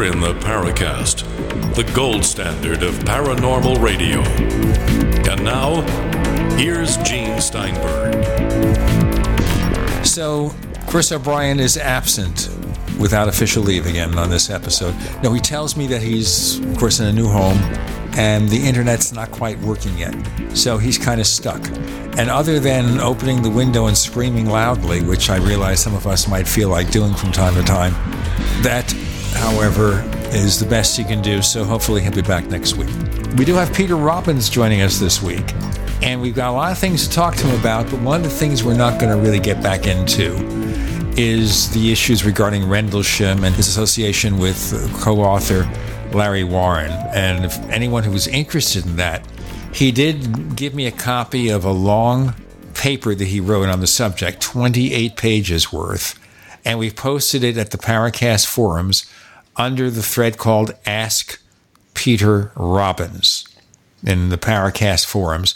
In 0.00 0.18
the 0.18 0.32
Paracast, 0.32 1.24
the 1.74 1.84
gold 1.94 2.24
standard 2.24 2.82
of 2.82 2.94
paranormal 3.00 3.82
radio. 3.82 4.20
And 5.30 5.44
now, 5.44 5.82
here's 6.56 6.96
Gene 6.98 7.38
Steinberg. 7.38 8.14
So, 10.06 10.54
Chris 10.86 11.12
O'Brien 11.12 11.60
is 11.60 11.76
absent 11.76 12.48
without 12.98 13.28
official 13.28 13.62
leave 13.62 13.84
again 13.84 14.16
on 14.16 14.30
this 14.30 14.48
episode. 14.48 14.94
No, 15.22 15.34
he 15.34 15.40
tells 15.40 15.76
me 15.76 15.86
that 15.88 16.00
he's, 16.00 16.60
of 16.60 16.78
course, 16.78 16.98
in 17.00 17.06
a 17.06 17.12
new 17.12 17.28
home 17.28 17.58
and 18.16 18.48
the 18.48 18.66
internet's 18.66 19.12
not 19.12 19.30
quite 19.30 19.58
working 19.60 19.96
yet. 19.98 20.14
So 20.54 20.78
he's 20.78 20.96
kind 20.96 21.20
of 21.20 21.26
stuck. 21.26 21.64
And 22.18 22.30
other 22.30 22.58
than 22.58 23.00
opening 23.00 23.42
the 23.42 23.50
window 23.50 23.86
and 23.86 23.96
screaming 23.96 24.46
loudly, 24.46 25.02
which 25.02 25.28
I 25.28 25.36
realize 25.36 25.80
some 25.80 25.94
of 25.94 26.06
us 26.06 26.26
might 26.26 26.48
feel 26.48 26.70
like 26.70 26.90
doing 26.90 27.14
from 27.14 27.32
time 27.32 27.54
to 27.54 27.62
time, 27.62 27.92
that, 28.62 28.94
however, 29.34 30.02
is 30.32 30.58
the 30.60 30.66
best 30.66 30.96
he 30.96 31.04
can 31.04 31.22
do. 31.22 31.42
So 31.42 31.64
hopefully 31.64 32.02
he'll 32.02 32.12
be 32.12 32.22
back 32.22 32.46
next 32.46 32.76
week. 32.76 32.90
We 33.36 33.44
do 33.44 33.54
have 33.54 33.72
Peter 33.74 33.96
Robbins 33.96 34.48
joining 34.48 34.82
us 34.82 34.98
this 34.98 35.22
week. 35.22 35.54
And 36.02 36.20
we've 36.20 36.34
got 36.34 36.50
a 36.50 36.52
lot 36.52 36.72
of 36.72 36.78
things 36.78 37.06
to 37.06 37.14
talk 37.14 37.36
to 37.36 37.46
him 37.46 37.60
about, 37.60 37.90
but 37.90 38.00
one 38.00 38.16
of 38.16 38.22
the 38.22 38.30
things 38.30 38.64
we're 38.64 38.74
not 38.74 38.98
going 38.98 39.14
to 39.14 39.22
really 39.22 39.38
get 39.38 39.62
back 39.62 39.86
into 39.86 40.34
is 41.18 41.70
the 41.72 41.92
issues 41.92 42.24
regarding 42.24 42.68
Rendlesham 42.68 43.44
and 43.44 43.54
his 43.54 43.68
association 43.68 44.38
with 44.38 44.72
co 45.02 45.20
author 45.20 45.68
Larry 46.12 46.44
Warren. 46.44 46.92
And 47.12 47.44
if 47.44 47.58
anyone 47.68 48.02
who 48.04 48.12
was 48.12 48.26
interested 48.26 48.86
in 48.86 48.96
that, 48.96 49.26
he 49.72 49.92
did 49.92 50.56
give 50.56 50.74
me 50.74 50.86
a 50.86 50.92
copy 50.92 51.50
of 51.50 51.64
a 51.64 51.70
long 51.70 52.34
paper 52.74 53.14
that 53.14 53.26
he 53.26 53.40
wrote 53.40 53.68
on 53.68 53.80
the 53.80 53.86
subject, 53.86 54.40
28 54.40 55.16
pages 55.16 55.72
worth. 55.72 56.18
And 56.64 56.78
we 56.78 56.90
posted 56.90 57.42
it 57.42 57.56
at 57.56 57.70
the 57.70 57.78
Paracast 57.78 58.46
forums 58.46 59.10
under 59.56 59.90
the 59.90 60.02
thread 60.02 60.38
called 60.38 60.74
Ask 60.86 61.40
Peter 61.94 62.52
Robbins 62.54 63.46
in 64.04 64.28
the 64.28 64.38
Paracast 64.38 65.06
forums. 65.06 65.54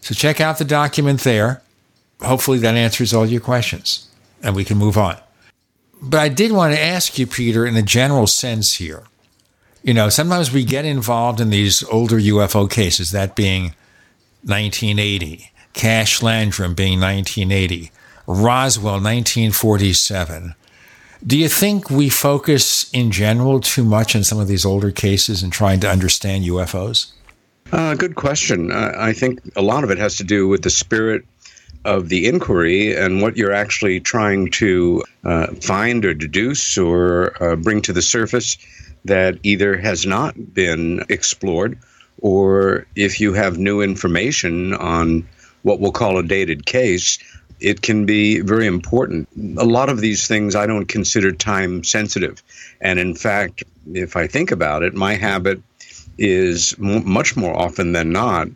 So 0.00 0.14
check 0.14 0.40
out 0.40 0.58
the 0.58 0.64
document 0.64 1.20
there. 1.20 1.62
Hopefully 2.20 2.58
that 2.58 2.74
answers 2.74 3.12
all 3.12 3.26
your 3.26 3.40
questions 3.40 4.08
and 4.42 4.54
we 4.54 4.64
can 4.64 4.78
move 4.78 4.96
on. 4.96 5.16
But 6.02 6.20
I 6.20 6.28
did 6.28 6.52
want 6.52 6.74
to 6.74 6.80
ask 6.80 7.18
you, 7.18 7.26
Peter, 7.26 7.64
in 7.64 7.76
a 7.76 7.82
general 7.82 8.26
sense 8.26 8.74
here. 8.74 9.04
You 9.82 9.94
know, 9.94 10.08
sometimes 10.08 10.52
we 10.52 10.64
get 10.64 10.84
involved 10.84 11.40
in 11.40 11.50
these 11.50 11.82
older 11.84 12.18
UFO 12.18 12.70
cases, 12.70 13.10
that 13.10 13.34
being 13.34 13.74
1980, 14.42 15.50
Cash 15.72 16.22
Landrum 16.22 16.74
being 16.74 17.00
1980, 17.00 17.90
Roswell 18.26 18.94
1947. 18.94 20.54
Do 21.26 21.38
you 21.38 21.48
think 21.48 21.90
we 21.90 22.08
focus 22.08 22.90
in 22.92 23.10
general 23.10 23.60
too 23.60 23.84
much 23.84 24.14
on 24.14 24.24
some 24.24 24.38
of 24.38 24.48
these 24.48 24.64
older 24.64 24.90
cases 24.90 25.42
and 25.42 25.52
trying 25.52 25.80
to 25.80 25.90
understand 25.90 26.44
UFOs? 26.44 27.12
Uh, 27.72 27.94
good 27.94 28.14
question. 28.14 28.70
Uh, 28.70 28.92
I 28.96 29.12
think 29.12 29.40
a 29.56 29.62
lot 29.62 29.84
of 29.84 29.90
it 29.90 29.98
has 29.98 30.16
to 30.18 30.24
do 30.24 30.46
with 30.48 30.62
the 30.62 30.70
spirit 30.70 31.24
of 31.84 32.08
the 32.08 32.26
inquiry 32.26 32.94
and 32.94 33.22
what 33.22 33.36
you're 33.36 33.52
actually 33.52 34.00
trying 34.00 34.50
to 34.50 35.02
uh, 35.24 35.46
find 35.54 36.04
or 36.04 36.14
deduce 36.14 36.78
or 36.78 37.42
uh, 37.42 37.56
bring 37.56 37.82
to 37.82 37.92
the 37.92 38.02
surface 38.02 38.56
that 39.04 39.38
either 39.42 39.76
has 39.76 40.06
not 40.06 40.54
been 40.54 41.04
explored 41.08 41.78
or 42.20 42.86
if 42.96 43.20
you 43.20 43.32
have 43.34 43.58
new 43.58 43.82
information 43.82 44.72
on 44.74 45.26
what 45.62 45.80
we'll 45.80 45.92
call 45.92 46.18
a 46.18 46.22
dated 46.22 46.66
case, 46.66 47.18
it 47.64 47.80
can 47.80 48.04
be 48.04 48.40
very 48.40 48.66
important. 48.66 49.26
A 49.56 49.64
lot 49.64 49.88
of 49.88 50.00
these 50.00 50.28
things 50.28 50.54
I 50.54 50.66
don't 50.66 50.86
consider 50.86 51.32
time 51.32 51.82
sensitive. 51.82 52.42
And 52.82 52.98
in 52.98 53.14
fact, 53.14 53.64
if 53.92 54.16
I 54.16 54.26
think 54.26 54.50
about 54.50 54.82
it, 54.82 54.92
my 54.92 55.14
habit 55.14 55.62
is 56.18 56.74
m- 56.78 57.08
much 57.08 57.36
more 57.36 57.56
often 57.56 57.92
than 57.92 58.12
not 58.12 58.48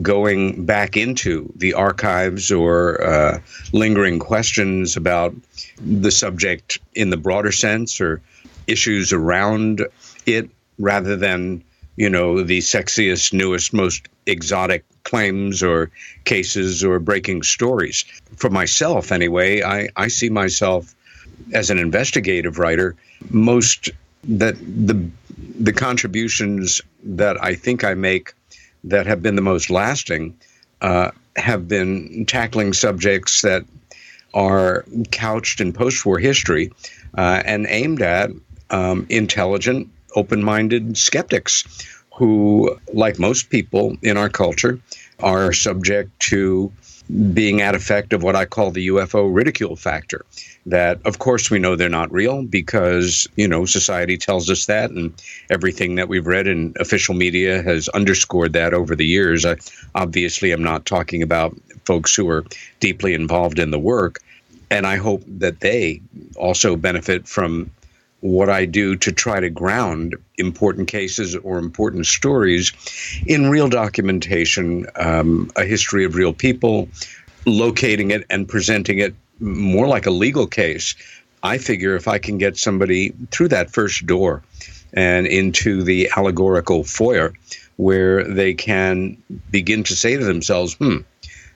going 0.00 0.64
back 0.64 0.96
into 0.96 1.52
the 1.56 1.74
archives 1.74 2.50
or 2.50 3.02
uh, 3.04 3.38
lingering 3.72 4.18
questions 4.18 4.96
about 4.96 5.34
the 5.78 6.10
subject 6.10 6.78
in 6.94 7.10
the 7.10 7.18
broader 7.18 7.52
sense 7.52 8.00
or 8.00 8.22
issues 8.66 9.12
around 9.12 9.86
it 10.24 10.48
rather 10.78 11.16
than 11.16 11.62
you 11.96 12.08
know 12.08 12.42
the 12.42 12.58
sexiest 12.58 13.32
newest 13.32 13.72
most 13.72 14.08
exotic 14.26 14.84
claims 15.04 15.62
or 15.62 15.90
cases 16.24 16.82
or 16.82 16.98
breaking 16.98 17.42
stories 17.42 18.04
for 18.36 18.50
myself 18.50 19.12
anyway 19.12 19.62
i, 19.62 19.88
I 19.96 20.08
see 20.08 20.28
myself 20.28 20.94
as 21.52 21.70
an 21.70 21.78
investigative 21.78 22.58
writer. 22.58 22.96
Most 23.30 23.90
that 24.24 24.56
the 24.58 25.08
the 25.58 25.72
contributions 25.72 26.80
that 27.02 27.42
i 27.42 27.54
think 27.54 27.84
i 27.84 27.94
make 27.94 28.32
that 28.84 29.06
have 29.06 29.22
been 29.22 29.36
the 29.36 29.42
most 29.42 29.70
lasting 29.70 30.36
uh, 30.80 31.10
have 31.36 31.68
been 31.68 32.24
tackling 32.26 32.72
subjects 32.72 33.42
that 33.42 33.64
are 34.32 34.84
couched 35.10 35.60
in 35.60 35.72
post 35.72 36.04
war 36.04 36.18
history 36.18 36.72
uh, 37.16 37.42
and 37.44 37.66
aimed 37.68 38.02
at 38.02 38.30
um, 38.70 39.06
intelligent, 39.08 39.88
open 40.16 40.42
minded 40.42 40.96
skeptics 40.96 41.64
who, 42.14 42.76
like 42.92 43.18
most 43.18 43.50
people 43.50 43.96
in 44.02 44.16
our 44.16 44.28
culture, 44.28 44.80
are 45.20 45.52
subject 45.52 46.18
to 46.20 46.72
being 47.32 47.60
at 47.60 47.74
effect 47.74 48.12
of 48.12 48.22
what 48.22 48.34
I 48.34 48.46
call 48.46 48.70
the 48.70 48.88
UFO 48.88 49.32
ridicule 49.32 49.76
factor. 49.76 50.24
That, 50.66 51.00
of 51.04 51.18
course, 51.18 51.50
we 51.50 51.58
know 51.58 51.76
they're 51.76 51.90
not 51.90 52.10
real 52.10 52.42
because, 52.42 53.28
you 53.36 53.46
know, 53.46 53.66
society 53.66 54.16
tells 54.16 54.48
us 54.48 54.64
that, 54.66 54.90
and 54.90 55.12
everything 55.50 55.96
that 55.96 56.08
we've 56.08 56.26
read 56.26 56.46
in 56.46 56.72
official 56.80 57.14
media 57.14 57.62
has 57.62 57.88
underscored 57.90 58.54
that 58.54 58.72
over 58.72 58.96
the 58.96 59.04
years. 59.04 59.44
Obviously, 59.94 60.52
I'm 60.52 60.62
not 60.62 60.86
talking 60.86 61.22
about 61.22 61.54
folks 61.84 62.14
who 62.14 62.26
are 62.30 62.46
deeply 62.80 63.12
involved 63.12 63.58
in 63.58 63.70
the 63.70 63.78
work, 63.78 64.20
and 64.70 64.86
I 64.86 64.96
hope 64.96 65.22
that 65.26 65.60
they 65.60 66.00
also 66.36 66.76
benefit 66.76 67.28
from 67.28 67.70
what 68.24 68.48
I 68.48 68.64
do 68.64 68.96
to 68.96 69.12
try 69.12 69.38
to 69.38 69.50
ground 69.50 70.16
important 70.38 70.88
cases 70.88 71.36
or 71.36 71.58
important 71.58 72.06
stories 72.06 72.72
in 73.26 73.50
real 73.50 73.68
documentation, 73.68 74.86
um, 74.96 75.50
a 75.56 75.64
history 75.64 76.06
of 76.06 76.14
real 76.14 76.32
people, 76.32 76.88
locating 77.44 78.12
it 78.12 78.24
and 78.30 78.48
presenting 78.48 78.98
it 78.98 79.14
more 79.40 79.86
like 79.86 80.06
a 80.06 80.10
legal 80.10 80.46
case. 80.46 80.94
I 81.42 81.58
figure 81.58 81.96
if 81.96 82.08
I 82.08 82.16
can 82.16 82.38
get 82.38 82.56
somebody 82.56 83.12
through 83.30 83.48
that 83.48 83.70
first 83.70 84.06
door 84.06 84.42
and 84.94 85.26
into 85.26 85.82
the 85.82 86.08
allegorical 86.16 86.82
foyer 86.82 87.34
where 87.76 88.24
they 88.24 88.54
can 88.54 89.22
begin 89.50 89.82
to 89.84 89.94
say 89.94 90.16
to 90.16 90.24
themselves, 90.24 90.72
hmm, 90.76 91.00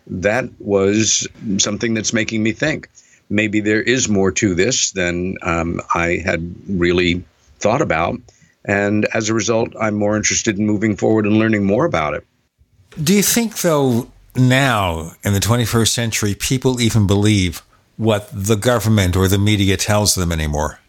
that 0.07 0.45
was 0.59 1.27
something 1.57 1.95
that's 1.95 2.13
making 2.13 2.43
me 2.43 2.53
think 2.53 2.91
maybe 3.31 3.61
there 3.61 3.83
is 3.83 4.09
more 4.09 4.31
to 4.33 4.55
this 4.55 4.93
than 4.93 5.37
um, 5.43 5.81
I 5.95 6.23
had 6.25 6.55
really 6.69 7.25
thought 7.59 7.83
about. 7.83 8.21
And 8.65 9.07
as 9.15 9.29
a 9.29 9.35
result, 9.35 9.75
I'm 9.81 9.95
more 9.95 10.17
interested 10.17 10.59
in 10.59 10.67
moving 10.67 10.97
forward 10.97 11.27
and 11.27 11.39
learning 11.39 11.65
more 11.65 11.85
about 11.85 12.15
it. 12.15 12.27
Do 13.03 13.15
you 13.15 13.23
think, 13.23 13.61
though, 13.61 14.11
now 14.35 15.13
in 15.23 15.33
the 15.33 15.41
21st 15.41 15.89
century, 15.89 16.35
people 16.35 16.81
even 16.81 17.07
believe 17.07 17.63
what 17.97 18.29
the 18.33 18.57
government 18.57 19.17
or 19.17 19.29
the 19.29 19.39
media 19.39 19.77
tells 19.77 20.15
them 20.15 20.33
anymore? 20.33 20.81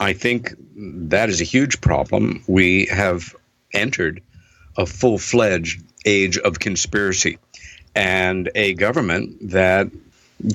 I 0.00 0.12
think 0.12 0.54
that 0.76 1.28
is 1.28 1.40
a 1.40 1.44
huge 1.44 1.80
problem. 1.80 2.42
We 2.46 2.86
have 2.86 3.34
entered 3.72 4.22
a 4.76 4.86
full 4.86 5.18
fledged 5.18 5.82
age 6.04 6.36
of 6.38 6.58
conspiracy 6.58 7.38
and 7.94 8.50
a 8.54 8.74
government 8.74 9.36
that 9.50 9.88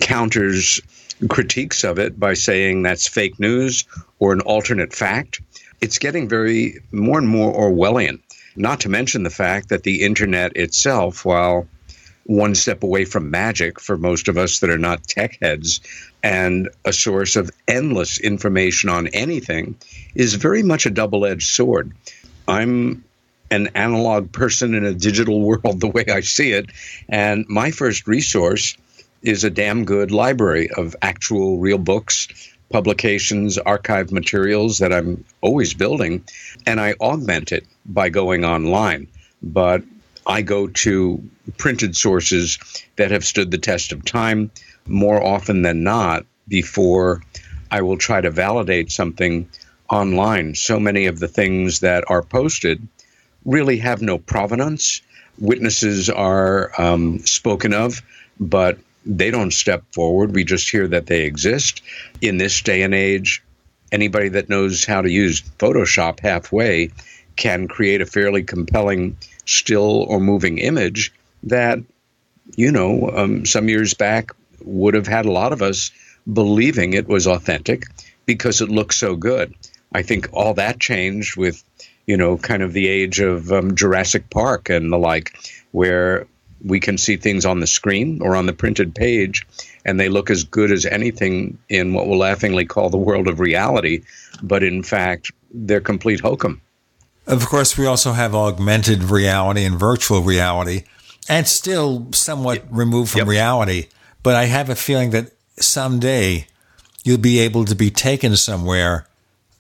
counters 0.02 0.82
critiques 1.28 1.84
of 1.84 2.00
it 2.00 2.20
by 2.20 2.34
saying 2.34 2.82
that's 2.82 3.08
fake 3.08 3.40
news 3.40 3.84
or 4.20 4.34
an 4.34 4.42
alternate 4.42 4.94
fact. 4.94 5.42
It's 5.82 5.98
getting 5.98 6.30
very 6.30 6.80
more 6.92 7.18
and 7.18 7.28
more 7.28 7.54
Orwellian, 7.54 8.20
not 8.56 8.82
to 8.82 8.90
mention 8.90 9.24
the 9.24 9.30
fact 9.30 9.70
that 9.70 9.84
the 9.84 10.04
internet 10.04 10.56
itself, 10.56 11.26
while 11.26 11.68
one 12.30 12.54
step 12.54 12.84
away 12.84 13.06
from 13.06 13.32
magic 13.32 13.80
for 13.80 13.98
most 13.98 14.28
of 14.28 14.38
us 14.38 14.60
that 14.60 14.70
are 14.70 14.78
not 14.78 15.04
tech 15.04 15.38
heads 15.42 15.82
and 16.22 16.70
a 16.86 16.94
source 16.94 17.36
of 17.36 17.50
endless 17.68 18.20
information 18.20 18.90
on 18.90 19.08
anything 19.08 19.76
is 20.14 20.36
very 20.36 20.62
much 20.62 20.86
a 20.86 20.92
double 20.92 21.26
edged 21.26 21.48
sword. 21.48 21.92
I'm 22.48 23.04
an 23.50 23.70
analog 23.74 24.32
person 24.32 24.76
in 24.76 24.86
a 24.86 24.94
digital 24.94 25.42
world 25.48 25.80
the 25.80 25.88
way 25.88 26.06
I 26.08 26.22
see 26.22 26.52
it. 26.52 26.70
And 27.08 27.46
my 27.48 27.72
first 27.72 28.08
resource 28.08 28.78
is 29.22 29.44
a 29.44 29.50
damn 29.50 29.86
good 29.86 30.12
library 30.12 30.70
of 30.70 30.96
actual 31.02 31.60
real 31.60 31.78
books, 31.78 32.28
publications, 32.70 33.58
archive 33.58 34.12
materials 34.12 34.78
that 34.80 34.94
I'm 34.94 35.26
always 35.42 35.74
building. 35.74 36.24
And 36.66 36.80
I 36.80 36.94
augment 36.94 37.52
it 37.52 37.66
by 37.86 38.10
going 38.10 38.46
online. 38.46 39.08
But 39.42 39.84
I 40.26 40.42
go 40.42 40.68
to 40.68 41.24
printed 41.58 41.96
sources 41.96 42.60
that 42.98 43.12
have 43.12 43.26
stood 43.26 43.52
the 43.52 43.58
test 43.58 43.92
of 43.92 44.06
time 44.06 44.52
more 44.86 45.24
often 45.24 45.62
than 45.62 45.84
not 45.84 46.26
before 46.48 47.24
I 47.72 47.82
will 47.82 47.98
try 47.98 48.22
to 48.22 48.32
validate 48.32 48.92
something 48.92 49.50
online. 49.90 50.56
So 50.56 50.80
many 50.80 51.06
of 51.06 51.20
the 51.20 51.28
things 51.28 51.80
that 51.80 52.04
are 52.08 52.22
posted 52.22 52.88
really 53.46 53.78
have 53.78 54.02
no 54.02 54.18
provenance. 54.18 55.02
Witnesses 55.40 56.10
are 56.10 56.72
um, 56.78 57.20
spoken 57.20 57.74
of, 57.74 58.02
but 58.40 58.78
they 59.06 59.32
don't 59.32 59.52
step 59.52 59.84
forward. 59.94 60.36
We 60.36 60.44
just 60.44 60.70
hear 60.70 60.88
that 60.88 61.08
they 61.08 61.24
exist. 61.24 61.82
In 62.22 62.38
this 62.38 62.62
day 62.62 62.82
and 62.82 62.94
age, 62.94 63.44
anybody 63.92 64.30
that 64.30 64.50
knows 64.50 64.86
how 64.86 65.02
to 65.02 65.10
use 65.10 65.42
Photoshop 65.42 66.20
halfway 66.20 66.92
can 67.36 67.68
create 67.68 68.02
a 68.02 68.06
fairly 68.06 68.44
compelling 68.44 69.18
still 69.46 70.04
or 70.04 70.20
moving 70.20 70.58
image 70.58 71.14
that, 71.44 71.80
you 72.56 72.72
know, 72.72 73.10
um, 73.10 73.46
some 73.46 73.70
years 73.70 73.94
back 73.94 74.32
would 74.64 74.94
have 74.94 75.08
had 75.08 75.26
a 75.26 75.32
lot 75.32 75.54
of 75.54 75.62
us 75.62 75.92
believing 76.32 76.94
it 76.94 77.08
was 77.08 77.26
authentic 77.28 77.86
because 78.26 78.62
it 78.62 78.70
looked 78.70 78.94
so 78.94 79.16
good. 79.16 79.56
I 79.94 80.04
think 80.04 80.30
all 80.34 80.54
that 80.56 80.80
changed 80.80 81.38
with, 81.38 81.64
you 82.06 82.18
know, 82.18 82.38
kind 82.38 82.62
of 82.62 82.74
the 82.74 82.88
age 82.88 83.20
of 83.20 83.52
um, 83.52 83.76
Jurassic 83.76 84.30
Park 84.30 84.70
and 84.70 84.92
the 84.92 84.98
like, 84.98 85.36
where 85.72 86.28
we 86.64 86.80
can 86.80 86.98
see 86.98 87.18
things 87.18 87.46
on 87.46 87.60
the 87.60 87.68
screen 87.68 88.22
or 88.22 88.36
on 88.36 88.46
the 88.46 88.54
printed 88.54 88.94
page 88.94 89.46
and 89.86 90.00
they 90.00 90.10
look 90.10 90.30
as 90.30 90.44
good 90.44 90.72
as 90.72 90.86
anything 90.86 91.58
in 91.70 91.94
what 91.94 92.08
we'll 92.08 92.20
laughingly 92.20 92.66
call 92.66 92.90
the 92.90 92.98
world 92.98 93.28
of 93.28 93.40
reality, 93.40 94.04
but 94.44 94.64
in 94.64 94.84
fact, 94.84 95.32
they're 95.52 95.82
complete 95.82 96.20
hokum. 96.20 96.62
Of 97.28 97.46
course, 97.46 97.78
we 97.78 97.86
also 97.86 98.12
have 98.14 98.36
augmented 98.36 99.04
reality 99.04 99.64
and 99.64 99.80
virtual 99.80 100.22
reality, 100.22 100.84
and 101.28 101.48
still 101.48 102.08
somewhat 102.12 102.58
yep. 102.58 102.68
removed 102.72 103.12
from 103.12 103.20
yep. 103.20 103.28
reality. 103.28 103.88
But 104.24 104.36
I 104.36 104.46
have 104.46 104.70
a 104.70 104.76
feeling 104.76 105.12
that 105.12 105.32
someday 105.58 106.48
you'll 107.04 107.18
be 107.18 107.40
able 107.40 107.66
to 107.66 107.76
be 107.76 107.90
taken 107.90 108.36
somewhere 108.36 109.08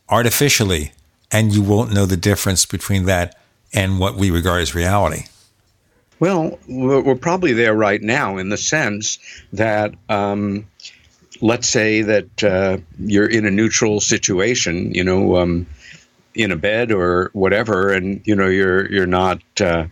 artificially, 0.09 0.91
and 1.31 1.53
you 1.53 1.61
won't 1.61 1.93
know 1.93 2.05
the 2.05 2.17
difference 2.17 2.65
between 2.65 3.05
that 3.05 3.39
and 3.73 3.99
what 3.99 4.15
we 4.15 4.31
regard 4.31 4.61
as 4.61 4.75
reality. 4.75 5.25
Well, 6.19 6.59
we're 6.67 7.15
probably 7.15 7.53
there 7.53 7.73
right 7.73 8.01
now 8.01 8.37
in 8.37 8.49
the 8.49 8.57
sense 8.57 9.19
that, 9.53 9.93
um, 10.09 10.67
let's 11.41 11.69
say 11.69 12.01
that 12.01 12.43
uh, 12.43 12.77
you're 12.99 13.29
in 13.29 13.45
a 13.45 13.51
neutral 13.51 14.01
situation, 14.01 14.93
you 14.93 15.03
know, 15.03 15.37
um, 15.37 15.67
in 16.35 16.51
a 16.51 16.55
bed 16.55 16.91
or 16.91 17.29
whatever, 17.33 17.91
and 17.91 18.21
you 18.25 18.35
know 18.35 18.47
you're 18.47 18.89
you're 18.91 19.07
not 19.07 19.41
uh, 19.61 19.85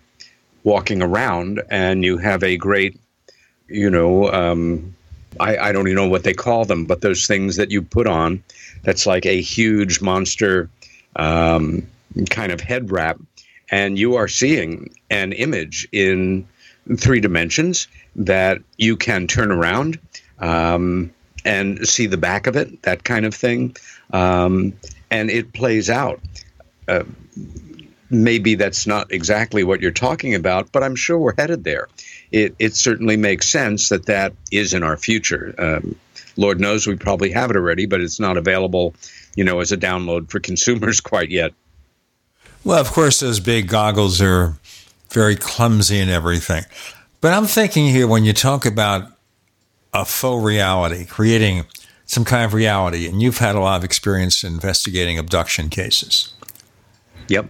walking 0.63 1.01
around, 1.01 1.61
and 1.69 2.03
you 2.03 2.17
have 2.17 2.43
a 2.43 2.57
great, 2.57 2.99
you 3.67 3.89
know, 3.89 4.31
um, 4.31 4.95
I, 5.39 5.57
I 5.57 5.71
don't 5.71 5.87
even 5.87 5.95
know 5.95 6.09
what 6.09 6.23
they 6.23 6.33
call 6.33 6.65
them, 6.65 6.85
but 6.85 7.01
those 7.01 7.27
things 7.27 7.55
that 7.57 7.71
you 7.71 7.81
put 7.81 8.07
on 8.07 8.43
that's 8.83 9.05
like 9.05 9.25
a 9.25 9.41
huge 9.41 10.01
monster 10.01 10.69
um, 11.15 11.87
kind 12.29 12.51
of 12.51 12.61
head 12.61 12.91
wrap. 12.91 13.17
And 13.69 13.97
you 13.97 14.15
are 14.15 14.27
seeing 14.27 14.95
an 15.09 15.33
image 15.33 15.87
in 15.91 16.47
three 16.97 17.19
dimensions 17.19 17.87
that 18.15 18.59
you 18.77 18.95
can 18.95 19.27
turn 19.27 19.51
around 19.51 19.99
um, 20.39 21.13
and 21.43 21.87
see 21.87 22.05
the 22.05 22.17
back 22.17 22.47
of 22.47 22.55
it, 22.55 22.81
that 22.83 23.03
kind 23.03 23.25
of 23.25 23.33
thing. 23.33 23.75
Um, 24.11 24.73
and 25.11 25.29
it 25.29 25.53
plays 25.53 25.89
out. 25.89 26.21
Uh, 26.87 27.03
maybe 28.09 28.55
that's 28.55 28.87
not 28.87 29.11
exactly 29.11 29.63
what 29.63 29.81
you're 29.81 29.91
talking 29.91 30.33
about, 30.33 30.71
but 30.71 30.83
I'm 30.83 30.95
sure 30.95 31.17
we're 31.17 31.35
headed 31.37 31.63
there. 31.63 31.87
It, 32.31 32.55
it 32.59 32.75
certainly 32.75 33.17
makes 33.17 33.49
sense 33.49 33.89
that 33.89 34.05
that 34.05 34.33
is 34.51 34.73
in 34.73 34.83
our 34.83 34.97
future. 34.97 35.53
Um, 35.57 35.95
Lord 36.37 36.59
knows 36.59 36.87
we 36.87 36.95
probably 36.95 37.31
have 37.31 37.49
it 37.49 37.57
already, 37.57 37.85
but 37.85 37.99
it's 37.99 38.19
not 38.19 38.37
available, 38.37 38.95
you 39.35 39.43
know, 39.43 39.59
as 39.59 39.71
a 39.71 39.77
download 39.77 40.29
for 40.29 40.39
consumers 40.39 41.01
quite 41.01 41.29
yet. 41.29 41.53
Well, 42.67 42.79
of 42.79 42.91
course, 42.91 43.21
those 43.21 43.39
big 43.39 43.67
goggles 43.67 44.21
are 44.21 44.57
very 45.09 45.35
clumsy 45.35 45.99
and 45.99 46.11
everything. 46.11 46.65
But 47.21 47.33
I'm 47.33 47.45
thinking 47.45 47.87
here 47.87 48.07
when 48.07 48.25
you 48.25 48.33
talk 48.33 48.65
about 48.65 49.11
a 49.93 50.05
faux 50.05 50.43
reality, 50.43 51.05
creating 51.05 51.65
some 52.05 52.25
kind 52.25 52.45
of 52.45 52.53
reality, 52.53 53.07
and 53.07 53.21
you've 53.21 53.37
had 53.39 53.55
a 53.55 53.59
lot 53.59 53.77
of 53.77 53.83
experience 53.83 54.43
investigating 54.43 55.17
abduction 55.17 55.69
cases. 55.69 56.33
Yep 57.27 57.47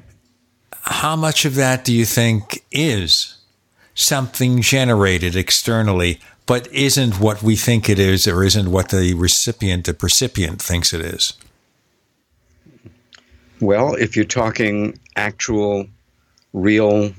how 0.89 1.15
much 1.15 1.45
of 1.45 1.55
that 1.55 1.83
do 1.83 1.93
you 1.93 2.05
think 2.05 2.63
is 2.71 3.35
something 3.93 4.61
generated 4.61 5.35
externally, 5.35 6.19
but 6.45 6.71
isn't 6.73 7.19
what 7.19 7.43
we 7.43 7.55
think 7.55 7.89
it 7.89 7.99
is, 7.99 8.27
or 8.27 8.43
isn't 8.43 8.71
what 8.71 8.89
the 8.89 9.13
recipient, 9.13 9.85
the 9.85 9.93
percipient, 9.93 10.61
thinks 10.61 10.93
it 10.93 11.01
is? 11.01 11.33
Well, 13.59 13.95
if 13.95 14.15
you're 14.15 14.25
talking 14.25 14.97
actual, 15.17 15.87
real 16.53 17.13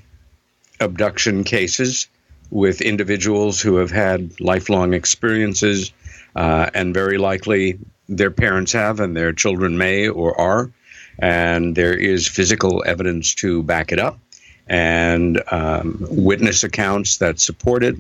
abduction 0.80 1.44
cases 1.44 2.08
with 2.50 2.80
individuals 2.80 3.60
who 3.60 3.76
have 3.76 3.90
had 3.90 4.40
lifelong 4.40 4.94
experiences, 4.94 5.92
uh, 6.34 6.70
and 6.72 6.94
very 6.94 7.18
likely 7.18 7.78
their 8.08 8.30
parents 8.30 8.72
have, 8.72 9.00
and 9.00 9.14
their 9.14 9.32
children 9.32 9.76
may 9.76 10.08
or 10.08 10.40
are, 10.40 10.70
and 11.18 11.76
there 11.76 11.94
is 11.94 12.26
physical 12.26 12.82
evidence 12.86 13.34
to 13.34 13.62
back 13.62 13.92
it 13.92 13.98
up, 13.98 14.18
and 14.66 15.42
um, 15.50 16.06
witness 16.08 16.64
accounts 16.64 17.18
that 17.18 17.38
support 17.38 17.84
it. 17.84 17.96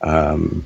Um, 0.00 0.64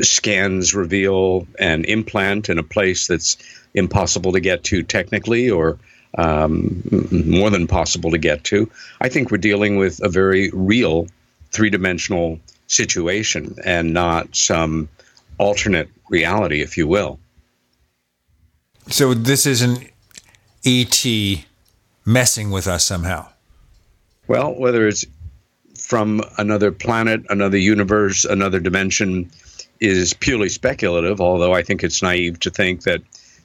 scans 0.00 0.74
reveal 0.74 1.46
an 1.58 1.84
implant 1.84 2.50
in 2.50 2.58
a 2.58 2.62
place 2.62 3.06
that's 3.06 3.38
impossible 3.72 4.32
to 4.32 4.40
get 4.40 4.64
to 4.64 4.82
technically, 4.82 5.48
or 5.50 5.78
um, 6.18 6.82
more 7.10 7.50
than 7.50 7.66
possible 7.66 8.10
to 8.10 8.18
get 8.18 8.44
to. 8.44 8.70
I 9.00 9.08
think 9.08 9.30
we're 9.30 9.38
dealing 9.38 9.76
with 9.76 10.00
a 10.02 10.08
very 10.08 10.50
real 10.52 11.06
three 11.50 11.70
dimensional 11.70 12.40
situation 12.66 13.56
and 13.64 13.92
not 13.92 14.34
some 14.34 14.88
alternate 15.38 15.88
reality, 16.08 16.60
if 16.60 16.76
you 16.76 16.86
will. 16.86 17.18
So 18.88 19.14
this 19.14 19.46
isn't 19.46 19.90
ET 20.64 21.04
messing 22.04 22.50
with 22.50 22.66
us 22.66 22.84
somehow? 22.84 23.28
Well, 24.28 24.54
whether 24.54 24.86
it's 24.86 25.04
from 25.78 26.22
another 26.38 26.72
planet, 26.72 27.22
another 27.28 27.58
universe, 27.58 28.24
another 28.24 28.60
dimension 28.60 29.30
is 29.80 30.14
purely 30.14 30.48
speculative, 30.48 31.20
although 31.20 31.52
I 31.52 31.62
think 31.62 31.82
it's 31.82 32.02
naive 32.02 32.38
to 32.40 32.50
think 32.50 32.82
that 32.82 33.02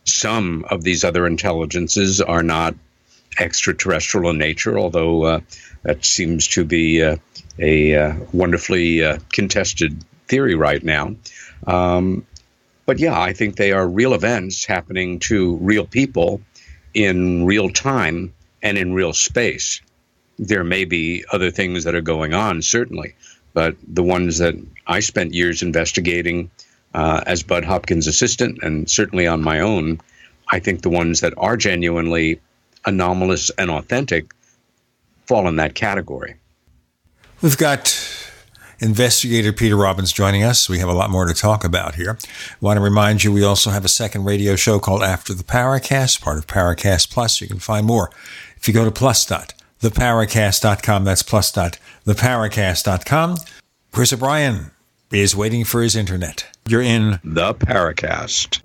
some 0.08 0.66
of 0.70 0.84
these 0.84 1.04
other 1.04 1.28
intelligences 1.28 2.22
are 2.22 2.44
not 2.44 2.76
extraterrestrial 3.40 4.32
in 4.32 4.38
nature, 4.38 4.80
although 4.80 5.24
uh, 5.24 5.40
that 5.84 6.04
seems 6.06 6.48
to 6.50 6.66
be 6.66 7.04
uh, 7.04 7.18
a 7.60 7.96
uh, 7.96 8.16
wonderfully 8.32 9.04
uh, 9.04 9.20
contested 9.32 10.04
theory 10.28 10.56
right 10.56 10.84
now. 10.84 11.16
Um, 11.66 12.26
but 12.86 13.00
yeah, 13.00 13.20
I 13.20 13.34
think 13.34 13.56
they 13.56 13.74
are 13.74 13.88
real 13.88 14.14
events 14.14 14.66
happening 14.66 15.20
to 15.20 15.58
real 15.58 15.86
people 15.86 16.42
in 16.94 17.46
real 17.46 17.70
time 17.70 18.34
and 18.64 18.78
in 18.78 18.94
real 18.94 19.14
space. 19.14 19.82
There 20.40 20.64
may 20.64 20.86
be 20.86 21.26
other 21.32 21.52
things 21.52 21.84
that 21.84 21.96
are 21.96 22.02
going 22.02 22.34
on, 22.34 22.62
certainly, 22.62 23.16
but 23.54 23.76
the 23.86 24.04
ones 24.04 24.38
that 24.38 24.56
I 24.86 25.02
spent 25.02 25.34
years 25.34 25.64
investigating 25.64 26.50
uh, 26.98 27.22
as 27.28 27.44
Bud 27.44 27.64
Hopkins' 27.64 28.08
assistant 28.08 28.58
and 28.64 28.90
certainly 28.90 29.28
on 29.28 29.44
my 29.44 29.60
own, 29.60 30.02
I 30.52 30.58
think 30.60 30.82
the 30.82 30.90
ones 30.90 31.20
that 31.20 31.32
are 31.38 31.56
genuinely 31.56 32.42
anomalous 32.86 33.52
and 33.52 33.70
authentic 33.70 34.34
fall 35.28 35.48
in 35.48 35.58
that 35.58 35.76
category. 35.76 36.36
We've 37.44 37.58
got 37.58 37.96
investigator 38.80 39.54
Peter 39.54 39.76
Robbins 39.76 40.12
joining 40.12 40.42
us. 40.42 40.68
We 40.68 40.80
have 40.80 40.90
a 40.90 40.94
lot 40.94 41.12
more 41.12 41.28
to 41.28 41.36
talk 41.36 41.64
about 41.64 41.94
here. 41.94 42.18
I 42.20 42.56
want 42.62 42.78
to 42.78 42.82
remind 42.82 43.24
you 43.24 43.32
we 43.32 43.44
also 43.44 43.70
have 43.70 43.86
a 43.86 43.90
second 43.90 44.24
radio 44.26 44.56
show 44.56 44.80
called 44.80 45.04
After 45.04 45.36
the 45.36 45.44
Paracast, 45.44 46.20
part 46.22 46.40
of 46.40 46.48
Paracast 46.48 47.12
Plus. 47.12 47.40
You 47.42 47.48
can 47.48 47.60
find 47.60 47.86
more 47.86 48.10
if 48.56 48.68
you 48.68 48.74
go 48.74 48.84
to 48.86 48.92
plus 48.92 49.24
dot 49.24 49.54
theparacast.com. 49.84 51.04
That's 51.04 51.22
plus 51.22 51.52
dot 51.52 51.78
theparacast.com. 52.08 53.38
Chris 53.92 54.12
O'Brien 54.12 54.72
is 55.12 55.36
waiting 55.36 55.64
for 55.64 55.82
his 55.82 55.96
internet. 55.96 56.46
You're 56.68 56.82
in 56.82 57.20
the 57.24 57.54
Paracast. 57.54 58.62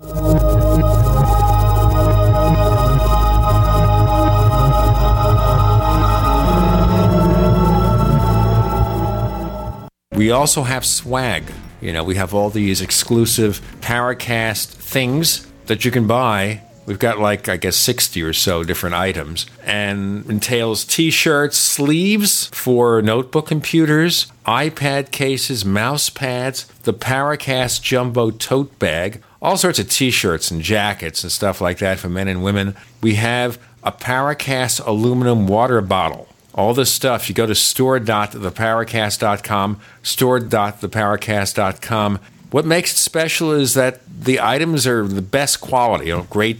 We 10.15 10.31
also 10.31 10.63
have 10.63 10.85
swag. 10.85 11.51
You 11.81 11.91
know, 11.91 12.03
we 12.03 12.15
have 12.15 12.33
all 12.33 12.49
these 12.49 12.81
exclusive 12.81 13.61
Paracast 13.81 14.67
things 14.67 15.47
that 15.65 15.85
you 15.85 15.91
can 15.91 16.07
buy. 16.07 16.61
We've 16.85 16.99
got 16.99 17.19
like, 17.19 17.47
I 17.47 17.57
guess, 17.57 17.77
60 17.77 18.21
or 18.23 18.33
so 18.33 18.63
different 18.63 18.95
items 18.95 19.45
and 19.63 20.25
entails 20.29 20.83
t 20.83 21.11
shirts, 21.11 21.57
sleeves 21.57 22.47
for 22.47 23.01
notebook 23.01 23.47
computers, 23.47 24.27
iPad 24.45 25.11
cases, 25.11 25.63
mouse 25.63 26.09
pads, 26.09 26.65
the 26.83 26.93
Paracast 26.93 27.81
Jumbo 27.81 28.31
tote 28.31 28.77
bag, 28.79 29.21
all 29.41 29.57
sorts 29.57 29.79
of 29.79 29.89
t 29.89 30.11
shirts 30.11 30.51
and 30.51 30.61
jackets 30.61 31.23
and 31.23 31.31
stuff 31.31 31.61
like 31.61 31.77
that 31.77 31.99
for 31.99 32.09
men 32.09 32.27
and 32.27 32.43
women. 32.43 32.75
We 33.01 33.15
have 33.15 33.59
a 33.83 33.91
Paracast 33.91 34.85
aluminum 34.85 35.47
water 35.47 35.81
bottle 35.81 36.27
all 36.55 36.73
this 36.73 36.91
stuff. 36.91 37.29
You 37.29 37.35
go 37.35 37.45
to 37.45 37.55
store.theparacast.com, 37.55 39.79
store.theparacast.com. 40.03 42.19
What 42.51 42.65
makes 42.65 42.93
it 42.93 42.97
special 42.97 43.51
is 43.51 43.73
that 43.73 44.01
the 44.07 44.39
items 44.39 44.85
are 44.85 45.07
the 45.07 45.23
best 45.23 45.59
quality, 45.59 46.05
you 46.07 46.17
know, 46.17 46.23
great 46.29 46.59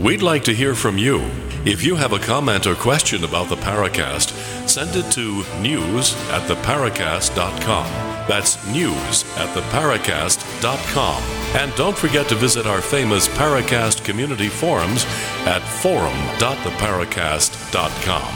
We'd 0.00 0.22
like 0.22 0.44
to 0.44 0.54
hear 0.54 0.76
from 0.76 0.96
you. 0.96 1.28
If 1.64 1.82
you 1.82 1.96
have 1.96 2.12
a 2.12 2.20
comment 2.20 2.68
or 2.68 2.76
question 2.76 3.24
about 3.24 3.48
the 3.48 3.56
Paracast, 3.56 4.30
send 4.68 4.94
it 4.94 5.10
to 5.12 5.42
news 5.60 6.14
at 6.30 6.48
theparacast.com. 6.48 7.86
That's 8.28 8.64
news 8.68 9.24
at 9.36 9.48
theparacast.com. 9.56 11.22
And 11.60 11.74
don't 11.74 11.98
forget 11.98 12.28
to 12.28 12.36
visit 12.36 12.64
our 12.64 12.80
famous 12.80 13.26
Paracast 13.26 14.04
community 14.04 14.48
forums 14.48 15.04
at 15.46 15.62
forum.theparacast.com. 15.62 18.34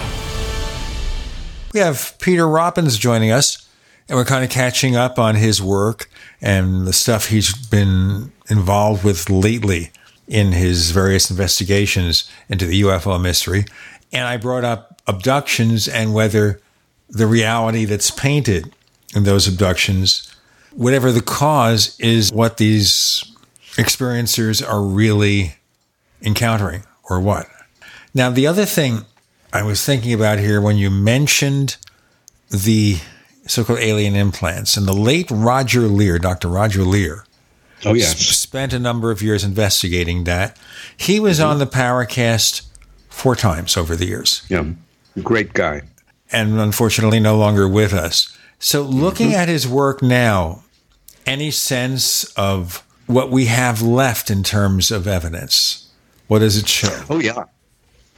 We 1.73 1.79
have 1.79 2.17
Peter 2.19 2.49
Robbins 2.49 2.99
joining 2.99 3.31
us, 3.31 3.69
and 4.09 4.19
we're 4.19 4.25
kind 4.25 4.43
of 4.43 4.51
catching 4.51 4.97
up 4.97 5.17
on 5.17 5.37
his 5.37 5.63
work 5.63 6.11
and 6.41 6.89
the 6.89 6.93
stuff 6.93 7.29
he's 7.29 7.55
been 7.69 8.33
involved 8.51 9.05
with 9.05 9.31
lately 9.31 9.93
in 10.29 10.53
his 10.53 10.91
various 10.91 11.31
investigations 11.31 12.31
into 12.49 12.67
the 12.67 12.83
UFO 12.83 13.21
mystery. 13.21 13.65
And 14.13 14.27
I 14.27 14.37
brought 14.37 14.65
up 14.65 15.01
abductions 15.07 15.89
and 15.89 16.15
whether 16.15 16.61
the 17.09 17.27
reality 17.27 17.85
that's 17.85 18.11
painted 18.11 18.73
in 19.15 19.25
those 19.25 19.47
abductions, 19.47 20.35
whatever 20.73 21.13
the 21.13 21.23
cause, 21.23 21.99
is 21.99 22.33
what 22.33 22.57
these 22.57 23.25
experiencers 23.73 24.67
are 24.67 24.83
really 24.83 25.57
encountering 26.23 26.85
or 27.09 27.21
what. 27.21 27.47
Now, 28.15 28.31
the 28.31 28.47
other 28.47 28.65
thing 28.65 29.05
I 29.53 29.63
was 29.63 29.85
thinking 29.85 30.13
about 30.13 30.39
here 30.39 30.61
when 30.61 30.77
you 30.77 30.91
mentioned 30.91 31.77
the 32.51 32.99
so 33.47 33.65
called 33.65 33.81
alien 33.81 34.15
implants, 34.15 34.77
and 34.77 34.87
the 34.87 34.93
late 34.93 35.31
Roger 35.31 35.83
Leir, 35.83 36.19
Dr. 36.19 36.49
Roger 36.49 36.83
Leir, 36.83 37.25
Oh, 37.85 37.95
yes. 37.95 38.19
spent 38.19 38.73
a 38.73 38.79
number 38.79 39.11
of 39.11 39.23
years 39.23 39.45
investigating 39.45 40.25
that. 40.25 40.57
He 40.97 41.19
was 41.19 41.41
on 41.41 41.59
the 41.59 41.67
Paracast 41.67 42.63
four 43.09 43.37
times 43.37 43.77
over 43.77 43.97
the 43.97 44.07
years. 44.07 44.43
Yeah. 44.49 44.65
Great 45.23 45.53
guy. 45.53 45.83
And 46.31 46.59
unfortunately, 46.59 47.21
no 47.21 47.37
longer 47.37 47.69
with 47.69 47.93
us. 47.93 48.37
So, 48.59 48.83
looking 48.83 49.35
at 49.35 49.49
his 49.49 49.67
work 49.67 50.03
now, 50.03 50.63
any 51.27 51.51
sense 51.51 52.25
of 52.37 52.87
what 53.07 53.31
we 53.31 53.47
have 53.47 53.83
left 53.83 54.31
in 54.31 54.43
terms 54.43 54.91
of 54.91 55.07
evidence? 55.07 55.91
What 56.29 56.39
does 56.39 56.57
it 56.57 56.69
show? 56.69 57.05
Oh, 57.11 57.19
yeah. 57.19 57.45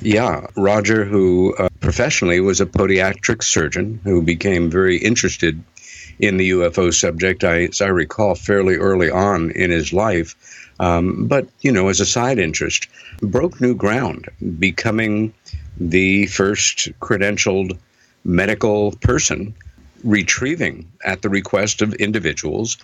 Yeah. 0.00 0.46
Roger, 0.56 1.04
who 1.04 1.54
uh, 1.58 1.68
professionally 1.80 2.40
was 2.40 2.60
a 2.60 2.66
podiatric 2.66 3.42
surgeon 3.42 4.00
who 4.04 4.22
became 4.22 4.70
very 4.70 4.98
interested 4.98 5.62
in 6.18 6.36
the 6.36 6.50
UFO 6.50 6.92
subject, 6.92 7.44
I, 7.44 7.64
as 7.64 7.80
I 7.80 7.88
recall, 7.88 8.34
fairly 8.34 8.76
early 8.76 9.10
on 9.10 9.50
in 9.52 9.70
his 9.70 9.92
life. 9.92 10.34
Um, 10.80 11.26
but, 11.26 11.48
you 11.60 11.70
know, 11.70 11.88
as 11.88 12.00
a 12.00 12.06
side 12.06 12.38
interest, 12.38 12.88
broke 13.20 13.60
new 13.60 13.74
ground, 13.74 14.28
becoming 14.58 15.32
the 15.76 16.26
first 16.26 16.88
credentialed 17.00 17.78
medical 18.24 18.92
person 18.96 19.54
retrieving, 20.02 20.90
at 21.04 21.22
the 21.22 21.28
request 21.28 21.82
of 21.82 21.94
individuals, 21.94 22.76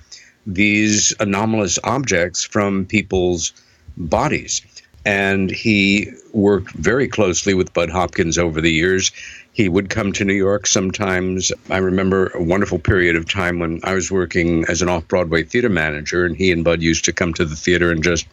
these 0.47 1.15
anomalous 1.21 1.79
objects 1.85 2.45
from 2.45 2.87
people's 2.87 3.53
bodies. 3.97 4.63
And 5.05 5.51
he 5.51 6.11
worked 6.33 6.73
very 6.73 7.09
closely 7.09 7.55
with 7.55 7.73
Bud 7.73 7.91
Hopkins 7.91 8.39
over 8.39 8.61
the 8.61 8.73
years. 8.73 9.13
He 9.61 9.69
would 9.69 9.91
come 9.91 10.15
to 10.15 10.25
New 10.25 10.33
York 10.33 10.67
sometimes. 10.67 11.53
I 11.69 11.77
remember 11.77 12.29
a 12.29 12.43
wonderful 12.43 12.79
period 12.79 13.15
of 13.15 13.29
time 13.29 13.59
when 13.59 13.81
I 13.85 13.93
was 13.93 14.11
working 14.11 14.65
as 14.65 14.81
an 14.81 14.89
off 14.89 15.07
Broadway 15.07 15.43
theater 15.43 15.69
manager, 15.69 16.25
and 16.25 16.35
he 16.35 16.51
and 16.51 16.65
Bud 16.65 16.81
used 16.81 17.05
to 17.05 17.13
come 17.13 17.35
to 17.35 17.45
the 17.45 17.55
theater 17.57 17.91
and 17.91 18.03
just 18.03 18.27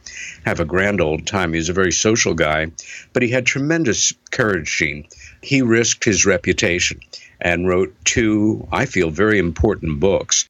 have 0.46 0.62
a 0.62 0.66
grand 0.66 1.02
old 1.02 1.28
time. 1.28 1.52
He 1.52 1.60
was 1.60 1.68
a 1.68 1.74
very 1.74 1.92
social 1.92 2.34
guy, 2.34 2.72
but 3.12 3.24
he 3.24 3.30
had 3.30 3.46
tremendous 3.46 4.14
courage, 4.32 4.74
Gene. 4.78 5.06
He 5.42 5.62
risked 5.62 6.06
his 6.06 6.26
reputation 6.26 7.02
and 7.42 7.68
wrote 7.68 7.94
two, 8.06 8.66
I 8.72 8.86
feel, 8.86 9.10
very 9.10 9.38
important 9.38 10.00
books. 10.00 10.48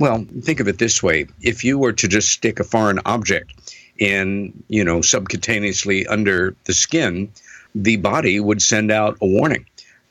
Well, 0.00 0.26
think 0.42 0.58
of 0.58 0.66
it 0.66 0.78
this 0.78 1.04
way 1.04 1.28
if 1.40 1.62
you 1.62 1.78
were 1.78 1.92
to 1.92 2.08
just 2.08 2.30
stick 2.30 2.58
a 2.58 2.64
foreign 2.64 2.98
object 3.06 3.52
in, 3.96 4.64
you 4.66 4.82
know, 4.82 5.02
subcutaneously 5.02 6.04
under 6.08 6.56
the 6.64 6.74
skin, 6.74 7.30
the 7.76 7.98
body 7.98 8.40
would 8.40 8.60
send 8.60 8.90
out 8.90 9.18
a 9.22 9.26
warning. 9.28 9.66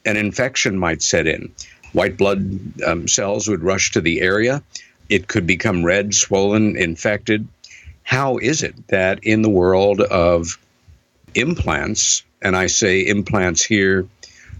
An 0.05 0.17
infection 0.17 0.77
might 0.77 1.01
set 1.01 1.27
in. 1.27 1.51
White 1.93 2.17
blood 2.17 2.59
um, 2.85 3.07
cells 3.07 3.47
would 3.47 3.63
rush 3.63 3.91
to 3.91 4.01
the 4.01 4.21
area. 4.21 4.61
It 5.09 5.27
could 5.27 5.47
become 5.47 5.83
red, 5.83 6.13
swollen, 6.13 6.77
infected. 6.77 7.47
How 8.03 8.37
is 8.37 8.63
it 8.63 8.87
that 8.89 9.23
in 9.23 9.41
the 9.41 9.49
world 9.49 10.01
of 10.01 10.59
implants, 11.33 12.23
and 12.41 12.55
I 12.55 12.67
say 12.67 13.05
implants 13.05 13.63
here 13.63 14.07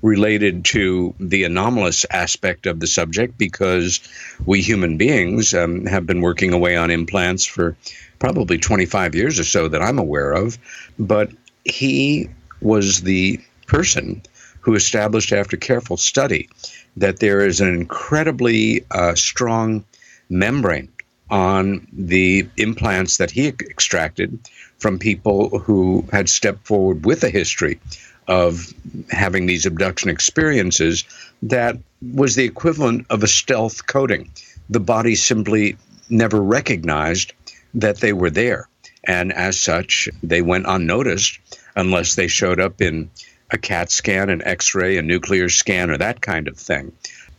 related 0.02 0.66
to 0.66 1.16
the 1.20 1.46
anomalous 1.46 2.06
aspect 2.12 2.68
of 2.68 2.80
the 2.80 2.88
subject 2.88 3.38
because 3.38 4.02
we 4.46 4.62
human 4.62 4.98
beings 4.98 5.54
um, 5.54 5.86
have 5.86 6.06
been 6.06 6.22
working 6.22 6.54
away 6.54 6.76
on 6.76 6.92
implants 6.92 7.46
for 7.46 7.76
probably 8.20 8.58
25 8.58 9.16
years 9.16 9.40
or 9.40 9.44
so 9.44 9.68
that 9.68 9.82
I'm 9.82 9.98
aware 9.98 10.32
of. 10.32 10.58
But 11.00 11.32
he 11.64 12.30
was 12.62 13.02
the 13.02 13.40
person 13.68 14.22
who 14.66 14.74
established, 14.74 15.32
after 15.32 15.58
careful 15.58 15.96
study, 15.96 16.50
that 16.98 17.20
there 17.20 17.46
is 17.46 17.62
an 17.62 17.68
incredibly 17.68 18.84
uh, 18.90 19.14
strong 19.14 19.86
membrane 20.28 20.92
on 21.30 21.88
the 21.94 22.48
implants 22.58 23.18
that 23.18 23.30
he 23.30 23.48
extracted 23.48 24.40
from 24.80 24.98
people 24.98 25.60
who 25.60 26.04
had 26.12 26.28
stepped 26.28 26.66
forward 26.66 27.06
with 27.06 27.24
a 27.24 27.30
history 27.30 27.80
of 28.28 28.74
having 29.12 29.46
these 29.46 29.68
abduction 29.68 30.10
experiences 30.10 31.04
that 31.44 31.78
was 32.02 32.34
the 32.34 32.44
equivalent 32.44 33.06
of 33.12 33.22
a 33.22 33.28
stealth 33.28 33.86
coating. 33.86 34.32
The 34.72 34.80
body 34.80 35.14
simply 35.14 35.78
never 36.10 36.42
recognized 36.42 37.34
that 37.76 38.00
they 38.00 38.14
were 38.14 38.32
there. 38.32 38.68
And 39.04 39.32
as 39.32 39.62
such, 39.62 40.10
they 40.24 40.42
went 40.42 40.66
unnoticed 40.68 41.38
unless 41.76 42.16
they 42.16 42.28
showed 42.28 42.60
up 42.60 42.82
in 42.82 43.12
a 43.56 43.58
CAT 43.58 43.90
scan, 43.90 44.30
an 44.30 44.44
X 44.46 44.76
ray, 44.76 44.98
a 44.98 45.02
nuclear 45.02 45.50
scan, 45.50 45.90
or 45.90 45.98
that 45.98 46.22
kind 46.22 46.48
of 46.48 46.58
thing. 46.58 46.92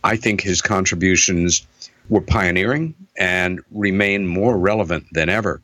I 0.03 0.17
think 0.17 0.41
his 0.41 0.61
contributions 0.61 1.65
were 2.09 2.21
pioneering 2.21 2.95
and 3.17 3.61
remain 3.71 4.27
more 4.27 4.57
relevant 4.57 5.05
than 5.11 5.29
ever. 5.29 5.61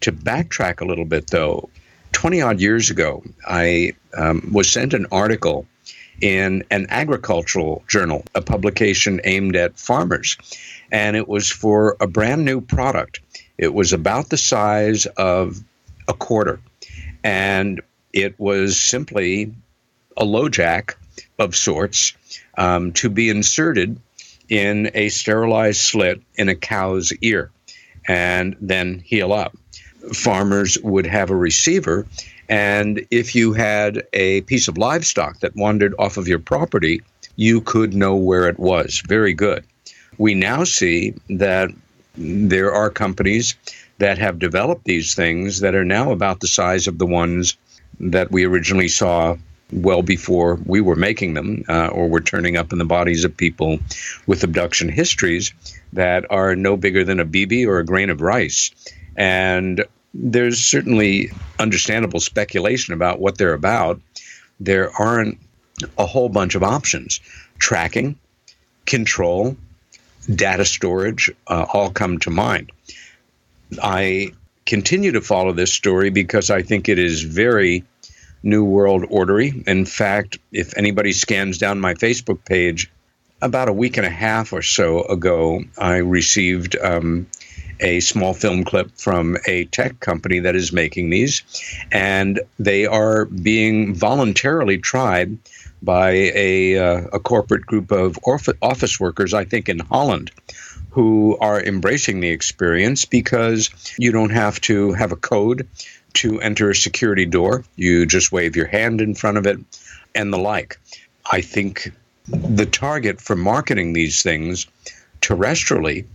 To 0.00 0.12
backtrack 0.12 0.80
a 0.80 0.84
little 0.84 1.04
bit, 1.04 1.28
though, 1.28 1.70
20 2.12 2.42
odd 2.42 2.60
years 2.60 2.90
ago, 2.90 3.22
I 3.46 3.92
um, 4.16 4.50
was 4.52 4.70
sent 4.70 4.94
an 4.94 5.06
article 5.12 5.66
in 6.20 6.64
an 6.70 6.86
agricultural 6.90 7.84
journal, 7.88 8.24
a 8.34 8.40
publication 8.40 9.20
aimed 9.24 9.56
at 9.56 9.78
farmers. 9.78 10.36
And 10.90 11.16
it 11.16 11.28
was 11.28 11.50
for 11.50 11.96
a 12.00 12.06
brand 12.06 12.44
new 12.44 12.60
product. 12.60 13.20
It 13.58 13.72
was 13.72 13.92
about 13.92 14.28
the 14.28 14.36
size 14.36 15.06
of 15.06 15.62
a 16.08 16.14
quarter. 16.14 16.60
And 17.22 17.80
it 18.12 18.38
was 18.38 18.80
simply 18.80 19.54
a 20.16 20.24
LoJack 20.24 20.94
of 21.38 21.56
sorts 21.56 22.14
um, 22.56 22.92
to 22.92 23.08
be 23.10 23.28
inserted 23.28 23.98
in 24.48 24.90
a 24.94 25.08
sterilized 25.08 25.80
slit 25.80 26.20
in 26.36 26.48
a 26.48 26.54
cow's 26.54 27.12
ear 27.20 27.50
and 28.06 28.56
then 28.60 29.00
heal 29.00 29.32
up. 29.32 29.56
Farmers 30.12 30.78
would 30.82 31.06
have 31.06 31.30
a 31.30 31.36
receiver, 31.36 32.06
and 32.48 33.06
if 33.10 33.34
you 33.34 33.54
had 33.54 34.06
a 34.12 34.42
piece 34.42 34.68
of 34.68 34.76
livestock 34.76 35.40
that 35.40 35.56
wandered 35.56 35.94
off 35.98 36.18
of 36.18 36.28
your 36.28 36.38
property, 36.38 37.00
you 37.36 37.62
could 37.62 37.94
know 37.94 38.14
where 38.14 38.48
it 38.48 38.58
was. 38.58 39.02
Very 39.08 39.32
good. 39.32 39.64
We 40.18 40.34
now 40.34 40.64
see 40.64 41.14
that 41.30 41.70
there 42.16 42.72
are 42.72 42.90
companies 42.90 43.54
that 43.98 44.18
have 44.18 44.38
developed 44.38 44.84
these 44.84 45.14
things 45.14 45.60
that 45.60 45.74
are 45.74 45.84
now 45.84 46.12
about 46.12 46.40
the 46.40 46.46
size 46.46 46.86
of 46.86 46.98
the 46.98 47.06
ones 47.06 47.56
that 47.98 48.30
we 48.30 48.44
originally 48.44 48.88
saw 48.88 49.36
well 49.72 50.02
before 50.02 50.58
we 50.66 50.80
were 50.80 50.96
making 50.96 51.34
them 51.34 51.64
uh, 51.68 51.88
or 51.88 52.08
were 52.08 52.20
turning 52.20 52.56
up 52.56 52.72
in 52.72 52.78
the 52.78 52.84
bodies 52.84 53.24
of 53.24 53.36
people 53.36 53.78
with 54.26 54.44
abduction 54.44 54.88
histories 54.88 55.52
that 55.92 56.24
are 56.30 56.54
no 56.54 56.76
bigger 56.76 57.04
than 57.04 57.20
a 57.20 57.24
BB 57.24 57.66
or 57.66 57.78
a 57.78 57.84
grain 57.84 58.10
of 58.10 58.20
rice. 58.20 58.70
And 59.16 59.84
there's 60.12 60.60
certainly 60.60 61.30
understandable 61.58 62.20
speculation 62.20 62.94
about 62.94 63.20
what 63.20 63.38
they're 63.38 63.54
about. 63.54 64.00
There 64.60 64.90
aren't 64.92 65.38
a 65.98 66.06
whole 66.06 66.28
bunch 66.28 66.54
of 66.54 66.62
options. 66.62 67.20
Tracking, 67.58 68.16
control, 68.86 69.56
data 70.32 70.64
storage 70.64 71.30
uh, 71.48 71.66
all 71.72 71.90
come 71.90 72.18
to 72.20 72.30
mind. 72.30 72.70
I 73.82 74.32
continue 74.66 75.12
to 75.12 75.20
follow 75.20 75.52
this 75.52 75.72
story 75.72 76.10
because 76.10 76.50
I 76.50 76.62
think 76.62 76.88
it 76.88 76.98
is 76.98 77.22
very 77.22 77.84
New 78.44 78.64
World 78.64 79.04
ordery. 79.08 79.64
In 79.66 79.86
fact, 79.86 80.38
if 80.52 80.76
anybody 80.76 81.12
scans 81.12 81.58
down 81.58 81.80
my 81.80 81.94
Facebook 81.94 82.44
page, 82.44 82.90
about 83.42 83.68
a 83.68 83.72
week 83.72 83.96
and 83.96 84.06
a 84.06 84.10
half 84.10 84.52
or 84.52 84.62
so 84.62 85.02
ago, 85.02 85.62
I 85.76 85.96
received 85.96 86.76
um, 86.76 87.26
a 87.80 88.00
small 88.00 88.32
film 88.32 88.64
clip 88.64 88.90
from 88.96 89.36
a 89.46 89.64
tech 89.66 90.00
company 90.00 90.40
that 90.40 90.56
is 90.56 90.72
making 90.72 91.10
these, 91.10 91.42
and 91.92 92.40
they 92.58 92.86
are 92.86 93.26
being 93.26 93.94
voluntarily 93.94 94.78
tried 94.78 95.36
by 95.82 96.10
a, 96.10 96.78
uh, 96.78 97.08
a 97.12 97.20
corporate 97.20 97.66
group 97.66 97.90
of 97.90 98.18
office 98.62 98.98
workers, 98.98 99.34
I 99.34 99.44
think 99.44 99.68
in 99.68 99.78
Holland, 99.78 100.30
who 100.90 101.36
are 101.38 101.60
embracing 101.60 102.20
the 102.20 102.30
experience 102.30 103.04
because 103.04 103.70
you 103.98 104.12
don't 104.12 104.30
have 104.30 104.60
to 104.62 104.92
have 104.92 105.12
a 105.12 105.16
code 105.16 105.68
to 106.14 106.40
enter 106.40 106.70
a 106.70 106.74
security 106.74 107.26
door. 107.26 107.64
You 107.76 108.06
just 108.06 108.32
wave 108.32 108.56
your 108.56 108.66
hand 108.66 109.00
in 109.00 109.14
front 109.14 109.38
of 109.38 109.46
it 109.46 109.58
and 110.14 110.32
the 110.32 110.38
like. 110.38 110.78
I 111.30 111.40
think 111.40 111.92
the 112.26 112.66
target 112.66 113.20
for 113.20 113.36
marketing 113.36 113.92
these 113.92 114.22
things 114.22 114.66
terrestrially 115.20 116.06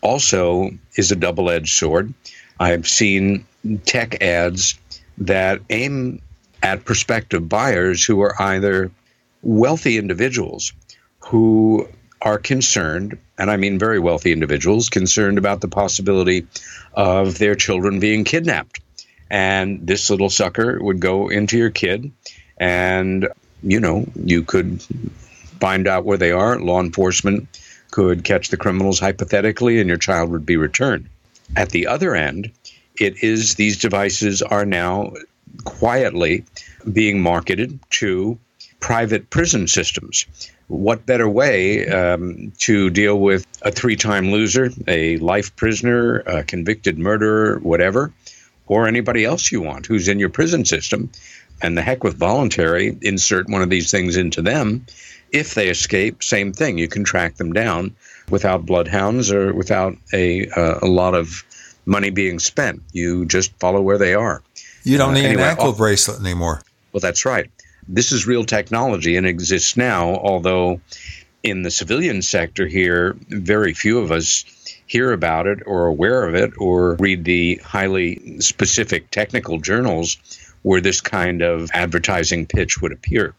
also 0.00 0.70
is 0.96 1.10
a 1.10 1.16
double 1.16 1.50
edged 1.50 1.74
sword. 1.74 2.12
I've 2.60 2.86
seen 2.86 3.44
tech 3.84 4.22
ads 4.22 4.78
that 5.18 5.60
aim 5.70 6.20
at 6.62 6.84
prospective 6.84 7.48
buyers 7.48 8.04
who 8.04 8.20
are 8.20 8.40
either 8.40 8.90
wealthy 9.42 9.98
individuals 9.98 10.72
who 11.20 11.88
are 12.22 12.38
concerned, 12.38 13.18
and 13.36 13.50
I 13.50 13.56
mean 13.56 13.78
very 13.78 13.98
wealthy 13.98 14.32
individuals, 14.32 14.88
concerned 14.88 15.38
about 15.38 15.60
the 15.60 15.68
possibility 15.68 16.46
of 16.94 17.38
their 17.38 17.54
children 17.54 18.00
being 18.00 18.24
kidnapped. 18.24 18.80
And 19.30 19.86
this 19.86 20.10
little 20.10 20.30
sucker 20.30 20.82
would 20.82 21.00
go 21.00 21.28
into 21.28 21.58
your 21.58 21.70
kid, 21.70 22.12
and, 22.56 23.28
you 23.62 23.80
know, 23.80 24.06
you 24.14 24.42
could 24.42 24.82
find 25.60 25.86
out 25.86 26.04
where 26.04 26.18
they 26.18 26.32
are. 26.32 26.58
Law 26.58 26.80
enforcement 26.80 27.60
could 27.90 28.24
catch 28.24 28.48
the 28.48 28.56
criminals 28.56 29.00
hypothetically, 29.00 29.80
and 29.80 29.88
your 29.88 29.98
child 29.98 30.30
would 30.30 30.46
be 30.46 30.56
returned. 30.56 31.08
At 31.56 31.70
the 31.70 31.86
other 31.86 32.14
end, 32.14 32.52
it 32.98 33.22
is 33.22 33.54
these 33.54 33.78
devices 33.78 34.42
are 34.42 34.64
now 34.64 35.12
quietly 35.64 36.44
being 36.90 37.20
marketed 37.20 37.78
to 37.90 38.38
private 38.80 39.30
prison 39.30 39.66
systems. 39.66 40.26
What 40.68 41.06
better 41.06 41.28
way 41.28 41.88
um, 41.88 42.52
to 42.58 42.90
deal 42.90 43.18
with 43.18 43.46
a 43.62 43.72
three 43.72 43.96
time 43.96 44.30
loser, 44.30 44.70
a 44.86 45.16
life 45.18 45.56
prisoner, 45.56 46.18
a 46.20 46.44
convicted 46.44 46.98
murderer, 46.98 47.58
whatever, 47.60 48.12
or 48.68 48.86
anybody 48.86 49.24
else 49.24 49.50
you 49.50 49.60
want 49.60 49.86
who's 49.86 50.08
in 50.08 50.18
your 50.18 50.28
prison 50.28 50.64
system? 50.64 51.10
And 51.60 51.76
the 51.76 51.82
heck 51.82 52.04
with 52.04 52.16
voluntary, 52.16 52.96
insert 53.02 53.48
one 53.48 53.62
of 53.62 53.70
these 53.70 53.90
things 53.90 54.16
into 54.16 54.42
them. 54.42 54.86
If 55.32 55.54
they 55.54 55.68
escape, 55.68 56.22
same 56.22 56.52
thing. 56.52 56.78
You 56.78 56.88
can 56.88 57.04
track 57.04 57.36
them 57.36 57.52
down 57.52 57.96
without 58.30 58.64
bloodhounds 58.64 59.32
or 59.32 59.52
without 59.52 59.96
a, 60.12 60.48
uh, 60.50 60.78
a 60.80 60.86
lot 60.86 61.14
of 61.14 61.44
money 61.84 62.10
being 62.10 62.38
spent. 62.38 62.82
You 62.92 63.24
just 63.26 63.52
follow 63.58 63.80
where 63.80 63.98
they 63.98 64.14
are. 64.14 64.42
You 64.84 64.98
don't 64.98 65.14
need 65.14 65.24
uh, 65.24 65.28
anyway, 65.28 65.42
an 65.42 65.48
ankle 65.48 65.72
bracelet 65.72 66.20
anymore. 66.20 66.62
Well, 66.92 67.00
that's 67.00 67.24
right. 67.24 67.50
This 67.88 68.12
is 68.12 68.26
real 68.26 68.44
technology 68.44 69.16
and 69.16 69.26
exists 69.26 69.76
now, 69.76 70.14
although 70.16 70.80
in 71.42 71.62
the 71.62 71.70
civilian 71.70 72.22
sector 72.22 72.66
here, 72.66 73.16
very 73.28 73.72
few 73.74 73.98
of 73.98 74.12
us 74.12 74.44
hear 74.88 75.12
about 75.12 75.46
it 75.46 75.60
or 75.66 75.86
aware 75.86 76.26
of 76.26 76.34
it 76.34 76.52
or 76.58 76.94
read 76.94 77.24
the 77.24 77.60
highly 77.64 78.40
specific 78.40 79.10
technical 79.10 79.58
journals 79.58 80.16
where 80.62 80.80
this 80.80 81.00
kind 81.00 81.42
of 81.42 81.70
advertising 81.72 82.46
pitch 82.46 82.80
would 82.82 82.90
appear. 82.90 83.34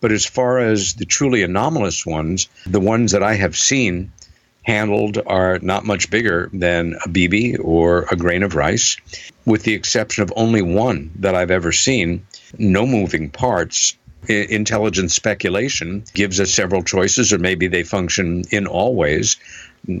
But 0.00 0.10
as 0.12 0.26
far 0.26 0.58
as 0.58 0.94
the 0.94 1.04
truly 1.04 1.42
anomalous 1.42 2.04
ones, 2.04 2.48
the 2.66 2.80
ones 2.80 3.12
that 3.12 3.22
I 3.22 3.34
have 3.34 3.56
seen 3.56 4.10
handled 4.64 5.18
are 5.26 5.58
not 5.60 5.84
much 5.84 6.10
bigger 6.10 6.48
than 6.52 6.94
a 7.04 7.08
BB 7.08 7.58
or 7.62 8.06
a 8.10 8.16
grain 8.16 8.42
of 8.42 8.54
rice, 8.54 8.96
with 9.44 9.62
the 9.62 9.74
exception 9.74 10.22
of 10.22 10.32
only 10.36 10.62
one 10.62 11.10
that 11.16 11.34
I've 11.34 11.50
ever 11.50 11.70
seen. 11.70 12.26
No 12.58 12.86
moving 12.86 13.28
parts. 13.30 13.94
I- 14.28 14.46
Intelligent 14.48 15.10
speculation 15.12 16.04
gives 16.14 16.40
us 16.40 16.50
several 16.50 16.82
choices, 16.82 17.30
or 17.30 17.38
maybe 17.38 17.66
they 17.66 17.82
function 17.82 18.44
in 18.50 18.66
all 18.66 18.94
ways 18.94 19.36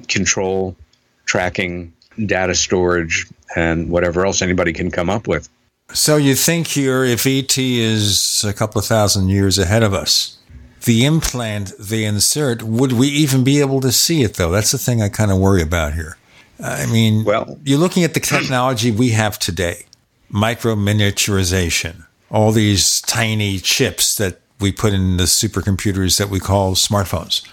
control, 0.08 0.76
tracking, 1.24 1.92
data 2.26 2.54
storage, 2.54 3.26
and 3.56 3.90
whatever 3.90 4.24
else 4.24 4.42
anybody 4.42 4.72
can 4.72 4.90
come 4.90 5.10
up 5.10 5.26
with. 5.26 5.48
So 5.92 6.16
you 6.16 6.34
think 6.34 6.68
here, 6.68 7.04
if 7.04 7.26
ET 7.26 7.56
is 7.58 8.44
a 8.44 8.52
couple 8.52 8.78
of 8.78 8.86
thousand 8.86 9.28
years 9.28 9.58
ahead 9.58 9.82
of 9.82 9.92
us, 9.92 10.38
the 10.84 11.04
implant 11.04 11.72
they 11.78 12.04
insert, 12.04 12.62
would 12.62 12.92
we 12.92 13.08
even 13.08 13.44
be 13.44 13.60
able 13.60 13.80
to 13.80 13.92
see 13.92 14.22
it 14.22 14.34
though? 14.34 14.50
That's 14.50 14.72
the 14.72 14.78
thing 14.78 15.02
I 15.02 15.08
kind 15.08 15.30
of 15.30 15.38
worry 15.38 15.62
about 15.62 15.94
here. 15.94 16.16
I 16.62 16.86
mean, 16.86 17.24
well, 17.24 17.58
you're 17.64 17.78
looking 17.78 18.04
at 18.04 18.14
the 18.14 18.20
technology 18.20 18.90
we 18.90 19.10
have 19.10 19.38
today, 19.38 19.86
micro 20.28 20.74
miniaturization, 20.74 22.06
all 22.30 22.52
these 22.52 23.00
tiny 23.02 23.58
chips 23.58 24.14
that 24.16 24.40
we 24.60 24.72
put 24.72 24.92
in 24.92 25.16
the 25.16 25.24
supercomputers 25.24 26.18
that 26.18 26.28
we 26.28 26.40
call 26.40 26.74
smartphones. 26.74 27.46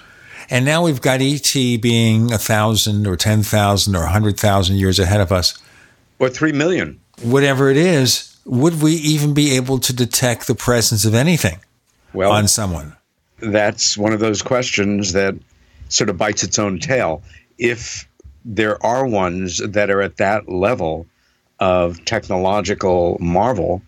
And 0.51 0.65
now 0.65 0.83
we've 0.83 1.01
got 1.01 1.21
ET 1.21 1.53
being 1.53 2.33
a 2.33 2.37
thousand 2.37 3.07
or 3.07 3.15
10,000 3.15 3.95
or 3.95 3.99
a 3.99 4.01
100,000 4.01 4.75
years 4.75 4.99
ahead 4.99 5.21
of 5.21 5.31
us. 5.31 5.57
Or 6.19 6.27
3 6.27 6.51
million. 6.51 6.99
Whatever 7.23 7.69
it 7.69 7.77
is, 7.77 8.37
would 8.43 8.81
we 8.81 8.91
even 8.95 9.33
be 9.33 9.55
able 9.55 9.79
to 9.79 9.93
detect 9.93 10.47
the 10.47 10.55
presence 10.55 11.05
of 11.05 11.15
anything 11.15 11.59
well, 12.11 12.33
on 12.33 12.49
someone? 12.49 12.97
That's 13.39 13.97
one 13.97 14.11
of 14.11 14.19
those 14.19 14.41
questions 14.41 15.13
that 15.13 15.35
sort 15.87 16.09
of 16.09 16.17
bites 16.17 16.43
its 16.43 16.59
own 16.59 16.79
tail. 16.79 17.23
If 17.57 18.05
there 18.43 18.83
are 18.85 19.07
ones 19.07 19.59
that 19.59 19.89
are 19.89 20.01
at 20.01 20.17
that 20.17 20.49
level 20.49 21.07
of 21.59 22.03
technological 22.03 23.17
marvel, 23.21 23.81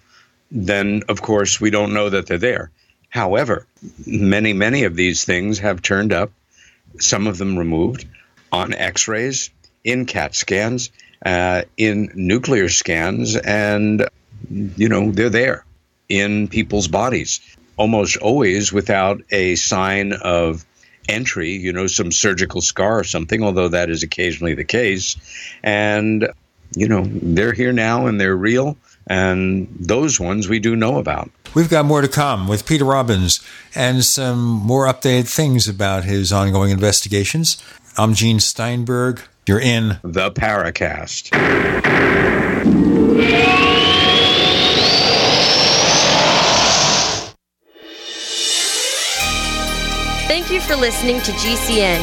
then 0.50 1.04
of 1.10 1.22
course 1.22 1.60
we 1.60 1.72
don't 1.72 1.94
know 1.94 2.10
that 2.10 2.28
they're 2.28 2.38
there. 2.38 2.72
However, 3.10 3.68
many, 4.06 4.54
many 4.54 4.86
of 4.86 4.96
these 4.96 5.26
things 5.26 5.60
have 5.60 5.82
turned 5.82 6.14
up, 6.14 6.32
some 7.00 7.28
of 7.28 7.38
them 7.38 7.58
removed 7.58 8.08
on 8.52 8.74
x 8.74 9.08
rays, 9.08 9.50
in 9.84 10.06
CAT 10.06 10.36
scans, 10.36 10.92
uh, 11.26 11.64
in 11.78 12.12
nuclear 12.16 12.70
scans, 12.70 13.36
and, 13.36 14.08
you 14.50 14.90
know, 14.90 15.12
they're 15.12 15.30
there 15.30 15.66
in 16.10 16.48
people's 16.48 16.88
bodies, 16.88 17.40
almost 17.78 18.18
always 18.18 18.72
without 18.72 19.22
a 19.32 19.56
sign 19.56 20.14
of 20.14 20.66
entry, 21.10 21.52
you 21.52 21.74
know, 21.74 21.88
some 21.88 22.12
surgical 22.12 22.62
scar 22.62 23.00
or 23.00 23.04
something, 23.04 23.44
although 23.44 23.70
that 23.70 23.90
is 23.90 24.04
occasionally 24.04 24.54
the 24.54 24.64
case. 24.64 25.18
And, 25.64 26.30
you 26.76 26.88
know, 26.88 27.04
they're 27.06 27.54
here 27.54 27.74
now 27.74 28.08
and 28.08 28.20
they're 28.20 28.36
real. 28.36 28.78
And 29.08 29.68
those 29.80 30.20
ones 30.20 30.48
we 30.48 30.60
do 30.60 30.76
know 30.76 30.98
about. 30.98 31.30
We've 31.54 31.70
got 31.70 31.86
more 31.86 32.02
to 32.02 32.08
come 32.08 32.48
with 32.48 32.66
Peter 32.66 32.86
Robbins 32.86 33.40
and 33.76 34.04
some 34.04 34.40
more 34.42 34.86
updated 34.88 35.28
things 35.28 35.68
about 35.68 36.04
his 36.04 36.32
ongoing 36.32 36.72
investigations. 36.72 37.62
I'm 37.98 38.14
Gene 38.14 38.40
Steinberg. 38.40 39.22
You're 39.46 39.60
in 39.60 40.00
the 40.04 40.32
Paracast. 40.32 41.30
Thank 50.28 50.50
you 50.50 50.62
for 50.62 50.76
listening 50.76 51.22
to 51.22 51.32
GCN. 51.34 52.00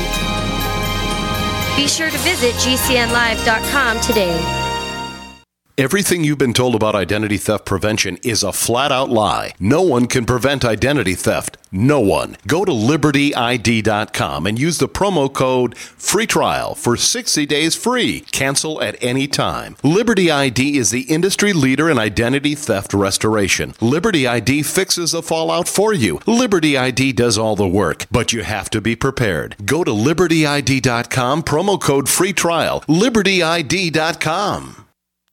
Be 1.77 1.89
sure 1.89 2.11
to 2.11 2.19
visit 2.19 2.55
GCNlive.com 2.57 4.01
today. 4.01 4.60
Everything 5.81 6.25
you've 6.25 6.37
been 6.37 6.53
told 6.53 6.75
about 6.75 6.95
identity 6.95 7.39
theft 7.39 7.65
prevention 7.65 8.19
is 8.23 8.43
a 8.43 8.53
flat 8.53 8.93
out 8.93 9.09
lie. 9.09 9.55
No 9.59 9.81
one 9.81 10.09
can 10.09 10.27
prevent 10.27 10.63
identity 10.63 11.15
theft. 11.15 11.57
No 11.73 12.01
one. 12.01 12.37
Go 12.47 12.67
to 12.67 12.71
libertyid.com 12.71 14.47
and 14.47 14.59
use 14.59 14.77
the 14.77 14.91
promo 14.91 15.33
code 15.33 15.75
free 15.79 16.27
trial 16.27 16.75
for 16.75 16.99
60 16.99 17.47
days 17.47 17.75
free. 17.75 18.27
Cancel 18.31 18.83
at 18.83 19.03
any 19.03 19.27
time. 19.27 19.75
Liberty 19.83 20.31
ID 20.31 20.77
is 20.77 20.91
the 20.91 21.09
industry 21.09 21.55
leader 21.55 21.89
in 21.89 21.99
identity 21.99 22.55
theft 22.55 22.93
restoration. 22.93 23.73
Liberty 23.81 24.27
ID 24.27 24.63
fixes 24.65 25.13
the 25.13 25.23
fallout 25.23 25.67
for 25.67 25.95
you. 25.95 26.21
Liberty 26.27 26.77
ID 26.77 27.15
does 27.15 27.39
all 27.39 27.57
the 27.57 27.67
work, 27.67 28.05
but 28.11 28.35
you 28.35 28.43
have 28.43 28.69
to 28.69 28.83
be 28.83 28.95
prepared. 28.95 29.57
Go 29.65 29.83
to 29.83 29.93
libertyid.com, 29.93 31.43
promo 31.43 31.81
code 31.81 32.11
free 32.11 32.35
trial. 32.35 32.83
libertyid.com. 32.83 34.81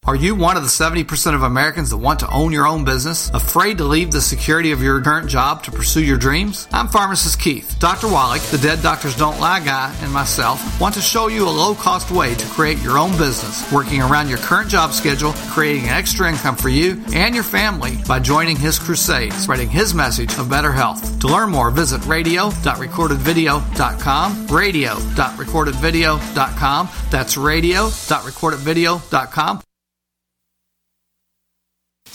Are 0.07 0.15
you 0.15 0.35
one 0.35 0.55
of 0.55 0.63
the 0.63 0.69
70% 0.69 1.35
of 1.35 1.43
Americans 1.43 1.89
that 1.89 1.97
want 1.97 2.21
to 2.21 2.31
own 2.31 2.53
your 2.53 2.65
own 2.65 2.85
business? 2.85 3.29
Afraid 3.33 3.77
to 3.79 3.83
leave 3.83 4.09
the 4.09 4.21
security 4.21 4.71
of 4.71 4.81
your 4.81 5.01
current 5.01 5.29
job 5.29 5.63
to 5.63 5.71
pursue 5.71 6.01
your 6.01 6.17
dreams? 6.17 6.65
I'm 6.71 6.87
pharmacist 6.87 7.41
Keith. 7.41 7.75
Dr. 7.77 8.07
Wallach, 8.07 8.41
the 8.43 8.57
Dead 8.57 8.81
Doctors 8.81 9.17
Don't 9.17 9.37
Lie 9.41 9.65
guy, 9.65 9.93
and 10.01 10.13
myself 10.13 10.79
want 10.79 10.95
to 10.95 11.01
show 11.01 11.27
you 11.27 11.43
a 11.43 11.51
low 11.51 11.75
cost 11.75 12.09
way 12.09 12.33
to 12.35 12.47
create 12.47 12.81
your 12.81 12.97
own 12.97 13.11
business, 13.17 13.69
working 13.69 14.01
around 14.01 14.29
your 14.29 14.37
current 14.37 14.69
job 14.69 14.93
schedule, 14.93 15.33
creating 15.49 15.83
an 15.83 15.89
extra 15.89 16.29
income 16.29 16.55
for 16.55 16.69
you 16.69 17.03
and 17.13 17.35
your 17.35 17.43
family 17.43 17.97
by 18.07 18.17
joining 18.17 18.55
his 18.55 18.79
crusade, 18.79 19.33
spreading 19.33 19.67
his 19.67 19.93
message 19.93 20.33
of 20.37 20.49
better 20.49 20.71
health. 20.71 21.19
To 21.19 21.27
learn 21.27 21.49
more, 21.49 21.69
visit 21.69 22.05
radio.recordedvideo.com, 22.05 24.47
radio.recordedvideo.com. 24.47 26.89
That's 27.11 27.35
radio.recordedvideo.com. 27.35 29.61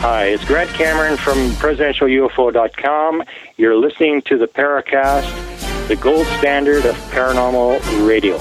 Hi, 0.00 0.26
it's 0.26 0.44
Grant 0.44 0.70
Cameron 0.70 1.16
from 1.16 1.50
PresidentialUFO.com. 1.56 3.24
You're 3.56 3.74
listening 3.74 4.22
to 4.22 4.38
the 4.38 4.46
Paracast, 4.46 5.88
the 5.88 5.96
gold 5.96 6.24
standard 6.38 6.86
of 6.86 6.94
paranormal 7.10 7.80
radio. 8.06 8.36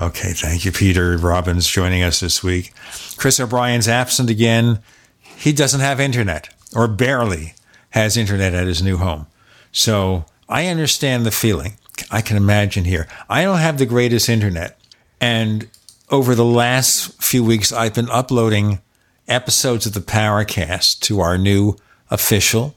Okay, 0.00 0.32
thank 0.32 0.64
you, 0.64 0.72
Peter 0.72 1.18
Robbins, 1.18 1.68
joining 1.68 2.02
us 2.02 2.20
this 2.20 2.42
week. 2.42 2.72
Chris 3.18 3.38
O'Brien's 3.38 3.86
absent 3.86 4.30
again. 4.30 4.78
He 5.20 5.52
doesn't 5.52 5.80
have 5.80 6.00
internet, 6.00 6.48
or 6.74 6.88
barely 6.88 7.52
has 7.90 8.16
internet 8.16 8.54
at 8.54 8.66
his 8.66 8.82
new 8.82 8.96
home. 8.96 9.26
So 9.70 10.24
I 10.48 10.68
understand 10.68 11.26
the 11.26 11.30
feeling. 11.30 11.74
I 12.10 12.22
can 12.22 12.38
imagine 12.38 12.86
here. 12.86 13.06
I 13.28 13.42
don't 13.42 13.58
have 13.58 13.76
the 13.76 13.84
greatest 13.84 14.30
internet. 14.30 14.78
And 15.20 15.68
over 16.10 16.34
the 16.34 16.44
last 16.44 17.22
few 17.22 17.44
weeks, 17.44 17.72
I've 17.72 17.94
been 17.94 18.10
uploading 18.10 18.80
episodes 19.28 19.86
of 19.86 19.94
the 19.94 20.00
Paracast 20.00 21.00
to 21.00 21.20
our 21.20 21.38
new 21.38 21.76
official 22.10 22.74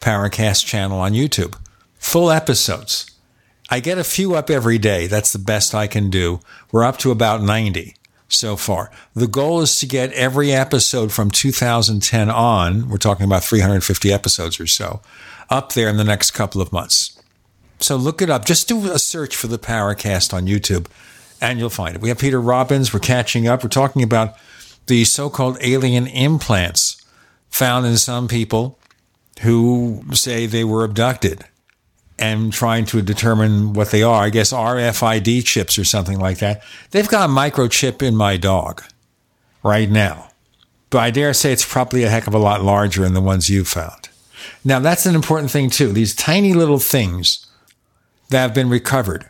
Paracast 0.00 0.66
channel 0.66 0.98
on 0.98 1.12
YouTube. 1.12 1.56
Full 1.98 2.30
episodes. 2.30 3.08
I 3.70 3.78
get 3.78 3.98
a 3.98 4.04
few 4.04 4.34
up 4.34 4.50
every 4.50 4.78
day. 4.78 5.06
That's 5.06 5.32
the 5.32 5.38
best 5.38 5.74
I 5.74 5.86
can 5.86 6.10
do. 6.10 6.40
We're 6.72 6.84
up 6.84 6.98
to 6.98 7.12
about 7.12 7.40
90 7.40 7.94
so 8.28 8.56
far. 8.56 8.90
The 9.14 9.28
goal 9.28 9.60
is 9.60 9.78
to 9.78 9.86
get 9.86 10.12
every 10.12 10.52
episode 10.52 11.12
from 11.12 11.30
2010 11.30 12.28
on, 12.28 12.88
we're 12.88 12.96
talking 12.96 13.24
about 13.24 13.44
350 13.44 14.12
episodes 14.12 14.58
or 14.58 14.66
so, 14.66 15.00
up 15.48 15.72
there 15.74 15.88
in 15.88 15.98
the 15.98 16.04
next 16.04 16.32
couple 16.32 16.60
of 16.60 16.72
months. 16.72 17.22
So 17.78 17.96
look 17.96 18.20
it 18.20 18.30
up. 18.30 18.44
Just 18.44 18.68
do 18.68 18.90
a 18.90 18.98
search 18.98 19.36
for 19.36 19.46
the 19.46 19.58
Paracast 19.58 20.34
on 20.34 20.46
YouTube 20.46 20.86
and 21.42 21.58
you'll 21.58 21.68
find 21.68 21.96
it. 21.96 22.00
We 22.00 22.08
have 22.08 22.18
Peter 22.18 22.40
Robbins. 22.40 22.94
We're 22.94 23.00
catching 23.00 23.48
up. 23.48 23.62
We're 23.62 23.68
talking 23.68 24.02
about 24.02 24.36
the 24.86 25.04
so 25.04 25.28
called 25.28 25.58
alien 25.60 26.06
implants 26.06 27.04
found 27.50 27.84
in 27.84 27.98
some 27.98 28.28
people 28.28 28.78
who 29.42 30.04
say 30.12 30.46
they 30.46 30.64
were 30.64 30.84
abducted 30.84 31.44
and 32.18 32.52
trying 32.52 32.84
to 32.86 33.02
determine 33.02 33.72
what 33.72 33.90
they 33.90 34.02
are. 34.02 34.22
I 34.22 34.30
guess 34.30 34.52
RFID 34.52 35.44
chips 35.44 35.78
or 35.78 35.84
something 35.84 36.20
like 36.20 36.38
that. 36.38 36.62
They've 36.92 37.08
got 37.08 37.28
a 37.28 37.32
microchip 37.32 38.00
in 38.02 38.14
my 38.14 38.36
dog 38.36 38.84
right 39.64 39.90
now. 39.90 40.28
But 40.90 40.98
I 40.98 41.10
dare 41.10 41.34
say 41.34 41.52
it's 41.52 41.66
probably 41.66 42.04
a 42.04 42.08
heck 42.08 42.26
of 42.26 42.34
a 42.34 42.38
lot 42.38 42.62
larger 42.62 43.02
than 43.02 43.14
the 43.14 43.20
ones 43.20 43.50
you 43.50 43.64
found. 43.64 44.10
Now, 44.64 44.78
that's 44.78 45.06
an 45.06 45.14
important 45.14 45.50
thing, 45.50 45.70
too. 45.70 45.92
These 45.92 46.14
tiny 46.14 46.52
little 46.52 46.78
things 46.78 47.46
that 48.28 48.42
have 48.42 48.54
been 48.54 48.68
recovered. 48.68 49.28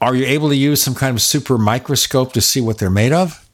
Are 0.00 0.14
you 0.14 0.26
able 0.26 0.50
to 0.50 0.56
use 0.56 0.82
some 0.82 0.94
kind 0.94 1.14
of 1.14 1.22
super 1.22 1.56
microscope 1.56 2.32
to 2.34 2.40
see 2.40 2.60
what 2.60 2.78
they're 2.78 2.90
made 2.90 3.12
of? 3.12 3.48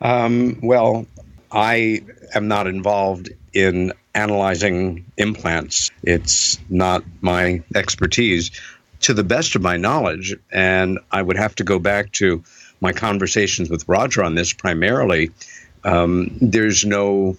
Um, 0.00 0.58
well, 0.62 1.06
I 1.50 2.02
am 2.34 2.48
not 2.48 2.66
involved 2.66 3.30
in 3.52 3.92
analyzing 4.14 5.04
implants. 5.16 5.90
It's 6.02 6.58
not 6.68 7.02
my 7.20 7.62
expertise 7.74 8.50
to 9.00 9.14
the 9.14 9.24
best 9.24 9.56
of 9.56 9.62
my 9.62 9.76
knowledge. 9.76 10.36
And 10.52 10.98
I 11.10 11.22
would 11.22 11.36
have 11.36 11.54
to 11.56 11.64
go 11.64 11.78
back 11.78 12.12
to 12.12 12.42
my 12.80 12.92
conversations 12.92 13.70
with 13.70 13.88
Roger 13.88 14.22
on 14.22 14.34
this 14.34 14.52
primarily. 14.52 15.30
Um, 15.84 16.36
there's 16.40 16.84
no 16.84 17.36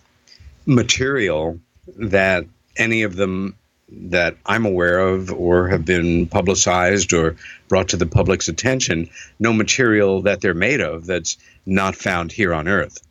material 0.65 1.59
that 1.97 2.45
any 2.77 3.03
of 3.03 3.15
them 3.15 3.55
that 3.91 4.37
I'm 4.45 4.65
aware 4.65 4.99
of 4.99 5.31
or 5.31 5.67
have 5.67 5.85
been 5.85 6.27
publicized 6.27 7.13
or 7.13 7.35
brought 7.67 7.89
to 7.89 7.97
the 7.97 8.05
public's 8.05 8.47
attention, 8.47 9.09
no 9.39 9.53
material 9.53 10.21
that 10.23 10.41
they're 10.41 10.53
made 10.53 10.81
of 10.81 11.05
that's 11.05 11.37
not 11.65 11.95
found 11.95 12.31
here 12.31 12.53
on 12.53 12.67
Earth. 12.67 13.05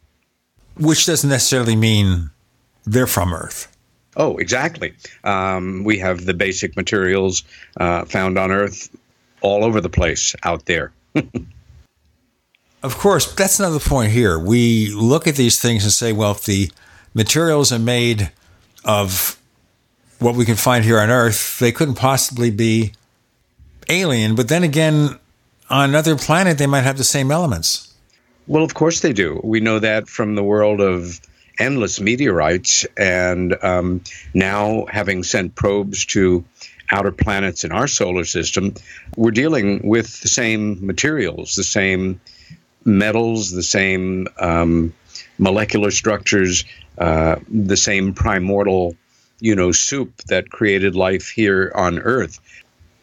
Which 0.76 1.06
doesn't 1.06 1.28
necessarily 1.28 1.76
mean 1.76 2.30
they're 2.84 3.06
from 3.06 3.34
Earth. 3.34 3.76
Oh, 4.16 4.36
exactly. 4.38 4.94
Um, 5.22 5.84
we 5.84 5.98
have 5.98 6.24
the 6.24 6.34
basic 6.34 6.76
materials 6.76 7.44
uh, 7.78 8.04
found 8.04 8.38
on 8.38 8.50
Earth 8.50 8.90
all 9.40 9.64
over 9.64 9.80
the 9.80 9.88
place 9.88 10.34
out 10.42 10.66
there. 10.66 10.92
of 12.82 12.98
course, 12.98 13.32
that's 13.34 13.58
another 13.58 13.78
point 13.78 14.12
here. 14.12 14.38
We 14.38 14.92
look 14.92 15.26
at 15.26 15.36
these 15.36 15.60
things 15.60 15.84
and 15.84 15.92
say, 15.92 16.12
well, 16.12 16.32
if 16.32 16.44
the 16.44 16.70
materials 17.14 17.72
are 17.72 17.78
made 17.78 18.32
of 18.84 19.39
what 20.20 20.36
we 20.36 20.44
can 20.44 20.56
find 20.56 20.84
here 20.84 21.00
on 21.00 21.10
Earth, 21.10 21.58
they 21.58 21.72
couldn't 21.72 21.94
possibly 21.96 22.50
be 22.50 22.92
alien. 23.88 24.34
But 24.34 24.48
then 24.48 24.62
again, 24.62 25.18
on 25.68 25.88
another 25.88 26.16
planet, 26.16 26.58
they 26.58 26.66
might 26.66 26.82
have 26.82 26.98
the 26.98 27.04
same 27.04 27.30
elements. 27.30 27.92
Well, 28.46 28.64
of 28.64 28.74
course 28.74 29.00
they 29.00 29.12
do. 29.12 29.40
We 29.42 29.60
know 29.60 29.78
that 29.78 30.08
from 30.08 30.34
the 30.34 30.42
world 30.42 30.80
of 30.80 31.20
endless 31.58 32.00
meteorites, 32.00 32.86
and 32.96 33.56
um, 33.62 34.02
now 34.34 34.86
having 34.90 35.22
sent 35.22 35.54
probes 35.54 36.04
to 36.06 36.44
outer 36.90 37.12
planets 37.12 37.64
in 37.64 37.72
our 37.72 37.86
solar 37.86 38.24
system, 38.24 38.74
we're 39.16 39.30
dealing 39.30 39.86
with 39.86 40.20
the 40.22 40.28
same 40.28 40.84
materials, 40.84 41.54
the 41.54 41.64
same 41.64 42.20
metals, 42.84 43.50
the 43.52 43.62
same 43.62 44.26
um, 44.38 44.92
molecular 45.38 45.90
structures, 45.90 46.64
uh, 46.98 47.36
the 47.48 47.76
same 47.76 48.14
primordial, 48.14 48.96
you 49.40 49.54
know, 49.54 49.72
soup 49.72 50.16
that 50.28 50.50
created 50.50 50.94
life 50.94 51.28
here 51.28 51.72
on 51.74 51.98
Earth. 51.98 52.38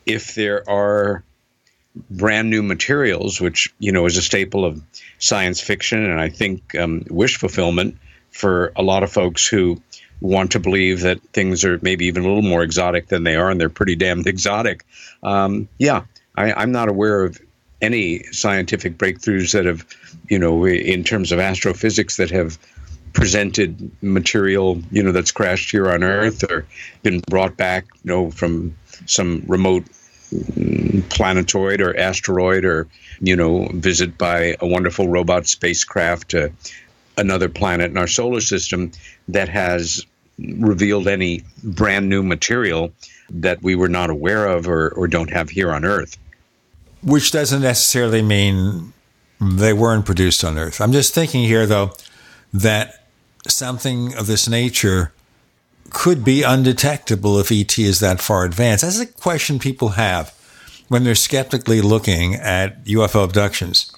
If 0.06 0.36
there 0.36 0.68
are 0.70 1.24
brand 2.10 2.50
new 2.50 2.64
materials, 2.64 3.42
which 3.42 3.74
you 3.80 3.92
know 3.92 4.06
is 4.06 4.18
a 4.18 4.22
staple 4.22 4.66
of 4.66 4.82
science 5.20 5.60
fiction 5.62 6.04
and 6.04 6.20
I 6.20 6.30
think 6.30 6.76
um, 6.76 7.04
wish 7.10 7.38
fulfillment 7.38 7.98
for 8.32 8.72
a 8.76 8.84
lot 8.84 9.04
of 9.04 9.12
folks 9.12 9.48
who 9.48 9.82
want 10.22 10.52
to 10.52 10.60
believe 10.60 11.02
that 11.02 11.22
things 11.34 11.64
are 11.66 11.80
maybe 11.82 12.06
even 12.06 12.24
a 12.24 12.28
little 12.28 12.42
more 12.42 12.64
exotic 12.64 13.08
than 13.08 13.24
they 13.24 13.36
are, 13.36 13.50
and 13.50 13.60
they're 13.60 13.70
pretty 13.70 13.96
damned 13.96 14.28
exotic. 14.34 14.86
Um, 15.24 15.68
yeah, 15.78 16.04
I, 16.36 16.54
I'm 16.54 16.72
not 16.72 16.90
aware 16.90 17.24
of 17.24 17.40
any 17.82 18.24
scientific 18.32 18.98
breakthroughs 18.98 19.54
that 19.54 19.66
have, 19.66 19.86
you 20.30 20.40
know, 20.40 20.66
in 20.66 21.04
terms 21.04 21.32
of 21.32 21.40
astrophysics 21.40 22.18
that 22.18 22.32
have 22.32 22.58
presented 23.14 23.92
material, 24.02 24.82
you 24.92 25.04
know, 25.04 25.12
that's 25.12 25.32
crashed 25.32 25.72
here 25.72 25.90
on 25.90 26.04
Earth 26.04 26.44
or 26.50 26.66
been 27.04 27.20
brought 27.30 27.58
back, 27.58 27.86
you 28.04 28.12
know, 28.12 28.32
from 28.32 28.76
some 29.06 29.44
remote 29.48 29.84
mm, 30.32 31.08
planetoid 31.10 31.82
or 31.82 31.98
asteroid 31.98 32.66
or, 32.66 32.88
you 33.20 33.36
know, 33.36 33.68
visit 33.74 34.18
by 34.18 34.56
a 34.60 34.68
wonderful 34.68 35.08
robot 35.08 35.48
spacecraft 35.48 36.30
to 36.30 36.52
another 37.18 37.50
planet 37.50 37.92
in 37.92 37.98
our 37.98 38.08
solar 38.08 38.42
system 38.42 38.92
that 39.28 39.50
has 39.50 40.06
revealed 40.38 41.08
any 41.08 41.44
brand 41.64 42.08
new 42.10 42.22
material 42.22 42.92
that 43.30 43.62
we 43.62 43.76
were 43.76 43.90
not 43.90 44.10
aware 44.10 44.48
of 44.48 44.68
or, 44.68 44.90
or 44.90 45.08
don't 45.08 45.32
have 45.32 45.50
here 45.50 45.72
on 45.72 45.84
Earth. 45.84 46.18
Which 47.04 47.32
doesn't 47.32 47.62
necessarily 47.62 48.22
mean 48.22 48.94
they 49.40 49.74
weren't 49.74 50.06
produced 50.06 50.44
on 50.44 50.58
Earth. 50.58 50.82
I'm 50.82 50.92
just 50.92 51.14
thinking 51.14 51.44
here, 51.44 51.66
though, 51.66 51.92
that 52.62 53.08
something 53.48 54.16
of 54.16 54.28
this 54.28 54.48
nature 54.48 55.14
could 55.90 56.24
be 56.24 56.44
undetectable 56.44 57.40
if 57.40 57.52
ET 57.52 57.78
is 57.80 58.00
that 58.00 58.22
far 58.22 58.44
advanced. 58.44 58.84
That's 58.84 59.00
a 59.00 59.06
question 59.06 59.60
people 59.60 59.90
have 59.90 60.34
when 60.88 61.04
they're 61.04 61.16
skeptically 61.16 61.82
looking 61.82 62.36
at 62.36 62.84
UFO 62.86 63.24
abductions. 63.24 63.94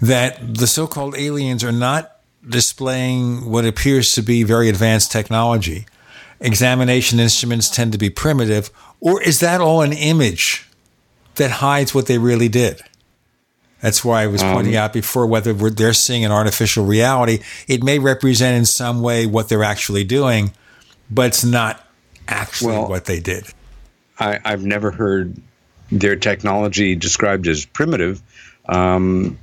That 0.00 0.56
the 0.56 0.66
so 0.66 0.86
called 0.86 1.16
aliens 1.16 1.62
are 1.64 1.72
not 1.72 2.16
displaying 2.48 3.50
what 3.50 3.64
appears 3.64 4.12
to 4.14 4.22
be 4.22 4.42
very 4.44 4.68
advanced 4.68 5.12
technology. 5.12 5.86
Examination 6.40 7.18
instruments 7.18 7.68
tend 7.68 7.92
to 7.92 7.98
be 7.98 8.10
primitive, 8.10 8.70
or 9.00 9.20
is 9.22 9.40
that 9.40 9.60
all 9.60 9.82
an 9.82 9.92
image 9.92 10.68
that 11.34 11.50
hides 11.50 11.94
what 11.94 12.06
they 12.06 12.18
really 12.18 12.48
did? 12.48 12.80
That's 13.80 14.04
why 14.04 14.22
I 14.22 14.26
was 14.26 14.42
um, 14.42 14.54
pointing 14.54 14.76
out 14.76 14.92
before 14.92 15.26
whether 15.26 15.52
they're 15.52 15.92
seeing 15.92 16.24
an 16.24 16.32
artificial 16.32 16.84
reality. 16.84 17.40
It 17.68 17.82
may 17.82 17.98
represent 17.98 18.56
in 18.56 18.64
some 18.64 19.02
way 19.02 19.26
what 19.26 19.48
they're 19.48 19.64
actually 19.64 20.04
doing, 20.04 20.52
but 21.10 21.26
it's 21.26 21.44
not 21.44 21.86
actually 22.26 22.72
well, 22.72 22.88
what 22.88 23.04
they 23.04 23.20
did. 23.20 23.44
I, 24.18 24.40
have 24.44 24.64
never 24.64 24.90
heard 24.90 25.36
their 25.92 26.16
technology 26.16 26.96
described 26.96 27.46
as 27.46 27.64
primitive. 27.64 28.20
Um, 28.68 29.38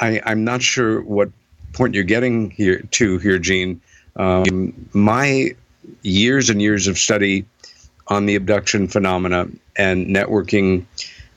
I, 0.00 0.20
am 0.24 0.44
not 0.44 0.62
sure 0.62 1.00
what 1.00 1.30
point 1.72 1.94
you're 1.94 2.04
getting 2.04 2.50
here 2.50 2.80
to 2.92 3.18
here, 3.18 3.38
Gene. 3.38 3.80
Um, 4.16 4.88
my 4.92 5.50
years 6.02 6.50
and 6.50 6.60
years 6.60 6.88
of 6.88 6.98
study 6.98 7.46
on 8.08 8.26
the 8.26 8.34
abduction 8.34 8.88
phenomena 8.88 9.48
and 9.76 10.06
networking 10.06 10.84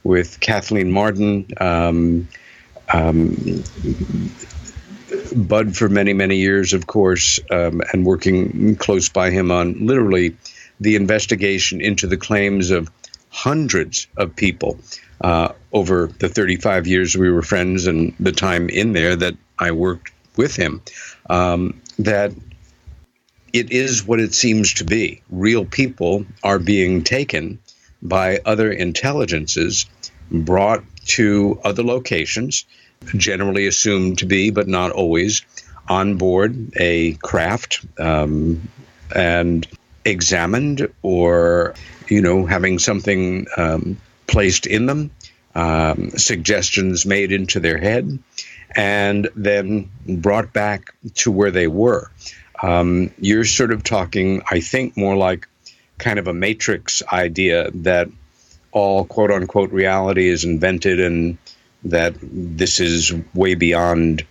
with 0.04 0.40
Kathleen 0.40 0.92
Marden. 0.92 1.48
um, 1.60 2.28
um, 2.94 3.64
Bud 5.36 5.76
for 5.76 5.90
many, 5.90 6.14
many 6.14 6.38
years, 6.38 6.74
of 6.74 6.88
course, 6.88 7.40
um, 7.50 7.82
and 7.92 8.06
working 8.06 8.76
close 8.76 9.10
by 9.10 9.30
him 9.30 9.52
on 9.52 9.86
literally 9.86 10.36
the 10.80 10.96
investigation 10.96 11.82
into 11.82 12.08
the 12.08 12.18
claims 12.18 12.72
of 12.72 12.90
hundreds 13.30 14.08
of 14.18 14.36
people 14.36 14.80
uh, 15.22 15.54
over 15.72 16.08
the 16.20 16.28
35 16.28 16.88
years 16.88 17.16
we 17.16 17.32
were 17.32 17.42
friends 17.42 17.88
and 17.88 18.14
the 18.20 18.32
time 18.32 18.68
in 18.70 18.92
there 18.92 19.16
that 19.16 19.36
I 19.58 19.72
worked 19.72 20.12
with 20.36 20.56
him 20.56 20.82
um, 21.30 21.82
that 22.00 22.34
it 23.54 23.72
is 23.72 24.06
what 24.06 24.20
it 24.20 24.34
seems 24.34 24.76
to 24.76 24.86
be. 24.86 25.22
Real 25.30 25.66
people 25.66 26.26
are 26.44 26.60
being 26.60 27.04
taken 27.04 27.60
by 28.02 28.40
other 28.46 28.72
intelligences, 28.72 29.86
brought 30.32 30.84
to 31.06 31.60
other 31.64 31.84
locations, 31.84 32.66
generally 33.16 33.68
assumed 33.68 34.20
to 34.20 34.26
be, 34.26 34.52
but 34.52 34.68
not 34.68 34.92
always, 34.92 35.44
on 35.88 36.16
board 36.16 36.72
a 36.78 37.14
craft 37.16 37.86
um, 38.00 38.70
and 39.16 39.68
examined 40.06 40.92
or, 41.02 41.76
you 42.08 42.22
know, 42.22 42.46
having 42.46 42.80
something 42.80 43.46
um, 43.58 43.98
placed 44.28 44.68
in 44.68 44.86
them, 44.86 45.12
um, 45.56 46.12
suggestions 46.12 47.06
made 47.06 47.32
into 47.32 47.60
their 47.60 47.78
head, 47.78 48.20
and 48.76 49.30
then 49.36 49.90
brought 50.08 50.54
back 50.54 50.94
to 51.16 51.32
where 51.32 51.52
they 51.52 51.68
were. 51.68 52.10
Um, 52.64 53.12
you're 53.20 53.44
sort 53.44 53.72
of 53.72 53.84
talking, 53.84 54.44
I 54.50 54.60
think, 54.60 54.96
more 54.96 55.18
like 55.18 55.48
kind 56.02 56.20
of 56.20 56.28
a 56.28 56.34
matrix 56.34 57.02
idea 57.14 57.72
that 57.72 58.10
all 58.72 59.06
quote 59.06 59.32
unquote 59.32 59.72
reality 59.72 60.28
is 60.28 60.44
invented 60.44 61.00
and 61.00 61.38
that 61.84 62.16
this 62.22 62.80
is 62.80 63.14
way 63.34 63.56
beyond 63.56 64.26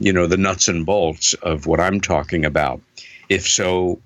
you 0.00 0.12
know 0.12 0.26
the 0.26 0.36
nuts 0.36 0.68
and 0.68 0.86
bolts 0.86 1.34
of 1.34 1.66
what 1.66 1.80
I'm 1.80 2.00
talking 2.00 2.44
about. 2.44 2.80
If 3.28 3.46
so, 3.48 4.00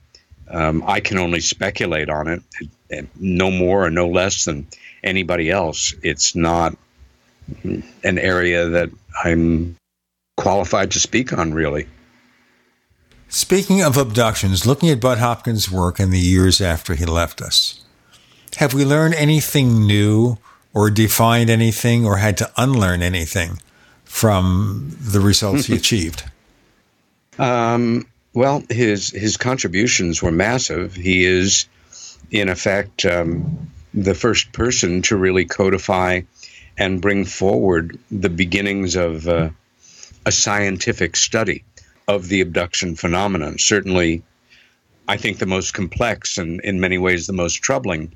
um, 0.49 0.83
I 0.87 1.01
can 1.01 1.19
only 1.19 1.41
speculate 1.41 2.09
on 2.09 2.43
it, 2.89 3.07
no 3.17 3.51
more 3.51 3.87
or 3.87 3.91
no 3.91 4.09
less 4.09 4.45
than 4.45 4.67
anybody 5.05 5.51
else. 5.51 5.95
It's 6.03 6.35
not 6.35 6.77
an 7.65 8.19
area 8.19 8.71
that 8.71 8.91
I'm 9.23 9.77
qualified 10.37 10.93
to 10.93 11.01
speak 11.01 11.33
on, 11.33 11.55
really. 11.55 11.87
Speaking 13.29 13.83
of 13.83 13.97
abductions, 13.97 14.67
looking 14.67 14.89
at 14.89 15.01
Bud 15.01 15.19
Hopkins' 15.19 15.71
work 15.71 15.99
in 15.99 16.11
the 16.11 16.19
years 16.19 16.61
after 16.61 16.95
he 16.95 17.05
left 17.05 17.43
us, 17.43 17.85
have 18.57 18.73
we 18.73 18.85
learned 18.85 19.15
anything 19.15 19.85
new 19.87 20.39
or 20.73 20.91
defined 20.91 21.51
anything 21.51 22.07
or 22.07 22.19
had 22.19 22.37
to 22.39 22.51
unlearn 22.57 23.03
anything 23.03 23.61
from 24.05 24.97
the 25.01 25.21
results 25.21 25.67
he 25.67 25.75
achieved? 25.77 26.23
Um, 27.39 28.07
well, 28.33 28.63
his 28.71 29.11
his 29.11 29.37
contributions 29.37 30.23
were 30.23 30.31
massive. 30.31 30.95
He 30.95 31.25
is, 31.25 31.67
in 32.31 32.49
effect, 32.49 33.05
um, 33.05 33.71
the 33.93 34.15
first 34.15 34.53
person 34.53 35.03
to 35.03 35.17
really 35.17 35.47
codify 35.47 36.21
and 36.79 37.03
bring 37.03 37.25
forward 37.25 37.99
the 38.11 38.31
beginnings 38.31 38.95
of 38.95 39.27
uh, 39.27 39.51
a 40.25 40.33
scientific 40.33 41.17
study 41.17 41.65
of 42.09 42.29
the 42.29 42.41
abduction 42.41 42.95
phenomenon. 42.95 43.59
Certainly, 43.59 44.23
I 45.09 45.17
think 45.17 45.39
the 45.39 45.47
most 45.47 45.75
complex 45.75 46.39
and, 46.39 46.61
in 46.61 46.81
many 46.81 46.99
ways, 46.99 47.27
the 47.27 47.33
most 47.33 47.57
troubling 47.57 48.13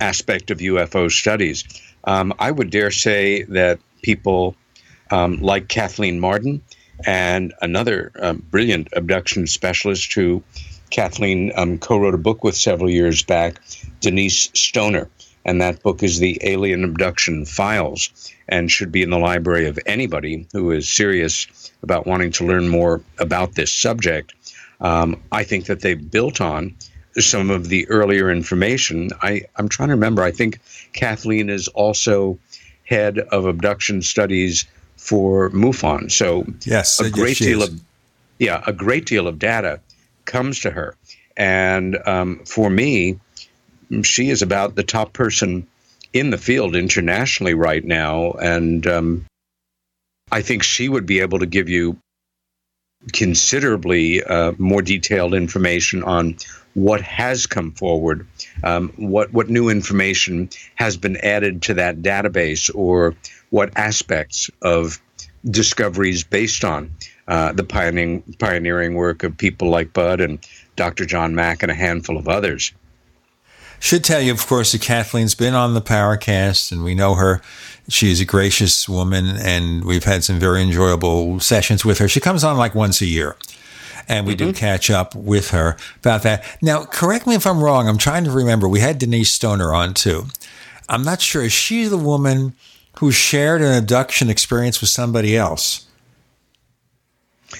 aspect 0.00 0.50
of 0.50 0.58
UFO 0.58 1.10
studies. 1.10 1.64
Um, 2.04 2.32
I 2.38 2.50
would 2.50 2.70
dare 2.70 2.90
say 2.90 3.42
that 3.44 3.78
people 4.02 4.56
um, 5.10 5.40
like 5.40 5.68
Kathleen 5.68 6.18
Marden 6.18 6.62
and 7.06 7.52
another 7.60 8.12
um, 8.20 8.44
brilliant 8.50 8.88
abduction 8.94 9.46
specialist 9.46 10.12
who 10.14 10.42
Kathleen 10.90 11.52
um, 11.56 11.78
co 11.78 11.98
wrote 11.98 12.14
a 12.14 12.18
book 12.18 12.44
with 12.44 12.56
several 12.56 12.90
years 12.90 13.22
back, 13.22 13.60
Denise 14.00 14.50
Stoner 14.54 15.08
and 15.44 15.60
that 15.60 15.82
book 15.82 16.02
is 16.02 16.18
the 16.18 16.38
Alien 16.42 16.84
Abduction 16.84 17.44
Files 17.44 18.32
and 18.48 18.70
should 18.70 18.92
be 18.92 19.02
in 19.02 19.10
the 19.10 19.18
library 19.18 19.66
of 19.66 19.78
anybody 19.86 20.46
who 20.52 20.70
is 20.70 20.88
serious 20.88 21.72
about 21.82 22.06
wanting 22.06 22.32
to 22.32 22.46
learn 22.46 22.68
more 22.68 23.00
about 23.18 23.54
this 23.54 23.72
subject. 23.72 24.34
Um, 24.80 25.20
I 25.30 25.44
think 25.44 25.66
that 25.66 25.80
they 25.80 25.94
built 25.94 26.40
on 26.40 26.74
some 27.18 27.50
of 27.50 27.68
the 27.68 27.88
earlier 27.88 28.30
information. 28.30 29.10
I, 29.20 29.42
I'm 29.56 29.68
trying 29.68 29.88
to 29.88 29.94
remember, 29.94 30.22
I 30.22 30.30
think 30.30 30.60
Kathleen 30.92 31.50
is 31.50 31.68
also 31.68 32.38
head 32.84 33.18
of 33.18 33.46
abduction 33.46 34.02
studies 34.02 34.66
for 34.96 35.50
MUFON. 35.50 36.10
So 36.10 36.46
yes, 36.64 37.00
a 37.00 37.10
great 37.10 37.38
deal 37.38 37.62
is. 37.62 37.68
of 37.68 37.80
yeah, 38.38 38.62
a 38.66 38.72
great 38.72 39.06
deal 39.06 39.28
of 39.28 39.38
data 39.38 39.80
comes 40.24 40.60
to 40.60 40.70
her. 40.70 40.96
And 41.36 41.96
um, 42.06 42.40
for 42.44 42.70
me, 42.70 43.20
she 44.02 44.30
is 44.30 44.42
about 44.42 44.74
the 44.74 44.82
top 44.82 45.12
person 45.12 45.66
in 46.12 46.30
the 46.30 46.38
field 46.38 46.74
internationally 46.76 47.54
right 47.54 47.84
now. 47.84 48.32
And 48.32 48.86
um, 48.86 49.26
I 50.30 50.42
think 50.42 50.62
she 50.62 50.88
would 50.88 51.06
be 51.06 51.20
able 51.20 51.40
to 51.40 51.46
give 51.46 51.68
you 51.68 51.98
considerably 53.12 54.22
uh, 54.22 54.52
more 54.58 54.82
detailed 54.82 55.34
information 55.34 56.02
on 56.04 56.36
what 56.74 57.00
has 57.02 57.46
come 57.46 57.72
forward, 57.72 58.26
um, 58.62 58.92
what 58.96 59.32
what 59.32 59.50
new 59.50 59.68
information 59.68 60.48
has 60.74 60.96
been 60.96 61.16
added 61.18 61.62
to 61.62 61.74
that 61.74 62.00
database, 62.00 62.70
or 62.74 63.14
what 63.50 63.76
aspects 63.76 64.50
of 64.62 65.00
discoveries 65.44 66.24
based 66.24 66.64
on 66.64 66.94
uh, 67.28 67.52
the 67.52 67.64
pioneering 67.64 68.22
pioneering 68.38 68.94
work 68.94 69.22
of 69.22 69.36
people 69.36 69.68
like 69.68 69.92
Bud 69.92 70.20
and 70.20 70.38
Dr. 70.76 71.04
John 71.04 71.34
Mack 71.34 71.62
and 71.62 71.70
a 71.70 71.74
handful 71.74 72.16
of 72.16 72.28
others. 72.28 72.72
Should 73.82 74.04
tell 74.04 74.20
you, 74.20 74.30
of 74.30 74.46
course, 74.46 74.70
that 74.70 74.80
Kathleen's 74.80 75.34
been 75.34 75.54
on 75.54 75.74
the 75.74 75.80
Paracast, 75.80 76.70
and 76.70 76.84
we 76.84 76.94
know 76.94 77.16
her. 77.16 77.42
She's 77.88 78.20
a 78.20 78.24
gracious 78.24 78.88
woman, 78.88 79.26
and 79.26 79.84
we've 79.84 80.04
had 80.04 80.22
some 80.22 80.38
very 80.38 80.62
enjoyable 80.62 81.40
sessions 81.40 81.84
with 81.84 81.98
her. 81.98 82.06
She 82.06 82.20
comes 82.20 82.44
on 82.44 82.56
like 82.56 82.76
once 82.76 83.00
a 83.00 83.06
year, 83.06 83.34
and 84.06 84.24
we 84.24 84.36
mm-hmm. 84.36 84.50
do 84.50 84.52
catch 84.52 84.88
up 84.88 85.16
with 85.16 85.50
her 85.50 85.76
about 85.98 86.22
that. 86.22 86.44
Now, 86.62 86.84
correct 86.84 87.26
me 87.26 87.34
if 87.34 87.44
I'm 87.44 87.60
wrong. 87.60 87.88
I'm 87.88 87.98
trying 87.98 88.22
to 88.22 88.30
remember. 88.30 88.68
We 88.68 88.78
had 88.78 89.00
Denise 89.00 89.32
Stoner 89.32 89.74
on 89.74 89.94
too. 89.94 90.26
I'm 90.88 91.02
not 91.02 91.20
sure. 91.20 91.42
Is 91.42 91.52
she 91.52 91.86
the 91.86 91.98
woman 91.98 92.54
who 93.00 93.10
shared 93.10 93.62
an 93.62 93.76
abduction 93.76 94.30
experience 94.30 94.80
with 94.80 94.90
somebody 94.90 95.36
else 95.36 95.88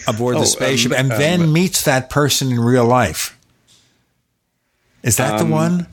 aboard 0.07 0.37
oh, 0.37 0.41
the 0.41 0.47
spaceship, 0.47 0.93
um, 0.93 0.99
and 0.99 1.13
um, 1.13 1.19
then 1.19 1.53
meets 1.53 1.83
that 1.83 2.11
person 2.11 2.53
in 2.53 2.61
real 2.61 2.85
life? 2.85 3.37
Is 5.03 5.17
that 5.17 5.41
um, 5.41 5.49
the 5.49 5.53
one? 5.53 5.89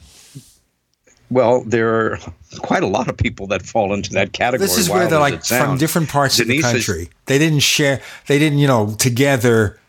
Well, 1.32 1.64
there 1.64 1.94
are 1.94 2.20
quite 2.58 2.82
a 2.82 2.88
lot 2.88 3.08
of 3.08 3.18
people 3.18 3.48
that 3.48 3.62
fall 3.62 3.94
into 3.94 4.12
that 4.14 4.34
category. 4.34 4.68
This 4.68 4.78
is 4.78 4.90
where 4.90 5.08
they're 5.08 5.20
like 5.20 5.44
from 5.44 5.78
different 5.78 6.10
parts 6.10 6.38
Denise 6.38 6.66
of 6.66 6.72
the 6.72 6.78
country. 6.80 7.02
Is, 7.04 7.10
they 7.26 7.38
didn't 7.38 7.60
share. 7.60 8.02
They 8.26 8.40
didn't, 8.40 8.58
you 8.58 8.68
know, 8.68 8.96
together 8.98 9.80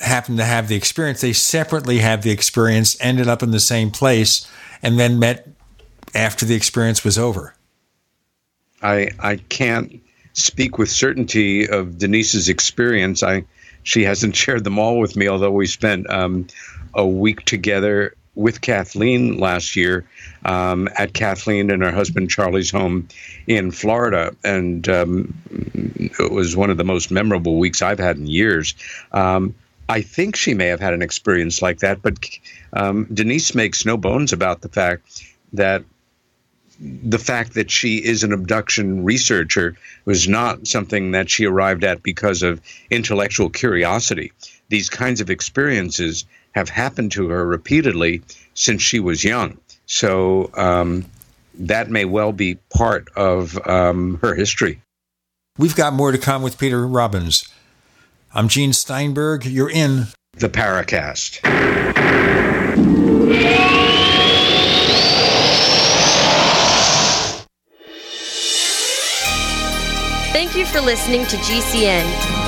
happen 0.00 0.36
to 0.38 0.44
have 0.44 0.68
the 0.68 0.76
experience. 0.76 1.20
They 1.20 1.32
separately 1.32 1.98
have 1.98 2.22
the 2.22 2.30
experience, 2.30 2.96
ended 3.00 3.28
up 3.28 3.42
in 3.42 3.50
the 3.50 3.60
same 3.60 3.90
place, 3.90 4.48
and 4.82 4.98
then 4.98 5.18
met 5.18 5.48
after 6.14 6.46
the 6.46 6.54
experience 6.54 7.04
was 7.04 7.18
over. 7.18 7.54
I 8.82 9.10
I 9.18 9.36
can't 9.36 10.00
speak 10.32 10.78
with 10.78 10.88
certainty 10.88 11.68
of 11.68 11.98
Denise's 11.98 12.48
experience. 12.48 13.22
I 13.22 13.44
she 13.82 14.04
hasn't 14.04 14.36
shared 14.42 14.64
them 14.64 14.78
all 14.78 14.98
with 14.98 15.16
me, 15.16 15.28
although 15.28 15.50
we 15.50 15.66
spent 15.66 16.08
um, 16.08 16.46
a 16.94 17.06
week 17.06 17.44
together 17.44 18.14
with 18.38 18.60
Kathleen 18.60 19.36
last 19.38 19.74
year 19.74 20.04
um, 20.44 20.88
at 20.96 21.12
Kathleen 21.12 21.70
and 21.72 21.82
her 21.82 21.90
husband 21.90 22.30
Charlie's 22.30 22.70
home 22.70 23.08
in 23.48 23.72
Florida, 23.72 24.34
and 24.44 24.88
um, 24.88 25.34
it 26.20 26.30
was 26.30 26.56
one 26.56 26.70
of 26.70 26.76
the 26.76 26.84
most 26.84 27.10
memorable 27.10 27.58
weeks 27.58 27.82
I've 27.82 27.98
had 27.98 28.16
in 28.16 28.28
years. 28.28 28.76
Um, 29.10 29.56
I 29.88 30.02
think 30.02 30.36
she 30.36 30.54
may 30.54 30.66
have 30.66 30.78
had 30.78 30.94
an 30.94 31.02
experience 31.02 31.60
like 31.60 31.80
that, 31.80 32.00
but 32.00 32.14
um, 32.72 33.08
Denise 33.12 33.56
makes 33.56 33.84
no 33.84 33.96
bones 33.96 34.32
about 34.32 34.60
the 34.60 34.68
fact 34.68 35.24
that 35.54 35.82
the 36.80 37.18
fact 37.18 37.54
that 37.54 37.72
she 37.72 37.96
is 37.96 38.22
an 38.22 38.32
abduction 38.32 39.02
researcher 39.02 39.74
was 40.04 40.28
not 40.28 40.68
something 40.68 41.10
that 41.10 41.28
she 41.28 41.44
arrived 41.44 41.82
at 41.82 42.04
because 42.04 42.44
of 42.44 42.60
intellectual 42.88 43.50
curiosity. 43.50 44.30
These 44.68 44.90
kinds 44.90 45.20
of 45.20 45.28
experiences 45.28 46.24
have 46.52 46.68
happened 46.68 47.12
to 47.12 47.28
her 47.28 47.46
repeatedly 47.46 48.22
since 48.54 48.82
she 48.82 49.00
was 49.00 49.24
young. 49.24 49.58
So 49.86 50.50
um, 50.54 51.06
that 51.54 51.90
may 51.90 52.04
well 52.04 52.32
be 52.32 52.56
part 52.74 53.08
of 53.16 53.58
um, 53.66 54.18
her 54.22 54.34
history. 54.34 54.82
We've 55.56 55.74
got 55.74 55.92
more 55.92 56.12
to 56.12 56.18
come 56.18 56.42
with 56.42 56.58
Peter 56.58 56.86
Robbins. 56.86 57.48
I'm 58.32 58.48
Gene 58.48 58.72
Steinberg. 58.72 59.44
You're 59.44 59.70
in 59.70 60.06
the 60.34 60.48
Paracast. 60.48 61.40
Thank 70.32 70.54
you 70.54 70.66
for 70.66 70.80
listening 70.80 71.26
to 71.26 71.36
GCN. 71.38 72.47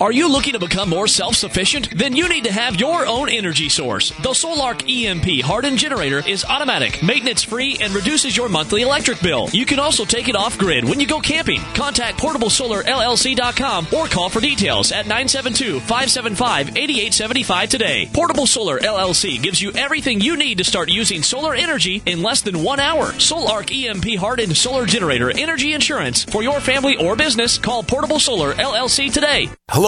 Are 0.00 0.12
you 0.12 0.30
looking 0.30 0.52
to 0.52 0.60
become 0.60 0.88
more 0.88 1.08
self-sufficient? 1.08 1.98
Then 1.98 2.14
you 2.14 2.28
need 2.28 2.44
to 2.44 2.52
have 2.52 2.78
your 2.78 3.04
own 3.04 3.28
energy 3.28 3.68
source. 3.68 4.12
The 4.22 4.32
Sol-Ark 4.32 4.88
EMP 4.88 5.42
hardened 5.42 5.78
generator 5.78 6.22
is 6.24 6.44
automatic, 6.44 7.02
maintenance-free, 7.02 7.78
and 7.80 7.92
reduces 7.92 8.36
your 8.36 8.48
monthly 8.48 8.82
electric 8.82 9.20
bill. 9.20 9.48
You 9.50 9.66
can 9.66 9.80
also 9.80 10.04
take 10.04 10.28
it 10.28 10.36
off 10.36 10.56
grid 10.56 10.84
when 10.84 11.00
you 11.00 11.06
go 11.08 11.18
camping. 11.18 11.60
Contact 11.74 12.16
PortableSolarLLC.com 12.20 13.88
or 13.92 14.06
call 14.06 14.28
for 14.28 14.38
details 14.38 14.92
at 14.92 15.06
972-575-8875 15.06 17.68
today. 17.68 18.08
Portable 18.14 18.46
Solar 18.46 18.78
LLC 18.78 19.42
gives 19.42 19.60
you 19.60 19.72
everything 19.72 20.20
you 20.20 20.36
need 20.36 20.58
to 20.58 20.64
start 20.64 20.90
using 20.90 21.24
solar 21.24 21.56
energy 21.56 22.04
in 22.06 22.22
less 22.22 22.42
than 22.42 22.62
one 22.62 22.78
hour. 22.78 23.06
Sol-Ark 23.18 23.74
EMP 23.74 24.14
hardened 24.14 24.56
solar 24.56 24.86
generator 24.86 25.36
energy 25.36 25.72
insurance 25.72 26.22
for 26.22 26.44
your 26.44 26.60
family 26.60 26.96
or 27.04 27.16
business. 27.16 27.58
Call 27.58 27.82
Portable 27.82 28.20
Solar 28.20 28.52
LLC 28.52 29.12
today. 29.12 29.48
Hello, 29.70 29.87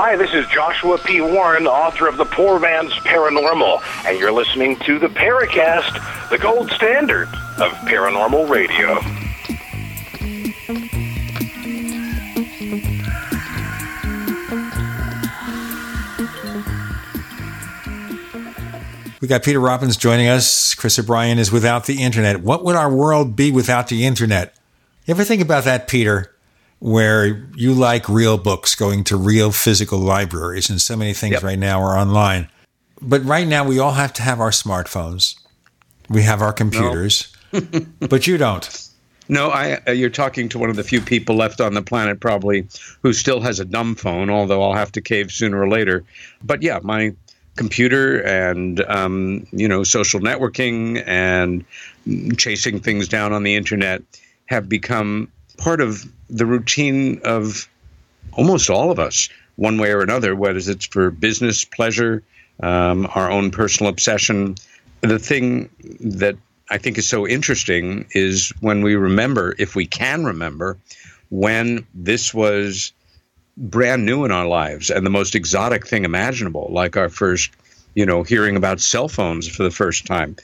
Hi, 0.00 0.14
this 0.14 0.32
is 0.32 0.46
Joshua 0.46 0.96
P. 0.96 1.20
Warren, 1.20 1.66
author 1.66 2.06
of 2.06 2.18
The 2.18 2.24
Poor 2.24 2.60
Man's 2.60 2.92
Paranormal, 3.00 3.82
and 4.06 4.16
you're 4.16 4.30
listening 4.30 4.76
to 4.84 4.96
the 4.96 5.08
Paracast, 5.08 6.30
the 6.30 6.38
gold 6.38 6.70
standard 6.70 7.26
of 7.58 7.72
paranormal 7.82 8.48
radio. 8.48 8.94
We 19.20 19.26
got 19.26 19.42
Peter 19.42 19.58
Robbins 19.58 19.96
joining 19.96 20.28
us. 20.28 20.76
Chris 20.76 20.96
O'Brien 21.00 21.40
is 21.40 21.50
without 21.50 21.86
the 21.86 22.04
internet. 22.04 22.40
What 22.40 22.64
would 22.64 22.76
our 22.76 22.94
world 22.94 23.34
be 23.34 23.50
without 23.50 23.88
the 23.88 24.06
internet? 24.06 24.54
You 25.06 25.14
ever 25.14 25.24
think 25.24 25.42
about 25.42 25.64
that, 25.64 25.88
Peter? 25.88 26.30
Where 26.80 27.48
you 27.56 27.74
like 27.74 28.08
real 28.08 28.38
books, 28.38 28.74
going 28.76 29.02
to 29.04 29.16
real 29.16 29.50
physical 29.50 29.98
libraries, 29.98 30.70
and 30.70 30.80
so 30.80 30.96
many 30.96 31.12
things 31.12 31.32
yep. 31.32 31.42
right 31.42 31.58
now 31.58 31.80
are 31.80 31.98
online. 31.98 32.48
But 33.00 33.24
right 33.24 33.46
now, 33.46 33.66
we 33.66 33.78
all 33.78 33.92
have 33.92 34.12
to 34.14 34.22
have 34.22 34.40
our 34.40 34.50
smartphones. 34.50 35.36
We 36.08 36.22
have 36.22 36.40
our 36.40 36.52
computers, 36.52 37.34
no. 37.52 37.60
but 38.08 38.26
you 38.26 38.38
don't. 38.38 38.88
No, 39.28 39.50
I, 39.50 39.80
uh, 39.86 39.92
you're 39.92 40.08
talking 40.08 40.48
to 40.50 40.58
one 40.58 40.70
of 40.70 40.76
the 40.76 40.84
few 40.84 41.00
people 41.00 41.36
left 41.36 41.60
on 41.60 41.74
the 41.74 41.82
planet, 41.82 42.18
probably, 42.18 42.66
who 43.02 43.12
still 43.12 43.40
has 43.40 43.60
a 43.60 43.64
dumb 43.64 43.94
phone. 43.94 44.30
Although 44.30 44.62
I'll 44.62 44.74
have 44.74 44.92
to 44.92 45.00
cave 45.00 45.32
sooner 45.32 45.60
or 45.60 45.68
later. 45.68 46.04
But 46.42 46.62
yeah, 46.62 46.78
my 46.82 47.14
computer 47.58 48.22
and 48.22 48.80
um, 48.88 49.46
you 49.50 49.68
know 49.68 49.82
social 49.82 50.20
networking 50.20 51.02
and 51.06 51.64
chasing 52.38 52.80
things 52.80 53.08
down 53.08 53.32
on 53.32 53.42
the 53.42 53.56
internet 53.56 54.02
have 54.46 54.68
become 54.68 55.30
part 55.58 55.80
of 55.80 56.04
the 56.30 56.46
routine 56.46 57.20
of 57.24 57.68
almost 58.32 58.70
all 58.70 58.90
of 58.90 58.98
us, 58.98 59.28
one 59.56 59.78
way 59.78 59.90
or 59.92 60.00
another, 60.00 60.34
whether 60.34 60.58
it's 60.58 60.86
for 60.86 61.10
business 61.10 61.64
pleasure, 61.64 62.22
um, 62.62 63.08
our 63.14 63.30
own 63.30 63.50
personal 63.50 63.90
obsession. 63.90 64.54
The 65.00 65.18
thing 65.18 65.68
that 66.00 66.36
I 66.70 66.78
think 66.78 66.98
is 66.98 67.08
so 67.08 67.26
interesting 67.26 68.06
is 68.12 68.52
when 68.60 68.82
we 68.82 68.94
remember, 68.94 69.54
if 69.58 69.74
we 69.74 69.86
can 69.86 70.24
remember, 70.24 70.78
when 71.30 71.86
this 71.94 72.32
was 72.32 72.92
brand 73.56 74.06
new 74.06 74.24
in 74.24 74.30
our 74.30 74.46
lives 74.46 74.90
and 74.90 75.04
the 75.04 75.10
most 75.10 75.34
exotic 75.34 75.86
thing 75.86 76.04
imaginable, 76.04 76.68
like 76.70 76.96
our 76.96 77.08
first, 77.08 77.50
you 77.94 78.06
know, 78.06 78.22
hearing 78.22 78.56
about 78.56 78.80
cell 78.80 79.08
phones 79.08 79.48
for 79.48 79.62
the 79.64 79.70
first 79.70 80.06
time. 80.06 80.36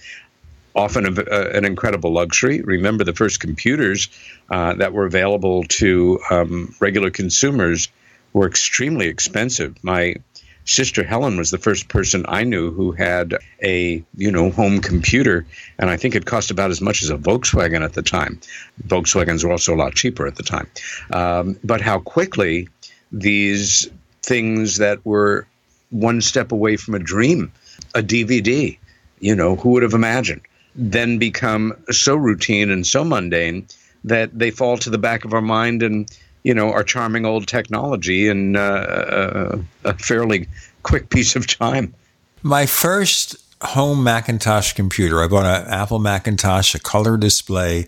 Often 0.75 1.07
a, 1.07 1.22
a, 1.22 1.57
an 1.57 1.64
incredible 1.64 2.12
luxury. 2.12 2.61
Remember, 2.61 3.05
the 3.05 3.12
first 3.12 3.41
computers 3.41 4.09
uh, 4.51 4.75
that 4.75 4.93
were 4.93 5.07
available 5.07 5.64
to 5.64 6.20
um, 6.31 6.75
regular 6.81 7.11
consumers 7.11 7.89
were 8.33 8.47
extremely 8.47 9.07
expensive. 9.07 9.77
My 9.83 10.16
sister 10.64 11.05
Helen 11.05 11.37
was 11.37 11.51
the 11.51 11.59
first 11.59 11.89
person 11.89 12.25
I 12.27 12.45
knew 12.45 12.72
who 12.72 12.93
had 12.93 13.37
a 13.62 14.03
you 14.16 14.33
know 14.33 14.51
home 14.51 14.81
computer, 14.81 15.47
and 15.79 15.91
I 15.91 15.97
think 15.97 16.14
it 16.14 16.25
cost 16.25 16.51
about 16.51 16.70
as 16.70 16.81
much 16.81 17.03
as 17.03 17.11
a 17.11 17.16
Volkswagen 17.16 17.85
at 17.85 17.93
the 17.93 18.03
time. 18.03 18.41
Volkswagens 18.87 19.45
were 19.45 19.53
also 19.53 19.75
a 19.75 19.77
lot 19.77 19.95
cheaper 19.95 20.27
at 20.27 20.37
the 20.37 20.43
time. 20.43 20.68
Um, 21.12 21.59
but 21.62 21.81
how 21.81 22.01
quickly 22.01 22.68
these 23.12 23.89
things 24.22 24.79
that 24.79 25.05
were 25.05 25.47
one 25.91 26.20
step 26.20 26.51
away 26.51 26.77
from 26.77 26.95
a 26.95 26.99
dream, 26.99 27.53
a 27.95 28.03
DVD, 28.03 28.77
you 29.20 29.37
know, 29.37 29.55
who 29.57 29.70
would 29.70 29.83
have 29.83 29.93
imagined, 29.93 30.41
then 30.75 31.18
become 31.18 31.72
so 31.91 32.14
routine 32.16 32.70
and 32.70 32.87
so 32.87 33.05
mundane 33.05 33.66
that 34.05 34.37
they 34.39 34.51
fall 34.51 34.77
to 34.79 34.91
the 34.91 34.99
back 34.99 35.25
of 35.25 35.33
our 35.33 35.41
mind 35.41 35.83
and, 35.83 36.11
you 36.43 36.53
know, 36.53 36.72
our 36.72 36.85
charming 36.85 37.25
old 37.25 37.47
technology 37.47 38.29
in 38.29 38.57
uh, 38.57 39.57
a 39.85 39.99
fairly 39.99 40.47
quick 40.83 41.11
piece 41.11 41.37
of 41.37 41.47
time. 41.47 41.95
My 42.43 42.66
first 42.66 43.37
home 43.62 44.05
Macintosh 44.05 44.75
computer, 44.75 45.22
I 45.22 45.29
bought 45.29 45.47
an 45.47 45.66
Apple 45.68 45.99
Macintosh, 45.99 46.75
a 46.75 46.79
color 46.79 47.16
display, 47.16 47.87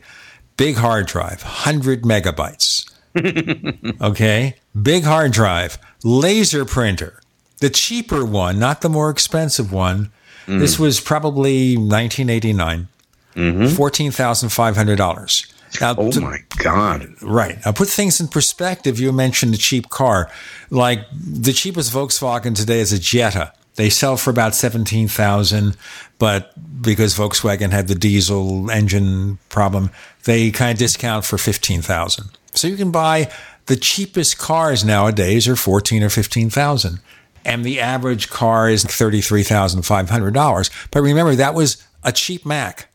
big 0.57 0.76
hard 0.76 1.07
drive, 1.07 1.43
100 1.43 2.03
megabytes. 2.03 2.91
okay? 4.01 4.55
Big 4.80 5.05
hard 5.05 5.32
drive, 5.32 5.78
laser 6.03 6.64
printer, 6.64 7.20
the 7.59 7.70
cheaper 7.70 8.24
one, 8.24 8.59
not 8.59 8.80
the 8.80 8.89
more 8.89 9.11
expensive 9.11 9.72
one. 9.72 10.11
Mm. 10.47 10.61
This 10.61 10.78
was 10.78 11.01
probably 11.01 11.76
1989, 11.76 12.88
mm-hmm. 13.34 13.62
$14,500. 13.62 15.53
Now, 15.80 15.94
oh 15.99 16.11
to, 16.11 16.20
my 16.20 16.38
God. 16.59 17.09
Right. 17.20 17.59
Now, 17.64 17.72
put 17.72 17.88
things 17.88 18.20
in 18.20 18.28
perspective. 18.28 19.01
You 19.01 19.12
mentioned 19.12 19.55
a 19.55 19.59
cheap 19.59 19.90
car. 19.90 20.30
Like 20.70 21.01
the 21.12 21.53
cheapest 21.53 21.92
Volkswagen 21.92 22.55
today 22.55 22.80
is 22.80 22.92
a 22.92 22.99
Jetta. 22.99 23.53
They 23.74 23.90
sell 23.90 24.16
for 24.16 24.30
about 24.30 24.55
17,000, 24.55 25.76
but 26.18 26.53
because 26.82 27.14
Volkswagen 27.14 27.72
had 27.72 27.88
the 27.88 27.94
diesel 27.94 28.70
engine 28.70 29.38
problem, 29.51 29.90
they 30.24 30.51
kind 30.51 30.72
of 30.72 30.78
discount 30.78 31.26
for 31.26 31.36
15,000. 31.36 32.30
So 32.55 32.68
you 32.68 32.76
can 32.76 32.90
buy 32.90 33.30
the 33.66 33.76
cheapest 33.76 34.38
cars 34.38 34.84
nowadays 34.84 35.47
are 35.47 35.57
14 35.57 36.03
or 36.03 36.09
15,000 36.09 37.01
and 37.47 37.64
the 37.64 37.80
average 37.80 38.28
car 38.28 38.68
is 38.68 38.84
$33,500. 38.84 40.88
But 40.90 41.01
remember 41.01 41.36
that 41.36 41.55
was 41.55 41.82
a 42.03 42.12
cheap 42.12 42.44
Mac. 42.44 42.88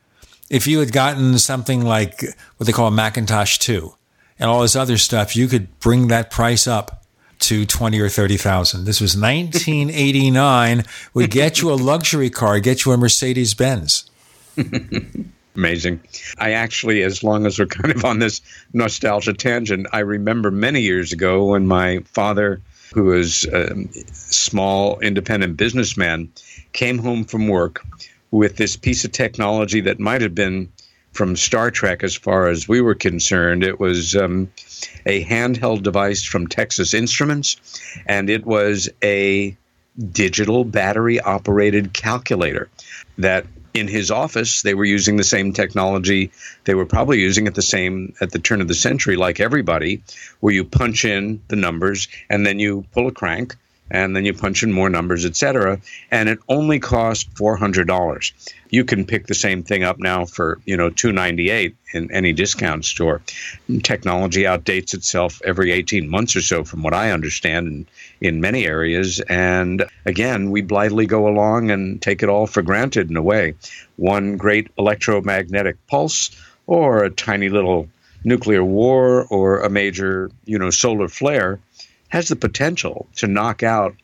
If 0.49 0.68
you 0.68 0.80
had 0.80 0.91
gotten 0.91 1.39
something 1.39 1.86
like 1.86 2.22
what 2.58 2.68
they 2.68 2.74
call 2.74 2.88
a 2.88 2.91
Macintosh 2.91 3.58
2 3.60 3.95
and 4.38 4.49
all 4.49 4.62
this 4.62 4.76
other 4.76 4.97
stuff, 4.97 5.36
you 5.36 5.47
could 5.47 5.80
bring 5.80 6.10
that 6.10 6.30
price 6.30 6.68
up 6.68 7.06
to 7.39 7.66
20 7.66 7.99
or 7.99 8.10
30,000. 8.10 8.84
This 8.84 8.99
was 8.99 9.16
1989 9.16 10.84
would 11.14 11.32
get 11.32 11.62
you 11.62 11.72
a 11.72 11.76
luxury 11.76 12.30
car, 12.30 12.60
get 12.60 12.86
you 12.86 12.91
a 12.91 12.97
Mercedes 12.97 13.54
Benz. 13.54 14.10
Amazing. 15.56 16.02
I 16.38 16.52
actually, 16.52 17.04
as 17.04 17.24
long 17.24 17.45
as 17.45 17.58
we're 17.58 17.66
kind 17.68 17.95
of 17.95 18.04
on 18.06 18.20
this 18.20 18.41
nostalgia 18.74 19.34
tangent, 19.34 19.88
I 19.91 19.99
remember 19.99 20.52
many 20.52 20.82
years 20.82 21.14
ago 21.14 21.45
when 21.45 21.68
my 21.68 21.99
father, 22.06 22.62
who 22.94 23.06
was 23.06 23.46
a 23.46 23.76
small 24.14 25.00
independent 25.00 25.58
businessman, 25.58 26.32
came 26.74 26.98
home 26.98 27.24
from 27.24 27.48
work 27.48 27.86
with 28.32 28.58
this 28.58 28.76
piece 28.78 29.06
of 29.06 29.12
technology 29.12 29.82
that 29.82 30.00
might 30.00 30.22
have 30.22 30.36
been 30.36 30.72
from 31.12 31.36
Star 31.36 31.72
Trek 31.72 32.04
as 32.04 32.16
far 32.16 32.48
as 32.48 32.68
we 32.68 32.82
were 32.82 32.96
concerned. 32.96 33.64
It 33.64 33.80
was 33.80 34.16
um, 34.16 34.50
a 35.06 35.24
handheld 35.26 35.84
device 35.84 36.24
from 36.24 36.48
Texas 36.48 36.94
Instruments, 36.94 37.58
and 38.06 38.30
it 38.30 38.46
was 38.46 38.89
a 39.04 39.56
digital 40.12 40.64
battery 40.64 41.20
operated 41.20 41.94
calculator 41.94 42.70
that 43.18 43.46
in 43.74 43.88
his 43.88 44.11
office 44.11 44.61
they 44.61 44.74
were 44.74 44.86
using 44.86 45.17
the 45.17 45.24
same 45.24 45.53
technology. 45.53 46.32
They 46.65 46.76
were 46.76 46.86
probably 46.86 47.19
using 47.19 47.47
at 47.47 47.55
the 47.55 47.61
same 47.61 48.13
at 48.22 48.32
the 48.32 48.39
turn 48.39 48.61
of 48.61 48.67
the 48.67 48.74
century 48.74 49.15
like 49.15 49.39
everybody 49.39 50.03
where 50.39 50.53
you 50.53 50.63
punch 50.63 51.05
in 51.05 51.41
the 51.47 51.55
numbers 51.55 52.07
and 52.30 52.45
then 52.45 52.59
you 52.59 52.86
pull 52.93 53.07
a 53.07 53.11
crank 53.11 53.55
and 53.92 54.16
then 54.16 54.24
you 54.24 54.34
punch 54.34 54.64
in 54.64 54.72
more 54.72 54.89
numbers, 54.89 55.26
etc. 55.26 55.80
And 56.10 56.30
it 56.30 56.39
only 56.48 56.80
cost 56.80 57.38
four 57.38 57.58
hundred 57.58 57.88
dollars. 57.88 58.32
You 58.70 58.86
can 58.86 59.06
pick 59.06 59.28
the 59.28 59.36
same 59.36 59.64
thing 59.64 59.84
up 59.84 60.00
now 60.00 60.26
for 60.26 60.60
you 60.66 60.78
know 60.78 60.89
two 60.89 61.12
ninety 61.12 61.50
eight 61.50 61.76
in 61.94 62.10
any 62.12 62.32
discount 62.32 62.86
store. 62.86 63.22
Technology 63.84 64.44
outdates 64.44 64.94
itself 64.94 65.42
every 65.44 65.72
eighteen 65.74 66.10
months 66.10 66.38
or 66.38 66.42
so, 66.42 66.64
from 66.64 66.84
what 66.84 66.94
I 66.94 67.12
understand, 67.12 67.68
in, 67.68 67.88
in 68.22 68.42
many 68.42 68.66
areas. 68.66 69.20
And 69.20 69.86
again, 70.06 70.52
we 70.52 70.62
blithely 70.62 71.06
go 71.06 71.28
along 71.28 71.70
and 71.70 72.02
take 72.02 72.24
it 72.24 72.30
all 72.30 72.48
for 72.48 72.62
granted 72.62 73.10
in 73.10 73.18
a 73.18 73.22
way. 73.22 73.56
One 73.98 74.38
great 74.38 74.70
electromagnetic 74.78 75.76
pulse, 75.88 76.32
or 76.66 77.04
a 77.04 77.10
tiny 77.10 77.50
little 77.50 77.89
nuclear 78.24 78.64
war, 78.64 79.26
or 79.30 79.60
a 79.60 79.70
major 79.70 80.32
you 80.46 80.58
know 80.58 80.70
solar 80.70 81.10
flare 81.10 81.60
has 82.12 82.28
the 82.28 82.36
potential 82.36 83.07
to 83.16 83.28
knock 83.28 83.64
out 83.64 83.95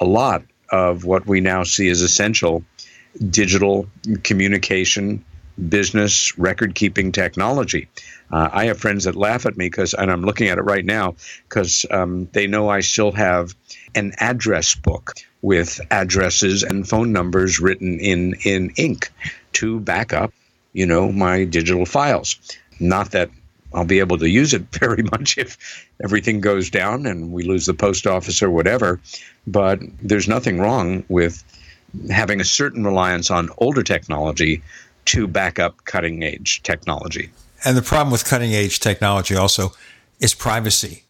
a 0.00 0.04
lot 0.04 0.42
of 0.68 1.04
what 1.04 1.26
we 1.26 1.40
now 1.40 1.62
see 1.62 1.88
as 1.88 2.00
essential 2.00 2.64
digital 3.30 3.86
communication, 4.24 5.24
business, 5.68 6.36
record 6.38 6.74
keeping 6.74 7.12
technology. 7.12 7.88
Uh, 8.30 8.48
I 8.50 8.64
have 8.66 8.78
friends 8.78 9.04
that 9.04 9.14
laugh 9.14 9.46
at 9.46 9.56
me 9.56 9.66
because, 9.66 9.94
and 9.94 10.10
I'm 10.10 10.22
looking 10.22 10.48
at 10.48 10.58
it 10.58 10.62
right 10.62 10.84
now, 10.84 11.14
because 11.48 11.86
um, 11.90 12.28
they 12.32 12.46
know 12.46 12.68
I 12.68 12.80
still 12.80 13.12
have 13.12 13.54
an 13.94 14.14
address 14.18 14.74
book 14.74 15.14
with 15.42 15.80
addresses 15.90 16.62
and 16.62 16.88
phone 16.88 17.12
numbers 17.12 17.60
written 17.60 18.00
in, 18.00 18.34
in 18.44 18.72
ink 18.76 19.12
to 19.54 19.78
back 19.78 20.12
up, 20.12 20.32
you 20.72 20.86
know, 20.86 21.12
my 21.12 21.44
digital 21.44 21.84
files. 21.84 22.36
Not 22.80 23.10
that 23.12 23.30
I'll 23.74 23.84
be 23.84 24.00
able 24.00 24.18
to 24.18 24.28
use 24.28 24.54
it 24.54 24.62
very 24.72 25.02
much 25.02 25.38
if 25.38 25.88
everything 26.02 26.40
goes 26.40 26.70
down 26.70 27.06
and 27.06 27.32
we 27.32 27.44
lose 27.44 27.66
the 27.66 27.74
post 27.74 28.06
office 28.06 28.42
or 28.42 28.50
whatever. 28.50 29.00
But 29.46 29.80
there's 30.02 30.28
nothing 30.28 30.58
wrong 30.58 31.04
with 31.08 31.42
having 32.10 32.40
a 32.40 32.44
certain 32.44 32.84
reliance 32.84 33.30
on 33.30 33.50
older 33.58 33.82
technology 33.82 34.62
to 35.06 35.26
back 35.26 35.58
up 35.58 35.84
cutting 35.84 36.22
edge 36.22 36.62
technology. 36.62 37.30
And 37.64 37.76
the 37.76 37.82
problem 37.82 38.10
with 38.10 38.24
cutting 38.24 38.54
edge 38.54 38.80
technology 38.80 39.36
also 39.36 39.72
is 40.20 40.34
privacy. 40.34 41.04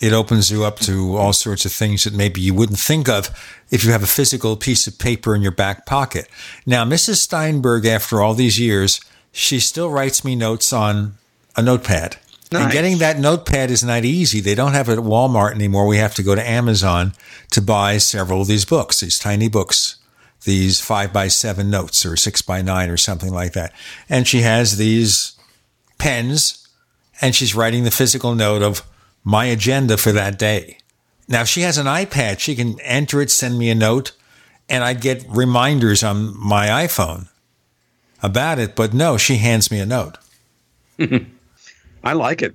It 0.00 0.12
opens 0.12 0.50
you 0.50 0.64
up 0.64 0.80
to 0.80 1.16
all 1.16 1.32
sorts 1.32 1.64
of 1.64 1.72
things 1.72 2.04
that 2.04 2.14
maybe 2.14 2.40
you 2.40 2.52
wouldn't 2.52 2.78
think 2.78 3.08
of 3.08 3.30
if 3.70 3.84
you 3.84 3.92
have 3.92 4.02
a 4.02 4.08
physical 4.08 4.56
piece 4.56 4.86
of 4.86 4.98
paper 4.98 5.34
in 5.34 5.40
your 5.40 5.52
back 5.52 5.86
pocket. 5.86 6.28
Now, 6.66 6.84
Mrs. 6.84 7.16
Steinberg, 7.16 7.86
after 7.86 8.20
all 8.20 8.34
these 8.34 8.58
years, 8.58 9.00
she 9.32 9.60
still 9.60 9.90
writes 9.90 10.24
me 10.24 10.36
notes 10.36 10.72
on 10.72 11.14
a 11.56 11.62
notepad. 11.62 12.16
Nice. 12.54 12.62
And 12.62 12.72
getting 12.72 12.98
that 12.98 13.18
notepad 13.18 13.72
is 13.72 13.82
not 13.82 14.04
easy. 14.04 14.40
They 14.40 14.54
don't 14.54 14.74
have 14.74 14.88
it 14.88 14.92
at 14.92 15.04
Walmart 15.04 15.56
anymore. 15.56 15.88
We 15.88 15.96
have 15.96 16.14
to 16.14 16.22
go 16.22 16.36
to 16.36 16.48
Amazon 16.48 17.12
to 17.50 17.60
buy 17.60 17.98
several 17.98 18.42
of 18.42 18.46
these 18.46 18.64
books, 18.64 19.00
these 19.00 19.18
tiny 19.18 19.48
books, 19.48 19.96
these 20.44 20.80
five 20.80 21.12
by 21.12 21.26
seven 21.26 21.68
notes 21.68 22.06
or 22.06 22.16
six 22.16 22.42
by 22.42 22.62
nine 22.62 22.90
or 22.90 22.96
something 22.96 23.32
like 23.32 23.54
that. 23.54 23.72
And 24.08 24.28
she 24.28 24.42
has 24.42 24.76
these 24.76 25.32
pens 25.98 26.68
and 27.20 27.34
she's 27.34 27.56
writing 27.56 27.82
the 27.82 27.90
physical 27.90 28.36
note 28.36 28.62
of 28.62 28.82
my 29.24 29.46
agenda 29.46 29.96
for 29.96 30.12
that 30.12 30.38
day. 30.38 30.78
Now, 31.26 31.40
if 31.40 31.48
she 31.48 31.62
has 31.62 31.76
an 31.76 31.86
iPad, 31.86 32.38
she 32.38 32.54
can 32.54 32.78
enter 32.82 33.20
it, 33.20 33.32
send 33.32 33.58
me 33.58 33.68
a 33.68 33.74
note, 33.74 34.12
and 34.68 34.84
I 34.84 34.94
get 34.94 35.24
reminders 35.28 36.04
on 36.04 36.38
my 36.38 36.68
iPhone 36.68 37.30
about 38.22 38.60
it. 38.60 38.76
But 38.76 38.94
no, 38.94 39.16
she 39.16 39.38
hands 39.38 39.72
me 39.72 39.80
a 39.80 39.86
note. 39.86 40.18
I 42.04 42.12
like 42.12 42.42
it. 42.42 42.54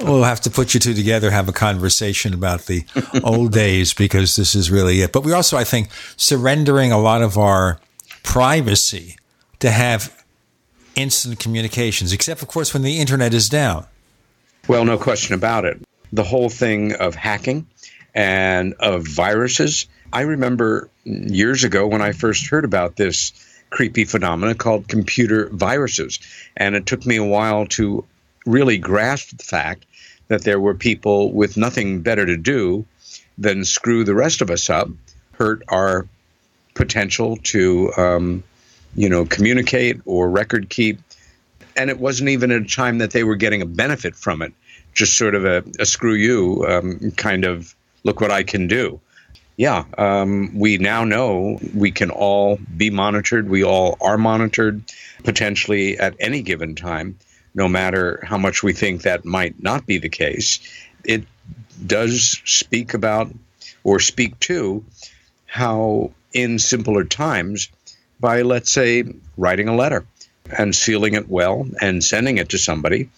we'll 0.00 0.22
have 0.22 0.40
to 0.40 0.50
put 0.50 0.72
you 0.72 0.80
two 0.80 0.94
together, 0.94 1.30
have 1.30 1.48
a 1.48 1.52
conversation 1.52 2.32
about 2.32 2.66
the 2.66 2.84
old 3.22 3.52
days 3.52 3.92
because 3.92 4.36
this 4.36 4.54
is 4.54 4.70
really 4.70 5.02
it. 5.02 5.12
But 5.12 5.24
we 5.24 5.32
also, 5.32 5.58
I 5.58 5.64
think, 5.64 5.90
surrendering 6.16 6.90
a 6.92 6.98
lot 6.98 7.20
of 7.20 7.36
our 7.36 7.80
privacy 8.22 9.16
to 9.58 9.70
have 9.70 10.24
instant 10.94 11.38
communications, 11.38 12.12
except, 12.12 12.40
of 12.40 12.48
course, 12.48 12.72
when 12.72 12.82
the 12.82 12.98
internet 12.98 13.34
is 13.34 13.48
down. 13.48 13.86
Well, 14.68 14.84
no 14.84 14.96
question 14.96 15.34
about 15.34 15.64
it. 15.64 15.82
The 16.12 16.24
whole 16.24 16.48
thing 16.48 16.94
of 16.94 17.14
hacking 17.14 17.66
and 18.14 18.74
of 18.80 19.06
viruses. 19.06 19.86
I 20.12 20.22
remember 20.22 20.88
years 21.04 21.64
ago 21.64 21.86
when 21.86 22.02
I 22.02 22.12
first 22.12 22.46
heard 22.48 22.64
about 22.64 22.96
this 22.96 23.32
creepy 23.70 24.04
phenomena 24.04 24.54
called 24.54 24.88
computer 24.88 25.48
viruses. 25.50 26.18
And 26.56 26.74
it 26.74 26.86
took 26.86 27.06
me 27.06 27.16
a 27.16 27.24
while 27.24 27.66
to 27.68 28.04
really 28.46 28.78
grasped 28.78 29.36
the 29.38 29.44
fact 29.44 29.84
that 30.28 30.42
there 30.42 30.60
were 30.60 30.74
people 30.74 31.32
with 31.32 31.56
nothing 31.56 32.02
better 32.02 32.24
to 32.24 32.36
do 32.36 32.84
than 33.36 33.64
screw 33.64 34.04
the 34.04 34.14
rest 34.14 34.42
of 34.42 34.50
us 34.50 34.70
up, 34.70 34.88
hurt 35.32 35.62
our 35.68 36.06
potential 36.74 37.36
to, 37.38 37.92
um, 37.96 38.42
you 38.94 39.08
know, 39.08 39.24
communicate 39.24 40.00
or 40.04 40.30
record 40.30 40.68
keep. 40.68 41.00
And 41.76 41.90
it 41.90 41.98
wasn't 41.98 42.30
even 42.30 42.50
at 42.50 42.62
a 42.62 42.66
time 42.66 42.98
that 42.98 43.10
they 43.10 43.24
were 43.24 43.36
getting 43.36 43.62
a 43.62 43.66
benefit 43.66 44.14
from 44.14 44.42
it, 44.42 44.52
just 44.92 45.16
sort 45.16 45.34
of 45.34 45.44
a, 45.44 45.64
a 45.78 45.86
screw 45.86 46.14
you 46.14 46.64
um, 46.68 47.12
kind 47.12 47.44
of 47.44 47.74
look 48.04 48.20
what 48.20 48.30
I 48.30 48.42
can 48.42 48.66
do 48.66 49.00
yeah, 49.60 49.84
um, 49.98 50.58
we 50.58 50.78
now 50.78 51.04
know 51.04 51.58
we 51.74 51.90
can 51.90 52.10
all 52.10 52.58
be 52.78 52.88
monitored. 52.88 53.46
We 53.46 53.62
all 53.62 53.98
are 54.00 54.16
monitored 54.16 54.82
potentially 55.22 55.98
at 55.98 56.16
any 56.18 56.40
given 56.40 56.76
time, 56.76 57.18
no 57.54 57.68
matter 57.68 58.20
how 58.22 58.38
much 58.38 58.62
we 58.62 58.72
think 58.72 59.02
that 59.02 59.24
might 59.24 59.62
not 59.62 59.86
be 59.86 59.98
the 59.98 60.08
case. 60.08 60.60
It 61.04 61.24
does 61.84 62.40
speak 62.44 62.94
about 62.94 63.32
or 63.82 64.00
speak 64.00 64.38
to 64.40 64.84
how, 65.46 66.12
in 66.32 66.58
simpler 66.58 67.04
times, 67.04 67.68
by 68.20 68.42
let's 68.42 68.70
say 68.70 69.04
writing 69.36 69.68
a 69.68 69.74
letter 69.74 70.06
and 70.56 70.74
sealing 70.74 71.14
it 71.14 71.28
well 71.28 71.66
and 71.80 72.04
sending 72.04 72.38
it 72.38 72.50
to 72.50 72.58
somebody, 72.58 73.10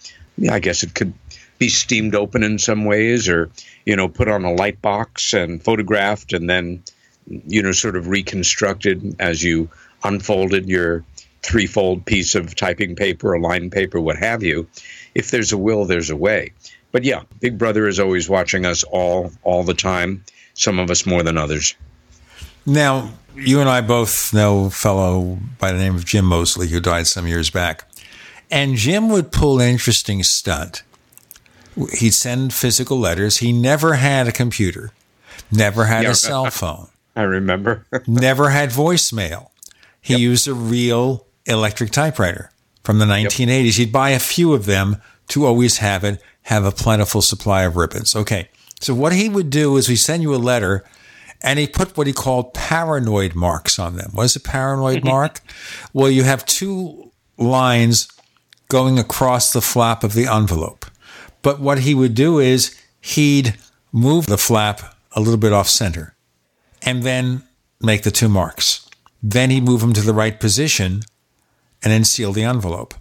I 0.49 0.59
guess 0.59 0.83
it 0.83 0.95
could 0.95 1.13
be 1.59 1.69
steamed 1.69 2.15
open 2.15 2.43
in 2.43 2.59
some 2.59 2.85
ways 2.85 3.29
or 3.29 3.49
you 3.85 3.95
know 3.95 4.07
put 4.07 4.27
on 4.27 4.43
a 4.43 4.53
light 4.53 4.81
box 4.81 5.33
and 5.33 5.63
photographed 5.63 6.33
and 6.33 6.49
then 6.49 6.83
you 7.27 7.61
know 7.61 7.71
sort 7.71 7.95
of 7.95 8.07
reconstructed 8.07 9.15
as 9.19 9.41
you 9.43 9.69
unfolded 10.03 10.67
your 10.67 11.03
threefold 11.43 12.05
piece 12.05 12.35
of 12.35 12.55
typing 12.55 12.95
paper 12.95 13.33
or 13.33 13.39
line 13.39 13.69
paper 13.69 13.99
what 13.99 14.17
have 14.17 14.41
you 14.41 14.67
if 15.13 15.31
there's 15.31 15.51
a 15.51 15.57
will 15.57 15.85
there's 15.85 16.09
a 16.09 16.15
way 16.15 16.51
but 16.91 17.03
yeah 17.03 17.21
big 17.39 17.57
brother 17.57 17.87
is 17.87 17.99
always 17.99 18.29
watching 18.29 18.65
us 18.65 18.83
all 18.83 19.31
all 19.43 19.63
the 19.63 19.73
time 19.73 20.23
some 20.53 20.79
of 20.79 20.89
us 20.89 21.05
more 21.05 21.23
than 21.23 21.37
others 21.37 21.75
now 22.65 23.09
you 23.35 23.59
and 23.59 23.69
i 23.69 23.81
both 23.81 24.33
know 24.33 24.65
a 24.65 24.69
fellow 24.69 25.37
by 25.59 25.71
the 25.71 25.77
name 25.77 25.95
of 25.95 26.05
jim 26.05 26.25
Moseley 26.25 26.69
who 26.69 26.79
died 26.79 27.07
some 27.07 27.27
years 27.27 27.49
back 27.49 27.87
and 28.49 28.75
jim 28.75 29.09
would 29.09 29.31
pull 29.31 29.59
an 29.59 29.67
interesting 29.67 30.23
stunt 30.23 30.83
He'd 31.93 32.13
send 32.13 32.53
physical 32.53 32.99
letters. 32.99 33.37
He 33.37 33.51
never 33.51 33.95
had 33.95 34.27
a 34.27 34.31
computer, 34.31 34.91
never 35.51 35.85
had 35.85 36.03
yeah, 36.03 36.11
a 36.11 36.15
cell 36.15 36.49
phone. 36.51 36.87
I 37.15 37.23
remember. 37.23 37.85
never 38.07 38.49
had 38.49 38.69
voicemail. 38.69 39.49
He 40.01 40.13
yep. 40.13 40.21
used 40.21 40.47
a 40.47 40.53
real 40.53 41.25
electric 41.45 41.91
typewriter 41.91 42.51
from 42.83 42.99
the 42.99 43.05
1980s. 43.05 43.65
Yep. 43.65 43.73
He'd 43.75 43.91
buy 43.91 44.09
a 44.09 44.19
few 44.19 44.53
of 44.53 44.65
them 44.65 44.97
to 45.29 45.45
always 45.45 45.77
have 45.77 46.03
it, 46.03 46.21
have 46.43 46.65
a 46.65 46.71
plentiful 46.71 47.21
supply 47.21 47.63
of 47.63 47.75
ribbons. 47.75 48.15
Okay. 48.15 48.49
So 48.79 48.93
what 48.93 49.13
he 49.13 49.29
would 49.29 49.49
do 49.49 49.77
is 49.77 49.87
we 49.87 49.95
send 49.95 50.23
you 50.23 50.35
a 50.35 50.37
letter 50.37 50.83
and 51.41 51.59
he 51.59 51.67
put 51.67 51.97
what 51.97 52.07
he 52.07 52.13
called 52.13 52.53
paranoid 52.53 53.35
marks 53.35 53.79
on 53.79 53.95
them. 53.95 54.11
What 54.13 54.23
is 54.23 54.35
a 54.35 54.39
paranoid 54.39 54.99
mm-hmm. 54.99 55.07
mark? 55.07 55.39
Well, 55.93 56.09
you 56.09 56.23
have 56.23 56.45
two 56.45 57.11
lines 57.37 58.07
going 58.69 58.97
across 58.97 59.53
the 59.53 59.61
flap 59.61 60.03
of 60.03 60.13
the 60.13 60.27
envelope. 60.27 60.85
But 61.41 61.59
what 61.59 61.79
he 61.79 61.93
would 61.93 62.15
do 62.15 62.39
is 62.39 62.75
he'd 63.01 63.57
move 63.91 64.25
the 64.25 64.37
flap 64.37 64.95
a 65.11 65.19
little 65.19 65.37
bit 65.37 65.53
off 65.53 65.69
center 65.69 66.15
and 66.81 67.03
then 67.03 67.43
make 67.81 68.03
the 68.03 68.11
two 68.11 68.29
marks. 68.29 68.89
Then 69.21 69.49
he'd 69.49 69.63
move 69.63 69.81
them 69.81 69.93
to 69.93 70.01
the 70.01 70.13
right 70.13 70.39
position 70.39 71.03
and 71.83 71.91
then 71.91 72.03
seal 72.03 72.31
the 72.31 72.43
envelope. 72.43 72.93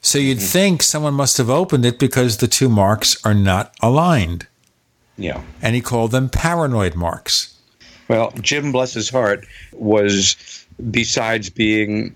So 0.00 0.18
you'd 0.18 0.40
think 0.40 0.82
someone 0.82 1.14
must 1.14 1.38
have 1.38 1.50
opened 1.50 1.84
it 1.84 1.98
because 1.98 2.36
the 2.36 2.46
two 2.46 2.68
marks 2.68 3.24
are 3.24 3.34
not 3.34 3.74
aligned. 3.82 4.46
Yeah. 5.16 5.42
And 5.60 5.74
he 5.74 5.80
called 5.80 6.12
them 6.12 6.28
paranoid 6.28 6.94
marks. 6.94 7.54
Well, 8.06 8.32
Jim, 8.40 8.72
bless 8.72 8.94
his 8.94 9.10
heart, 9.10 9.44
was 9.72 10.64
besides 10.90 11.50
being 11.50 12.14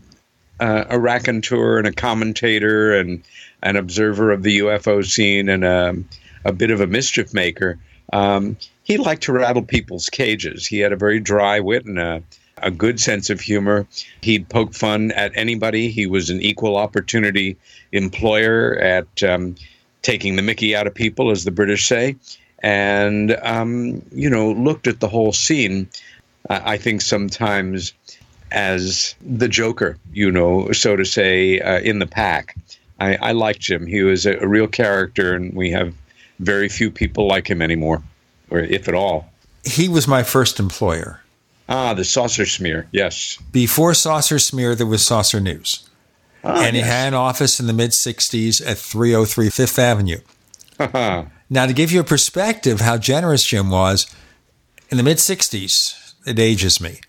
uh, 0.60 0.84
a 0.88 0.98
raconteur 0.98 1.78
and 1.78 1.86
a 1.86 1.92
commentator 1.92 2.98
and 2.98 3.22
an 3.62 3.76
observer 3.76 4.30
of 4.30 4.42
the 4.42 4.60
UFO 4.60 5.04
scene 5.04 5.48
and 5.48 5.64
a, 5.64 5.96
a 6.44 6.52
bit 6.52 6.70
of 6.70 6.80
a 6.80 6.86
mischief 6.86 7.34
maker, 7.34 7.78
um, 8.12 8.56
he 8.84 8.96
liked 8.96 9.24
to 9.24 9.32
rattle 9.32 9.62
people's 9.62 10.08
cages. 10.08 10.66
He 10.66 10.78
had 10.78 10.92
a 10.92 10.96
very 10.96 11.20
dry 11.20 11.60
wit 11.60 11.84
and 11.84 11.98
a, 11.98 12.22
a 12.62 12.70
good 12.70 13.00
sense 13.00 13.30
of 13.30 13.40
humor. 13.40 13.86
He'd 14.22 14.48
poke 14.48 14.74
fun 14.74 15.10
at 15.12 15.32
anybody. 15.34 15.88
He 15.88 16.06
was 16.06 16.30
an 16.30 16.40
equal 16.40 16.76
opportunity 16.76 17.56
employer 17.92 18.76
at 18.78 19.22
um, 19.22 19.54
taking 20.02 20.36
the 20.36 20.42
mickey 20.42 20.74
out 20.74 20.86
of 20.86 20.94
people, 20.94 21.30
as 21.30 21.44
the 21.44 21.50
British 21.50 21.86
say, 21.86 22.16
and, 22.62 23.36
um, 23.42 24.02
you 24.12 24.30
know, 24.30 24.52
looked 24.52 24.86
at 24.86 25.00
the 25.00 25.08
whole 25.08 25.32
scene, 25.32 25.88
uh, 26.50 26.60
I 26.64 26.76
think 26.76 27.00
sometimes 27.00 27.92
as 28.50 29.14
the 29.20 29.48
Joker, 29.48 29.96
you 30.12 30.30
know, 30.30 30.70
so 30.72 30.96
to 30.96 31.04
say, 31.04 31.60
uh, 31.60 31.80
in 31.80 31.98
the 31.98 32.06
pack. 32.06 32.56
I, 33.00 33.16
I 33.16 33.32
liked 33.32 33.60
Jim. 33.60 33.86
He 33.86 34.02
was 34.02 34.26
a, 34.26 34.38
a 34.38 34.46
real 34.46 34.68
character, 34.68 35.34
and 35.34 35.54
we 35.54 35.70
have 35.70 35.94
very 36.38 36.68
few 36.68 36.90
people 36.90 37.26
like 37.26 37.48
him 37.48 37.62
anymore, 37.62 38.02
or 38.50 38.60
if 38.60 38.88
at 38.88 38.94
all. 38.94 39.32
He 39.64 39.88
was 39.88 40.06
my 40.06 40.22
first 40.22 40.60
employer. 40.60 41.21
Ah, 41.68 41.94
the 41.94 42.04
saucer 42.04 42.44
smear, 42.46 42.86
yes. 42.92 43.38
Before 43.52 43.94
Saucer 43.94 44.38
Smear, 44.38 44.74
there 44.74 44.86
was 44.86 45.04
Saucer 45.04 45.40
News. 45.40 45.88
Ah, 46.44 46.64
and 46.64 46.74
he 46.76 46.82
had 46.82 47.08
an 47.08 47.14
office 47.14 47.60
in 47.60 47.66
the 47.66 47.72
mid 47.72 47.90
60s 47.92 48.60
at 48.68 48.76
303 48.78 49.48
Fifth 49.48 49.78
Avenue. 49.78 50.18
now, 50.78 51.66
to 51.66 51.72
give 51.72 51.92
you 51.92 52.00
a 52.00 52.04
perspective 52.04 52.80
how 52.80 52.98
generous 52.98 53.44
Jim 53.44 53.70
was, 53.70 54.12
in 54.90 54.96
the 54.96 55.02
mid 55.02 55.18
60s, 55.18 56.14
it 56.26 56.38
ages 56.38 56.80
me, 56.80 57.00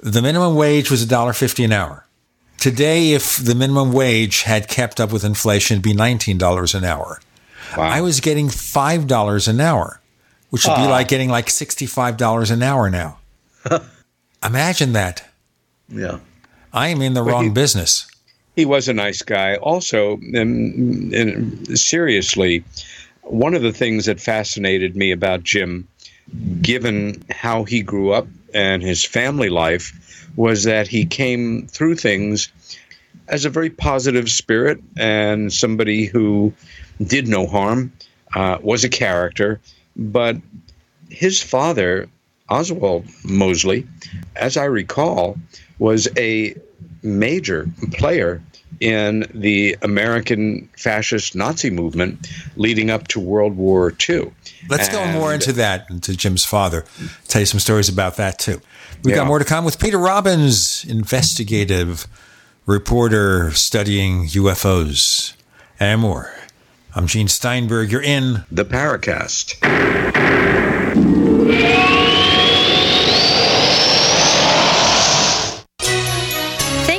the 0.00 0.22
minimum 0.22 0.54
wage 0.54 0.90
was 0.90 1.04
$1.50 1.04 1.64
an 1.64 1.72
hour. 1.72 2.06
Today, 2.58 3.12
if 3.12 3.36
the 3.36 3.54
minimum 3.54 3.92
wage 3.92 4.42
had 4.42 4.68
kept 4.68 5.00
up 5.00 5.12
with 5.12 5.24
inflation, 5.24 5.74
it'd 5.76 5.82
be 5.84 5.92
$19 5.94 6.74
an 6.74 6.84
hour. 6.84 7.20
Wow. 7.76 7.84
I 7.88 8.00
was 8.00 8.20
getting 8.20 8.48
$5 8.48 9.48
an 9.48 9.60
hour, 9.60 10.00
which 10.50 10.64
would 10.66 10.76
be 10.76 10.82
Ah. 10.82 10.88
like 10.90 11.08
getting 11.08 11.28
like 11.28 11.46
$65 11.48 12.50
an 12.50 12.62
hour 12.62 12.88
now. 12.90 13.17
Imagine 14.44 14.92
that. 14.92 15.28
Yeah. 15.88 16.18
I 16.72 16.88
am 16.88 17.00
in 17.02 17.14
the 17.14 17.24
Well, 17.24 17.34
wrong 17.36 17.44
he- 17.44 17.50
business. 17.50 18.06
He 18.56 18.64
was 18.64 18.88
a 18.88 18.92
nice 18.92 19.22
guy. 19.22 19.54
Also, 19.56 20.14
um, 20.36 21.10
and 21.14 21.78
seriously, 21.78 22.64
one 23.22 23.54
of 23.54 23.62
the 23.62 23.72
things 23.72 24.06
that 24.06 24.20
fascinated 24.20 24.96
me 24.96 25.12
about 25.12 25.44
Jim, 25.44 25.86
given 26.60 27.22
how 27.30 27.62
he 27.64 27.82
grew 27.82 28.10
up 28.10 28.26
and 28.52 28.82
his 28.82 29.04
family 29.04 29.48
life, 29.48 29.92
was 30.34 30.64
that 30.64 30.88
he 30.88 31.06
came 31.06 31.68
through 31.68 31.94
things 31.96 32.48
as 33.28 33.44
a 33.44 33.50
very 33.50 33.70
positive 33.70 34.28
spirit 34.28 34.80
and 34.96 35.52
somebody 35.52 36.06
who 36.06 36.52
did 37.04 37.28
no 37.28 37.46
harm, 37.46 37.92
uh, 38.34 38.58
was 38.60 38.82
a 38.82 38.88
character. 38.88 39.60
But 39.96 40.36
his 41.10 41.40
father, 41.40 42.08
Oswald 42.48 43.06
Mosley, 43.24 43.86
as 44.36 44.56
I 44.56 44.64
recall, 44.64 45.36
was 45.78 46.08
a 46.16 46.54
major 47.02 47.68
player 47.92 48.42
in 48.80 49.26
the 49.34 49.76
American 49.82 50.68
fascist 50.76 51.34
Nazi 51.34 51.70
movement 51.70 52.28
leading 52.56 52.90
up 52.90 53.08
to 53.08 53.20
World 53.20 53.56
War 53.56 53.92
II. 54.08 54.30
Let's 54.68 54.88
go 54.88 55.04
more 55.12 55.34
into 55.34 55.52
that, 55.54 55.86
into 55.90 56.16
Jim's 56.16 56.44
father. 56.44 56.84
Tell 57.26 57.40
you 57.40 57.46
some 57.46 57.60
stories 57.60 57.88
about 57.88 58.16
that 58.16 58.38
too. 58.38 58.60
We've 59.02 59.14
got 59.14 59.26
more 59.26 59.38
to 59.38 59.44
come 59.44 59.64
with 59.64 59.78
Peter 59.78 59.98
Robbins, 59.98 60.84
investigative 60.84 62.06
reporter 62.66 63.52
studying 63.52 64.26
UFOs, 64.26 65.34
and 65.80 66.00
more. 66.00 66.34
I'm 66.94 67.06
Gene 67.06 67.28
Steinberg. 67.28 67.90
You're 67.90 68.02
in 68.02 68.44
the 68.50 68.64
Paracast. 68.64 69.56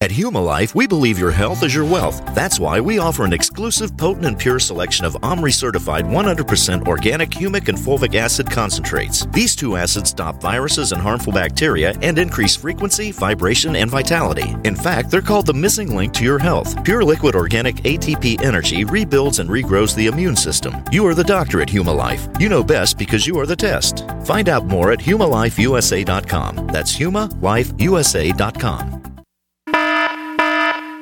At 0.00 0.12
Humalife, 0.12 0.76
we 0.76 0.86
believe 0.86 1.18
your 1.18 1.32
health 1.32 1.64
is 1.64 1.74
your 1.74 1.84
wealth. 1.84 2.22
That's 2.32 2.60
why 2.60 2.80
we 2.80 3.00
offer 3.00 3.24
an 3.24 3.32
exclusive, 3.32 3.96
potent, 3.96 4.26
and 4.26 4.38
pure 4.38 4.60
selection 4.60 5.04
of 5.04 5.16
OMRI 5.24 5.52
certified 5.52 6.04
100% 6.04 6.86
organic 6.86 7.30
humic 7.30 7.68
and 7.68 7.76
fulvic 7.76 8.14
acid 8.14 8.48
concentrates. 8.48 9.26
These 9.32 9.56
two 9.56 9.76
acids 9.76 10.10
stop 10.10 10.40
viruses 10.40 10.92
and 10.92 11.02
harmful 11.02 11.32
bacteria 11.32 11.94
and 12.00 12.16
increase 12.16 12.54
frequency, 12.54 13.10
vibration, 13.10 13.74
and 13.74 13.90
vitality. 13.90 14.54
In 14.62 14.76
fact, 14.76 15.10
they're 15.10 15.20
called 15.20 15.46
the 15.46 15.54
missing 15.54 15.96
link 15.96 16.14
to 16.14 16.22
your 16.22 16.38
health. 16.38 16.84
Pure 16.84 17.04
liquid 17.04 17.34
organic 17.34 17.74
ATP 17.82 18.40
energy 18.40 18.84
rebuilds 18.84 19.40
and 19.40 19.50
regrows 19.50 19.96
the 19.96 20.06
immune 20.06 20.36
system. 20.36 20.76
You 20.92 21.04
are 21.08 21.14
the 21.14 21.24
doctor 21.24 21.60
at 21.60 21.68
Humalife. 21.68 22.40
You 22.40 22.48
know 22.48 22.62
best 22.62 22.98
because 22.98 23.26
you 23.26 23.36
are 23.40 23.46
the 23.46 23.56
test. 23.56 24.08
Find 24.24 24.48
out 24.48 24.64
more 24.64 24.92
at 24.92 25.00
humalifeusa.com. 25.00 26.68
That's 26.68 26.96
humalifeusa.com. 26.96 28.98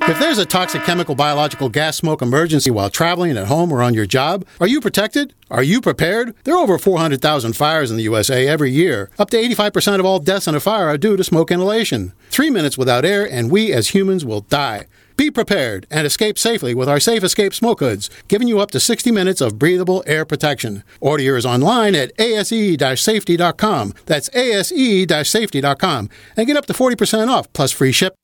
If 0.09 0.21
there's 0.21 0.39
a 0.39 0.47
toxic 0.47 0.85
chemical, 0.85 1.17
biological, 1.17 1.69
gas 1.69 1.97
smoke 1.97 2.23
emergency 2.23 2.71
while 2.71 2.89
traveling 2.91 3.37
at 3.37 3.49
home 3.49 3.73
or 3.73 3.83
on 3.83 3.93
your 3.93 4.07
job, 4.07 4.47
are 4.61 4.69
you 4.69 4.81
protected? 4.81 5.35
Are 5.51 5.65
you 5.65 5.81
prepared? 5.81 6.33
There 6.45 6.55
are 6.55 6.63
over 6.63 6.79
400,000 6.79 7.55
fires 7.55 7.91
in 7.91 7.97
the 7.97 8.05
USA 8.05 8.47
every 8.47 8.71
year. 8.71 9.11
Up 9.19 9.31
to 9.31 9.37
85% 9.37 9.99
of 9.99 10.07
all 10.07 10.21
deaths 10.21 10.47
in 10.47 10.55
a 10.55 10.61
fire 10.61 10.87
are 10.87 10.97
due 10.97 11.17
to 11.17 11.25
smoke 11.25 11.51
inhalation. 11.51 12.13
Three 12.31 12.51
minutes 12.51 12.79
without 12.79 13.05
air, 13.05 13.29
and 13.29 13.51
we 13.51 13.73
as 13.73 13.89
humans 13.89 14.25
will 14.25 14.43
die. 14.43 14.87
Be 15.17 15.29
prepared 15.29 15.89
and 15.91 16.07
escape 16.07 16.39
safely 16.39 16.73
with 16.73 16.89
our 16.89 17.01
Safe 17.01 17.25
Escape 17.25 17.53
Smoke 17.53 17.81
Hoods, 17.81 18.09
giving 18.29 18.47
you 18.47 18.61
up 18.61 18.71
to 18.73 18.81
60 18.81 19.11
minutes 19.11 19.41
of 19.41 19.59
breathable 19.59 20.05
air 20.07 20.25
protection. 20.25 20.85
Order 21.01 21.25
yours 21.25 21.45
online 21.45 21.97
at 21.97 22.13
ase-safety.com. 22.21 23.95
That's 24.07 24.31
ase-safety.com. 24.37 26.11
And 26.37 26.47
get 26.47 26.57
up 26.57 26.67
to 26.67 26.73
40% 26.73 27.29
off, 27.29 27.53
plus 27.53 27.73
free 27.73 27.93
ship. 27.93 28.15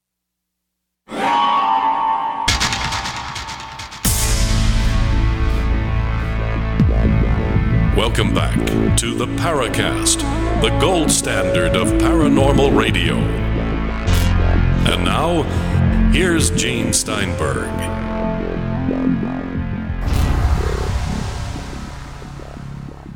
Welcome 8.03 8.35
back 8.35 8.59
to 8.99 9.15
the 9.15 9.27
Paracast, 9.27 10.23
the 10.61 10.77
gold 10.81 11.09
standard 11.09 11.77
of 11.77 11.87
paranormal 12.03 12.77
radio. 12.77 13.15
And 14.91 15.05
now, 15.05 15.45
here's 16.11 16.51
Gene 16.51 16.93
Steinberg. 16.93 17.69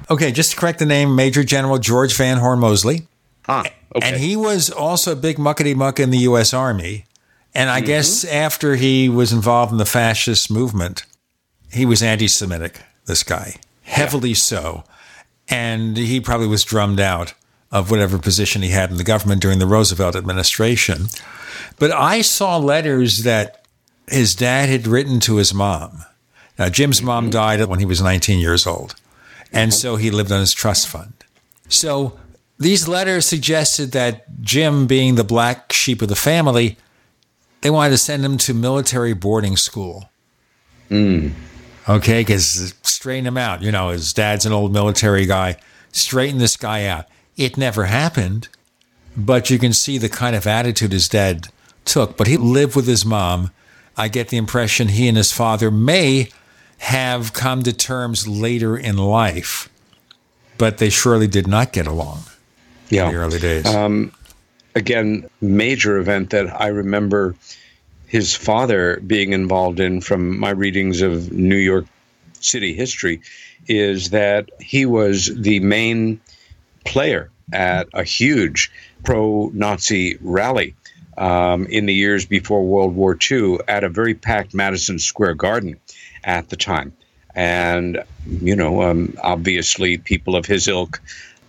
Okay, 0.08 0.30
just 0.30 0.52
to 0.52 0.56
correct 0.56 0.78
the 0.78 0.86
name, 0.86 1.16
Major 1.16 1.42
General 1.42 1.78
George 1.78 2.14
Van 2.16 2.38
Horn 2.38 2.60
Moseley. 2.60 3.08
Ah, 3.48 3.64
okay. 3.96 4.08
And 4.08 4.16
he 4.20 4.36
was 4.36 4.70
also 4.70 5.10
a 5.12 5.16
big 5.16 5.36
muckety 5.36 5.74
muck 5.74 5.98
in 5.98 6.10
the 6.10 6.18
U.S. 6.18 6.54
Army. 6.54 7.06
And 7.56 7.70
I 7.70 7.80
Mhm. 7.82 7.86
guess 7.86 8.24
after 8.24 8.76
he 8.76 9.08
was 9.08 9.32
involved 9.32 9.72
in 9.72 9.78
the 9.78 9.84
fascist 9.84 10.48
movement, 10.48 11.02
he 11.72 11.84
was 11.84 12.04
anti 12.04 12.28
Semitic, 12.28 12.82
this 13.06 13.24
guy, 13.24 13.56
heavily 13.86 14.34
so. 14.34 14.84
And 15.48 15.96
he 15.96 16.20
probably 16.20 16.48
was 16.48 16.64
drummed 16.64 17.00
out 17.00 17.34
of 17.70 17.90
whatever 17.90 18.18
position 18.18 18.62
he 18.62 18.70
had 18.70 18.90
in 18.90 18.96
the 18.96 19.04
government 19.04 19.40
during 19.40 19.58
the 19.58 19.66
Roosevelt 19.66 20.16
administration. 20.16 21.06
But 21.78 21.92
I 21.92 22.20
saw 22.20 22.56
letters 22.58 23.22
that 23.22 23.64
his 24.08 24.34
dad 24.34 24.68
had 24.68 24.86
written 24.86 25.20
to 25.20 25.36
his 25.36 25.52
mom. 25.54 26.04
Now, 26.58 26.68
Jim's 26.68 27.02
mom 27.02 27.30
died 27.30 27.64
when 27.66 27.80
he 27.80 27.84
was 27.84 28.00
19 28.00 28.38
years 28.38 28.66
old. 28.66 28.94
And 29.52 29.72
so 29.72 29.96
he 29.96 30.10
lived 30.10 30.32
on 30.32 30.40
his 30.40 30.52
trust 30.52 30.88
fund. 30.88 31.12
So 31.68 32.18
these 32.58 32.88
letters 32.88 33.26
suggested 33.26 33.92
that 33.92 34.40
Jim, 34.40 34.86
being 34.86 35.14
the 35.14 35.24
black 35.24 35.72
sheep 35.72 36.02
of 36.02 36.08
the 36.08 36.16
family, 36.16 36.76
they 37.60 37.70
wanted 37.70 37.90
to 37.90 37.98
send 37.98 38.24
him 38.24 38.38
to 38.38 38.54
military 38.54 39.12
boarding 39.12 39.56
school. 39.56 40.10
Mm. 40.90 41.32
Okay, 41.88 42.20
because 42.20 42.72
straighten 43.06 43.28
him 43.28 43.38
out. 43.38 43.62
You 43.62 43.70
know, 43.70 43.90
his 43.90 44.12
dad's 44.12 44.46
an 44.46 44.52
old 44.52 44.72
military 44.72 45.26
guy. 45.26 45.58
Straighten 45.92 46.38
this 46.38 46.56
guy 46.56 46.86
out. 46.86 47.06
It 47.36 47.56
never 47.56 47.84
happened, 47.84 48.48
but 49.16 49.48
you 49.48 49.60
can 49.60 49.72
see 49.72 49.96
the 49.96 50.08
kind 50.08 50.34
of 50.34 50.44
attitude 50.44 50.90
his 50.90 51.08
dad 51.08 51.46
took. 51.84 52.16
But 52.16 52.26
he 52.26 52.36
lived 52.36 52.74
with 52.74 52.88
his 52.88 53.04
mom. 53.04 53.52
I 53.96 54.08
get 54.08 54.30
the 54.30 54.36
impression 54.36 54.88
he 54.88 55.06
and 55.06 55.16
his 55.16 55.30
father 55.30 55.70
may 55.70 56.30
have 56.78 57.32
come 57.32 57.62
to 57.62 57.72
terms 57.72 58.26
later 58.26 58.76
in 58.76 58.96
life, 58.96 59.68
but 60.58 60.78
they 60.78 60.90
surely 60.90 61.28
did 61.28 61.46
not 61.46 61.72
get 61.72 61.86
along 61.86 62.22
yeah. 62.88 63.06
in 63.06 63.14
the 63.14 63.20
early 63.20 63.38
days. 63.38 63.66
Um, 63.66 64.10
again, 64.74 65.30
major 65.40 65.96
event 65.98 66.30
that 66.30 66.60
I 66.60 66.66
remember 66.66 67.36
his 68.08 68.34
father 68.34 68.98
being 69.06 69.32
involved 69.32 69.78
in 69.78 70.00
from 70.00 70.40
my 70.40 70.50
readings 70.50 71.02
of 71.02 71.30
New 71.30 71.54
York 71.54 71.86
City 72.44 72.74
history 72.74 73.20
is 73.66 74.10
that 74.10 74.50
he 74.60 74.86
was 74.86 75.30
the 75.34 75.60
main 75.60 76.20
player 76.84 77.30
at 77.52 77.88
a 77.94 78.04
huge 78.04 78.70
pro 79.04 79.50
Nazi 79.52 80.18
rally 80.20 80.74
um, 81.18 81.66
in 81.66 81.86
the 81.86 81.94
years 81.94 82.26
before 82.26 82.64
World 82.64 82.94
War 82.94 83.16
II 83.30 83.58
at 83.68 83.84
a 83.84 83.88
very 83.88 84.14
packed 84.14 84.54
Madison 84.54 84.98
Square 84.98 85.34
Garden 85.34 85.78
at 86.24 86.48
the 86.48 86.56
time. 86.56 86.92
And, 87.34 88.02
you 88.26 88.56
know, 88.56 88.82
um, 88.82 89.16
obviously 89.22 89.98
people 89.98 90.36
of 90.36 90.46
his 90.46 90.68
ilk 90.68 91.00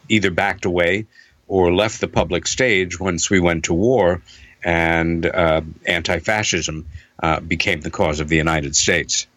either 0.10 0.32
backed 0.32 0.66
away 0.66 1.08
or 1.48 1.74
left 1.74 2.02
the 2.02 2.08
public 2.08 2.46
stage 2.46 3.00
once 3.00 3.30
we 3.30 3.40
went 3.40 3.66
to 3.66 3.74
war 3.74 4.22
and 4.64 5.26
uh, 5.26 5.62
anti 5.86 6.20
fascism 6.20 6.86
uh, 7.24 7.40
became 7.40 7.82
the 7.82 7.90
cause 7.90 8.20
of 8.20 8.28
the 8.28 8.36
United 8.36 8.76
States. 8.76 9.28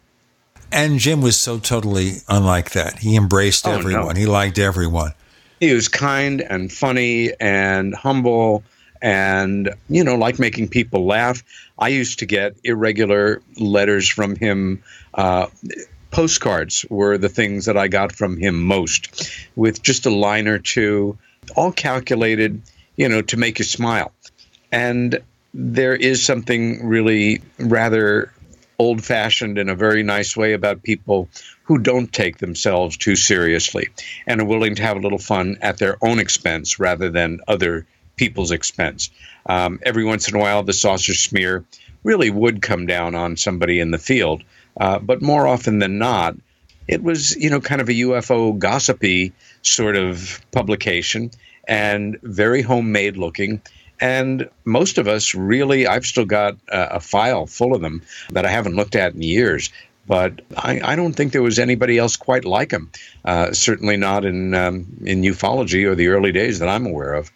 And 0.73 0.99
Jim 0.99 1.21
was 1.21 1.39
so 1.39 1.59
totally 1.59 2.13
unlike 2.29 2.71
that. 2.71 2.99
He 2.99 3.17
embraced 3.17 3.67
Oh, 3.67 3.73
no. 3.73 3.79
everyone, 3.79 4.17
he 4.17 4.27
liked 4.27 4.59
everyone. 4.59 5.13
He 5.59 5.73
was 5.75 5.89
kind 5.89 6.41
and 6.41 6.73
funny 6.73 7.33
and 7.41 7.95
humble 7.95 8.63
and, 9.03 9.75
you 9.89 10.05
know, 10.05 10.15
like 10.17 10.39
making 10.39 10.69
people 10.69 11.07
laugh. 11.07 11.43
I 11.79 11.89
used 11.89 12.19
to 12.21 12.27
get 12.27 12.55
irregular 12.65 13.43
letters 13.59 14.09
from 14.09 14.37
him. 14.37 14.83
Uh, 15.15 15.47
postcards 16.11 16.85
were 16.91 17.19
the 17.19 17.29
things 17.29 17.67
that 17.67 17.77
I 17.77 17.89
got 17.89 18.13
from 18.13 18.37
him 18.37 18.63
most, 18.63 19.31
with 19.57 19.83
just 19.83 20.07
a 20.07 20.11
line 20.11 20.49
or 20.49 20.59
two, 20.59 21.17
all 21.57 21.73
calculated, 21.73 22.61
you 22.97 23.09
know, 23.09 23.23
to 23.23 23.37
make 23.37 23.59
you 23.59 23.65
smile. 23.65 24.13
And 24.73 25.19
there 25.55 25.95
is 25.97 26.25
something 26.25 26.87
really 26.87 27.41
rather 27.59 28.33
old 28.81 29.05
fashioned 29.05 29.59
in 29.59 29.69
a 29.69 29.75
very 29.75 30.03
nice 30.03 30.35
way 30.35 30.55
about 30.55 30.83
people 30.83 31.29
who 31.65 31.77
don't 31.79 32.11
take 32.11 32.39
themselves 32.39 32.97
too 32.97 33.15
seriously 33.15 33.91
and 34.27 34.41
are 34.41 34.47
willing 34.47 34.75
to 34.75 34.83
have 34.83 34.97
a 34.97 35.01
little 35.01 35.19
fun 35.19 35.59
at 35.61 35.77
their 35.77 35.99
own 36.01 36.19
expense 36.19 36.81
rather 36.81 37.11
than 37.11 37.41
other 37.47 37.87
people's 38.17 38.51
expense. 38.51 39.11
Um, 39.45 39.81
every 39.83 40.05
once 40.05 40.31
in 40.31 40.35
a 40.35 40.39
while, 40.39 40.63
the 40.63 40.73
saucer 40.73 41.13
smear 41.13 41.63
really 42.05 42.31
would 42.31 42.63
come 42.63 42.87
down 42.87 43.15
on 43.15 43.37
somebody 43.37 43.81
in 43.81 43.91
the 43.91 43.99
field, 43.99 44.43
uh, 44.79 44.99
but 44.99 45.21
more 45.21 45.47
often 45.47 45.79
than 45.79 45.99
not, 45.99 46.35
it 46.89 47.03
was 47.03 47.37
you 47.37 47.51
know 47.51 47.61
kind 47.61 47.83
of 47.83 47.89
a 47.91 48.01
UFO 48.07 48.59
gossipy 48.59 49.35
sort 49.61 49.97
of 49.97 50.41
publication 50.53 51.31
and 51.69 52.19
very 52.23 52.63
homemade 52.63 53.19
looking. 53.19 53.61
And 54.01 54.49
most 54.65 54.99
of 54.99 55.07
us 55.07 55.35
really, 55.35 55.87
I've 55.87 56.07
still 56.07 56.25
got 56.25 56.57
a 56.69 57.01
file 57.01 57.47
full 57.47 57.75
of 57.75 57.83
them 57.83 58.03
that 58.31 58.47
I 58.47 58.51
haven't 58.51 58.77
looked 58.77 58.97
at 58.97 59.15
in 59.15 59.23
years. 59.23 59.71
But 60.07 60.41
I, 60.57 60.81
I 60.83 60.97
don't 60.97 61.13
think 61.13 61.33
there 61.33 61.43
was 61.43 61.59
anybody 61.59 61.99
else 61.99 62.17
quite 62.17 62.45
like 62.45 62.73
him. 62.73 62.91
Uh, 63.25 63.53
certainly 63.53 63.97
not 63.97 64.25
in 64.25 64.55
um, 64.55 64.87
in 65.05 65.23
ufology 65.23 65.85
or 65.85 65.95
the 65.95 66.09
early 66.09 66.33
days 66.33 66.59
that 66.59 66.69
I'm 66.69 66.87
aware 66.87 67.15
of. 67.15 67.31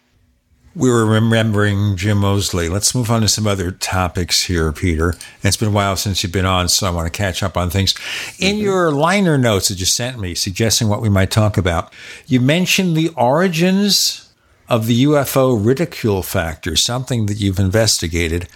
We 0.75 0.89
were 0.89 1.05
remembering 1.05 1.95
Jim 1.95 2.17
Moseley. 2.17 2.67
Let's 2.67 2.93
move 2.93 3.09
on 3.09 3.21
to 3.21 3.29
some 3.29 3.47
other 3.47 3.71
topics 3.71 4.43
here, 4.43 4.73
Peter. 4.73 5.11
And 5.11 5.45
it's 5.45 5.55
been 5.55 5.69
a 5.69 5.71
while 5.71 5.95
since 5.95 6.21
you've 6.21 6.33
been 6.33 6.45
on, 6.45 6.67
so 6.67 6.85
I 6.85 6.89
want 6.89 7.05
to 7.05 7.17
catch 7.17 7.41
up 7.41 7.55
on 7.55 7.69
things. 7.69 7.95
In 8.39 8.57
your 8.57 8.91
liner 8.91 9.37
notes 9.37 9.69
that 9.69 9.79
you 9.79 9.85
sent 9.85 10.19
me, 10.19 10.35
suggesting 10.35 10.89
what 10.89 11.01
we 11.01 11.07
might 11.07 11.31
talk 11.31 11.57
about, 11.57 11.93
you 12.27 12.41
mentioned 12.41 12.97
the 12.97 13.07
origins 13.15 14.24
of 14.67 14.87
the 14.87 15.03
UFO 15.03 15.63
ridicule 15.63 16.23
factor, 16.23 16.75
something 16.75 17.27
that 17.27 17.39
you've 17.39 17.59
investigated. 17.59 18.47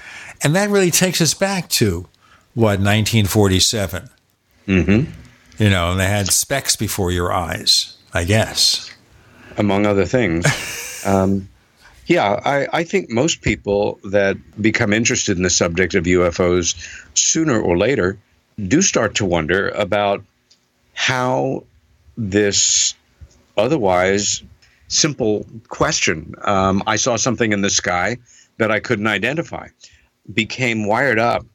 And 0.41 0.55
that 0.55 0.69
really 0.69 0.91
takes 0.91 1.21
us 1.21 1.33
back 1.33 1.69
to, 1.69 2.07
what, 2.53 2.79
1947? 2.79 4.09
Mm-hmm. 4.67 5.11
You 5.63 5.69
know, 5.69 5.91
and 5.91 5.99
they 5.99 6.07
had 6.07 6.27
specks 6.27 6.75
before 6.75 7.11
your 7.11 7.31
eyes, 7.33 7.97
I 8.13 8.23
guess. 8.23 8.89
among 9.57 9.85
other 9.85 10.05
things. 10.05 10.45
um, 11.05 11.47
yeah, 12.07 12.39
I, 12.43 12.79
I 12.79 12.83
think 12.83 13.11
most 13.11 13.41
people 13.41 13.99
that 14.05 14.37
become 14.59 14.93
interested 14.93 15.37
in 15.37 15.43
the 15.43 15.49
subject 15.49 15.93
of 15.93 16.05
UFOs 16.05 16.75
sooner 17.13 17.59
or 17.59 17.77
later 17.77 18.17
do 18.67 18.81
start 18.81 19.15
to 19.15 19.25
wonder 19.25 19.69
about 19.69 20.23
how 20.93 21.65
this 22.17 22.95
otherwise 23.57 24.41
simple 24.89 25.45
question 25.69 26.35
um, 26.41 26.83
I 26.85 26.97
saw 26.97 27.15
something 27.15 27.53
in 27.53 27.61
the 27.61 27.69
sky 27.69 28.17
that 28.57 28.71
I 28.71 28.79
couldn't 28.79 29.07
identify 29.07 29.67
became 30.33 30.85
wired 30.85 31.19
up 31.19 31.45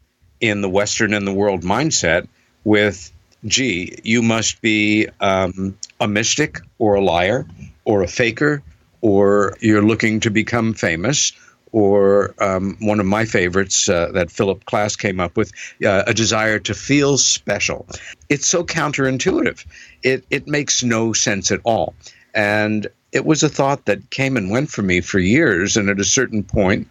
in 0.40 0.60
the 0.60 0.68
Western 0.68 1.12
and 1.14 1.26
the 1.26 1.32
world 1.32 1.62
mindset 1.62 2.26
with, 2.64 3.12
gee, 3.46 3.96
you 4.02 4.22
must 4.22 4.60
be 4.62 5.08
um, 5.20 5.76
a 6.00 6.08
mystic 6.08 6.60
or 6.78 6.94
a 6.94 7.00
liar 7.00 7.46
or 7.84 8.02
a 8.02 8.08
faker 8.08 8.62
or 9.00 9.56
you're 9.60 9.84
looking 9.84 10.20
to 10.20 10.30
become 10.30 10.72
famous 10.72 11.32
or 11.72 12.34
um, 12.38 12.76
one 12.80 13.00
of 13.00 13.06
my 13.06 13.24
favorites 13.24 13.88
uh, 13.88 14.10
that 14.12 14.30
Philip 14.30 14.64
Klass 14.64 14.96
came 14.96 15.18
up 15.18 15.36
with, 15.36 15.52
uh, 15.84 16.04
a 16.06 16.14
desire 16.14 16.60
to 16.60 16.72
feel 16.72 17.18
special. 17.18 17.86
It's 18.28 18.46
so 18.46 18.62
counterintuitive. 18.62 19.66
It, 20.02 20.24
it 20.30 20.46
makes 20.46 20.84
no 20.84 21.12
sense 21.12 21.50
at 21.50 21.60
all. 21.64 21.94
And 22.32 22.86
it 23.14 23.24
was 23.24 23.44
a 23.44 23.48
thought 23.48 23.84
that 23.84 24.10
came 24.10 24.36
and 24.36 24.50
went 24.50 24.68
for 24.68 24.82
me 24.82 25.00
for 25.00 25.20
years. 25.20 25.76
And 25.76 25.88
at 25.88 26.00
a 26.00 26.04
certain 26.04 26.42
point, 26.42 26.88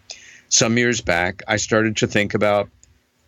some 0.48 0.78
years 0.78 1.02
back, 1.02 1.44
I 1.50 1.58
started 1.58 1.98
to 1.98 2.08
think 2.08 2.34
about 2.34 2.70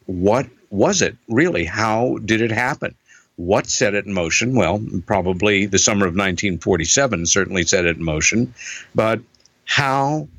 what 0.05 0.47
was 0.69 1.01
it 1.01 1.17
really? 1.27 1.65
How 1.65 2.17
did 2.23 2.41
it 2.41 2.51
happen? 2.51 2.95
What 3.35 3.67
set 3.67 3.95
it 3.95 4.05
in 4.05 4.13
motion? 4.13 4.55
Well, 4.55 4.81
probably 5.05 5.65
the 5.65 5.77
summer 5.77 6.05
of 6.05 6.13
1947 6.13 7.25
certainly 7.25 7.63
set 7.63 7.85
it 7.85 7.97
in 7.97 8.03
motion. 8.03 8.53
But 8.95 9.19
how 9.65 10.29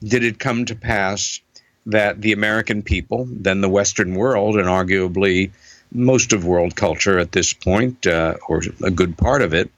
did 0.00 0.22
it 0.22 0.38
come 0.38 0.66
to 0.66 0.76
pass 0.76 1.40
that 1.86 2.20
the 2.20 2.32
American 2.32 2.82
people, 2.82 3.26
then 3.28 3.60
the 3.60 3.68
Western 3.68 4.14
world, 4.14 4.56
and 4.56 4.68
arguably 4.68 5.50
most 5.90 6.32
of 6.32 6.44
world 6.44 6.76
culture 6.76 7.18
at 7.18 7.32
this 7.32 7.52
point, 7.52 8.06
uh, 8.06 8.36
or 8.48 8.62
a 8.84 8.90
good 8.90 9.18
part 9.18 9.42
of 9.42 9.52
it, 9.52 9.70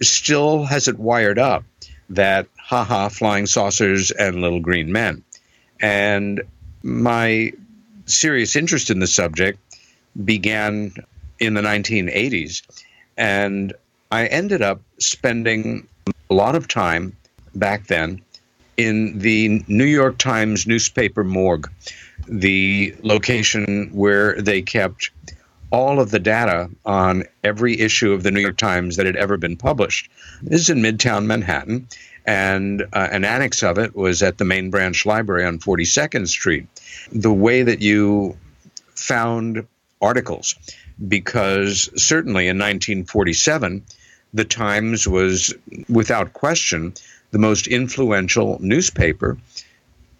still 0.00 0.64
has 0.64 0.86
it 0.86 0.98
wired 0.98 1.38
up 1.38 1.64
that 2.14 2.46
haha, 2.58 3.08
flying 3.08 3.46
saucers 3.46 4.10
and 4.10 4.40
little 4.40 4.60
green 4.60 4.92
men? 4.92 5.22
And 5.80 6.42
my 6.82 7.52
serious 8.06 8.56
interest 8.56 8.90
in 8.90 8.98
the 8.98 9.06
subject 9.06 9.58
began 10.24 10.92
in 11.38 11.54
the 11.54 11.62
1980s. 11.62 12.62
And 13.16 13.72
I 14.10 14.26
ended 14.26 14.62
up 14.62 14.80
spending 14.98 15.86
a 16.30 16.34
lot 16.34 16.54
of 16.54 16.68
time 16.68 17.16
back 17.54 17.86
then 17.86 18.22
in 18.76 19.18
the 19.18 19.62
New 19.68 19.84
York 19.84 20.18
Times 20.18 20.66
newspaper 20.66 21.24
morgue, 21.24 21.70
the 22.26 22.94
location 23.02 23.90
where 23.92 24.40
they 24.40 24.62
kept 24.62 25.10
all 25.72 25.98
of 25.98 26.10
the 26.10 26.18
data 26.18 26.68
on 26.84 27.24
every 27.42 27.80
issue 27.80 28.12
of 28.12 28.22
the 28.22 28.30
New 28.30 28.40
York 28.40 28.58
Times 28.58 28.96
that 28.96 29.06
had 29.06 29.16
ever 29.16 29.38
been 29.38 29.56
published. 29.56 30.10
This 30.42 30.60
is 30.60 30.70
in 30.70 30.82
Midtown 30.82 31.24
Manhattan, 31.24 31.88
and 32.26 32.82
uh, 32.92 33.08
an 33.10 33.24
annex 33.24 33.62
of 33.62 33.78
it 33.78 33.96
was 33.96 34.22
at 34.22 34.36
the 34.36 34.44
main 34.44 34.70
branch 34.70 35.06
library 35.06 35.46
on 35.46 35.58
42nd 35.58 36.28
Street. 36.28 36.66
The 37.10 37.32
way 37.32 37.62
that 37.62 37.80
you 37.80 38.36
found 38.94 39.66
articles, 40.02 40.54
because 41.08 41.90
certainly 41.96 42.48
in 42.48 42.58
1947, 42.58 43.82
the 44.34 44.44
Times 44.44 45.08
was 45.08 45.54
without 45.88 46.34
question 46.34 46.92
the 47.30 47.38
most 47.38 47.66
influential 47.66 48.58
newspaper 48.60 49.38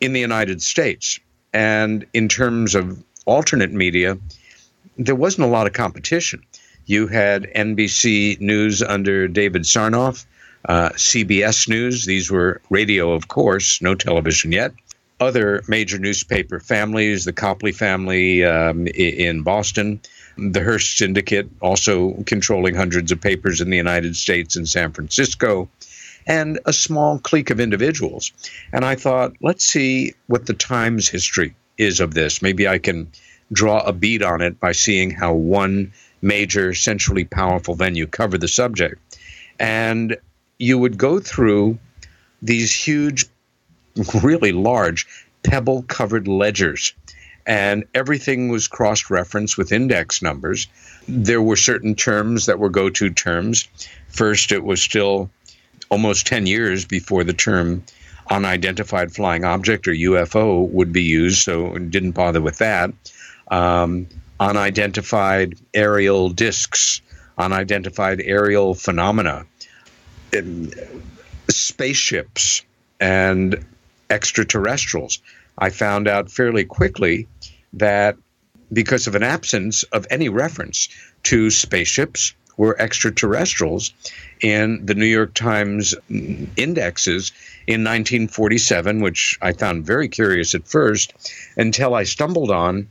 in 0.01 0.15
the 0.15 0.21
United 0.21 0.63
States. 0.63 1.21
And 1.53 2.07
in 2.15 2.29
terms 2.29 2.75
of 2.75 3.03
alternate 3.27 3.73
media, 3.73 4.19
there 5.07 5.15
wasn't 5.15 5.47
a 5.47 5.51
lot 5.51 5.67
of 5.67 5.73
competition. 5.73 6.43
You 6.87 7.07
had 7.07 7.45
NBC 7.45 8.41
News 8.41 8.83
under 8.83 9.29
David 9.29 9.63
Sarnoff, 9.63 10.25
uh, 10.69 10.91
CBS 10.91 11.69
News, 11.69 12.05
these 12.05 12.31
were 12.31 12.61
radio, 12.71 13.13
of 13.13 13.29
course, 13.29 13.83
no 13.83 13.95
television 13.95 14.53
yet. 14.53 14.73
Other 15.21 15.63
major 15.69 15.99
newspaper 15.99 16.61
families, 16.61 17.25
the 17.25 17.33
Copley 17.33 17.73
family 17.73 18.45
um, 18.45 18.87
in 18.89 19.43
Boston, 19.43 20.01
the 20.37 20.61
Hearst 20.61 20.97
Syndicate, 20.97 21.49
also 21.61 22.15
controlling 22.27 22.75
hundreds 22.75 23.13
of 23.13 23.21
papers 23.21 23.61
in 23.61 23.71
the 23.71 23.77
United 23.77 24.17
States 24.17 24.57
and 24.57 24.69
San 24.69 24.93
Francisco, 24.93 25.69
and 26.27 26.59
a 26.65 26.73
small 26.73 27.19
clique 27.19 27.51
of 27.51 27.61
individuals. 27.61 28.33
And 28.73 28.85
I 28.85 28.95
thought, 28.95 29.35
let's 29.41 29.65
see 29.65 30.15
what 30.27 30.47
the 30.47 30.55
Times 30.55 31.09
history 31.09 31.55
is 31.79 32.01
of 32.01 32.15
this. 32.15 32.43
Maybe 32.43 32.69
I 32.69 32.79
can 32.79 33.11
draw 33.53 33.81
a 33.81 33.93
bead 33.93 34.23
on 34.23 34.41
it 34.41 34.59
by 34.59 34.73
seeing 34.73 35.11
how 35.11 35.35
one 35.35 35.93
major, 36.21 36.73
centrally 36.75 37.25
powerful 37.25 37.75
venue 37.75 38.07
covered 38.07 38.41
the 38.41 38.49
subject. 38.49 39.01
And 39.59 40.17
you 40.59 40.79
would 40.79 40.97
go 40.97 41.21
through 41.21 41.79
these 42.41 42.73
huge, 42.73 43.27
really 44.23 44.53
large, 44.53 45.07
pebble 45.43 45.83
covered 45.83 46.29
ledgers. 46.29 46.95
And 47.45 47.85
everything 47.95 48.49
was 48.49 48.69
cross 48.69 49.11
referenced 49.11 49.59
with 49.59 49.73
index 49.73 50.23
numbers. 50.23 50.69
There 51.09 51.43
were 51.43 51.57
certain 51.57 51.97
terms 51.97 52.47
that 52.47 52.61
were 52.61 52.71
go 52.71 52.89
to 52.91 53.11
terms. 53.11 53.69
First, 54.09 54.53
it 54.53 54.63
was 54.63 54.81
still 54.81 55.29
almost 55.91 56.27
10 56.27 56.47
years 56.47 56.85
before 56.85 57.25
the 57.25 57.33
term 57.33 57.83
unidentified 58.31 59.13
flying 59.13 59.45
object 59.45 59.89
or 59.89 59.93
UFO 59.93 60.69
would 60.71 60.93
be 60.93 61.03
used, 61.03 61.43
so 61.43 61.77
didn't 61.77 62.13
bother 62.13 62.41
with 62.41 62.59
that. 62.59 62.93
Um, 63.53 64.09
unidentified 64.41 65.57
aerial 65.73 66.31
discs, 66.31 67.01
unidentified 67.39 68.21
aerial 68.21 68.75
phenomena, 68.75 69.45
spaceships, 71.49 72.63
and 72.99 73.65
extraterrestrials. 74.11 75.21
I 75.59 75.71
found 75.71 76.09
out 76.09 76.31
fairly 76.31 76.65
quickly 76.65 77.29
that 77.75 78.17
because 78.73 79.07
of 79.07 79.15
an 79.15 79.23
absence 79.23 79.83
of 79.85 80.07
any 80.11 80.29
reference 80.29 80.89
to 81.25 81.51
spaceships 81.51 82.35
or 82.57 82.81
extraterrestrials 82.81 83.93
in 84.41 84.85
the 84.85 84.95
New 84.95 85.07
York 85.07 85.35
Times 85.35 85.95
indexes 86.09 87.33
in 87.67 87.85
1947, 87.85 89.01
which 89.01 89.39
I 89.41 89.53
found 89.53 89.87
very 89.87 90.09
curious 90.09 90.55
at 90.55 90.67
first, 90.67 91.13
until 91.57 91.95
I 91.95 92.05
stumbled 92.05 92.51
on 92.51 92.89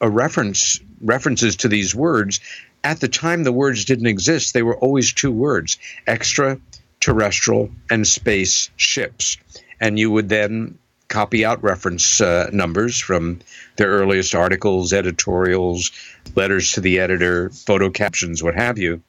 a 0.00 0.08
reference 0.08 0.80
references 1.00 1.56
to 1.56 1.68
these 1.68 1.94
words. 1.94 2.40
At 2.84 3.00
the 3.00 3.08
time, 3.08 3.44
the 3.44 3.52
words 3.52 3.84
didn't 3.84 4.06
exist. 4.06 4.54
They 4.54 4.62
were 4.62 4.76
always 4.76 5.12
two 5.12 5.32
words: 5.32 5.78
extraterrestrial 6.06 7.70
and 7.90 8.06
space 8.06 8.70
ships. 8.76 9.38
And 9.80 9.98
you 9.98 10.10
would 10.10 10.28
then 10.28 10.78
copy 11.08 11.44
out 11.44 11.62
reference 11.62 12.20
uh, 12.20 12.50
numbers 12.52 12.98
from 12.98 13.40
their 13.76 13.88
earliest 13.88 14.34
articles, 14.34 14.92
editorials, 14.92 15.92
letters 16.34 16.72
to 16.72 16.80
the 16.80 16.98
editor, 16.98 17.50
photo 17.50 17.90
captions, 17.90 18.42
what 18.42 18.54
have 18.54 18.78
you, 18.78 19.02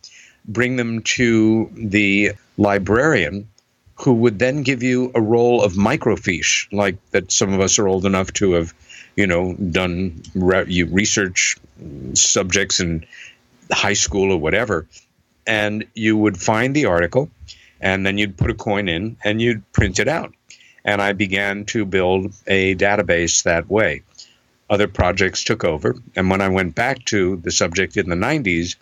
bring 0.46 0.76
them 0.76 1.02
to 1.04 1.72
the 1.74 2.34
librarian 2.58 3.48
who 3.96 4.14
would 4.14 4.38
then 4.38 4.62
give 4.62 4.84
you 4.84 5.12
a 5.16 5.22
roll 5.22 5.64
of 5.64 5.74
microfiche, 5.74 6.68
like 6.72 6.98
that 7.12 7.32
some 7.32 7.52
of 7.52 7.60
us 7.60 7.80
are 7.80 7.88
old 7.88 8.06
enough 8.06 8.32
to 8.32 8.52
have, 8.52 8.74
you 9.18 9.28
know, 9.28 9.54
done 9.54 10.22
re- 10.36 10.84
research 10.84 11.58
subjects 12.14 12.80
in 12.80 13.06
high 13.72 13.94
school 13.94 14.32
or 14.32 14.38
whatever. 14.38 14.88
And 15.46 15.86
you 15.94 16.16
would 16.16 16.40
find 16.40 16.76
the 16.76 16.86
article, 16.86 17.30
and 17.82 18.06
then 18.06 18.18
you'd 18.18 18.38
put 18.38 18.52
a 18.52 18.54
coin 18.54 18.88
in 18.88 19.18
and 19.24 19.42
you'd 19.42 19.70
print 19.72 20.00
it 20.00 20.08
out. 20.08 20.34
And 20.86 21.02
I 21.02 21.14
began 21.14 21.66
to 21.66 21.84
build 21.84 22.34
a 22.46 22.76
database 22.76 23.44
that 23.44 23.70
way. 23.70 24.04
Other 24.70 24.88
projects 24.88 25.44
took 25.44 25.64
over. 25.64 25.96
And 26.16 26.30
when 26.30 26.42
I 26.42 26.50
went 26.50 26.76
back 26.76 27.04
to 27.06 27.38
the 27.38 27.52
subject 27.52 27.98
in 27.98 28.10
the 28.10 28.16
90s, 28.16 28.76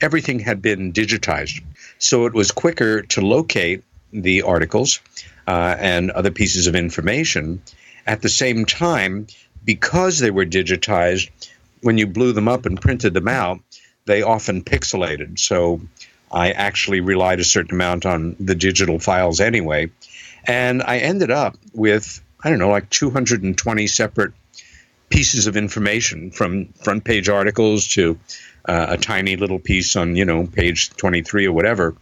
everything 0.00 0.40
had 0.40 0.60
been 0.60 0.92
digitized. 0.92 1.62
So 1.98 2.26
it 2.26 2.34
was 2.34 2.50
quicker 2.50 3.02
to 3.02 3.20
locate 3.20 3.84
the 4.12 4.42
articles 4.42 5.00
uh, 5.46 5.76
and 5.78 6.10
other 6.10 6.30
pieces 6.30 6.66
of 6.66 6.74
information. 6.74 7.62
At 8.06 8.22
the 8.22 8.28
same 8.28 8.64
time, 8.64 9.26
because 9.66 10.18
they 10.18 10.30
were 10.30 10.46
digitized, 10.46 11.28
when 11.82 11.98
you 11.98 12.06
blew 12.06 12.32
them 12.32 12.48
up 12.48 12.64
and 12.64 12.80
printed 12.80 13.12
them 13.12 13.28
out, 13.28 13.60
they 14.06 14.22
often 14.22 14.62
pixelated. 14.62 15.38
So 15.38 15.82
I 16.32 16.52
actually 16.52 17.00
relied 17.00 17.40
a 17.40 17.44
certain 17.44 17.74
amount 17.74 18.06
on 18.06 18.36
the 18.40 18.54
digital 18.54 18.98
files 18.98 19.40
anyway. 19.40 19.90
And 20.44 20.82
I 20.82 20.98
ended 20.98 21.30
up 21.30 21.56
with, 21.74 22.22
I 22.42 22.48
don't 22.48 22.58
know, 22.58 22.70
like 22.70 22.88
220 22.88 23.86
separate 23.88 24.32
pieces 25.08 25.46
of 25.46 25.56
information 25.56 26.30
from 26.30 26.66
front 26.84 27.04
page 27.04 27.28
articles 27.28 27.88
to 27.88 28.18
uh, 28.64 28.86
a 28.90 28.96
tiny 28.96 29.36
little 29.36 29.58
piece 29.58 29.94
on, 29.96 30.16
you 30.16 30.24
know, 30.24 30.46
page 30.46 30.90
23 30.90 31.46
or 31.46 31.52
whatever. 31.52 31.94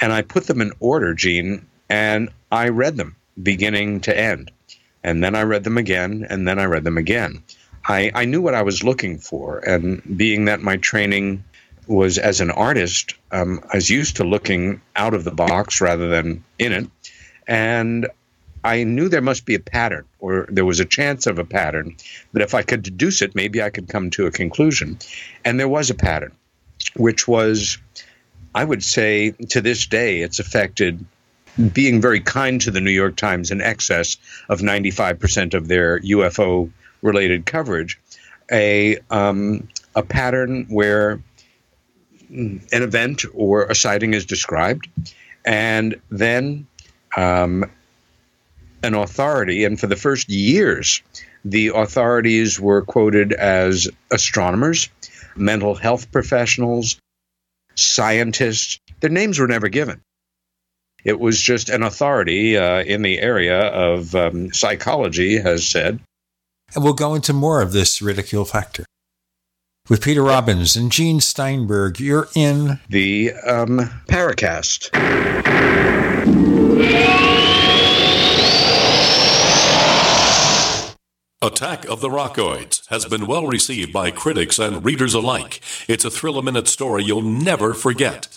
And 0.00 0.12
I 0.12 0.22
put 0.22 0.46
them 0.46 0.60
in 0.60 0.72
order, 0.80 1.14
Gene, 1.14 1.66
and 1.88 2.30
I 2.50 2.68
read 2.68 2.96
them 2.96 3.16
beginning 3.42 4.00
to 4.02 4.18
end. 4.18 4.50
And 5.06 5.22
then 5.22 5.36
I 5.36 5.42
read 5.42 5.62
them 5.62 5.78
again, 5.78 6.26
and 6.28 6.48
then 6.48 6.58
I 6.58 6.64
read 6.64 6.82
them 6.82 6.98
again. 6.98 7.44
I, 7.86 8.10
I 8.12 8.24
knew 8.24 8.42
what 8.42 8.54
I 8.54 8.62
was 8.62 8.82
looking 8.82 9.18
for. 9.18 9.60
And 9.60 10.02
being 10.18 10.46
that 10.46 10.60
my 10.60 10.78
training 10.78 11.44
was 11.86 12.18
as 12.18 12.40
an 12.40 12.50
artist, 12.50 13.14
um, 13.30 13.60
I 13.72 13.76
was 13.76 13.88
used 13.88 14.16
to 14.16 14.24
looking 14.24 14.80
out 14.96 15.14
of 15.14 15.22
the 15.22 15.30
box 15.30 15.80
rather 15.80 16.08
than 16.08 16.42
in 16.58 16.72
it. 16.72 16.90
And 17.46 18.08
I 18.64 18.82
knew 18.82 19.08
there 19.08 19.22
must 19.22 19.46
be 19.46 19.54
a 19.54 19.60
pattern, 19.60 20.06
or 20.18 20.46
there 20.48 20.64
was 20.64 20.80
a 20.80 20.84
chance 20.84 21.28
of 21.28 21.38
a 21.38 21.44
pattern, 21.44 21.96
that 22.32 22.42
if 22.42 22.52
I 22.52 22.62
could 22.62 22.82
deduce 22.82 23.22
it, 23.22 23.36
maybe 23.36 23.62
I 23.62 23.70
could 23.70 23.86
come 23.86 24.10
to 24.10 24.26
a 24.26 24.32
conclusion. 24.32 24.98
And 25.44 25.60
there 25.60 25.68
was 25.68 25.88
a 25.88 25.94
pattern, 25.94 26.32
which 26.96 27.28
was, 27.28 27.78
I 28.56 28.64
would 28.64 28.82
say, 28.82 29.30
to 29.50 29.60
this 29.60 29.86
day, 29.86 30.22
it's 30.22 30.40
affected 30.40 31.04
being 31.72 32.00
very 32.00 32.20
kind 32.20 32.60
to 32.60 32.70
the 32.70 32.80
New 32.80 32.90
York 32.90 33.16
Times 33.16 33.50
in 33.50 33.60
excess 33.60 34.16
of 34.48 34.60
95% 34.60 35.54
of 35.54 35.68
their 35.68 36.00
UFO 36.00 36.70
related 37.02 37.46
coverage, 37.46 37.98
a, 38.50 38.98
um, 39.10 39.68
a 39.94 40.02
pattern 40.02 40.66
where 40.68 41.20
an 42.28 42.60
event 42.70 43.24
or 43.34 43.64
a 43.64 43.74
sighting 43.74 44.14
is 44.14 44.26
described, 44.26 44.88
and 45.44 45.94
then 46.10 46.66
um, 47.16 47.64
an 48.82 48.94
authority, 48.94 49.64
and 49.64 49.78
for 49.78 49.86
the 49.86 49.96
first 49.96 50.28
years, 50.28 51.02
the 51.44 51.68
authorities 51.68 52.60
were 52.60 52.82
quoted 52.82 53.32
as 53.32 53.88
astronomers, 54.10 54.88
mental 55.36 55.74
health 55.74 56.10
professionals, 56.10 57.00
scientists. 57.74 58.80
Their 59.00 59.10
names 59.10 59.38
were 59.38 59.46
never 59.46 59.68
given. 59.68 60.00
It 61.06 61.20
was 61.20 61.40
just 61.40 61.68
an 61.68 61.84
authority 61.84 62.56
uh, 62.56 62.82
in 62.82 63.02
the 63.02 63.20
area 63.20 63.60
of 63.60 64.16
um, 64.16 64.52
psychology 64.52 65.38
has 65.38 65.64
said. 65.64 66.00
And 66.74 66.82
we'll 66.82 66.94
go 66.94 67.14
into 67.14 67.32
more 67.32 67.62
of 67.62 67.70
this 67.70 68.02
ridicule 68.02 68.44
factor. 68.44 68.84
With 69.88 70.02
Peter 70.02 70.24
Robbins 70.24 70.74
and 70.74 70.90
Gene 70.90 71.20
Steinberg, 71.20 72.00
you're 72.00 72.26
in 72.34 72.80
the 72.88 73.34
um, 73.46 74.02
Paracast. 74.08 74.88
Attack 81.40 81.84
of 81.84 82.00
the 82.00 82.08
Rockoids 82.08 82.84
has 82.88 83.04
been 83.04 83.28
well 83.28 83.46
received 83.46 83.92
by 83.92 84.10
critics 84.10 84.58
and 84.58 84.84
readers 84.84 85.14
alike. 85.14 85.60
It's 85.86 86.04
a 86.04 86.10
thrill 86.10 86.38
a 86.38 86.42
minute 86.42 86.66
story 86.66 87.04
you'll 87.04 87.22
never 87.22 87.74
forget. 87.74 88.36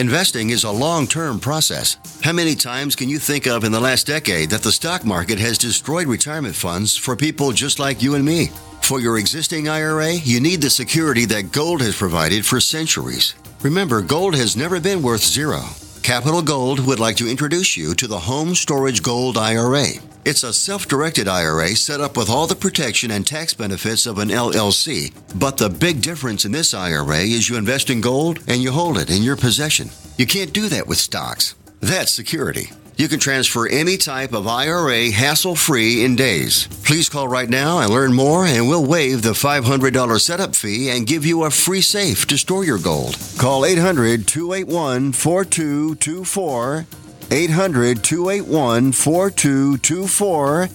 Investing 0.00 0.48
is 0.48 0.64
a 0.64 0.70
long 0.70 1.06
term 1.06 1.38
process. 1.38 1.98
How 2.22 2.32
many 2.32 2.54
times 2.54 2.96
can 2.96 3.10
you 3.10 3.18
think 3.18 3.46
of 3.46 3.64
in 3.64 3.70
the 3.70 3.80
last 3.80 4.06
decade 4.06 4.48
that 4.48 4.62
the 4.62 4.72
stock 4.72 5.04
market 5.04 5.38
has 5.38 5.58
destroyed 5.58 6.06
retirement 6.06 6.56
funds 6.56 6.96
for 6.96 7.14
people 7.14 7.52
just 7.52 7.78
like 7.78 8.00
you 8.00 8.14
and 8.14 8.24
me? 8.24 8.46
For 8.80 8.98
your 8.98 9.18
existing 9.18 9.68
IRA, 9.68 10.14
you 10.14 10.40
need 10.40 10.62
the 10.62 10.70
security 10.70 11.26
that 11.26 11.52
gold 11.52 11.82
has 11.82 11.98
provided 11.98 12.46
for 12.46 12.60
centuries. 12.60 13.34
Remember, 13.60 14.00
gold 14.00 14.34
has 14.36 14.56
never 14.56 14.80
been 14.80 15.02
worth 15.02 15.22
zero. 15.22 15.60
Capital 16.02 16.40
Gold 16.40 16.80
would 16.86 16.98
like 16.98 17.16
to 17.16 17.28
introduce 17.28 17.76
you 17.76 17.92
to 17.96 18.06
the 18.06 18.20
Home 18.20 18.54
Storage 18.54 19.02
Gold 19.02 19.36
IRA. 19.36 19.84
It's 20.22 20.42
a 20.42 20.52
self 20.52 20.86
directed 20.86 21.28
IRA 21.28 21.74
set 21.76 22.00
up 22.00 22.14
with 22.14 22.28
all 22.28 22.46
the 22.46 22.54
protection 22.54 23.10
and 23.10 23.26
tax 23.26 23.54
benefits 23.54 24.04
of 24.04 24.18
an 24.18 24.28
LLC. 24.28 25.14
But 25.34 25.56
the 25.56 25.70
big 25.70 26.02
difference 26.02 26.44
in 26.44 26.52
this 26.52 26.74
IRA 26.74 27.20
is 27.20 27.48
you 27.48 27.56
invest 27.56 27.88
in 27.88 28.02
gold 28.02 28.40
and 28.46 28.62
you 28.62 28.70
hold 28.70 28.98
it 28.98 29.10
in 29.10 29.22
your 29.22 29.36
possession. 29.36 29.88
You 30.18 30.26
can't 30.26 30.52
do 30.52 30.68
that 30.68 30.86
with 30.86 30.98
stocks. 30.98 31.54
That's 31.80 32.12
security. 32.12 32.70
You 32.98 33.08
can 33.08 33.18
transfer 33.18 33.66
any 33.66 33.96
type 33.96 34.34
of 34.34 34.46
IRA 34.46 35.10
hassle 35.10 35.56
free 35.56 36.04
in 36.04 36.16
days. 36.16 36.66
Please 36.84 37.08
call 37.08 37.26
right 37.26 37.48
now 37.48 37.78
and 37.78 37.90
learn 37.90 38.12
more, 38.12 38.44
and 38.44 38.68
we'll 38.68 38.84
waive 38.84 39.22
the 39.22 39.30
$500 39.30 40.20
setup 40.20 40.54
fee 40.54 40.90
and 40.90 41.06
give 41.06 41.24
you 41.24 41.44
a 41.44 41.50
free 41.50 41.80
safe 41.80 42.26
to 42.26 42.36
store 42.36 42.62
your 42.62 42.78
gold. 42.78 43.16
Call 43.38 43.64
800 43.64 44.28
281 44.28 45.12
4224. 45.12 46.86
800 47.32 48.02
281 48.02 48.92
4224. 48.92 50.68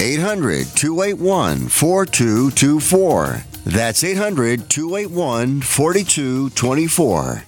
800 0.00 0.66
281 0.74 1.68
4224. 1.68 3.44
That's 3.66 4.02
800 4.02 4.70
281 4.70 5.60
4224. 5.60 7.47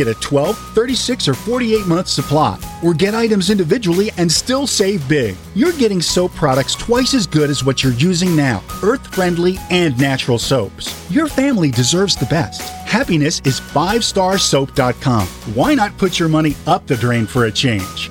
Get 0.00 0.08
a 0.08 0.14
12, 0.14 0.56
36, 0.56 1.28
or 1.28 1.34
48 1.34 1.86
month 1.86 2.08
supply, 2.08 2.58
or 2.82 2.94
get 2.94 3.14
items 3.14 3.50
individually 3.50 4.10
and 4.16 4.32
still 4.32 4.66
save 4.66 5.06
big. 5.06 5.36
You're 5.54 5.74
getting 5.74 6.00
soap 6.00 6.32
products 6.32 6.74
twice 6.74 7.12
as 7.12 7.26
good 7.26 7.50
as 7.50 7.62
what 7.62 7.84
you're 7.84 7.92
using 7.92 8.34
now 8.34 8.62
earth 8.82 9.06
friendly 9.14 9.58
and 9.70 9.98
natural 9.98 10.38
soaps. 10.38 10.94
Your 11.10 11.26
family 11.26 11.70
deserves 11.70 12.16
the 12.16 12.24
best. 12.24 12.62
Happiness 12.88 13.42
is 13.44 13.60
5starsoap.com. 13.60 15.26
Why 15.54 15.74
not 15.74 15.98
put 15.98 16.18
your 16.18 16.30
money 16.30 16.56
up 16.66 16.86
the 16.86 16.96
drain 16.96 17.26
for 17.26 17.44
a 17.44 17.52
change? 17.52 18.10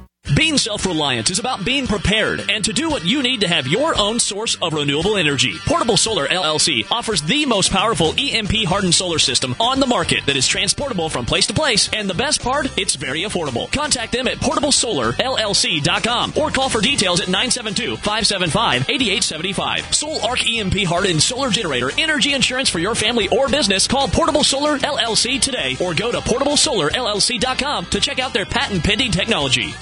Being 0.41 0.57
self 0.57 0.85
reliant 0.85 1.29
is 1.29 1.39
about 1.39 1.65
being 1.65 1.87
prepared 1.87 2.49
and 2.49 2.65
to 2.65 2.73
do 2.73 2.89
what 2.89 3.05
you 3.05 3.21
need 3.21 3.41
to 3.41 3.47
have 3.47 3.67
your 3.67 3.95
own 3.99 4.19
source 4.19 4.55
of 4.55 4.73
renewable 4.73 5.17
energy. 5.17 5.55
Portable 5.67 5.97
Solar 5.97 6.27
LLC 6.27 6.85
offers 6.89 7.21
the 7.21 7.45
most 7.45 7.71
powerful 7.71 8.15
EMP 8.17 8.65
hardened 8.65 8.95
solar 8.95 9.19
system 9.19 9.55
on 9.59 9.79
the 9.79 9.85
market 9.85 10.25
that 10.25 10.35
is 10.35 10.47
transportable 10.47 11.09
from 11.09 11.25
place 11.25 11.45
to 11.47 11.53
place. 11.53 11.91
And 11.93 12.09
the 12.09 12.15
best 12.15 12.41
part, 12.41 12.75
it's 12.77 12.95
very 12.95 13.21
affordable. 13.21 13.71
Contact 13.71 14.13
them 14.13 14.27
at 14.27 14.37
portablesolarllc.com 14.37 16.33
or 16.35 16.49
call 16.49 16.69
for 16.69 16.81
details 16.81 17.21
at 17.21 17.27
972 17.27 17.97
575 17.97 18.89
8875. 18.89 19.93
Sol-Ark 19.93 20.49
EMP 20.49 20.85
hardened 20.85 21.21
solar 21.21 21.49
generator 21.49 21.91
energy 21.99 22.33
insurance 22.33 22.69
for 22.69 22.79
your 22.79 22.95
family 22.95 23.27
or 23.27 23.47
business. 23.47 23.87
Call 23.87 24.07
Portable 24.07 24.43
Solar 24.43 24.77
LLC 24.79 25.39
today 25.41 25.77
or 25.79 25.93
go 25.93 26.11
to 26.11 26.19
portablesolarllc.com 26.19 27.85
to 27.87 27.99
check 27.99 28.19
out 28.19 28.33
their 28.33 28.45
patent 28.45 28.83
pending 28.83 29.11
technology. 29.11 29.73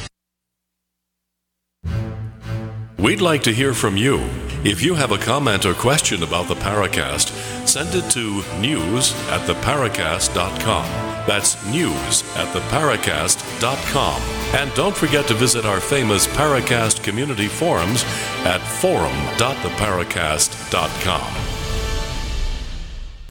We'd 3.00 3.22
like 3.22 3.44
to 3.44 3.54
hear 3.54 3.74
from 3.74 3.96
you. 3.96 4.20
If 4.66 4.84
you 4.84 4.94
have 4.94 5.14
a 5.14 5.18
comment 5.18 5.66
or 5.66 5.74
question 5.74 6.22
about 6.22 6.50
the 6.50 6.56
Paracast, 6.56 7.30
send 7.66 7.96
it 7.96 8.12
to 8.12 8.44
news 8.60 9.14
at 9.30 9.48
theparacast.com. 9.48 10.84
That's 11.26 11.66
news 11.68 12.24
at 12.36 12.54
theparacast.com. 12.54 14.22
And 14.54 14.74
don't 14.74 14.98
forget 14.98 15.28
to 15.28 15.34
visit 15.34 15.66
our 15.66 15.80
famous 15.80 16.28
Paracast 16.28 17.02
community 17.02 17.48
forums 17.48 18.04
at 18.44 18.60
forum.theparacast.com. 18.60 21.50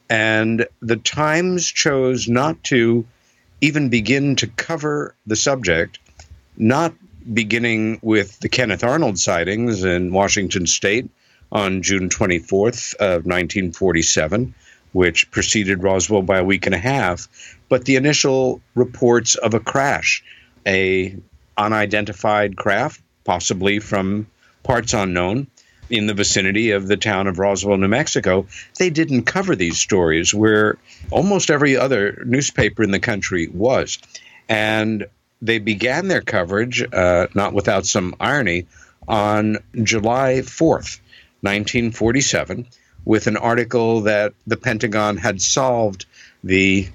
And 0.08 0.66
the 0.80 0.96
Times 0.96 1.66
chose 1.70 2.28
not 2.28 2.62
to 2.64 3.06
even 3.60 3.88
begin 3.88 4.36
to 4.36 4.46
cover 4.46 5.14
the 5.26 5.36
subject, 5.36 5.98
not 6.56 6.94
beginning 7.32 8.00
with 8.02 8.38
the 8.40 8.48
Kenneth 8.48 8.84
Arnold 8.84 9.18
sightings 9.18 9.84
in 9.84 10.12
Washington 10.12 10.66
state 10.66 11.08
on 11.50 11.82
June 11.82 12.08
24th 12.08 12.94
of 12.94 13.24
1947, 13.24 14.54
which 14.92 15.30
preceded 15.30 15.82
Roswell 15.82 16.22
by 16.22 16.38
a 16.38 16.44
week 16.44 16.66
and 16.66 16.74
a 16.74 16.78
half, 16.78 17.28
but 17.68 17.84
the 17.84 17.96
initial 17.96 18.60
reports 18.74 19.34
of 19.34 19.54
a 19.54 19.60
crash, 19.60 20.22
a 20.66 21.16
unidentified 21.56 22.56
craft, 22.56 23.00
possibly 23.24 23.78
from 23.78 24.26
parts 24.62 24.94
unknown, 24.94 25.46
in 25.92 26.06
the 26.06 26.14
vicinity 26.14 26.70
of 26.70 26.88
the 26.88 26.96
town 26.96 27.26
of 27.26 27.38
Roswell, 27.38 27.76
New 27.76 27.88
Mexico, 27.88 28.46
they 28.78 28.88
didn't 28.88 29.24
cover 29.24 29.54
these 29.54 29.78
stories 29.78 30.32
where 30.32 30.78
almost 31.10 31.50
every 31.50 31.76
other 31.76 32.22
newspaper 32.24 32.82
in 32.82 32.90
the 32.90 32.98
country 32.98 33.48
was. 33.48 33.98
And 34.48 35.06
they 35.42 35.58
began 35.58 36.08
their 36.08 36.22
coverage, 36.22 36.82
uh, 36.82 37.26
not 37.34 37.52
without 37.52 37.84
some 37.84 38.14
irony, 38.18 38.66
on 39.06 39.58
July 39.82 40.40
4th, 40.42 41.00
1947, 41.42 42.66
with 43.04 43.26
an 43.26 43.36
article 43.36 44.02
that 44.02 44.34
the 44.46 44.56
Pentagon 44.56 45.16
had 45.16 45.40
solved 45.40 46.06
the 46.44 46.88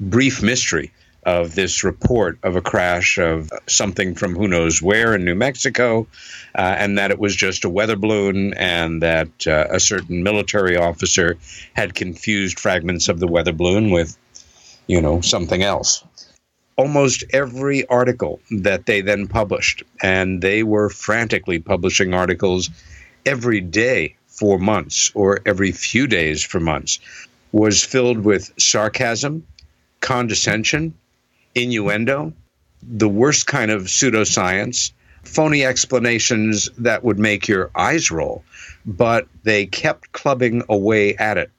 brief 0.00 0.42
mystery 0.42 0.92
of 1.24 1.54
this 1.54 1.84
report 1.84 2.38
of 2.42 2.56
a 2.56 2.60
crash 2.60 3.18
of 3.18 3.50
something 3.66 4.14
from 4.14 4.34
who 4.34 4.46
knows 4.46 4.82
where 4.82 5.14
in 5.14 5.24
New 5.24 5.34
Mexico, 5.34 6.06
uh, 6.54 6.76
and 6.78 6.98
that 6.98 7.10
it 7.10 7.18
was 7.18 7.34
just 7.34 7.64
a 7.64 7.70
weather 7.70 7.96
balloon, 7.96 8.52
and 8.54 9.02
that 9.02 9.46
uh, 9.46 9.66
a 9.70 9.80
certain 9.80 10.22
military 10.22 10.76
officer 10.76 11.38
had 11.72 11.94
confused 11.94 12.60
fragments 12.60 13.08
of 13.08 13.20
the 13.20 13.26
weather 13.26 13.52
balloon 13.52 13.90
with, 13.90 14.18
you 14.86 15.00
know, 15.00 15.20
something 15.22 15.62
else. 15.62 16.04
Almost 16.76 17.24
every 17.30 17.86
article 17.86 18.40
that 18.50 18.84
they 18.84 19.00
then 19.00 19.26
published, 19.26 19.82
and 20.02 20.42
they 20.42 20.62
were 20.62 20.90
frantically 20.90 21.58
publishing 21.58 22.12
articles 22.12 22.68
every 23.24 23.60
day 23.60 24.16
for 24.34 24.58
months 24.58 25.10
or 25.14 25.40
every 25.46 25.72
few 25.72 26.06
days 26.06 26.42
for 26.42 26.60
months, 26.60 26.98
was 27.52 27.84
filled 27.84 28.18
with 28.18 28.52
sarcasm, 28.58 29.46
condescension, 30.00 30.94
innuendo, 31.54 32.32
the 32.82 33.08
worst 33.08 33.46
kind 33.46 33.70
of 33.70 33.82
pseudoscience, 33.82 34.92
phony 35.22 35.64
explanations 35.64 36.68
that 36.78 37.04
would 37.04 37.18
make 37.18 37.48
your 37.48 37.70
eyes 37.74 38.10
roll, 38.10 38.44
but 38.84 39.26
they 39.42 39.66
kept 39.66 40.12
clubbing 40.12 40.62
away 40.68 41.16
at 41.16 41.38
it. 41.38 41.50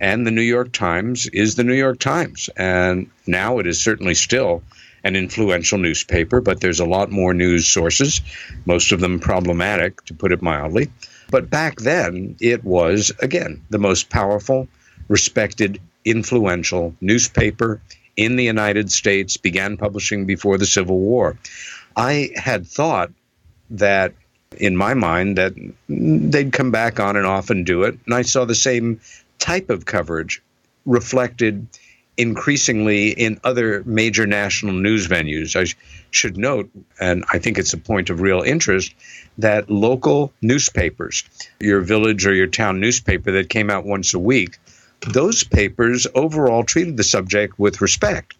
And 0.00 0.26
the 0.26 0.32
New 0.32 0.42
York 0.42 0.72
Times 0.72 1.28
is 1.28 1.54
the 1.54 1.62
New 1.62 1.74
York 1.74 2.00
Times. 2.00 2.50
And 2.56 3.10
now 3.26 3.58
it 3.58 3.68
is 3.68 3.80
certainly 3.80 4.14
still 4.14 4.62
an 5.04 5.14
influential 5.14 5.78
newspaper, 5.78 6.40
but 6.40 6.60
there's 6.60 6.80
a 6.80 6.84
lot 6.84 7.10
more 7.10 7.34
news 7.34 7.68
sources, 7.68 8.20
most 8.66 8.90
of 8.90 9.00
them 9.00 9.20
problematic, 9.20 10.04
to 10.06 10.14
put 10.14 10.32
it 10.32 10.42
mildly. 10.42 10.90
But 11.32 11.48
back 11.48 11.80
then, 11.80 12.36
it 12.40 12.62
was, 12.62 13.10
again, 13.20 13.64
the 13.70 13.78
most 13.78 14.10
powerful, 14.10 14.68
respected, 15.08 15.80
influential 16.04 16.94
newspaper 17.00 17.80
in 18.16 18.36
the 18.36 18.44
United 18.44 18.92
States, 18.92 19.38
began 19.38 19.78
publishing 19.78 20.26
before 20.26 20.58
the 20.58 20.66
Civil 20.66 20.98
War. 20.98 21.38
I 21.96 22.30
had 22.36 22.66
thought 22.66 23.10
that, 23.70 24.12
in 24.58 24.76
my 24.76 24.92
mind, 24.92 25.38
that 25.38 25.54
they'd 25.88 26.52
come 26.52 26.70
back 26.70 27.00
on 27.00 27.16
and 27.16 27.26
off 27.26 27.48
and 27.48 27.64
do 27.64 27.82
it. 27.84 27.98
And 28.04 28.14
I 28.14 28.20
saw 28.20 28.44
the 28.44 28.54
same 28.54 29.00
type 29.38 29.70
of 29.70 29.86
coverage 29.86 30.42
reflected 30.84 31.66
increasingly 32.18 33.08
in 33.08 33.40
other 33.42 33.82
major 33.86 34.26
national 34.26 34.74
news 34.74 35.08
venues. 35.08 35.56
I 35.56 35.64
should 36.14 36.36
note, 36.36 36.70
and 37.00 37.24
I 37.32 37.38
think 37.38 37.58
it's 37.58 37.72
a 37.72 37.78
point 37.78 38.10
of 38.10 38.20
real 38.20 38.42
interest, 38.42 38.94
that 39.38 39.70
local 39.70 40.32
newspapers, 40.40 41.24
your 41.60 41.80
village 41.80 42.26
or 42.26 42.34
your 42.34 42.46
town 42.46 42.80
newspaper 42.80 43.32
that 43.32 43.48
came 43.48 43.70
out 43.70 43.84
once 43.84 44.14
a 44.14 44.18
week, 44.18 44.58
those 45.00 45.42
papers 45.42 46.06
overall 46.14 46.64
treated 46.64 46.96
the 46.96 47.04
subject 47.04 47.58
with 47.58 47.80
respect 47.80 48.36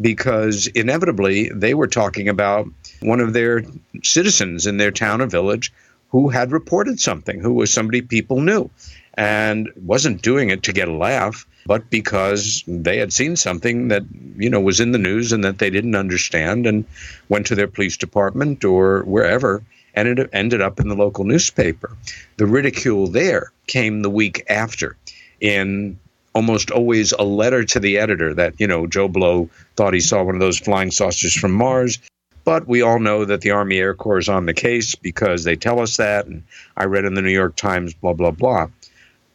because 0.00 0.66
inevitably 0.68 1.50
they 1.50 1.74
were 1.74 1.86
talking 1.86 2.28
about 2.28 2.66
one 3.00 3.20
of 3.20 3.32
their 3.32 3.64
citizens 4.02 4.66
in 4.66 4.76
their 4.76 4.90
town 4.90 5.20
or 5.20 5.26
village 5.26 5.72
who 6.10 6.28
had 6.28 6.52
reported 6.52 7.00
something, 7.00 7.40
who 7.40 7.52
was 7.52 7.72
somebody 7.72 8.00
people 8.00 8.40
knew, 8.40 8.70
and 9.14 9.70
wasn't 9.76 10.22
doing 10.22 10.50
it 10.50 10.62
to 10.64 10.72
get 10.72 10.88
a 10.88 10.92
laugh, 10.92 11.46
but 11.66 11.90
because 11.90 12.62
they 12.66 12.98
had 12.98 13.12
seen 13.12 13.36
something 13.36 13.88
that 13.88 14.02
you 14.36 14.50
know 14.50 14.60
was 14.60 14.80
in 14.80 14.92
the 14.92 14.98
news 14.98 15.32
and 15.32 15.44
that 15.44 15.58
they 15.58 15.70
didn't 15.70 15.96
understand, 15.96 16.66
and 16.66 16.84
went 17.28 17.46
to 17.46 17.54
their 17.54 17.68
police 17.68 17.96
department 17.96 18.64
or 18.64 19.02
wherever, 19.02 19.62
and 19.94 20.08
it 20.08 20.30
ended 20.32 20.60
up 20.60 20.78
in 20.78 20.88
the 20.88 20.94
local 20.94 21.24
newspaper. 21.24 21.96
The 22.36 22.46
ridicule 22.46 23.08
there 23.08 23.50
came 23.66 24.02
the 24.02 24.10
week 24.10 24.44
after 24.48 24.96
in 25.40 25.98
almost 26.34 26.70
always 26.70 27.12
a 27.12 27.22
letter 27.22 27.64
to 27.64 27.80
the 27.80 27.96
editor 27.96 28.34
that, 28.34 28.60
you 28.60 28.66
know, 28.66 28.86
Joe 28.86 29.08
Blow 29.08 29.48
thought 29.74 29.94
he 29.94 30.00
saw 30.00 30.22
one 30.22 30.34
of 30.34 30.40
those 30.40 30.58
flying 30.58 30.90
saucers 30.90 31.34
from 31.34 31.52
Mars. 31.52 31.98
But 32.44 32.68
we 32.68 32.82
all 32.82 33.00
know 33.00 33.24
that 33.24 33.40
the 33.40 33.52
Army 33.52 33.78
Air 33.78 33.94
Corps 33.94 34.18
is 34.18 34.28
on 34.28 34.44
the 34.44 34.54
case 34.54 34.94
because 34.94 35.44
they 35.44 35.56
tell 35.56 35.80
us 35.80 35.96
that. 35.96 36.26
And 36.26 36.44
I 36.76 36.84
read 36.84 37.06
in 37.06 37.14
the 37.14 37.22
New 37.22 37.32
York 37.32 37.56
Times, 37.56 37.94
blah, 37.94 38.12
blah, 38.12 38.30
blah. 38.30 38.68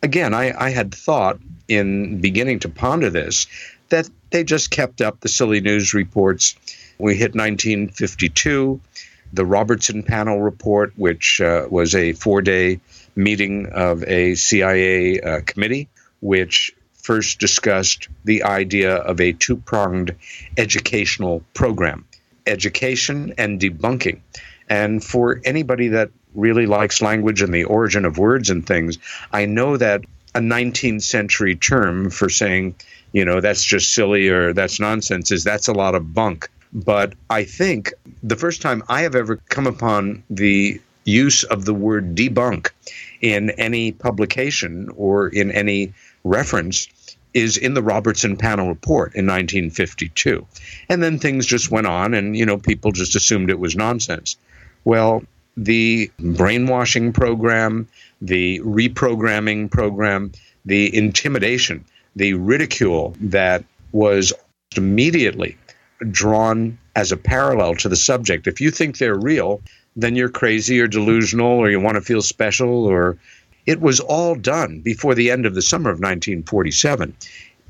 Again, 0.04 0.34
I, 0.34 0.54
I 0.58 0.70
had 0.70 0.94
thought 0.94 1.40
in 1.72 2.20
beginning 2.20 2.60
to 2.60 2.70
ponder 2.70 3.10
this 3.10 3.48
that 3.90 4.10
they 4.30 4.44
just 4.44 4.72
kept 4.72 5.02
up 5.02 5.20
the 5.20 5.30
silly 5.30 5.62
news 5.62 5.94
reports. 5.94 6.56
We 6.98 7.16
hit 7.16 7.36
1952, 7.36 8.80
the 9.34 9.46
Robertson 9.46 10.04
Panel 10.04 10.42
report, 10.42 10.94
which 10.96 11.40
uh, 11.42 11.68
was 11.70 11.96
a 11.96 12.14
four 12.14 12.42
day 12.42 12.80
meeting 13.16 13.68
of 13.68 14.04
a 14.04 14.36
CIA 14.36 15.20
uh, 15.20 15.42
committee, 15.46 15.90
which 16.22 16.74
first 16.94 17.40
discussed 17.40 18.08
the 18.24 18.44
idea 18.44 18.96
of 18.96 19.20
a 19.20 19.34
two 19.34 19.58
pronged 19.58 20.16
educational 20.58 21.44
program 21.54 22.06
education 22.48 23.34
and 23.38 23.60
debunking. 23.60 24.20
And 24.70 25.04
for 25.04 25.42
anybody 25.44 25.90
that 25.90 26.12
really 26.34 26.66
likes 26.66 27.02
language 27.02 27.42
and 27.42 27.54
the 27.54 27.66
origin 27.66 28.06
of 28.06 28.18
words 28.18 28.50
and 28.50 28.66
things, 28.66 28.98
I 29.32 29.46
know 29.46 29.78
that 29.78 30.02
a 30.36 30.40
19th 30.40 31.04
century 31.04 31.56
term 31.56 32.10
for 32.10 32.30
saying, 32.30 32.76
you 33.12 33.26
know, 33.26 33.42
that's 33.42 33.64
just 33.64 33.94
silly 33.94 34.30
or 34.30 34.54
that's 34.54 34.80
nonsense 34.80 35.32
is 35.32 35.44
that's 35.44 35.68
a 35.68 35.74
lot 35.74 35.96
of 35.96 36.14
bunk. 36.14 36.50
But 36.74 37.14
I 37.30 37.44
think 37.44 37.94
the 38.24 38.38
first 38.38 38.62
time 38.62 38.84
I 38.88 39.02
have 39.02 39.16
ever 39.16 39.38
come 39.50 39.68
upon 39.68 40.24
the 40.30 40.80
use 41.04 41.44
of 41.44 41.66
the 41.66 41.74
word 41.74 42.16
debunk 42.16 42.70
in 43.22 43.50
any 43.52 43.92
publication 43.92 44.90
or 44.96 45.28
in 45.28 45.52
any 45.52 45.94
reference 46.24 46.88
is 47.34 47.58
in 47.58 47.74
the 47.74 47.82
Robertson 47.84 48.38
panel 48.38 48.68
report 48.68 49.16
in 49.16 49.26
1952. 49.26 50.46
And 50.90 51.02
then 51.02 51.18
things 51.18 51.46
just 51.46 51.72
went 51.72 51.88
on 51.88 52.14
and, 52.14 52.36
you 52.36 52.46
know, 52.46 52.58
people 52.58 52.92
just 52.92 53.16
assumed 53.16 53.50
it 53.50 53.60
was 53.60 53.76
nonsense. 53.76 54.36
Well, 54.84 55.24
the 55.58 56.12
brainwashing 56.20 57.14
program, 57.14 57.88
the 58.22 58.60
reprogramming 58.60 59.70
program, 59.70 60.32
the 60.66 60.96
intimidation, 60.96 61.84
the 62.16 62.34
ridicule 62.36 63.16
that 63.20 63.64
was 63.92 64.32
immediately 64.76 65.58
drawn 66.10 66.78
as 66.96 67.12
a 67.12 67.18
parallel 67.18 67.76
to 67.76 67.90
the 67.90 67.96
subject. 67.96 68.48
If 68.48 68.62
you 68.62 68.72
think 68.72 68.98
they're 68.98 69.16
real, 69.16 69.62
then 69.96 70.16
you're 70.16 70.30
crazy 70.30 70.80
or 70.80 70.88
delusional 70.88 71.48
or 71.48 71.70
you 71.70 71.80
want 71.80 71.96
to 71.96 72.02
feel 72.02 72.22
special 72.22 72.86
or 72.86 73.18
it 73.66 73.82
was 73.82 74.00
all 74.00 74.36
done 74.36 74.80
before 74.80 75.16
the 75.16 75.30
end 75.30 75.46
of 75.46 75.56
the 75.56 75.62
summer 75.62 75.90
of 75.90 75.98
1947. 75.98 77.16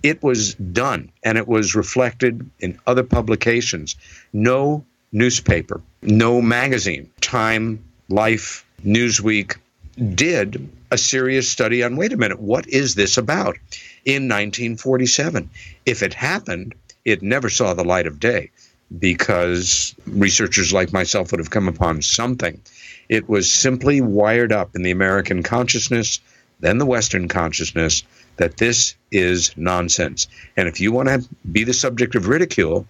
It 0.04 0.24
was 0.24 0.56
done 0.56 1.12
and 1.24 1.38
it 1.38 1.48
was 1.48 1.76
reflected 1.76 2.50
in 2.60 2.80
other 2.88 3.04
publications. 3.04 3.96
No 4.34 4.86
newspaper, 5.12 5.82
no 6.02 6.42
magazine, 6.42 7.10
Time, 7.20 7.84
Life, 8.10 8.66
Newsweek 8.86 9.58
did 9.98 10.70
a 10.90 10.98
serious 10.98 11.50
study 11.50 11.84
on 11.84 11.96
wait 11.96 12.14
a 12.14 12.18
minute, 12.18 12.40
what 12.40 12.68
is 12.68 12.96
this 12.96 13.18
about 13.18 13.58
in 14.06 14.28
1947? 14.30 15.50
If 15.86 16.04
it 16.04 16.14
happened, 16.14 16.76
it 17.06 17.22
never 17.22 17.50
saw 17.50 17.74
the 17.74 17.84
light 17.84 18.08
of 18.08 18.20
day. 18.20 18.52
because 18.98 19.96
researchers 20.06 20.74
like 20.74 20.92
myself 20.92 21.32
would 21.32 21.40
have 21.40 21.50
come 21.50 21.68
upon 21.68 22.02
something. 22.02 22.62
It 23.10 23.30
was 23.30 23.52
simply 23.52 24.02
wired 24.02 24.52
up 24.52 24.76
in 24.76 24.84
the 24.84 24.92
American 24.92 25.44
consciousness, 25.44 26.20
then 26.60 26.78
the 26.78 26.86
Western 26.86 27.28
consciousness, 27.28 28.04
that 28.38 28.58
this 28.58 28.96
is 29.12 29.56
nonsense. 29.58 30.28
And 30.58 30.68
if 30.68 30.80
you 30.80 30.92
want 30.92 31.10
to 31.10 31.28
be 31.52 31.64
the 31.64 31.74
subject 31.74 32.16
of 32.16 32.28
ridicule, 32.28 32.88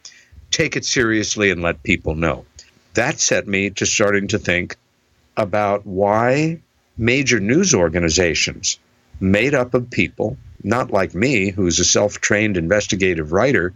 take 0.50 0.76
it 0.76 0.86
seriously 0.86 1.52
and 1.52 1.62
let 1.62 1.84
people 1.84 2.16
know. 2.16 2.46
That 2.94 3.20
set 3.20 3.48
me 3.48 3.70
to 3.72 3.86
starting 3.86 4.28
to 4.30 4.40
think 4.40 4.76
about 5.38 5.86
why 5.86 6.60
major 7.02 7.40
news 7.40 7.74
organizations 7.74 8.78
made 9.20 9.56
up 9.56 9.74
of 9.74 9.90
people, 9.90 10.38
not 10.64 10.92
like 10.92 11.16
me, 11.16 11.50
who's 11.50 11.80
a 11.80 11.84
self 11.84 12.22
trained 12.22 12.58
investigative 12.58 13.32
writer, 13.32 13.74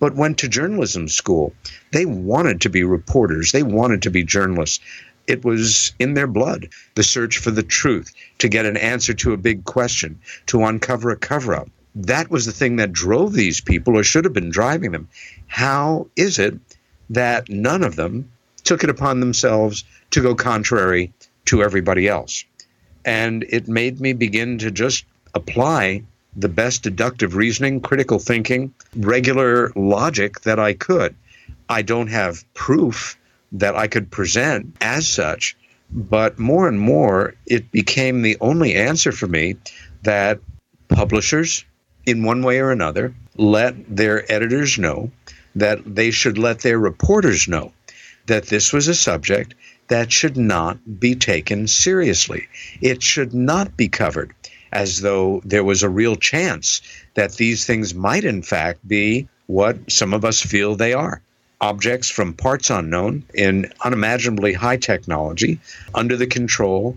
but 0.00 0.14
went 0.14 0.38
to 0.38 0.48
journalism 0.48 1.06
school. 1.06 1.52
They 1.92 2.06
wanted 2.06 2.62
to 2.62 2.70
be 2.70 2.82
reporters, 2.82 3.52
they 3.52 3.62
wanted 3.62 4.02
to 4.02 4.10
be 4.10 4.24
journalists. 4.24 4.80
It 5.26 5.44
was 5.44 5.92
in 5.98 6.14
their 6.14 6.26
blood, 6.26 6.70
the 6.94 7.02
search 7.02 7.38
for 7.38 7.50
the 7.50 7.62
truth, 7.62 8.10
to 8.38 8.48
get 8.48 8.64
an 8.64 8.78
answer 8.78 9.12
to 9.14 9.34
a 9.34 9.36
big 9.36 9.64
question, 9.64 10.20
to 10.46 10.64
uncover 10.64 11.10
a 11.10 11.16
cover 11.16 11.54
up. 11.54 11.68
That 11.94 12.30
was 12.30 12.46
the 12.46 12.52
thing 12.52 12.76
that 12.76 12.90
drove 12.90 13.34
these 13.34 13.60
people, 13.60 13.98
or 13.98 14.02
should 14.02 14.24
have 14.24 14.32
been 14.32 14.50
driving 14.50 14.92
them. 14.92 15.08
How 15.46 16.08
is 16.16 16.38
it 16.38 16.58
that 17.10 17.50
none 17.50 17.84
of 17.84 17.96
them 17.96 18.30
took 18.64 18.82
it 18.82 18.88
upon 18.88 19.20
themselves 19.20 19.84
to 20.12 20.22
go 20.22 20.34
contrary 20.34 21.12
to 21.44 21.62
everybody 21.62 22.08
else? 22.08 22.46
And 23.04 23.44
it 23.48 23.68
made 23.68 24.00
me 24.00 24.12
begin 24.12 24.58
to 24.58 24.70
just 24.70 25.04
apply 25.34 26.02
the 26.36 26.48
best 26.48 26.82
deductive 26.82 27.34
reasoning, 27.34 27.80
critical 27.80 28.18
thinking, 28.18 28.72
regular 28.96 29.70
logic 29.76 30.40
that 30.42 30.58
I 30.58 30.72
could. 30.74 31.14
I 31.68 31.82
don't 31.82 32.08
have 32.08 32.44
proof 32.54 33.18
that 33.52 33.76
I 33.76 33.86
could 33.86 34.10
present 34.10 34.76
as 34.80 35.06
such, 35.08 35.56
but 35.90 36.38
more 36.38 36.68
and 36.68 36.80
more 36.80 37.34
it 37.46 37.70
became 37.70 38.22
the 38.22 38.38
only 38.40 38.74
answer 38.74 39.12
for 39.12 39.26
me 39.26 39.56
that 40.02 40.40
publishers, 40.88 41.64
in 42.06 42.24
one 42.24 42.42
way 42.42 42.60
or 42.60 42.70
another, 42.70 43.14
let 43.36 43.74
their 43.94 44.30
editors 44.30 44.78
know 44.78 45.10
that 45.54 45.80
they 45.94 46.10
should 46.10 46.38
let 46.38 46.60
their 46.60 46.78
reporters 46.78 47.46
know 47.46 47.72
that 48.26 48.46
this 48.46 48.72
was 48.72 48.88
a 48.88 48.94
subject 48.94 49.54
that 49.88 50.12
should 50.12 50.36
not 50.36 51.00
be 51.00 51.14
taken 51.14 51.68
seriously. 51.68 52.48
It 52.80 53.02
should 53.02 53.34
not 53.34 53.76
be 53.76 53.88
covered 53.88 54.34
as 54.72 55.00
though 55.00 55.42
there 55.44 55.64
was 55.64 55.82
a 55.82 55.88
real 55.88 56.16
chance 56.16 56.80
that 57.14 57.34
these 57.34 57.66
things 57.66 57.94
might, 57.94 58.24
in 58.24 58.42
fact, 58.42 58.86
be 58.86 59.28
what 59.46 59.90
some 59.90 60.14
of 60.14 60.24
us 60.24 60.40
feel 60.40 60.76
they 60.76 60.94
are 60.94 61.22
objects 61.62 62.10
from 62.10 62.34
parts 62.34 62.68
unknown 62.70 63.22
in 63.34 63.72
unimaginably 63.84 64.52
high 64.52 64.76
technology 64.76 65.60
under 65.94 66.16
the 66.16 66.26
control 66.26 66.96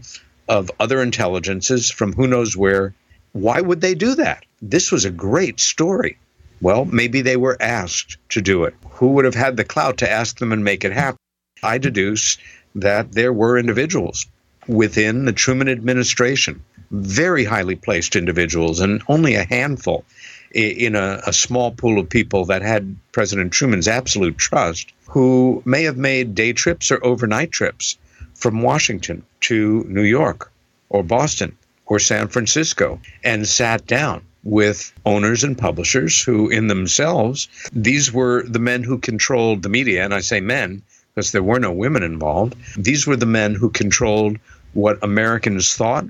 of 0.50 0.72
other 0.80 1.02
intelligences 1.02 1.92
from 1.92 2.12
who 2.14 2.28
knows 2.28 2.58
where. 2.58 2.94
Why 3.32 3.62
would 3.62 3.80
they 3.82 3.94
do 3.94 4.16
that? 4.16 4.44
This 4.62 4.92
was 4.92 5.06
a 5.06 5.12
great 5.12 5.60
story. 5.60 6.18
Well, 6.62 6.86
maybe 6.86 7.22
they 7.22 7.38
were 7.38 7.58
asked 7.62 8.18
to 8.30 8.42
do 8.42 8.64
it. 8.64 8.74
Who 8.90 9.10
would 9.10 9.26
have 9.26 9.36
had 9.36 9.56
the 9.56 9.64
clout 9.64 9.98
to 9.98 10.10
ask 10.10 10.40
them 10.40 10.52
and 10.52 10.64
make 10.64 10.84
it 10.84 10.94
happen? 10.94 11.20
I 11.62 11.78
deduce 11.78 12.38
that 12.76 13.12
there 13.14 13.34
were 13.34 13.58
individuals 13.58 14.26
within 14.68 15.26
the 15.26 15.34
Truman 15.34 15.70
administration, 15.70 16.62
very 16.92 17.46
highly 17.46 17.76
placed 17.76 18.16
individuals, 18.16 18.80
and 18.80 19.02
only 19.08 19.36
a 19.36 19.46
handful 19.46 20.06
in 20.54 20.96
a, 20.96 21.22
a, 21.28 21.34
small 21.34 21.72
pool 21.72 22.00
of 22.00 22.10
people 22.10 22.46
that 22.46 22.62
had 22.62 22.96
President 23.12 23.52
Truman's 23.52 23.88
absolute 23.88 24.38
trust, 24.38 24.94
who 25.08 25.62
may 25.66 25.84
have 25.84 25.98
made 25.98 26.36
day 26.36 26.54
trips 26.54 26.92
or 26.92 27.04
overnight 27.04 27.52
trips 27.52 27.98
from 28.36 28.62
Washington 28.62 29.24
to 29.42 29.86
New 29.90 30.04
York 30.04 30.52
or 30.90 31.04
Boston 31.04 31.58
or 31.86 32.00
San 32.00 32.28
Francisco 32.28 33.00
and 33.24 33.48
sat 33.48 33.86
down 33.86 34.22
with 34.44 34.94
owners 35.06 35.44
and 35.44 35.58
publishers 35.58 36.22
who, 36.22 36.50
in 36.50 36.68
themselves, 36.68 37.48
these 37.74 38.14
were 38.14 38.44
the 38.44 38.60
men 38.60 38.84
who 38.84 38.98
controlled 38.98 39.64
the 39.64 39.70
media. 39.70 40.04
And 40.06 40.14
I 40.14 40.20
say 40.22 40.40
men 40.40 40.84
because 41.16 41.32
there 41.32 41.44
were 41.44 41.60
no 41.60 41.72
women 41.72 42.04
involved. 42.04 42.56
These 42.78 43.08
were 43.08 43.16
the 43.16 43.26
men 43.26 43.56
who 43.56 43.70
controlled 43.70 44.38
what 44.74 45.02
Americans 45.02 45.74
thought, 45.74 46.06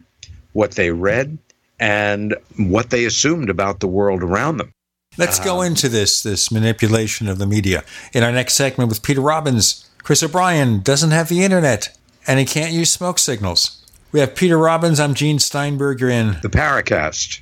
what 0.54 0.72
they 0.72 0.92
read, 0.92 1.38
and 1.80 2.36
what 2.58 2.90
they 2.90 3.06
assumed 3.06 3.50
about 3.50 3.80
the 3.80 3.88
world 3.88 4.24
around 4.24 4.58
them. 4.58 4.74
Let's 5.18 5.40
go 5.40 5.60
um, 5.60 5.68
into 5.68 5.88
this 5.88 6.24
this 6.24 6.52
manipulation 6.52 7.30
of 7.30 7.38
the 7.38 7.46
media 7.46 7.84
in 8.14 8.24
our 8.24 8.32
next 8.32 8.56
segment 8.56 8.90
with 8.90 9.02
Peter 9.02 9.22
Robbins. 9.22 9.90
Chris 10.04 10.22
O'Brien 10.22 10.82
doesn't 10.82 11.12
have 11.12 11.30
the 11.30 11.44
internet 11.44 11.98
and 12.28 12.38
he 12.40 12.46
can't 12.46 12.74
use 12.74 12.92
smoke 12.92 13.18
signals. 13.20 13.82
We 14.12 14.20
have 14.20 14.36
Peter 14.36 14.58
Robbins. 14.58 15.00
I'm 15.00 15.14
Gene 15.14 15.40
Steinberg. 15.40 16.02
You're 16.02 16.10
in 16.10 16.38
the 16.42 16.50
Paracast. 16.50 17.42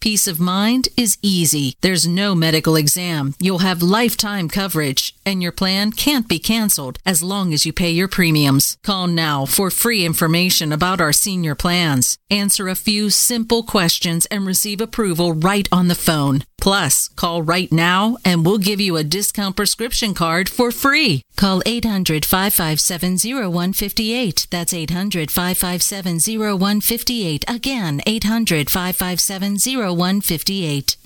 Peace 0.00 0.28
of 0.28 0.38
mind 0.38 0.88
is 0.96 1.18
easy. 1.22 1.74
There's 1.80 2.06
no 2.06 2.32
medical 2.32 2.76
exam. 2.76 3.34
You'll 3.40 3.66
have 3.66 3.82
lifetime 3.82 4.48
coverage, 4.48 5.12
and 5.26 5.42
your 5.42 5.50
plan 5.50 5.90
can't 5.90 6.28
be 6.28 6.38
canceled 6.38 7.00
as 7.04 7.20
long 7.20 7.52
as 7.52 7.66
you 7.66 7.72
pay 7.72 7.90
your 7.90 8.06
premiums. 8.06 8.78
Call 8.84 9.08
now 9.08 9.44
for 9.44 9.70
free 9.70 10.06
information 10.06 10.70
about 10.72 11.00
our 11.00 11.12
senior 11.12 11.56
plans. 11.56 12.16
Answer 12.30 12.68
a 12.68 12.76
few 12.76 13.10
simple 13.10 13.64
questions 13.64 14.24
and 14.26 14.46
receive 14.46 14.80
approval 14.80 15.32
right 15.32 15.68
on 15.72 15.88
the 15.88 15.96
phone. 15.96 16.44
Plus, 16.60 17.08
call 17.16 17.42
right 17.42 17.70
now 17.72 18.16
and 18.24 18.44
we'll 18.44 18.58
give 18.58 18.80
you 18.80 18.96
a 18.96 19.04
discount 19.04 19.56
prescription 19.56 20.12
card 20.14 20.48
for 20.48 20.70
free. 20.70 21.22
Call 21.36 21.62
800 21.64 22.24
557 22.24 23.16
0158. 23.52 24.46
That's 24.50 24.74
800 24.74 25.30
557 25.30 26.18
0158. 26.18 27.44
Again, 27.48 28.00
800 28.06 28.70
557 28.70 29.56
0158. 29.56 30.96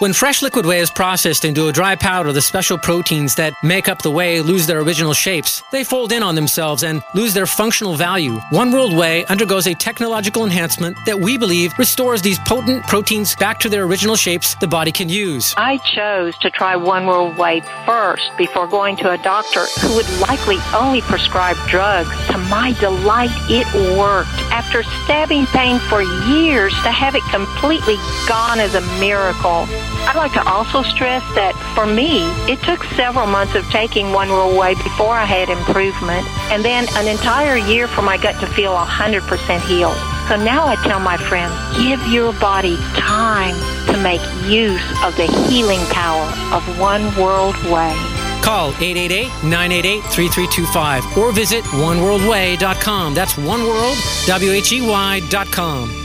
When 0.00 0.12
fresh 0.12 0.42
liquid 0.42 0.66
whey 0.66 0.80
is 0.80 0.90
processed 0.90 1.44
into 1.44 1.68
a 1.68 1.72
dry 1.72 1.94
powder, 1.94 2.32
the 2.32 2.42
special 2.42 2.76
proteins 2.76 3.36
that 3.36 3.54
make 3.62 3.88
up 3.88 4.02
the 4.02 4.10
whey 4.10 4.40
lose 4.40 4.66
their 4.66 4.80
original 4.80 5.12
shapes. 5.12 5.62
They 5.70 5.84
fold 5.84 6.10
in 6.10 6.20
on 6.20 6.34
themselves 6.34 6.82
and 6.82 7.00
lose 7.14 7.32
their 7.32 7.46
functional 7.46 7.94
value. 7.94 8.40
One 8.50 8.72
World 8.72 8.92
Whey 8.96 9.24
undergoes 9.26 9.68
a 9.68 9.74
technological 9.74 10.44
enhancement 10.44 10.98
that 11.06 11.20
we 11.20 11.38
believe 11.38 11.78
restores 11.78 12.22
these 12.22 12.40
potent 12.40 12.84
proteins 12.88 13.36
back 13.36 13.60
to 13.60 13.68
their 13.68 13.84
original 13.84 14.16
shapes 14.16 14.56
the 14.56 14.66
body 14.66 14.90
can 14.90 15.08
use. 15.08 15.54
I 15.56 15.76
chose 15.76 16.36
to 16.38 16.50
try 16.50 16.74
One 16.74 17.06
World 17.06 17.38
Whey 17.38 17.60
first 17.86 18.36
before 18.36 18.66
going 18.66 18.96
to 18.96 19.12
a 19.12 19.18
doctor 19.18 19.64
who 19.80 19.94
would 19.94 20.10
likely 20.18 20.58
only 20.74 21.02
prescribe 21.02 21.56
drugs. 21.68 22.10
To 22.32 22.38
my 22.38 22.72
delight, 22.80 23.30
it 23.48 23.72
worked. 23.96 24.28
After 24.50 24.82
stabbing 25.04 25.46
pain 25.46 25.78
for 25.78 26.02
years, 26.02 26.72
to 26.82 26.90
have 26.90 27.14
it 27.14 27.22
completely 27.30 27.94
gone 28.26 28.58
is 28.58 28.74
a 28.74 28.80
miracle. 28.98 29.68
I'd 30.06 30.16
like 30.16 30.32
to 30.34 30.46
also 30.46 30.82
stress 30.82 31.22
that 31.34 31.54
for 31.74 31.86
me, 31.86 32.28
it 32.50 32.60
took 32.62 32.84
several 32.94 33.26
months 33.26 33.54
of 33.54 33.64
taking 33.70 34.12
One 34.12 34.28
World 34.28 34.54
Whey 34.56 34.74
before 34.74 35.14
I 35.14 35.24
had 35.24 35.48
improvement, 35.48 36.26
and 36.52 36.62
then 36.64 36.86
an 36.94 37.08
entire 37.08 37.56
year 37.56 37.88
for 37.88 38.02
my 38.02 38.16
gut 38.18 38.38
to 38.40 38.46
feel 38.46 38.74
100% 38.74 39.60
healed. 39.66 39.96
So 40.28 40.36
now 40.36 40.66
I 40.66 40.76
tell 40.76 41.00
my 41.00 41.16
friends, 41.16 41.54
give 41.76 42.06
your 42.12 42.32
body 42.34 42.76
time 42.96 43.54
to 43.92 43.96
make 44.02 44.20
use 44.48 44.82
of 45.02 45.16
the 45.16 45.26
healing 45.48 45.80
power 45.90 46.26
of 46.54 46.62
One 46.78 47.14
World 47.16 47.56
Whey. 47.64 47.96
Call 48.42 48.72
888-988-3325 48.72 51.16
or 51.16 51.32
visit 51.32 51.64
oneworldwhey.com. 51.64 53.14
That's 53.14 53.34
oneworld, 53.34 54.26
W-H-E-Y 54.26 55.20
dot 55.30 55.50
com. 55.50 56.03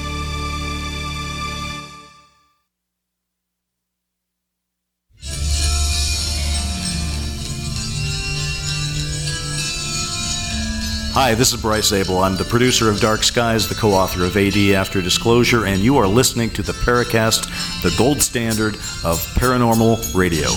Hi, 11.22 11.36
this 11.36 11.52
is 11.52 11.62
Bryce 11.62 11.90
Zabel. 11.90 12.20
I'm 12.20 12.38
the 12.38 12.46
producer 12.46 12.90
of 12.90 13.02
Dark 13.02 13.24
Skies, 13.24 13.68
the 13.68 13.76
co 13.76 13.92
author 13.92 14.24
of 14.24 14.38
AD 14.38 14.56
After 14.74 15.02
Disclosure, 15.02 15.66
and 15.66 15.82
you 15.82 15.98
are 15.98 16.08
listening 16.08 16.50
to 16.52 16.64
the 16.64 16.72
Paracast, 16.72 17.44
the 17.84 17.94
gold 17.98 18.22
standard 18.22 18.76
of 19.04 19.20
paranormal 19.36 20.16
radio. 20.16 20.48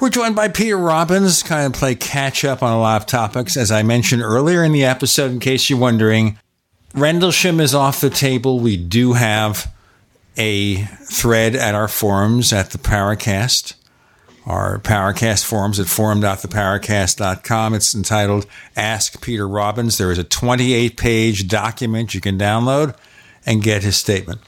We're 0.00 0.08
joined 0.08 0.34
by 0.34 0.48
Peter 0.48 0.78
Robbins, 0.78 1.42
kind 1.42 1.66
of 1.66 1.78
play 1.78 1.94
catch 1.94 2.42
up 2.42 2.62
on 2.62 2.72
a 2.72 2.80
lot 2.80 3.02
of 3.02 3.06
topics. 3.06 3.58
As 3.58 3.70
I 3.70 3.82
mentioned 3.82 4.22
earlier 4.22 4.64
in 4.64 4.72
the 4.72 4.86
episode, 4.86 5.30
in 5.30 5.40
case 5.40 5.68
you're 5.68 5.78
wondering, 5.78 6.38
Rendlesham 6.94 7.60
is 7.60 7.74
off 7.74 8.00
the 8.00 8.08
table. 8.08 8.60
We 8.60 8.78
do 8.78 9.12
have 9.12 9.73
a 10.36 10.84
thread 10.84 11.54
at 11.54 11.74
our 11.74 11.88
forums 11.88 12.52
at 12.52 12.70
the 12.70 12.78
Paracast, 12.78 13.74
our 14.46 14.78
Paracast 14.78 15.44
forums 15.44 15.80
at 15.80 15.86
forum.theparacast.com. 15.86 17.74
It's 17.74 17.94
entitled 17.94 18.46
Ask 18.76 19.22
Peter 19.22 19.48
Robbins. 19.48 19.96
There 19.98 20.12
is 20.12 20.18
a 20.18 20.24
28 20.24 20.96
page 20.96 21.48
document 21.48 22.14
you 22.14 22.20
can 22.20 22.38
download 22.38 22.96
and 23.46 23.62
get 23.62 23.82
his 23.82 23.96
statement. 23.96 24.40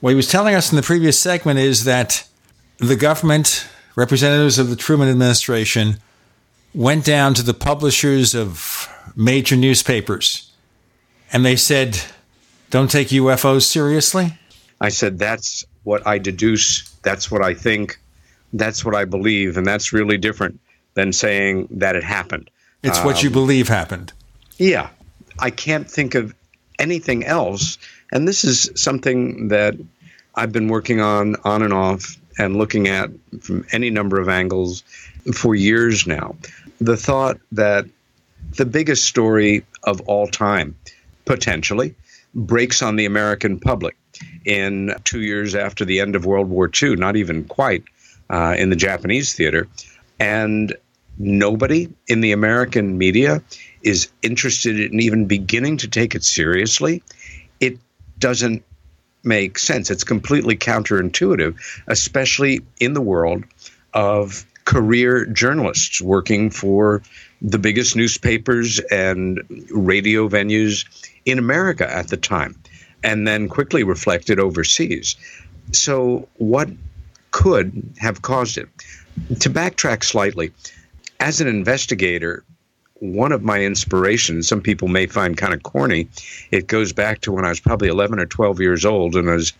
What 0.00 0.10
he 0.10 0.16
was 0.16 0.28
telling 0.28 0.54
us 0.54 0.70
in 0.70 0.76
the 0.76 0.82
previous 0.82 1.18
segment 1.18 1.58
is 1.58 1.84
that 1.84 2.26
the 2.78 2.96
government, 2.96 3.66
representatives 3.94 4.58
of 4.58 4.70
the 4.70 4.76
Truman 4.76 5.08
administration, 5.08 5.98
went 6.74 7.04
down 7.04 7.34
to 7.34 7.42
the 7.42 7.54
publishers 7.54 8.34
of 8.34 8.88
major 9.16 9.56
newspapers 9.56 10.50
and 11.32 11.44
they 11.44 11.56
said, 11.56 12.00
Don't 12.70 12.90
take 12.90 13.08
UFOs 13.08 13.62
seriously. 13.62 14.38
I 14.80 14.90
said, 14.90 15.18
that's 15.18 15.64
what 15.84 16.06
I 16.06 16.18
deduce. 16.18 16.90
That's 17.02 17.30
what 17.30 17.42
I 17.42 17.54
think. 17.54 17.98
That's 18.52 18.84
what 18.84 18.94
I 18.94 19.04
believe. 19.04 19.56
And 19.56 19.66
that's 19.66 19.92
really 19.92 20.18
different 20.18 20.60
than 20.94 21.12
saying 21.12 21.68
that 21.70 21.96
it 21.96 22.04
happened. 22.04 22.50
It's 22.82 23.02
what 23.02 23.22
you 23.22 23.28
Um, 23.28 23.32
believe 23.32 23.68
happened. 23.68 24.12
Yeah. 24.58 24.88
I 25.38 25.50
can't 25.50 25.90
think 25.90 26.14
of 26.14 26.34
anything 26.78 27.24
else. 27.24 27.78
And 28.12 28.26
this 28.26 28.44
is 28.44 28.70
something 28.74 29.48
that 29.48 29.74
I've 30.34 30.52
been 30.52 30.68
working 30.68 31.00
on 31.00 31.36
on 31.44 31.62
and 31.62 31.72
off 31.72 32.16
and 32.38 32.56
looking 32.56 32.88
at 32.88 33.10
from 33.40 33.64
any 33.72 33.90
number 33.90 34.20
of 34.20 34.28
angles 34.28 34.82
for 35.34 35.54
years 35.54 36.06
now. 36.06 36.36
The 36.80 36.96
thought 36.96 37.38
that 37.52 37.86
the 38.56 38.66
biggest 38.66 39.04
story 39.04 39.64
of 39.82 40.00
all 40.02 40.26
time, 40.28 40.76
potentially, 41.24 41.94
breaks 42.34 42.82
on 42.82 42.96
the 42.96 43.06
American 43.06 43.58
public 43.58 43.96
in 44.46 44.94
two 45.04 45.20
years 45.20 45.54
after 45.54 45.84
the 45.84 46.00
end 46.00 46.16
of 46.16 46.24
World 46.24 46.48
War 46.48 46.70
II, 46.82 46.96
not 46.96 47.16
even 47.16 47.44
quite, 47.44 47.82
uh, 48.30 48.54
in 48.56 48.70
the 48.70 48.76
Japanese 48.76 49.34
theater. 49.34 49.68
And 50.18 50.74
nobody 51.18 51.88
in 52.06 52.20
the 52.20 52.32
American 52.32 52.96
media 52.96 53.42
is 53.82 54.08
interested 54.22 54.78
in 54.78 55.00
even 55.00 55.26
beginning 55.26 55.78
to 55.78 55.88
take 55.88 56.14
it 56.14 56.24
seriously. 56.24 57.02
It 57.60 57.78
doesn't 58.18 58.64
make 59.24 59.58
sense. 59.58 59.90
It's 59.90 60.04
completely 60.04 60.56
counterintuitive, 60.56 61.56
especially 61.88 62.60
in 62.78 62.94
the 62.94 63.00
world 63.00 63.44
of 63.92 64.46
career 64.64 65.26
journalists 65.26 66.00
working 66.00 66.50
for 66.50 67.02
the 67.42 67.58
biggest 67.58 67.96
newspapers 67.96 68.78
and 68.78 69.42
radio 69.70 70.28
venues 70.28 70.84
in 71.24 71.38
America 71.38 71.90
at 71.90 72.08
the 72.08 72.16
time, 72.16 72.56
and 73.06 73.26
then 73.26 73.48
quickly 73.48 73.84
reflected 73.84 74.40
overseas. 74.40 75.14
So, 75.72 76.28
what 76.38 76.68
could 77.30 77.94
have 77.98 78.20
caused 78.20 78.58
it? 78.58 78.68
To 79.40 79.48
backtrack 79.48 80.02
slightly, 80.02 80.52
as 81.20 81.40
an 81.40 81.46
investigator, 81.46 82.44
one 82.98 83.30
of 83.30 83.42
my 83.42 83.60
inspirations, 83.60 84.48
some 84.48 84.60
people 84.60 84.88
may 84.88 85.06
find 85.06 85.36
kind 85.36 85.54
of 85.54 85.62
corny, 85.62 86.08
it 86.50 86.66
goes 86.66 86.92
back 86.92 87.20
to 87.20 87.32
when 87.32 87.44
I 87.44 87.50
was 87.50 87.60
probably 87.60 87.88
11 87.88 88.18
or 88.18 88.26
12 88.26 88.60
years 88.60 88.84
old 88.84 89.14
and 89.14 89.28
as 89.28 89.52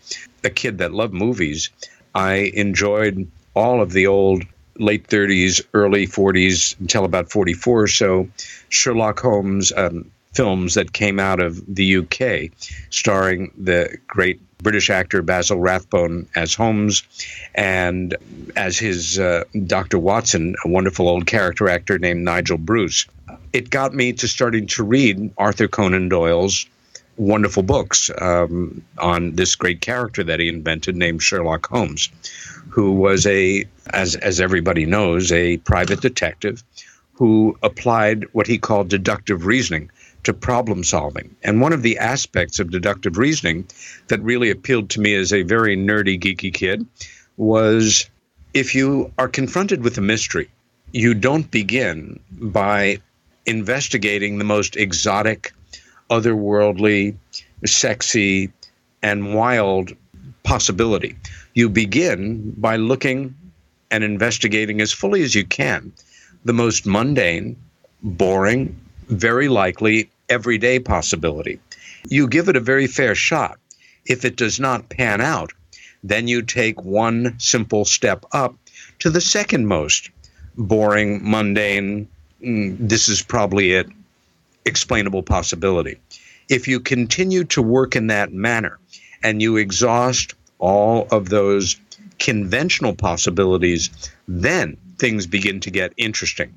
a 0.43 0.49
kid 0.49 0.79
that 0.79 0.91
loved 0.91 1.13
movies. 1.13 1.69
I 2.13 2.51
enjoyed 2.53 3.31
all 3.53 3.81
of 3.81 3.93
the 3.93 4.07
old 4.07 4.43
late 4.77 5.07
30s, 5.07 5.61
early 5.73 6.05
40s 6.05 6.77
until 6.79 7.05
about 7.05 7.31
44 7.31 7.83
or 7.83 7.87
so 7.87 8.27
Sherlock 8.69 9.19
Holmes 9.19 9.71
um, 9.75 10.11
films 10.33 10.75
that 10.75 10.93
came 10.93 11.19
out 11.19 11.39
of 11.39 11.61
the 11.73 11.97
UK, 11.97 12.51
starring 12.89 13.51
the 13.57 13.97
great 14.07 14.39
British 14.59 14.89
actor 14.89 15.21
Basil 15.21 15.59
Rathbone 15.59 16.27
as 16.35 16.55
Holmes 16.55 17.03
and 17.53 18.15
as 18.55 18.77
his 18.77 19.19
uh, 19.19 19.43
Dr. 19.65 19.99
Watson, 19.99 20.55
a 20.65 20.67
wonderful 20.67 21.07
old 21.07 21.25
character 21.25 21.69
actor 21.69 21.99
named 21.99 22.23
Nigel 22.23 22.57
Bruce. 22.57 23.05
It 23.53 23.69
got 23.69 23.93
me 23.93 24.13
to 24.13 24.27
starting 24.27 24.67
to 24.67 24.83
read 24.83 25.31
Arthur 25.37 25.67
Conan 25.67 26.09
Doyle's 26.09 26.65
wonderful 27.17 27.63
books 27.63 28.11
um, 28.19 28.83
on 28.97 29.35
this 29.35 29.55
great 29.55 29.81
character 29.81 30.23
that 30.23 30.39
he 30.39 30.49
invented 30.49 30.95
named 30.95 31.21
Sherlock 31.21 31.67
Holmes, 31.67 32.09
who 32.69 32.93
was 32.93 33.25
a, 33.25 33.65
as, 33.91 34.15
as 34.15 34.39
everybody 34.39 34.85
knows, 34.85 35.31
a 35.31 35.57
private 35.57 36.01
detective 36.01 36.63
who 37.13 37.57
applied 37.63 38.25
what 38.33 38.45
he 38.45 38.59
called 38.59 38.89
deductive 38.89 39.47
reasoning 39.47 39.89
to 40.27 40.33
problem 40.33 40.83
solving. 40.83 41.33
And 41.41 41.61
one 41.61 41.71
of 41.71 41.83
the 41.83 41.99
aspects 41.99 42.59
of 42.59 42.69
deductive 42.69 43.17
reasoning 43.17 43.65
that 44.09 44.21
really 44.21 44.49
appealed 44.49 44.89
to 44.91 44.99
me 44.99 45.15
as 45.15 45.31
a 45.31 45.43
very 45.43 45.77
nerdy, 45.77 46.19
geeky 46.19 46.53
kid 46.53 46.85
was 47.37 48.09
if 48.53 48.75
you 48.75 49.13
are 49.17 49.29
confronted 49.29 49.81
with 49.85 49.97
a 49.97 50.01
mystery, 50.01 50.49
you 50.91 51.13
don't 51.13 51.49
begin 51.49 52.19
by 52.29 52.99
investigating 53.45 54.37
the 54.37 54.43
most 54.43 54.75
exotic, 54.75 55.53
otherworldly, 56.09 57.15
sexy, 57.65 58.51
and 59.01 59.33
wild 59.33 59.93
possibility. 60.43 61.15
You 61.53 61.69
begin 61.69 62.51
by 62.57 62.75
looking 62.75 63.33
and 63.89 64.03
investigating 64.03 64.81
as 64.81 64.91
fully 64.91 65.23
as 65.23 65.33
you 65.33 65.45
can 65.45 65.93
the 66.43 66.51
most 66.51 66.85
mundane, 66.85 67.55
boring, 68.03 68.77
very 69.07 69.47
likely 69.47 70.09
everyday 70.29 70.79
possibility. 70.79 71.59
You 72.09 72.27
give 72.27 72.49
it 72.49 72.55
a 72.55 72.61
very 72.61 72.87
fair 72.87 73.15
shot. 73.15 73.59
If 74.05 74.25
it 74.25 74.35
does 74.35 74.59
not 74.59 74.89
pan 74.89 75.21
out, 75.21 75.51
then 76.03 76.27
you 76.27 76.41
take 76.41 76.83
one 76.83 77.35
simple 77.39 77.85
step 77.85 78.25
up 78.31 78.55
to 78.99 79.09
the 79.09 79.21
second 79.21 79.67
most 79.67 80.09
boring, 80.57 81.19
mundane, 81.29 82.07
mm, 82.41 82.77
this 82.79 83.09
is 83.09 83.21
probably 83.21 83.73
it, 83.73 83.87
explainable 84.65 85.23
possibility. 85.23 85.99
If 86.49 86.67
you 86.67 86.79
continue 86.79 87.43
to 87.45 87.61
work 87.61 87.95
in 87.95 88.07
that 88.07 88.33
manner 88.33 88.79
and 89.23 89.41
you 89.41 89.57
exhaust 89.57 90.33
all 90.59 91.07
of 91.11 91.29
those 91.29 91.77
conventional 92.19 92.95
possibilities, 92.95 93.89
then 94.27 94.77
things 94.97 95.27
begin 95.27 95.59
to 95.61 95.71
get 95.71 95.93
interesting. 95.97 96.55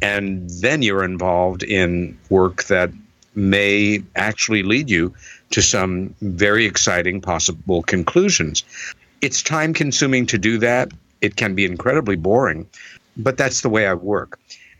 And 0.00 0.48
then 0.48 0.82
you're 0.82 1.04
involved 1.04 1.62
in 1.62 2.18
work 2.28 2.64
that 2.64 2.90
may 3.34 4.02
actually 4.14 4.62
lead 4.62 4.90
you 4.90 5.14
to 5.50 5.62
some 5.62 6.14
very 6.20 6.66
exciting 6.66 7.20
possible 7.20 7.82
conclusions. 7.82 8.64
It's 9.20 9.42
time 9.42 9.74
consuming 9.74 10.26
to 10.26 10.38
do 10.38 10.58
that. 10.58 10.90
It 11.20 11.36
can 11.36 11.54
be 11.54 11.64
incredibly 11.64 12.16
boring, 12.16 12.68
but 13.16 13.36
that's 13.36 13.60
the 13.60 13.68
way 13.68 13.86
I 13.86 13.94
work. 13.94 14.38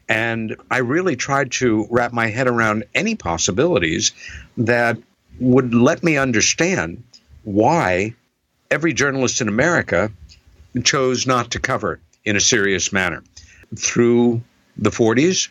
And 0.09 0.57
I 0.71 0.79
really 0.79 1.17
tried 1.17 1.53
to 1.53 1.87
wrap 1.91 2.13
my 2.13 2.27
head 2.27 2.49
around 2.49 2.85
any 2.95 3.15
possibilities 3.15 4.13
that 4.57 4.99
would 5.41 5.73
let 5.73 6.03
me 6.03 6.17
understand 6.19 7.03
why 7.45 8.15
every 8.71 8.93
journalist 8.93 9.41
in 9.41 9.49
America 9.49 10.11
chose 10.85 11.27
not 11.27 11.53
to 11.53 11.61
cover 11.61 12.01
in 12.25 12.37
a 12.37 12.41
serious 12.41 12.93
manner. 12.93 13.23
Through 13.77 14.43
the 14.77 14.91
40s, 14.91 15.49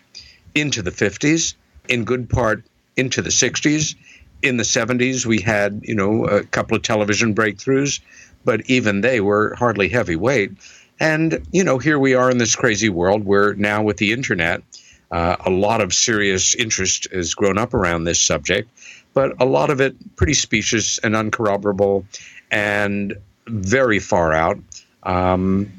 into 0.53 0.81
the 0.81 0.91
50s, 0.91 1.55
in 1.87 2.03
good 2.03 2.29
part 2.29 2.63
into 2.95 3.21
the 3.21 3.29
60s, 3.29 3.95
in 4.41 4.57
the 4.57 4.63
70s, 4.63 5.25
we 5.25 5.39
had, 5.39 5.81
you 5.83 5.95
know, 5.95 6.25
a 6.25 6.43
couple 6.43 6.75
of 6.75 6.83
television 6.83 7.35
breakthroughs, 7.35 7.99
but 8.43 8.61
even 8.69 9.01
they 9.01 9.21
were 9.21 9.55
hardly 9.55 9.89
heavyweight. 9.89 10.51
And, 10.99 11.45
you 11.51 11.63
know, 11.63 11.77
here 11.77 11.99
we 11.99 12.15
are 12.15 12.29
in 12.29 12.37
this 12.37 12.55
crazy 12.55 12.89
world 12.89 13.23
where 13.23 13.53
now 13.53 13.83
with 13.83 13.97
the 13.97 14.13
internet, 14.13 14.63
uh, 15.11 15.35
a 15.45 15.49
lot 15.49 15.81
of 15.81 15.93
serious 15.93 16.55
interest 16.55 17.07
has 17.11 17.33
grown 17.33 17.57
up 17.57 17.73
around 17.73 18.03
this 18.03 18.19
subject, 18.19 18.69
but 19.13 19.41
a 19.41 19.45
lot 19.45 19.69
of 19.69 19.81
it 19.81 20.15
pretty 20.15 20.33
specious 20.33 20.97
and 20.99 21.15
uncorroborable 21.15 22.05
and 22.49 23.17
very 23.47 23.99
far 23.99 24.33
out. 24.33 24.59
Um, 25.03 25.71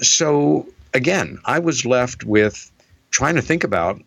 so, 0.00 0.66
again, 0.94 1.38
I 1.44 1.58
was 1.60 1.84
left 1.84 2.24
with 2.24 2.70
trying 3.10 3.36
to 3.36 3.42
think 3.42 3.64
about, 3.64 4.00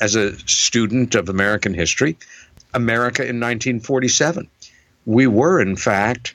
as 0.00 0.14
a 0.14 0.38
student 0.48 1.14
of 1.14 1.28
American 1.28 1.74
history, 1.74 2.16
America 2.74 3.22
in 3.22 3.40
1947. 3.40 4.48
We 5.06 5.26
were, 5.26 5.60
in 5.60 5.76
fact, 5.76 6.34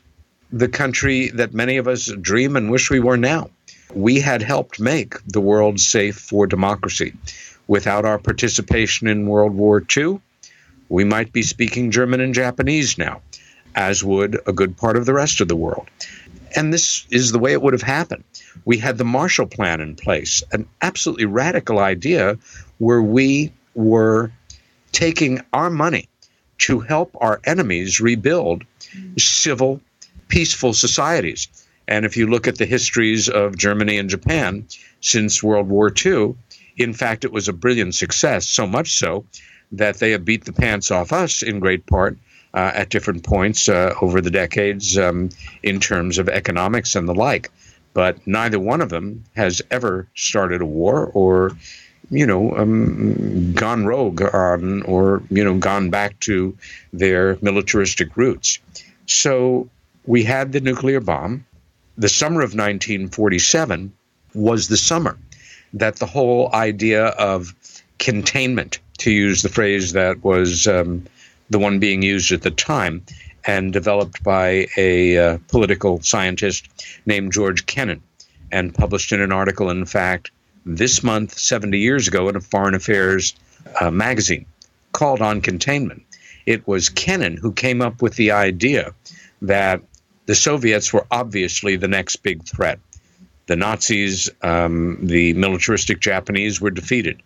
the 0.52 0.68
country 0.68 1.30
that 1.30 1.54
many 1.54 1.78
of 1.78 1.88
us 1.88 2.12
dream 2.22 2.56
and 2.56 2.72
wish 2.72 2.90
we 2.90 3.00
were 3.00 3.18
now. 3.18 3.50
We 3.94 4.20
had 4.20 4.42
helped 4.42 4.80
make 4.80 5.16
the 5.26 5.42
world 5.42 5.80
safe 5.80 6.18
for 6.18 6.48
democracy. 6.48 7.14
Without 7.68 8.06
our 8.06 8.20
participation 8.20 9.08
in 9.08 9.28
World 9.28 9.54
War 9.54 9.84
II, 9.96 10.20
we 10.90 11.04
might 11.04 11.34
be 11.34 11.42
speaking 11.42 11.92
German 11.92 12.22
and 12.22 12.34
Japanese 12.34 12.98
now, 12.98 13.22
as 13.76 14.04
would 14.04 14.40
a 14.48 14.54
good 14.54 14.78
part 14.78 14.98
of 14.98 15.06
the 15.06 15.14
rest 15.14 15.42
of 15.42 15.48
the 15.48 15.56
world. 15.56 15.88
And 16.56 16.74
this 16.74 17.06
is 17.10 17.32
the 17.32 17.40
way 17.40 17.52
it 17.52 17.62
would 17.62 17.74
have 17.74 17.82
happened. 17.82 18.24
We 18.64 18.78
had 18.78 18.98
the 18.98 19.04
Marshall 19.04 19.48
Plan 19.48 19.82
in 19.82 19.96
place, 19.96 20.44
an 20.52 20.68
absolutely 20.82 21.26
radical 21.26 21.80
idea 21.80 22.38
where 22.78 23.02
we 23.02 23.52
were 23.74 24.32
taking 24.92 25.42
our 25.54 25.70
money 25.70 26.08
to 26.58 26.80
help 26.80 27.16
our 27.20 27.42
enemies 27.46 28.00
rebuild 28.00 28.64
civil 29.18 29.82
peaceful 30.28 30.74
societies. 30.74 31.48
And 31.88 32.06
if 32.06 32.18
you 32.18 32.28
look 32.28 32.48
at 32.48 32.58
the 32.58 32.66
histories 32.66 33.30
of 33.30 33.58
Germany 33.58 33.98
and 33.98 34.10
Japan 34.10 34.68
since 35.02 35.44
World 35.44 35.68
War 35.68 35.94
II, 36.04 36.36
in 36.78 36.94
fact, 36.94 37.26
it 37.26 37.32
was 37.32 37.48
a 37.48 37.54
brilliant 37.54 37.96
success, 37.96 38.48
so 38.48 38.66
much 38.66 38.98
so 38.98 39.26
that 39.72 39.98
they 39.98 40.12
have 40.12 40.26
beat 40.26 40.46
the 40.46 40.54
pants 40.54 40.92
off 40.92 41.14
us 41.14 41.42
in 41.42 41.60
great 41.60 41.86
part 41.86 42.18
uh, 42.54 42.72
at 42.74 42.90
different 42.90 43.24
points 43.24 43.70
uh, 43.70 43.94
over 44.02 44.22
the 44.22 44.32
decades 44.32 44.98
um, 44.98 45.30
in 45.62 45.80
terms 45.80 46.18
of 46.18 46.30
economics 46.30 46.96
and 46.96 47.08
the 47.08 47.14
like. 47.14 47.52
But 47.94 48.26
neither 48.28 48.60
one 48.60 48.82
of 48.82 48.90
them 48.90 49.24
has 49.36 49.62
ever 49.72 50.08
started 50.16 50.62
a 50.62 50.66
war 50.66 51.06
or, 51.14 51.52
you 52.10 52.26
know, 52.26 52.56
um, 52.56 53.54
gone 53.54 53.86
rogue 53.86 54.22
on 54.22 54.84
or, 54.84 55.24
you 55.30 55.44
know, 55.44 55.58
gone 55.58 55.90
back 55.90 56.20
to 56.22 56.58
their 56.94 57.38
militaristic 57.42 58.16
roots. 58.18 58.60
So 59.06 59.70
we 60.06 60.24
had 60.24 60.52
the 60.52 60.62
nuclear 60.62 61.00
bomb. 61.00 61.46
The 61.98 62.10
summer 62.10 62.42
of 62.42 62.52
1947 62.52 63.94
was 64.34 64.68
the 64.68 64.78
summer 64.78 65.18
that 65.74 65.98
the 65.98 66.06
whole 66.06 66.54
idea 66.54 67.06
of 67.06 67.54
containment, 68.00 68.80
to 69.00 69.12
use 69.12 69.42
the 69.42 69.50
phrase 69.50 69.94
that 69.94 70.24
was 70.24 70.68
um, 70.68 71.06
the 71.50 71.60
one 71.60 71.80
being 71.80 72.02
used 72.02 72.32
at 72.32 72.42
the 72.42 72.52
time 72.52 73.04
and 73.46 73.72
developed 73.74 74.24
by 74.24 74.68
a 74.78 75.18
uh, 75.18 75.38
political 75.50 76.02
scientist 76.02 76.68
named 77.06 77.32
George 77.32 77.66
Kennan 77.66 78.02
and 78.52 78.74
published 78.74 79.12
in 79.12 79.22
an 79.22 79.32
article, 79.32 79.70
in 79.70 79.86
fact, 79.86 80.32
this 80.66 81.04
month, 81.04 81.38
70 81.38 81.78
years 81.78 82.08
ago, 82.08 82.28
in 82.30 82.36
a 82.36 82.42
Foreign 82.42 82.76
Affairs 82.76 83.36
uh, 83.80 83.92
magazine 83.92 84.46
called 84.92 85.22
On 85.22 85.42
Containment. 85.42 86.04
It 86.46 86.68
was 86.68 86.90
Kennan 86.90 87.38
who 87.38 87.52
came 87.52 87.82
up 87.82 88.02
with 88.02 88.16
the 88.16 88.32
idea 88.32 88.94
that 89.42 89.82
the 90.26 90.36
Soviets 90.36 90.92
were 90.92 91.06
obviously 91.12 91.76
the 91.76 91.88
next 91.88 92.18
big 92.18 92.44
threat. 92.44 92.80
The 93.48 93.56
Nazis, 93.56 94.30
um, 94.42 94.98
the 95.02 95.34
militaristic 95.34 96.00
Japanese 96.00 96.60
were 96.60 96.72
defeated. 96.72 97.22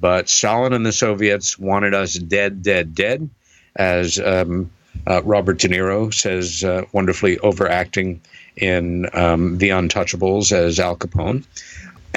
But 0.00 0.28
Stalin 0.28 0.72
and 0.72 0.86
the 0.86 0.92
Soviets 0.92 1.58
wanted 1.58 1.92
us 1.92 2.14
dead, 2.14 2.62
dead, 2.62 2.94
dead, 2.94 3.28
as 3.76 4.18
um, 4.18 4.70
uh, 5.06 5.22
Robert 5.24 5.58
De 5.58 5.68
Niro 5.68 6.12
says, 6.12 6.64
uh, 6.64 6.84
wonderfully 6.92 7.38
overacting 7.38 8.20
in 8.56 9.08
um, 9.12 9.58
The 9.58 9.70
Untouchables 9.70 10.52
as 10.52 10.80
Al 10.80 10.96
Capone. 10.96 11.44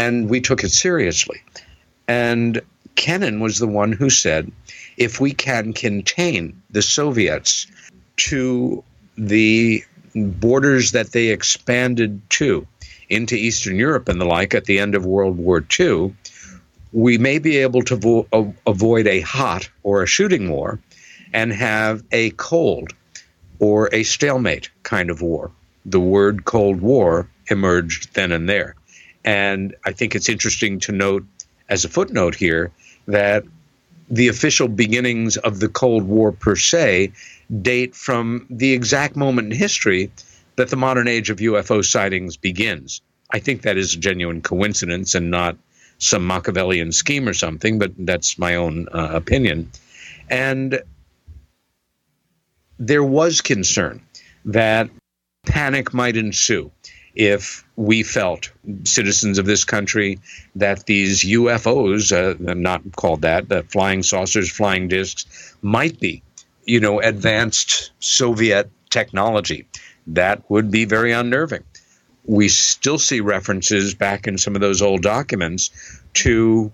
And 0.01 0.29
we 0.29 0.41
took 0.41 0.63
it 0.63 0.71
seriously. 0.71 1.41
And 2.07 2.61
Kennan 2.95 3.39
was 3.39 3.59
the 3.59 3.67
one 3.67 3.91
who 3.91 4.09
said 4.09 4.51
if 4.97 5.19
we 5.19 5.31
can 5.31 5.73
contain 5.73 6.61
the 6.71 6.81
Soviets 6.81 7.67
to 8.27 8.83
the 9.15 9.83
borders 10.15 10.93
that 10.93 11.11
they 11.11 11.27
expanded 11.27 12.21
to 12.29 12.67
into 13.09 13.35
Eastern 13.35 13.75
Europe 13.75 14.09
and 14.09 14.19
the 14.19 14.25
like 14.25 14.55
at 14.55 14.65
the 14.65 14.79
end 14.79 14.95
of 14.95 15.05
World 15.05 15.37
War 15.37 15.63
II, 15.79 16.15
we 16.91 17.17
may 17.19 17.37
be 17.37 17.57
able 17.57 17.83
to 17.83 17.95
vo- 17.95 18.55
avoid 18.65 19.05
a 19.05 19.21
hot 19.21 19.69
or 19.83 20.01
a 20.01 20.07
shooting 20.07 20.49
war 20.49 20.79
and 21.31 21.53
have 21.53 22.03
a 22.11 22.31
cold 22.31 22.91
or 23.59 23.87
a 23.93 24.01
stalemate 24.01 24.71
kind 24.81 25.11
of 25.11 25.21
war. 25.21 25.51
The 25.85 25.99
word 25.99 26.45
Cold 26.45 26.81
War 26.81 27.29
emerged 27.47 28.13
then 28.15 28.31
and 28.31 28.49
there. 28.49 28.75
And 29.23 29.75
I 29.85 29.91
think 29.91 30.15
it's 30.15 30.29
interesting 30.29 30.79
to 30.81 30.91
note, 30.91 31.25
as 31.69 31.85
a 31.85 31.89
footnote 31.89 32.35
here, 32.35 32.71
that 33.07 33.43
the 34.09 34.27
official 34.27 34.67
beginnings 34.67 35.37
of 35.37 35.59
the 35.59 35.69
Cold 35.69 36.03
War 36.03 36.31
per 36.31 36.55
se 36.55 37.13
date 37.61 37.95
from 37.95 38.45
the 38.49 38.73
exact 38.73 39.15
moment 39.15 39.51
in 39.53 39.57
history 39.57 40.11
that 40.57 40.69
the 40.69 40.75
modern 40.75 41.07
age 41.07 41.29
of 41.29 41.37
UFO 41.37 41.83
sightings 41.83 42.37
begins. 42.37 43.01
I 43.31 43.39
think 43.39 43.61
that 43.61 43.77
is 43.77 43.93
a 43.93 43.97
genuine 43.97 44.41
coincidence 44.41 45.15
and 45.15 45.31
not 45.31 45.57
some 45.97 46.25
Machiavellian 46.25 46.91
scheme 46.91 47.27
or 47.27 47.33
something, 47.33 47.79
but 47.79 47.93
that's 47.97 48.37
my 48.37 48.55
own 48.55 48.87
uh, 48.91 49.09
opinion. 49.13 49.71
And 50.29 50.81
there 52.79 53.03
was 53.03 53.41
concern 53.41 54.01
that 54.45 54.89
panic 55.45 55.93
might 55.93 56.17
ensue 56.17 56.71
if 57.15 57.65
we 57.75 58.03
felt, 58.03 58.51
citizens 58.83 59.37
of 59.37 59.45
this 59.45 59.63
country, 59.63 60.19
that 60.55 60.85
these 60.85 61.23
UFOs, 61.23 62.11
uh, 62.11 62.53
not 62.53 62.81
called 62.95 63.21
that, 63.21 63.49
the 63.49 63.63
flying 63.63 64.03
saucers, 64.03 64.51
flying 64.51 64.87
discs, 64.87 65.55
might 65.61 65.99
be, 65.99 66.23
you 66.65 66.79
know, 66.79 66.99
advanced 66.99 67.91
Soviet 67.99 68.69
technology. 68.89 69.65
That 70.07 70.49
would 70.49 70.71
be 70.71 70.85
very 70.85 71.11
unnerving. 71.11 71.63
We 72.25 72.49
still 72.49 72.99
see 72.99 73.19
references 73.19 73.93
back 73.95 74.27
in 74.27 74.37
some 74.37 74.55
of 74.55 74.61
those 74.61 74.81
old 74.81 75.01
documents 75.01 75.71
to 76.15 76.71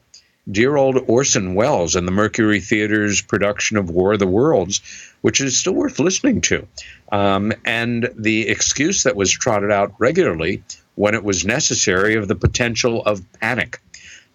dear 0.49 0.75
old 0.75 0.97
Orson 1.07 1.55
Welles 1.55 1.95
and 1.95 2.07
the 2.07 2.11
Mercury 2.11 2.59
Theater's 2.59 3.21
production 3.21 3.77
of 3.77 3.89
War 3.89 4.13
of 4.13 4.19
the 4.19 4.27
Worlds, 4.27 4.81
which 5.21 5.41
is 5.41 5.57
still 5.57 5.73
worth 5.73 5.99
listening 5.99 6.41
to. 6.41 6.67
Um, 7.11 7.53
and 7.65 8.09
the 8.15 8.47
excuse 8.49 9.03
that 9.03 9.15
was 9.15 9.31
trotted 9.31 9.71
out 9.71 9.93
regularly 9.97 10.63
when 10.95 11.13
it 11.13 11.23
was 11.23 11.45
necessary 11.45 12.15
of 12.15 12.27
the 12.27 12.35
potential 12.35 13.03
of 13.03 13.21
panic, 13.39 13.79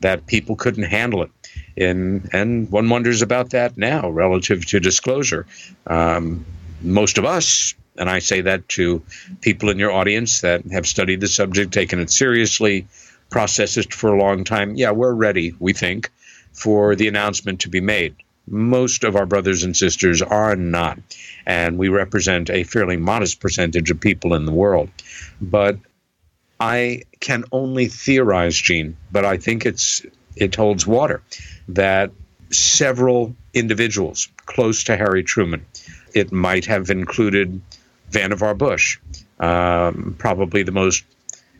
that 0.00 0.26
people 0.26 0.56
couldn't 0.56 0.84
handle 0.84 1.22
it. 1.22 1.30
In, 1.76 2.28
and 2.32 2.70
one 2.70 2.88
wonders 2.88 3.22
about 3.22 3.50
that 3.50 3.76
now 3.76 4.10
relative 4.10 4.66
to 4.66 4.80
disclosure. 4.80 5.46
Um, 5.86 6.44
most 6.82 7.18
of 7.18 7.24
us, 7.24 7.74
and 7.96 8.08
I 8.08 8.18
say 8.18 8.42
that 8.42 8.68
to 8.70 9.02
people 9.40 9.70
in 9.70 9.78
your 9.78 9.92
audience 9.92 10.40
that 10.42 10.64
have 10.72 10.86
studied 10.86 11.20
the 11.20 11.28
subject, 11.28 11.72
taken 11.72 12.00
it 12.00 12.10
seriously, 12.10 12.86
processed 13.30 13.76
it 13.76 13.94
for 13.94 14.12
a 14.12 14.18
long 14.18 14.44
time, 14.44 14.76
yeah, 14.76 14.90
we're 14.90 15.14
ready, 15.14 15.54
we 15.58 15.72
think, 15.72 16.10
for 16.52 16.94
the 16.94 17.08
announcement 17.08 17.60
to 17.60 17.68
be 17.68 17.80
made. 17.80 18.16
Most 18.52 19.02
of 19.02 19.16
our 19.16 19.24
brothers 19.24 19.64
and 19.64 19.74
sisters 19.74 20.20
are 20.20 20.54
not, 20.54 20.98
and 21.46 21.78
we 21.78 21.88
represent 21.88 22.50
a 22.50 22.64
fairly 22.64 22.98
modest 22.98 23.40
percentage 23.40 23.90
of 23.90 23.98
people 23.98 24.34
in 24.34 24.44
the 24.44 24.52
world. 24.52 24.90
But 25.40 25.78
I 26.60 27.02
can 27.20 27.44
only 27.50 27.86
theorize, 27.86 28.54
Gene, 28.54 28.96
but 29.10 29.24
I 29.24 29.38
think 29.38 29.64
it's 29.64 30.04
it 30.36 30.54
holds 30.54 30.86
water 30.86 31.22
that 31.68 32.10
several 32.50 33.34
individuals 33.54 34.28
close 34.44 34.84
to 34.84 34.96
Harry 34.98 35.22
Truman, 35.22 35.64
it 36.14 36.30
might 36.30 36.66
have 36.66 36.90
included 36.90 37.60
Vannevar 38.10 38.56
Bush, 38.56 38.98
um, 39.40 40.14
probably 40.18 40.62
the 40.62 40.72
most 40.72 41.04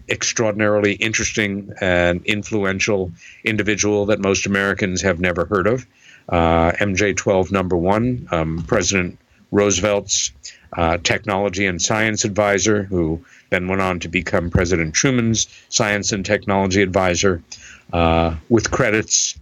extraordinarily 0.08 0.92
interesting 0.92 1.72
and 1.80 2.24
influential 2.26 3.10
individual 3.44 4.06
that 4.06 4.20
most 4.20 4.46
Americans 4.46 5.00
have 5.00 5.20
never 5.20 5.46
heard 5.46 5.66
of 5.66 5.86
uh, 6.28 6.72
MJ12 6.72 7.52
number 7.52 7.76
one, 7.76 8.28
um, 8.30 8.64
President 8.66 9.18
Roosevelt's 9.50 10.32
uh, 10.72 10.98
technology 10.98 11.66
and 11.66 11.80
science 11.80 12.24
advisor, 12.24 12.82
who 12.82 13.24
then 13.50 13.68
went 13.68 13.82
on 13.82 14.00
to 14.00 14.08
become 14.08 14.50
President 14.50 14.94
Truman's 14.94 15.46
science 15.68 16.12
and 16.12 16.24
technology 16.24 16.82
advisor, 16.82 17.42
uh, 17.92 18.34
with 18.48 18.70
credits 18.70 19.38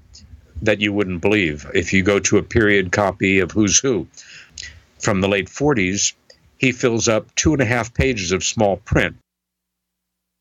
that 0.63 0.81
you 0.81 0.93
wouldn't 0.93 1.21
believe. 1.21 1.67
If 1.75 1.93
you 1.93 2.03
go 2.03 2.19
to 2.21 2.39
a 2.39 2.43
period 2.43 2.93
copy 2.93 3.39
of 3.39 3.53
Who's 3.53 3.79
Who 3.79 4.09
from 4.99 5.21
the 5.21 5.29
late 5.29 5.49
40s, 5.49 6.13
he 6.59 6.73
fills 6.73 7.09
up 7.09 7.35
two 7.37 7.53
and 7.53 7.63
a 7.63 7.65
half 7.65 7.95
pages 7.95 8.33
of 8.33 8.45
small 8.45 8.77
print. 8.77 9.17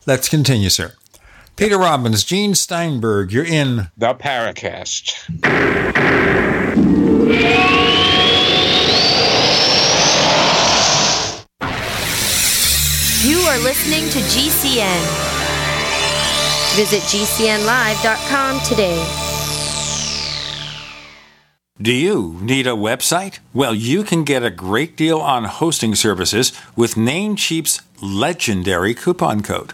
Let's 0.06 0.28
continue, 0.28 0.70
sir. 0.70 0.94
Peter 1.60 1.78
Robbins, 1.78 2.24
Gene 2.24 2.56
Steinberg, 2.56 3.34
you're 3.34 3.44
in 3.44 3.92
the 3.98 4.14
Paracast. 4.14 5.28
You 13.26 13.40
are 13.40 13.60
listening 13.60 14.08
to 14.08 14.20
GCN. 14.20 15.04
Visit 16.78 17.02
GCNlive.com 17.02 18.62
today. 18.62 19.06
Do 21.82 21.92
you 21.92 22.38
need 22.40 22.68
a 22.68 22.70
website? 22.70 23.40
Well, 23.54 23.76
you 23.76 24.06
can 24.06 24.24
get 24.24 24.44
a 24.44 24.50
great 24.50 24.96
deal 24.96 25.20
on 25.20 25.44
hosting 25.44 25.96
services 25.96 26.54
with 26.78 26.96
Namecheap's 26.96 27.82
legendary 28.02 28.94
coupon 28.94 29.44
code. 29.44 29.74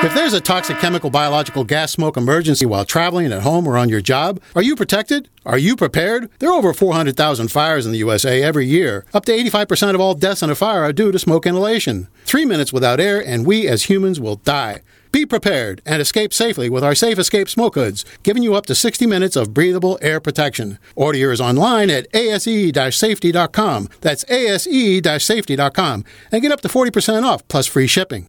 If 0.00 0.14
there's 0.14 0.32
a 0.32 0.40
toxic 0.40 0.78
chemical, 0.78 1.10
biological, 1.10 1.64
gas 1.64 1.90
smoke 1.90 2.16
emergency 2.16 2.64
while 2.64 2.84
traveling 2.84 3.32
at 3.32 3.42
home 3.42 3.66
or 3.66 3.76
on 3.76 3.88
your 3.88 4.00
job, 4.00 4.40
are 4.54 4.62
you 4.62 4.76
protected? 4.76 5.28
Are 5.44 5.58
you 5.58 5.74
prepared? 5.74 6.30
There 6.38 6.48
are 6.50 6.56
over 6.56 6.72
400,000 6.72 7.48
fires 7.48 7.84
in 7.84 7.90
the 7.90 7.98
USA 7.98 8.40
every 8.40 8.66
year. 8.66 9.04
Up 9.12 9.24
to 9.24 9.32
85% 9.32 9.96
of 9.96 10.00
all 10.00 10.14
deaths 10.14 10.40
in 10.40 10.50
a 10.50 10.54
fire 10.54 10.84
are 10.84 10.92
due 10.92 11.10
to 11.10 11.18
smoke 11.18 11.46
inhalation. 11.46 12.06
Three 12.24 12.44
minutes 12.44 12.72
without 12.72 13.00
air, 13.00 13.20
and 13.20 13.44
we 13.44 13.66
as 13.66 13.84
humans 13.84 14.20
will 14.20 14.36
die. 14.36 14.82
Be 15.10 15.26
prepared 15.26 15.80
and 15.86 16.00
escape 16.00 16.32
safely 16.32 16.68
with 16.70 16.84
our 16.84 16.94
Safe 16.94 17.18
Escape 17.18 17.48
Smoke 17.48 17.74
Hoods, 17.74 18.04
giving 18.22 18.42
you 18.42 18.54
up 18.54 18.66
to 18.66 18.74
60 18.74 19.06
minutes 19.06 19.36
of 19.36 19.54
breathable 19.54 19.98
air 20.02 20.20
protection. 20.20 20.78
Order 20.94 21.18
yours 21.18 21.40
online 21.40 21.90
at 21.90 22.06
ase-safety.com. 22.14 23.88
That's 24.00 24.24
ase-safety.com 24.30 26.04
and 26.30 26.42
get 26.42 26.52
up 26.52 26.60
to 26.60 26.68
40% 26.68 27.24
off 27.24 27.48
plus 27.48 27.66
free 27.66 27.86
shipping. 27.86 28.28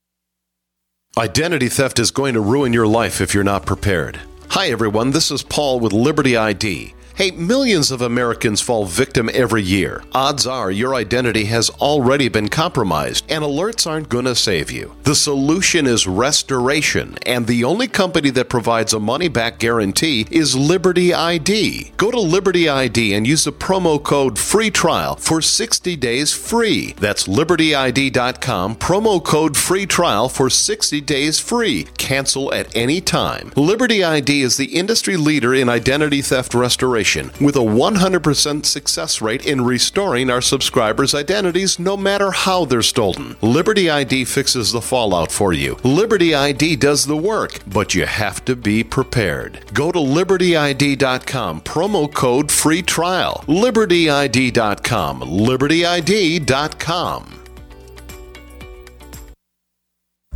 Identity 1.17 1.67
theft 1.67 1.99
is 1.99 2.09
going 2.09 2.35
to 2.35 2.39
ruin 2.39 2.71
your 2.71 2.87
life 2.87 3.19
if 3.19 3.33
you're 3.33 3.43
not 3.43 3.65
prepared. 3.65 4.21
Hi, 4.51 4.69
everyone. 4.69 5.11
This 5.11 5.29
is 5.29 5.43
Paul 5.43 5.81
with 5.81 5.91
Liberty 5.91 6.37
ID. 6.37 6.93
Hey, 7.13 7.31
millions 7.31 7.91
of 7.91 8.01
Americans 8.01 8.61
fall 8.61 8.85
victim 8.85 9.29
every 9.33 9.61
year. 9.61 10.01
Odds 10.13 10.47
are 10.47 10.71
your 10.71 10.95
identity 10.95 11.45
has 11.45 11.69
already 11.71 12.29
been 12.29 12.47
compromised, 12.47 13.25
and 13.29 13.43
alerts 13.43 13.85
aren't 13.85 14.07
going 14.07 14.25
to 14.25 14.33
save 14.33 14.71
you. 14.71 14.95
The 15.03 15.15
solution 15.15 15.87
is 15.87 16.07
restoration, 16.07 17.17
and 17.25 17.47
the 17.47 17.65
only 17.65 17.89
company 17.89 18.29
that 18.31 18.47
provides 18.47 18.93
a 18.93 18.99
money 18.99 19.27
back 19.27 19.59
guarantee 19.59 20.25
is 20.31 20.55
Liberty 20.55 21.13
ID. 21.13 21.91
Go 21.97 22.11
to 22.11 22.19
Liberty 22.19 22.69
ID 22.69 23.13
and 23.13 23.27
use 23.27 23.43
the 23.43 23.51
promo 23.51 24.01
code 24.01 24.39
FREE 24.39 24.71
TRIAL 24.71 25.17
for 25.17 25.41
60 25.41 25.97
days 25.97 26.31
free. 26.31 26.93
That's 26.93 27.27
libertyid.com, 27.27 28.77
promo 28.77 29.21
code 29.21 29.57
FREE 29.57 29.85
TRIAL 29.85 30.29
for 30.29 30.49
60 30.49 31.01
days 31.01 31.39
free. 31.39 31.83
Cancel 31.97 32.53
at 32.53 32.73
any 32.73 33.01
time. 33.01 33.51
Liberty 33.57 34.01
ID 34.01 34.41
is 34.41 34.55
the 34.55 34.77
industry 34.77 35.17
leader 35.17 35.53
in 35.53 35.67
identity 35.67 36.21
theft 36.21 36.53
restoration 36.53 37.00
with 37.41 37.55
a 37.55 37.59
100% 37.59 38.65
success 38.65 39.21
rate 39.21 39.45
in 39.45 39.61
restoring 39.61 40.29
our 40.29 40.41
subscribers' 40.41 41.15
identities 41.15 41.79
no 41.79 41.97
matter 41.97 42.31
how 42.31 42.65
they're 42.65 42.81
stolen. 42.81 43.35
Liberty 43.41 43.89
ID 43.89 44.25
fixes 44.25 44.71
the 44.71 44.81
fallout 44.81 45.31
for 45.31 45.53
you. 45.53 45.77
Liberty 45.83 46.35
ID 46.35 46.75
does 46.75 47.05
the 47.05 47.17
work, 47.17 47.59
but 47.67 47.95
you 47.95 48.05
have 48.05 48.43
to 48.45 48.55
be 48.55 48.83
prepared. 48.83 49.65
Go 49.73 49.91
to 49.91 49.99
libertyid.com, 49.99 51.61
promo 51.61 52.13
code 52.13 52.51
free 52.51 52.81
trial. 52.81 53.43
libertyid.com, 53.47 55.21
libertyid.com. 55.21 57.37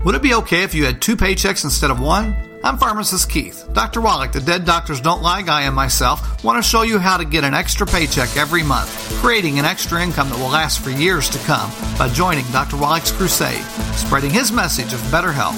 Would 0.04 0.16
it 0.16 0.22
be 0.22 0.34
okay 0.36 0.64
if 0.64 0.76
you 0.76 0.86
had 0.86 1.02
two 1.02 1.18
paychecks 1.18 1.64
instead 1.64 1.90
of 1.90 2.00
one? 2.00 2.55
I'm 2.64 2.78
pharmacist 2.78 3.30
Keith. 3.30 3.68
Dr. 3.74 4.00
Wallach, 4.02 4.32
the 4.32 4.40
Dead 4.42 4.66
Doctors 4.66 5.02
Don't 5.02 5.22
Lie 5.22 5.44
guy, 5.44 5.62
and 5.64 5.76
myself 5.76 6.44
want 6.44 6.64
to 6.64 6.70
show 6.70 6.82
you 6.84 6.98
how 7.00 7.18
to 7.18 7.26
get 7.26 7.44
an 7.44 7.54
extra 7.54 7.86
paycheck 7.86 8.38
every 8.38 8.64
month, 8.64 8.90
creating 9.22 9.60
an 9.60 9.66
extra 9.66 10.02
income 10.02 10.30
that 10.30 10.40
will 10.40 10.48
last 10.50 10.80
for 10.80 10.90
years 10.90 11.30
to 11.30 11.38
come 11.40 11.70
by 11.98 12.08
joining 12.10 12.46
Dr. 12.52 12.78
Wallach's 12.78 13.12
crusade, 13.12 13.64
spreading 13.96 14.32
his 14.32 14.52
message 14.52 14.94
of 14.94 15.12
better 15.12 15.32
health. 15.32 15.56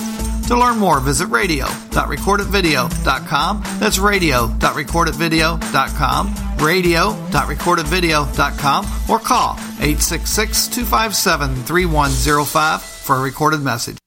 To 0.47 0.57
learn 0.57 0.77
more, 0.77 0.99
visit 1.01 1.27
radio.recordedvideo.com. 1.27 3.63
That's 3.79 3.99
radio.recordedvideo.com, 3.99 6.35
radio.recordedvideo.com, 6.57 8.85
or 9.09 9.19
call 9.19 9.53
866 9.53 10.67
257 10.67 11.55
3105 11.63 12.81
for 12.81 13.17
a 13.17 13.21
recorded 13.21 13.61
message. 13.61 13.97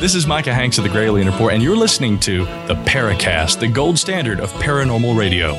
This 0.00 0.14
is 0.14 0.28
Micah 0.28 0.54
Hanks 0.54 0.78
of 0.78 0.84
the 0.84 0.90
Gralien 0.90 1.26
Report, 1.26 1.52
and 1.52 1.60
you're 1.60 1.74
listening 1.74 2.20
to 2.20 2.44
the 2.68 2.80
Paracast, 2.86 3.58
the 3.58 3.66
gold 3.66 3.98
standard 3.98 4.38
of 4.38 4.52
paranormal 4.52 5.18
radio. 5.18 5.50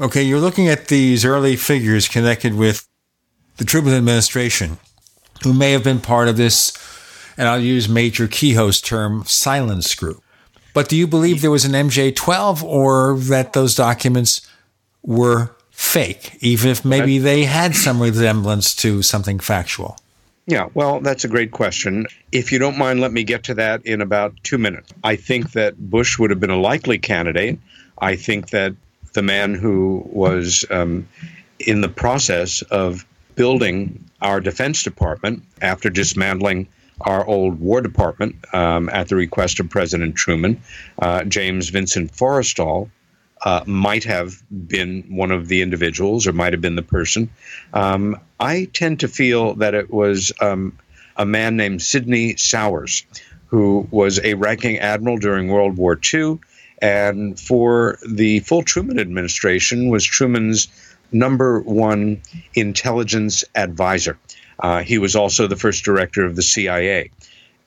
Okay, 0.00 0.24
you're 0.24 0.40
looking 0.40 0.66
at 0.66 0.88
these 0.88 1.24
early 1.24 1.54
figures 1.54 2.08
connected 2.08 2.54
with 2.54 2.88
the 3.58 3.64
Truman 3.64 3.94
administration 3.94 4.78
who 5.44 5.54
may 5.54 5.70
have 5.70 5.84
been 5.84 6.00
part 6.00 6.26
of 6.26 6.36
this, 6.36 6.76
and 7.36 7.46
I'll 7.46 7.60
use 7.60 7.88
Major 7.88 8.26
Keyhoe's 8.26 8.80
term, 8.80 9.22
silence 9.24 9.94
group. 9.94 10.20
But 10.74 10.88
do 10.88 10.96
you 10.96 11.06
believe 11.06 11.42
there 11.42 11.52
was 11.52 11.64
an 11.64 11.74
MJ 11.74 12.12
12 12.12 12.64
or 12.64 13.16
that 13.18 13.52
those 13.52 13.76
documents 13.76 14.47
were 15.02 15.50
fake, 15.70 16.36
even 16.40 16.70
if 16.70 16.84
maybe 16.84 17.18
they 17.18 17.44
had 17.44 17.74
some 17.74 18.02
resemblance 18.02 18.74
to 18.74 19.02
something 19.02 19.38
factual? 19.38 19.96
Yeah, 20.46 20.68
well, 20.72 21.00
that's 21.00 21.24
a 21.24 21.28
great 21.28 21.50
question. 21.50 22.06
If 22.32 22.52
you 22.52 22.58
don't 22.58 22.78
mind, 22.78 23.00
let 23.00 23.12
me 23.12 23.22
get 23.22 23.44
to 23.44 23.54
that 23.54 23.84
in 23.84 24.00
about 24.00 24.34
two 24.42 24.56
minutes. 24.56 24.90
I 25.04 25.16
think 25.16 25.52
that 25.52 25.76
Bush 25.78 26.18
would 26.18 26.30
have 26.30 26.40
been 26.40 26.50
a 26.50 26.58
likely 26.58 26.98
candidate. 26.98 27.58
I 27.98 28.16
think 28.16 28.50
that 28.50 28.74
the 29.12 29.22
man 29.22 29.54
who 29.54 30.02
was 30.06 30.64
um, 30.70 31.06
in 31.58 31.82
the 31.82 31.88
process 31.88 32.62
of 32.62 33.04
building 33.34 34.04
our 34.22 34.40
Defense 34.40 34.82
Department 34.82 35.42
after 35.60 35.90
dismantling 35.90 36.66
our 37.02 37.26
old 37.26 37.60
War 37.60 37.80
Department 37.80 38.36
um, 38.54 38.88
at 38.88 39.08
the 39.08 39.16
request 39.16 39.60
of 39.60 39.70
President 39.70 40.16
Truman, 40.16 40.60
uh, 40.98 41.24
James 41.24 41.68
Vincent 41.68 42.12
Forrestal, 42.12 42.90
uh, 43.44 43.62
might 43.66 44.04
have 44.04 44.42
been 44.50 45.04
one 45.08 45.30
of 45.30 45.48
the 45.48 45.62
individuals 45.62 46.26
or 46.26 46.32
might 46.32 46.52
have 46.52 46.62
been 46.62 46.76
the 46.76 46.82
person. 46.82 47.30
Um, 47.72 48.18
I 48.40 48.68
tend 48.72 49.00
to 49.00 49.08
feel 49.08 49.54
that 49.54 49.74
it 49.74 49.90
was 49.90 50.32
um, 50.40 50.76
a 51.16 51.26
man 51.26 51.56
named 51.56 51.82
Sidney 51.82 52.36
Souers, 52.36 53.04
who 53.46 53.86
was 53.90 54.20
a 54.20 54.34
ranking 54.34 54.78
admiral 54.78 55.18
during 55.18 55.48
World 55.48 55.76
War 55.76 55.98
II, 56.12 56.38
and 56.80 57.38
for 57.38 57.98
the 58.08 58.40
full 58.40 58.62
Truman 58.62 58.98
administration 58.98 59.88
was 59.88 60.04
Truman's 60.04 60.68
number 61.10 61.60
one 61.60 62.20
intelligence 62.54 63.44
advisor. 63.54 64.18
Uh, 64.58 64.82
he 64.82 64.98
was 64.98 65.16
also 65.16 65.46
the 65.46 65.56
first 65.56 65.84
director 65.84 66.24
of 66.24 66.36
the 66.36 66.42
CIA. 66.42 67.10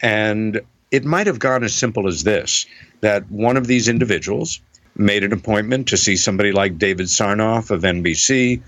And 0.01 0.61
it 0.91 1.05
might 1.05 1.27
have 1.27 1.39
gone 1.39 1.63
as 1.63 1.73
simple 1.73 2.07
as 2.07 2.23
this 2.23 2.65
that 3.01 3.29
one 3.31 3.57
of 3.57 3.67
these 3.67 3.87
individuals 3.87 4.59
made 5.01 5.23
an 5.23 5.33
appointment 5.33 5.89
to 5.89 5.97
see 5.97 6.15
somebody 6.15 6.51
like 6.51 6.77
David 6.77 7.07
Sarnoff 7.07 7.71
of 7.71 7.81
NBC 7.81 8.61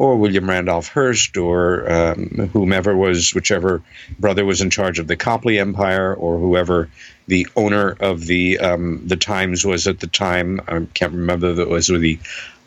or 0.00 0.16
William 0.16 0.48
Randolph 0.48 0.88
Hearst 0.88 1.36
or 1.36 1.90
um, 1.92 2.48
whomever 2.54 2.96
was, 2.96 3.34
whichever 3.34 3.82
brother 4.18 4.46
was 4.46 4.62
in 4.62 4.70
charge 4.70 4.98
of 4.98 5.06
the 5.06 5.16
Copley 5.16 5.58
Empire 5.58 6.14
or 6.14 6.38
whoever 6.38 6.88
the 7.26 7.46
owner 7.54 7.90
of 8.00 8.24
the 8.24 8.58
um, 8.60 9.02
the 9.06 9.18
Times 9.18 9.64
was 9.64 9.86
at 9.86 10.00
the 10.00 10.06
time. 10.06 10.60
I 10.66 10.86
can't 10.94 11.12
remember 11.12 11.50
if 11.50 11.58
it 11.58 11.68
was 11.68 11.90
with 11.90 12.00
the 12.00 12.18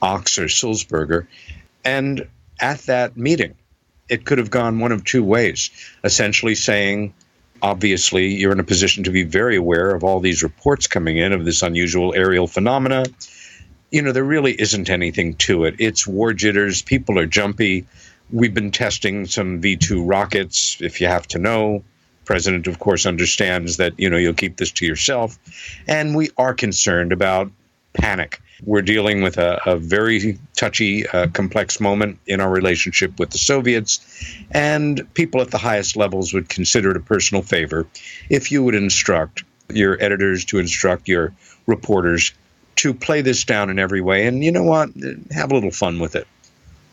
Ochs 0.02 0.38
or 0.38 0.46
Sulzberger. 0.46 1.26
And 1.84 2.28
at 2.60 2.82
that 2.82 3.18
meeting, 3.18 3.56
it 4.08 4.26
could 4.26 4.38
have 4.38 4.52
gone 4.52 4.80
one 4.80 4.92
of 4.92 5.04
two 5.04 5.24
ways. 5.24 5.72
Essentially 6.04 6.54
saying, 6.54 7.16
obviously, 7.64 8.28
you're 8.28 8.52
in 8.52 8.60
a 8.60 8.64
position 8.64 9.06
to 9.06 9.10
be 9.10 9.24
very 9.24 9.56
aware 9.56 9.96
of 9.96 10.04
all 10.04 10.20
these 10.20 10.44
reports 10.44 10.86
coming 10.86 11.18
in 11.18 11.34
of 11.34 11.46
this 11.46 11.64
unusual 11.64 12.14
aerial 12.14 12.46
phenomena. 12.46 13.06
You 13.90 14.02
know, 14.02 14.12
there 14.12 14.24
really 14.24 14.60
isn't 14.60 14.90
anything 14.90 15.36
to 15.36 15.64
it. 15.64 15.76
It's 15.80 16.06
war 16.06 16.34
jitters. 16.34 16.82
People 16.82 17.18
are 17.18 17.26
jumpy. 17.26 17.88
We've 18.32 18.54
been 18.54 18.72
testing 18.72 19.26
some 19.26 19.62
V 19.62 19.78
2 19.78 20.04
rockets, 20.04 20.78
if 20.82 21.00
you 21.00 21.08
have 21.08 21.28
to 21.30 21.40
know. 21.40 21.84
President, 22.26 22.68
of 22.68 22.80
course, 22.80 23.06
understands 23.06 23.78
that, 23.78 24.00
you 24.00 24.10
know, 24.10 24.18
you'll 24.18 24.34
keep 24.34 24.58
this 24.58 24.72
to 24.72 24.86
yourself. 24.86 25.38
And 25.88 26.16
we 26.16 26.30
are 26.38 26.54
concerned 26.54 27.12
about 27.12 27.52
panic. 27.94 28.42
We're 28.66 28.82
dealing 28.82 29.22
with 29.22 29.38
a, 29.38 29.60
a 29.66 29.78
very 29.78 30.40
touchy, 30.56 31.08
uh, 31.08 31.28
complex 31.28 31.80
moment 31.80 32.20
in 32.26 32.40
our 32.40 32.50
relationship 32.50 33.20
with 33.20 33.32
the 33.32 33.38
Soviets, 33.38 34.00
and 34.52 35.14
people 35.14 35.42
at 35.42 35.52
the 35.52 35.58
highest 35.58 35.96
levels 35.96 36.34
would 36.34 36.50
consider 36.50 36.92
it 36.92 36.98
a 36.98 37.02
personal 37.02 37.44
favor 37.44 37.88
if 38.30 38.52
you 38.52 38.64
would 38.64 38.76
instruct 38.76 39.44
your 39.70 40.02
editors 40.02 40.46
to 40.46 40.60
instruct 40.60 41.08
your 41.08 41.34
reporters 41.66 42.34
to 42.76 42.94
play 42.94 43.22
this 43.22 43.44
down 43.44 43.70
in 43.70 43.80
every 43.80 44.02
way 44.02 44.26
and 44.26 44.44
you 44.44 44.52
know 44.52 44.64
what 44.64 44.90
have 45.32 45.52
a 45.52 45.54
little 45.54 45.72
fun 45.72 46.00
with 46.00 46.16
it 46.16 46.28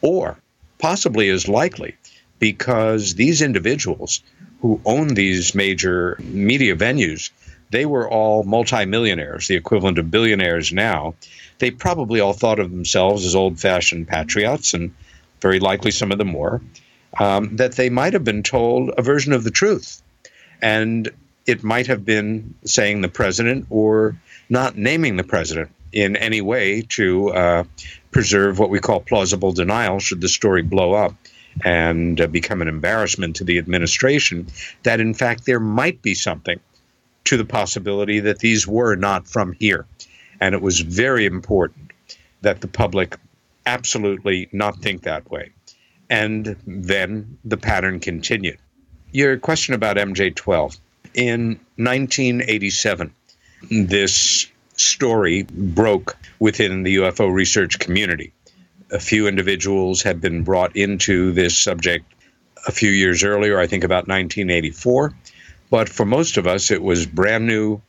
or 0.03 0.37
possibly 0.79 1.29
as 1.31 1.49
likely 1.49 1.97
because 2.39 3.15
these 3.15 3.43
individuals 3.43 4.23
who 4.61 4.81
own 4.85 5.09
these 5.09 5.55
major 5.55 6.17
media 6.23 6.77
venues 6.77 7.31
they 7.71 7.87
were 7.87 8.09
all 8.09 8.43
multimillionaires, 8.43 9.49
the 9.49 9.55
equivalent 9.55 9.99
of 9.99 10.11
billionaires 10.11 10.73
now. 10.73 11.15
They 11.61 11.71
probably 11.71 12.21
all 12.21 12.33
thought 12.33 12.59
of 12.59 12.71
themselves 12.71 13.25
as 13.25 13.37
old 13.37 13.61
fashioned 13.61 14.09
patriots, 14.09 14.75
and 14.75 14.93
very 15.41 15.61
likely 15.61 15.93
some 15.93 16.11
of 16.11 16.19
them 16.19 16.33
were, 16.33 16.61
um, 17.19 17.57
that 17.57 17.77
they 17.77 17.91
might 17.91 18.13
have 18.15 18.25
been 18.25 18.43
told 18.43 18.91
a 18.99 19.03
version 19.03 19.33
of 19.33 19.45
the 19.45 19.51
truth. 19.51 20.03
And 20.61 21.11
it 21.47 21.63
might 21.63 21.87
have 21.87 22.05
been 22.05 22.55
saying 22.65 23.01
the 23.01 23.09
president 23.09 23.67
or 23.71 24.17
not 24.49 24.77
naming 24.77 25.17
the 25.17 25.25
president 25.25 25.71
in 25.93 26.17
any 26.17 26.41
way 26.41 26.83
to 26.91 27.31
uh, 27.31 27.65
preserve 28.11 28.59
what 28.59 28.71
we 28.71 28.79
call 28.79 29.01
plausible 29.01 29.53
denial 29.53 29.99
should 29.99 30.21
the 30.21 30.29
story 30.29 30.63
blow 30.63 30.93
up 30.93 31.15
and 31.65 32.21
uh, 32.21 32.27
become 32.27 32.63
an 32.63 32.69
embarrassment 32.69 33.37
to 33.37 33.45
the 33.45 33.59
administration, 33.59 34.47
that 34.85 35.01
in 35.01 35.15
fact 35.15 35.47
there 35.47 35.61
might 35.61 36.01
be 36.01 36.15
something 36.15 36.61
to 37.25 37.37
the 37.37 37.45
possibility 37.45 38.21
that 38.21 38.39
these 38.39 38.67
were 38.67 38.97
not 38.97 39.29
from 39.29 39.53
here. 39.53 39.87
And 40.41 40.55
it 40.55 40.63
was 40.63 40.81
very 40.81 41.27
important 41.27 41.93
that 42.41 42.61
the 42.61 42.69
public 42.69 43.17
absolutely 43.67 44.49
not 44.53 44.79
think 44.79 45.03
that 45.03 45.31
way. 45.31 45.51
And 46.09 46.57
then 46.67 47.39
the 47.45 47.57
pattern 47.57 48.01
continued. 48.01 48.59
Your 49.13 49.37
question 49.39 49.75
about 49.75 49.97
MJ 49.97 50.35
12. 50.35 50.77
In 51.15 51.61
1987, 51.77 53.13
this 53.71 54.47
story 54.77 55.43
broke 55.43 56.17
within 56.39 56.83
the 56.83 56.97
UFO 56.97 57.33
research 57.33 57.79
community. 57.79 58.33
A 58.91 58.99
few 58.99 59.29
individuals 59.29 60.03
had 60.03 60.21
been 60.21 60.43
brought 60.43 60.77
into 60.77 61.33
this 61.33 61.57
subject 61.57 62.07
a 62.67 62.73
few 62.73 62.91
years 62.91 63.23
earlier, 63.25 63.59
I 63.59 63.67
think 63.67 63.85
about 63.85 64.09
1984. 64.09 65.13
But 65.71 65.89
for 65.89 66.05
most 66.05 66.37
of 66.37 66.47
us, 66.47 66.71
it 66.71 66.83
was 66.83 67.07
brand 67.07 67.47
new 67.47 67.81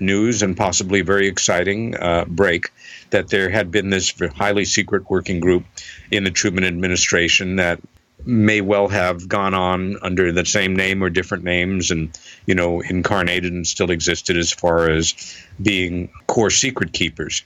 news 0.00 0.42
and 0.42 0.56
possibly 0.56 1.00
very 1.02 1.28
exciting 1.28 1.96
uh, 1.96 2.24
break 2.26 2.70
that 3.10 3.28
there 3.28 3.48
had 3.48 3.70
been 3.70 3.90
this 3.90 4.12
highly 4.34 4.64
secret 4.64 5.08
working 5.10 5.40
group 5.40 5.64
in 6.10 6.24
the 6.24 6.30
Truman 6.30 6.64
administration 6.64 7.56
that 7.56 7.80
may 8.24 8.60
well 8.60 8.88
have 8.88 9.28
gone 9.28 9.54
on 9.54 9.96
under 10.02 10.32
the 10.32 10.44
same 10.44 10.74
name 10.74 11.02
or 11.02 11.10
different 11.10 11.44
names 11.44 11.90
and 11.90 12.18
you 12.46 12.54
know 12.54 12.80
incarnated 12.80 13.52
and 13.52 13.66
still 13.66 13.90
existed 13.90 14.36
as 14.36 14.52
far 14.52 14.90
as 14.90 15.14
being 15.60 16.10
core 16.26 16.50
secret 16.50 16.92
keepers. 16.92 17.44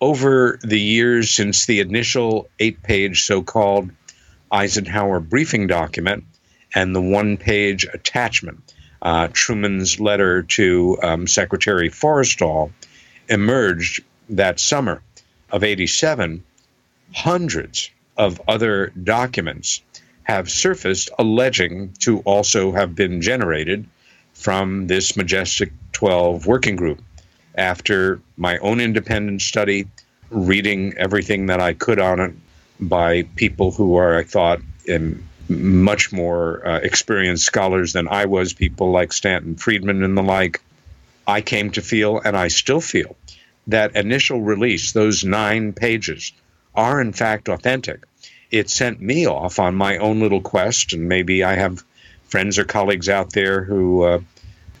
Over 0.00 0.58
the 0.62 0.78
years 0.78 1.30
since 1.30 1.66
the 1.66 1.80
initial 1.80 2.48
eight 2.58 2.82
page 2.82 3.24
so-called 3.24 3.90
eisenhower 4.50 5.20
briefing 5.20 5.66
document 5.66 6.24
and 6.74 6.94
the 6.94 7.02
one 7.02 7.36
page 7.36 7.86
attachment 7.92 8.67
uh, 9.02 9.28
truman's 9.32 10.00
letter 10.00 10.42
to 10.42 10.98
um, 11.02 11.26
secretary 11.26 11.90
forrestal 11.90 12.70
emerged 13.28 14.02
that 14.28 14.60
summer 14.60 15.02
of 15.50 15.64
87 15.64 16.44
hundreds 17.14 17.90
of 18.16 18.40
other 18.48 18.88
documents 19.02 19.82
have 20.24 20.50
surfaced 20.50 21.10
alleging 21.18 21.92
to 22.00 22.18
also 22.20 22.72
have 22.72 22.94
been 22.94 23.22
generated 23.22 23.86
from 24.34 24.86
this 24.86 25.16
Majestic 25.16 25.72
12 25.92 26.46
working 26.46 26.76
group. 26.76 27.00
After 27.54 28.20
my 28.36 28.58
own 28.58 28.78
independent 28.80 29.42
study, 29.42 29.88
reading 30.30 30.94
everything 30.96 31.46
that 31.46 31.60
I 31.60 31.72
could 31.72 31.98
on 31.98 32.20
it 32.20 32.34
by 32.78 33.22
people 33.36 33.72
who 33.72 33.96
are, 33.96 34.16
I 34.16 34.22
thought, 34.22 34.60
much 35.48 36.12
more 36.12 36.66
uh, 36.66 36.78
experienced 36.78 37.44
scholars 37.44 37.92
than 37.92 38.08
I 38.08 38.26
was, 38.26 38.52
people 38.52 38.90
like 38.90 39.12
Stanton 39.12 39.56
Friedman 39.56 40.02
and 40.02 40.16
the 40.16 40.22
like, 40.22 40.60
I 41.26 41.40
came 41.40 41.70
to 41.72 41.82
feel, 41.82 42.18
and 42.18 42.36
I 42.36 42.48
still 42.48 42.80
feel, 42.80 43.16
that 43.66 43.96
initial 43.96 44.40
release, 44.40 44.92
those 44.92 45.24
nine 45.24 45.72
pages, 45.72 46.32
are 46.74 47.00
in 47.00 47.12
fact 47.12 47.48
authentic. 47.48 48.04
It 48.50 48.70
sent 48.70 49.00
me 49.00 49.26
off 49.26 49.58
on 49.58 49.74
my 49.74 49.98
own 49.98 50.20
little 50.20 50.40
quest, 50.40 50.92
and 50.92 51.08
maybe 51.08 51.44
I 51.44 51.54
have 51.54 51.84
friends 52.28 52.58
or 52.58 52.64
colleagues 52.64 53.08
out 53.08 53.32
there 53.32 53.62
who 53.64 54.02
uh, 54.02 54.20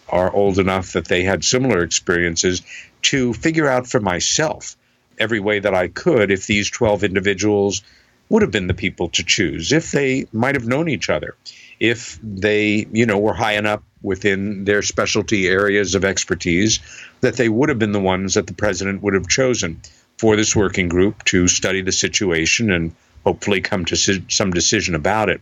are 0.08 0.32
old 0.32 0.58
enough 0.58 0.92
that 0.92 1.08
they 1.08 1.22
had 1.22 1.44
similar 1.44 1.82
experiences 1.82 2.62
to 3.02 3.34
figure 3.34 3.68
out 3.68 3.86
for 3.86 4.00
myself 4.00 4.76
every 5.18 5.40
way 5.40 5.58
that 5.58 5.74
I 5.74 5.88
could 5.88 6.30
if 6.30 6.46
these 6.46 6.70
12 6.70 7.04
individuals 7.04 7.82
would 8.28 8.42
have 8.42 8.50
been 8.50 8.66
the 8.66 8.74
people 8.74 9.08
to 9.10 9.24
choose, 9.24 9.72
if 9.72 9.90
they 9.90 10.26
might 10.32 10.54
have 10.54 10.66
known 10.66 10.88
each 10.88 11.08
other, 11.08 11.34
if 11.80 12.18
they, 12.22 12.86
you 12.92 13.06
know, 13.06 13.18
were 13.18 13.34
high 13.34 13.54
enough 13.54 13.80
within 14.02 14.64
their 14.64 14.82
specialty 14.82 15.48
areas 15.48 15.94
of 15.94 16.04
expertise 16.04 16.80
that 17.20 17.36
they 17.36 17.48
would 17.48 17.68
have 17.68 17.78
been 17.78 17.92
the 17.92 18.00
ones 18.00 18.34
that 18.34 18.46
the 18.46 18.54
president 18.54 19.02
would 19.02 19.14
have 19.14 19.28
chosen 19.28 19.80
for 20.18 20.36
this 20.36 20.54
working 20.54 20.88
group 20.88 21.24
to 21.24 21.48
study 21.48 21.82
the 21.82 21.92
situation 21.92 22.70
and 22.70 22.94
hopefully 23.24 23.60
come 23.60 23.84
to 23.84 23.96
some 24.28 24.50
decision 24.50 24.94
about 24.94 25.28
it. 25.28 25.40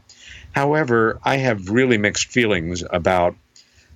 However, 0.54 1.18
I 1.24 1.36
have 1.36 1.68
really 1.68 1.98
mixed 1.98 2.28
feelings 2.28 2.82
about 2.90 3.36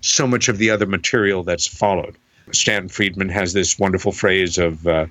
so 0.01 0.27
much 0.27 0.49
of 0.49 0.59
the 0.59 0.71
other 0.71 0.87
material 0.87 1.43
that's 1.43 1.67
followed. 1.67 2.17
Stanton 2.53 2.89
Friedman 2.89 3.29
has 3.29 3.53
this 3.53 3.79
wonderful 3.79 4.13
phrase 4.13 4.59
of 4.59 4.87
uh, 4.87 5.07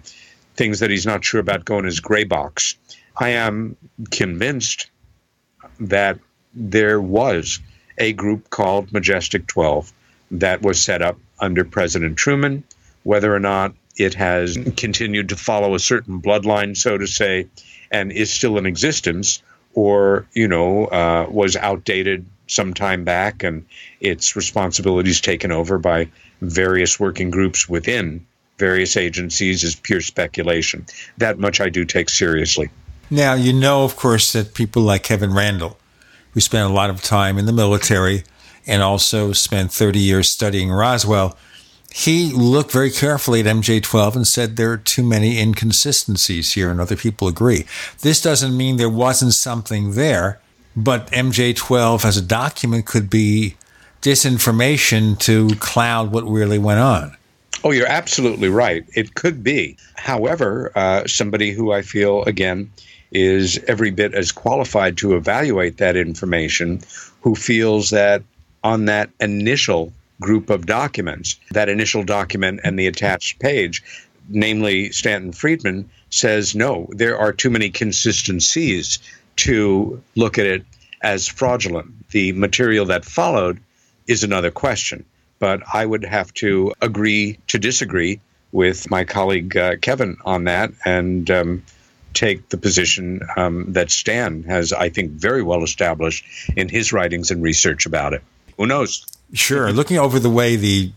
things 0.56 0.80
that 0.80 0.90
he's 0.90 1.06
not 1.06 1.24
sure 1.24 1.40
about 1.40 1.66
going 1.66 1.86
his 1.86 2.00
gray 2.00 2.24
box. 2.24 2.76
I 3.20 3.30
am 3.30 3.76
convinced 4.12 4.90
that 5.82 6.20
there 6.54 7.02
was 7.02 7.60
a 7.98 8.14
group 8.14 8.50
called 8.50 8.94
Majestic 8.94 9.46
12 9.46 9.92
that 10.32 10.62
was 10.62 10.82
set 10.82 11.02
up 11.02 11.20
under 11.38 11.66
President 11.66 12.18
Truman. 12.18 12.64
Whether 13.04 13.34
or 13.34 13.40
not 13.40 13.74
it 13.98 14.14
has 14.14 14.58
continued 14.78 15.30
to 15.30 15.36
follow 15.36 15.76
a 15.76 15.80
certain 15.80 16.22
bloodline, 16.22 16.78
so 16.78 16.98
to 16.98 17.08
say, 17.08 17.48
and 17.92 18.12
is 18.12 18.32
still 18.32 18.58
in 18.58 18.66
existence, 18.66 19.44
or 19.74 20.26
you 20.34 20.48
know 20.48 20.86
uh, 20.86 21.28
was 21.30 21.58
outdated 21.58 22.26
some 22.48 22.74
time 22.74 23.04
back, 23.04 23.44
and 23.44 23.66
its 24.00 24.38
responsibilities 24.38 25.20
taken 25.20 25.52
over 25.52 25.78
by 25.78 26.10
various 26.42 27.00
working 27.00 27.32
groups 27.32 27.68
within 27.68 28.26
various 28.58 28.98
agencies 28.98 29.64
is 29.64 29.76
pure 29.76 30.02
speculation. 30.02 30.86
That 31.18 31.40
much 31.40 31.62
I 31.62 31.70
do 31.70 31.86
take 31.86 32.10
seriously. 32.10 32.70
Now 33.10 33.34
you 33.34 33.54
know, 33.54 33.84
of 33.84 33.96
course, 33.96 34.32
that 34.34 34.54
people 34.54 34.82
like 34.84 35.04
Kevin 35.04 35.34
Randle, 35.34 35.78
who 36.34 36.40
spent 36.40 36.70
a 36.70 36.74
lot 36.74 36.90
of 36.90 37.02
time 37.02 37.38
in 37.38 37.46
the 37.46 37.54
military 37.54 38.24
and 38.68 38.84
also 38.84 39.34
spent 39.34 39.72
30 39.72 40.00
years 40.00 40.30
studying 40.30 40.72
Roswell 40.72 41.38
he 41.92 42.32
looked 42.32 42.72
very 42.72 42.92
carefully 42.92 43.40
at 43.40 43.46
MJ12 43.46 44.16
and 44.16 44.28
said 44.28 44.56
there 44.56 44.72
are 44.72 44.78
too 44.78 45.04
many 45.04 45.40
inconsistencies 45.40 46.54
here, 46.54 46.70
and 46.70 46.80
other 46.80 46.96
people 46.96 47.28
agree. 47.28 47.66
This 48.02 48.22
doesn't 48.22 48.56
mean 48.56 48.78
there 48.78 48.90
wasn't 48.90 49.34
something 49.34 49.94
there, 49.94 50.40
but 50.76 51.08
MJ12 51.12 52.06
as 52.06 52.18
a 52.18 52.22
document 52.22 52.86
could 52.86 53.10
be 53.10 53.56
disinformation 54.02 55.18
to 55.20 55.56
cloud 55.56 56.12
what 56.12 56.24
really 56.26 56.60
went 56.60 56.80
on. 56.80 57.16
Oh, 57.64 57.72
you're 57.72 57.88
absolutely 57.88 58.48
right. 58.48 58.86
It 58.96 59.16
could 59.16 59.44
be. 59.44 59.76
However, 59.96 60.72
uh, 60.76 61.06
somebody 61.08 61.52
who 61.52 61.74
I 61.74 61.82
feel, 61.82 62.24
again, 62.24 62.72
is 63.12 63.58
every 63.68 63.92
bit 63.92 64.14
as 64.14 64.32
qualified 64.32 64.98
to 64.98 65.16
evaluate 65.16 65.78
that 65.78 65.96
information, 65.96 66.82
who 67.22 67.36
feels 67.36 67.90
that 67.90 68.24
on 68.64 68.86
that 68.86 69.10
initial 69.20 69.92
group 70.22 70.50
of 70.50 70.66
documents. 70.66 71.38
That 71.52 71.70
initial 71.70 72.04
document 72.04 72.62
and 72.64 72.78
the 72.78 72.88
attached 72.88 73.40
page, 73.40 73.84
namely 74.28 74.92
Stanton 74.92 75.32
Friedman, 75.32 75.90
says 76.10 76.56
no, 76.56 76.88
there 76.92 77.18
are 77.18 77.34
too 77.34 77.50
many 77.50 77.70
consistencies 77.70 79.00
to 79.38 80.02
look 80.16 80.38
at 80.38 80.46
it 80.46 80.66
as 81.02 81.28
fraudulent. 81.28 82.10
The 82.10 82.34
material 82.34 82.88
that 82.88 83.06
followed 83.06 83.60
is 84.08 84.24
another 84.24 84.52
question. 84.52 85.06
But 85.38 85.62
I 85.74 85.86
would 85.86 86.04
have 86.04 86.34
to 86.36 86.74
agree 86.82 87.40
to 87.48 87.60
disagree 87.60 88.20
with 88.52 88.90
my 88.90 89.06
colleague 89.06 89.56
uh, 89.56 89.78
Kevin 89.78 90.18
on 90.26 90.46
that 90.46 90.72
and 90.84 91.30
um, 91.32 91.64
take 92.14 92.50
the 92.50 92.58
position 92.58 93.22
um, 93.38 93.74
that 93.74 93.92
Stan 93.92 94.44
has, 94.44 94.74
I 94.74 94.90
think, 94.90 95.12
very 95.12 95.44
well 95.44 95.64
established 95.64 96.26
in 96.56 96.70
his 96.70 96.92
writings 96.92 97.32
and 97.32 97.42
research 97.42 97.86
about 97.86 98.14
it. 98.14 98.24
Who 98.58 98.66
knows? 98.66 99.06
Sure. 99.34 99.72
Looking 99.72 99.98
over 99.98 100.20
the 100.20 100.30
way 100.30 100.56
the 100.56 100.92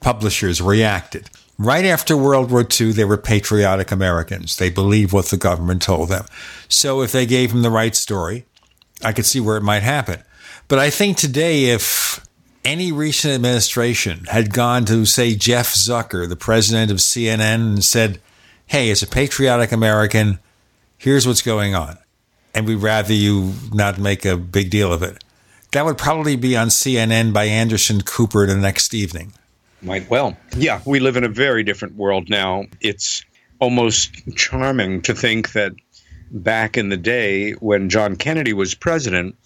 publishers 0.00 0.60
reacted. 0.60 1.30
Right 1.58 1.84
after 1.84 2.16
World 2.16 2.52
War 2.52 2.64
II, 2.80 2.92
they 2.92 3.04
were 3.04 3.16
patriotic 3.16 3.90
Americans. 3.90 4.56
They 4.56 4.70
believed 4.70 5.12
what 5.12 5.26
the 5.26 5.36
government 5.36 5.82
told 5.82 6.08
them. 6.08 6.24
So 6.68 7.02
if 7.02 7.10
they 7.10 7.26
gave 7.26 7.52
them 7.52 7.62
the 7.62 7.70
right 7.70 7.96
story, 7.96 8.44
I 9.02 9.12
could 9.12 9.26
see 9.26 9.40
where 9.40 9.56
it 9.56 9.62
might 9.62 9.82
happen. 9.82 10.22
But 10.68 10.78
I 10.78 10.90
think 10.90 11.16
today, 11.16 11.66
if 11.66 12.24
any 12.64 12.92
recent 12.92 13.34
administration 13.34 14.26
had 14.26 14.52
gone 14.52 14.84
to, 14.84 15.04
say, 15.04 15.34
Jeff 15.34 15.74
Zucker, 15.74 16.28
the 16.28 16.36
president 16.36 16.90
of 16.90 16.98
CNN, 16.98 17.54
and 17.54 17.84
said, 17.84 18.20
Hey, 18.66 18.90
as 18.90 19.02
a 19.02 19.06
patriotic 19.06 19.72
American, 19.72 20.38
here's 20.98 21.26
what's 21.26 21.42
going 21.42 21.74
on. 21.74 21.96
And 22.54 22.66
we'd 22.66 22.76
rather 22.76 23.12
you 23.12 23.54
not 23.72 23.98
make 23.98 24.24
a 24.24 24.36
big 24.36 24.70
deal 24.70 24.92
of 24.92 25.02
it 25.02 25.22
that 25.72 25.84
would 25.84 25.98
probably 25.98 26.36
be 26.36 26.56
on 26.56 26.68
CNN 26.68 27.32
by 27.32 27.44
Anderson 27.44 28.00
Cooper 28.00 28.46
the 28.46 28.56
next 28.56 28.94
evening. 28.94 29.32
Might 29.82 30.08
well. 30.10 30.36
Yeah, 30.56 30.80
we 30.84 30.98
live 30.98 31.16
in 31.16 31.24
a 31.24 31.28
very 31.28 31.62
different 31.62 31.94
world 31.96 32.28
now. 32.28 32.64
It's 32.80 33.24
almost 33.60 34.12
charming 34.34 35.02
to 35.02 35.14
think 35.14 35.52
that 35.52 35.72
back 36.30 36.76
in 36.76 36.88
the 36.88 36.96
day 36.96 37.52
when 37.52 37.88
John 37.88 38.16
Kennedy 38.16 38.52
was 38.52 38.74
president 38.74 39.36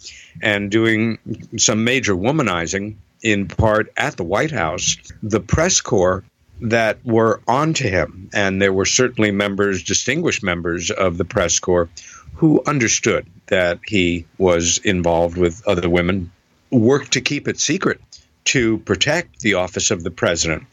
and 0.40 0.70
doing 0.70 1.18
some 1.56 1.84
major 1.84 2.14
womanizing 2.14 2.96
in 3.22 3.46
part 3.46 3.92
at 3.96 4.16
the 4.16 4.24
White 4.24 4.50
House, 4.50 4.96
the 5.22 5.40
press 5.40 5.80
corps 5.80 6.24
that 6.62 7.04
were 7.04 7.40
onto 7.48 7.88
him, 7.88 8.30
and 8.32 8.62
there 8.62 8.72
were 8.72 8.86
certainly 8.86 9.32
members, 9.32 9.82
distinguished 9.82 10.42
members 10.42 10.90
of 10.90 11.18
the 11.18 11.24
press 11.24 11.58
corps, 11.58 11.88
who 12.36 12.62
understood 12.66 13.26
that 13.48 13.80
he 13.86 14.24
was 14.38 14.78
involved 14.78 15.36
with 15.36 15.66
other 15.66 15.88
women, 15.88 16.30
worked 16.70 17.12
to 17.12 17.20
keep 17.20 17.48
it 17.48 17.60
secret 17.60 18.00
to 18.44 18.78
protect 18.78 19.40
the 19.40 19.54
office 19.54 19.90
of 19.90 20.02
the 20.02 20.10
president. 20.10 20.64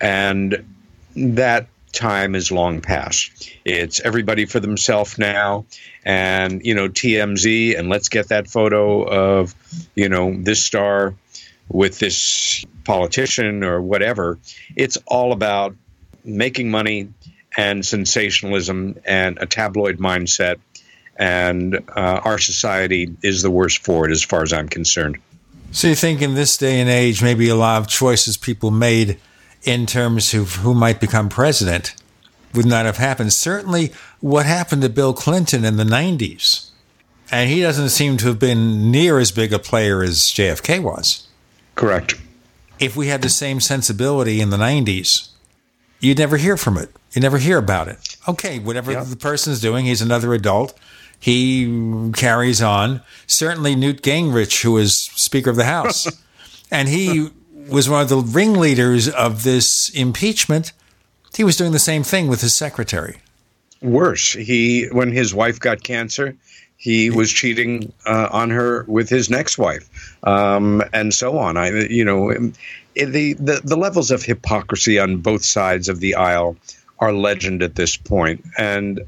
And 0.00 0.64
that 1.16 1.66
time 1.92 2.34
is 2.34 2.52
long 2.52 2.80
past. 2.80 3.50
It's 3.64 4.00
everybody 4.00 4.44
for 4.44 4.60
themselves 4.60 5.18
now, 5.18 5.64
and 6.04 6.64
you 6.64 6.74
know 6.74 6.88
TMZ, 6.88 7.78
and 7.78 7.88
let's 7.88 8.08
get 8.08 8.28
that 8.28 8.48
photo 8.48 9.02
of 9.02 9.54
you 9.94 10.08
know 10.08 10.34
this 10.36 10.64
star 10.64 11.14
with 11.68 11.98
this 11.98 12.64
politician 12.88 13.62
or 13.62 13.80
whatever. 13.80 14.38
It's 14.74 14.98
all 15.06 15.32
about 15.32 15.76
making 16.24 16.70
money 16.70 17.12
and 17.56 17.86
sensationalism 17.86 18.98
and 19.04 19.38
a 19.38 19.46
tabloid 19.46 19.98
mindset 19.98 20.58
and 21.18 21.76
uh, 21.96 22.20
our 22.24 22.38
society 22.38 23.14
is 23.22 23.42
the 23.42 23.50
worst 23.50 23.84
for 23.84 24.08
it 24.08 24.12
as 24.12 24.22
far 24.22 24.42
as 24.42 24.52
I'm 24.52 24.68
concerned. 24.68 25.18
So 25.72 25.88
you 25.88 25.94
think 25.94 26.22
in 26.22 26.34
this 26.34 26.56
day 26.56 26.80
and 26.80 26.88
age, 26.88 27.22
maybe 27.22 27.48
a 27.48 27.56
lot 27.56 27.80
of 27.82 27.88
choices 27.88 28.36
people 28.36 28.70
made 28.70 29.18
in 29.64 29.84
terms 29.84 30.32
of 30.32 30.56
who 30.56 30.72
might 30.72 31.00
become 31.00 31.28
president 31.28 31.94
would 32.54 32.64
not 32.64 32.86
have 32.86 32.96
happened. 32.96 33.32
Certainly, 33.32 33.92
what 34.20 34.46
happened 34.46 34.82
to 34.82 34.88
Bill 34.88 35.12
Clinton 35.12 35.64
in 35.64 35.76
the 35.76 35.84
90s, 35.84 36.70
and 37.30 37.50
he 37.50 37.60
doesn't 37.60 37.90
seem 37.90 38.16
to 38.18 38.28
have 38.28 38.38
been 38.38 38.90
near 38.90 39.18
as 39.18 39.30
big 39.30 39.52
a 39.52 39.58
player 39.58 40.02
as 40.02 40.18
JFK 40.18 40.82
was. 40.82 41.26
Correct. 41.74 42.14
If 42.80 42.96
we 42.96 43.08
had 43.08 43.22
the 43.22 43.28
same 43.28 43.60
sensibility 43.60 44.40
in 44.40 44.50
the 44.50 44.56
90s, 44.56 45.30
you'd 46.00 46.18
never 46.18 46.36
hear 46.36 46.56
from 46.56 46.76
it. 46.78 46.90
You 47.12 47.22
never 47.22 47.38
hear 47.38 47.58
about 47.58 47.88
it. 47.88 48.16
Okay, 48.28 48.58
whatever 48.58 49.02
the 49.04 49.16
person's 49.16 49.60
doing, 49.60 49.86
he's 49.86 50.02
another 50.02 50.34
adult. 50.34 50.78
He 51.18 52.10
carries 52.14 52.62
on. 52.62 53.02
Certainly, 53.26 53.76
Newt 53.76 54.02
Gingrich, 54.02 54.62
who 54.62 54.72
was 54.72 54.94
Speaker 54.94 55.50
of 55.50 55.56
the 55.56 55.64
House, 55.64 56.06
and 56.70 56.88
he 56.88 57.30
was 57.68 57.88
one 57.88 58.02
of 58.02 58.08
the 58.08 58.18
ringleaders 58.18 59.08
of 59.08 59.42
this 59.42 59.88
impeachment. 59.90 60.72
He 61.34 61.44
was 61.44 61.56
doing 61.56 61.72
the 61.72 61.78
same 61.78 62.02
thing 62.02 62.28
with 62.28 62.40
his 62.40 62.54
secretary. 62.54 63.18
Worse, 63.80 64.32
he 64.32 64.86
when 64.90 65.12
his 65.12 65.34
wife 65.34 65.60
got 65.60 65.82
cancer, 65.82 66.36
he 66.78 67.10
was 67.10 67.30
cheating 67.30 67.92
uh, 68.06 68.28
on 68.30 68.50
her 68.50 68.84
with 68.86 69.10
his 69.10 69.28
next 69.28 69.58
wife, 69.58 70.16
um, 70.22 70.80
and 70.92 71.12
so 71.12 71.36
on. 71.36 71.56
I, 71.56 71.70
you 71.70 72.04
know, 72.04 72.32
the, 72.94 73.34
the 73.34 73.60
the 73.64 73.76
levels 73.76 74.10
of 74.10 74.22
hypocrisy 74.22 74.98
on 74.98 75.18
both 75.18 75.44
sides 75.44 75.88
of 75.88 75.98
the 75.98 76.14
aisle 76.14 76.56
are 77.00 77.12
legend 77.12 77.62
at 77.62 77.74
this 77.74 77.96
point, 77.96 78.44
and 78.56 79.00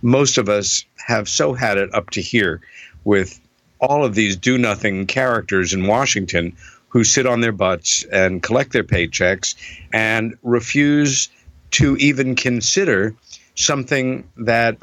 most 0.00 0.38
of 0.38 0.48
us 0.48 0.84
have 1.06 1.28
so 1.28 1.54
had 1.54 1.76
it 1.76 1.92
up 1.92 2.10
to 2.10 2.22
here 2.22 2.60
with 3.04 3.40
all 3.80 4.04
of 4.04 4.14
these 4.14 4.36
do 4.36 4.56
nothing 4.56 5.06
characters 5.06 5.72
in 5.72 5.88
Washington 5.88 6.56
who 6.88 7.02
sit 7.02 7.26
on 7.26 7.40
their 7.40 7.52
butts 7.52 8.04
and 8.12 8.42
collect 8.42 8.72
their 8.72 8.84
paychecks 8.84 9.54
and 9.92 10.36
refuse 10.42 11.28
to 11.72 11.96
even 11.96 12.36
consider 12.36 13.14
something 13.56 14.28
that 14.36 14.78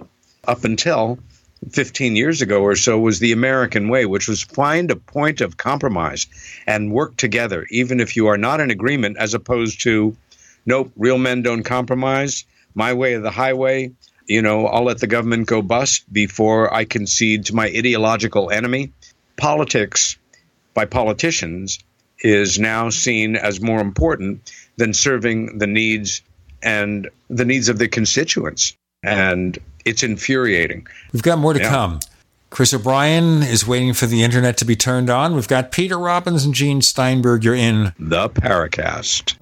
up 0.48 0.66
until 0.66 1.18
15 1.71 2.15
years 2.15 2.41
ago 2.41 2.61
or 2.61 2.75
so 2.75 2.99
was 2.99 3.19
the 3.19 3.31
American 3.31 3.89
way, 3.89 4.05
which 4.05 4.27
was 4.27 4.43
find 4.43 4.91
a 4.91 4.95
point 4.95 5.41
of 5.41 5.57
compromise 5.57 6.27
and 6.67 6.91
work 6.91 7.17
together, 7.17 7.65
even 7.69 7.99
if 7.99 8.15
you 8.15 8.27
are 8.27 8.37
not 8.37 8.59
in 8.59 8.71
agreement, 8.71 9.17
as 9.17 9.33
opposed 9.33 9.81
to, 9.83 10.15
nope, 10.65 10.91
real 10.95 11.17
men 11.17 11.41
don't 11.41 11.63
compromise. 11.63 12.45
My 12.73 12.93
way 12.93 13.13
of 13.13 13.23
the 13.23 13.31
highway. 13.31 13.91
You 14.27 14.41
know, 14.41 14.65
I'll 14.65 14.83
let 14.83 14.99
the 14.99 15.07
government 15.07 15.47
go 15.47 15.61
bust 15.61 16.11
before 16.11 16.73
I 16.73 16.85
concede 16.85 17.45
to 17.45 17.55
my 17.55 17.67
ideological 17.67 18.49
enemy. 18.49 18.91
Politics 19.37 20.17
by 20.73 20.85
politicians 20.85 21.79
is 22.19 22.57
now 22.57 22.89
seen 22.89 23.35
as 23.35 23.61
more 23.61 23.79
important 23.81 24.51
than 24.77 24.93
serving 24.93 25.59
the 25.59 25.67
needs 25.67 26.21
and 26.63 27.09
the 27.29 27.45
needs 27.45 27.69
of 27.69 27.77
the 27.77 27.87
constituents. 27.87 28.75
And 29.03 29.57
it's 29.86 30.03
infuriating. 30.03 30.88
We've 31.14 31.24
got 31.24 31.38
more 31.40 31.53
to 31.53 31.60
Yeah. 31.60 31.70
come. 31.70 31.99
Chris 32.52 32.74
O'Brien 32.74 33.44
is 33.44 33.68
waiting 33.68 33.94
for 33.94 34.06
the 34.06 34.24
internet 34.24 34.56
to 34.57 34.66
be 34.66 34.76
turned 34.76 35.10
on. 35.10 35.36
We've 35.36 35.48
got 35.48 35.72
Peter 35.72 35.98
Robbins 35.99 36.45
and 36.45 36.53
Gene 36.53 36.82
Steinberg. 36.82 37.44
You're 37.44 37.56
in 37.56 37.94
the 37.99 38.30
Paracast. 38.30 39.36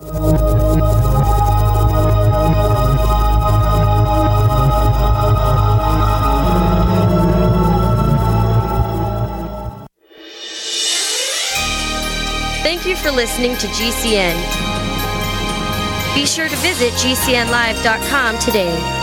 Thank 12.64 12.86
you 12.86 12.96
for 12.96 13.12
listening 13.12 13.58
to 13.58 13.68
GCN. 13.68 14.36
Be 16.16 16.26
sure 16.26 16.48
to 16.48 16.56
visit 16.58 16.92
GCNlive.com 16.94 18.40
today. 18.40 19.03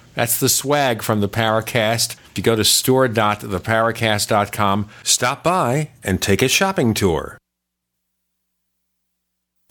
That's 0.13 0.39
the 0.39 0.49
swag 0.49 1.01
from 1.01 1.21
the 1.21 1.29
Paracast. 1.29 2.15
If 2.31 2.37
you 2.37 2.43
go 2.43 2.55
to 2.55 2.63
store.theparacast.com, 2.63 4.89
stop 5.03 5.43
by 5.43 5.89
and 6.03 6.21
take 6.21 6.41
a 6.41 6.47
shopping 6.47 6.93
tour. 6.93 7.37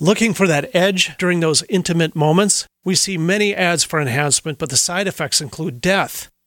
Looking 0.03 0.33
for 0.33 0.47
that 0.47 0.75
edge 0.75 1.15
during 1.19 1.41
those 1.41 1.63
intimate 1.69 2.17
moments? 2.17 2.67
We 2.85 2.95
see 2.95 3.19
many 3.19 3.55
ads 3.55 3.85
for 3.85 4.01
enhancement, 4.01 4.59
but 4.59 4.71
the 4.71 4.79
side 4.79 5.07
effects 5.07 5.43
include 5.43 5.83
death. 5.83 6.30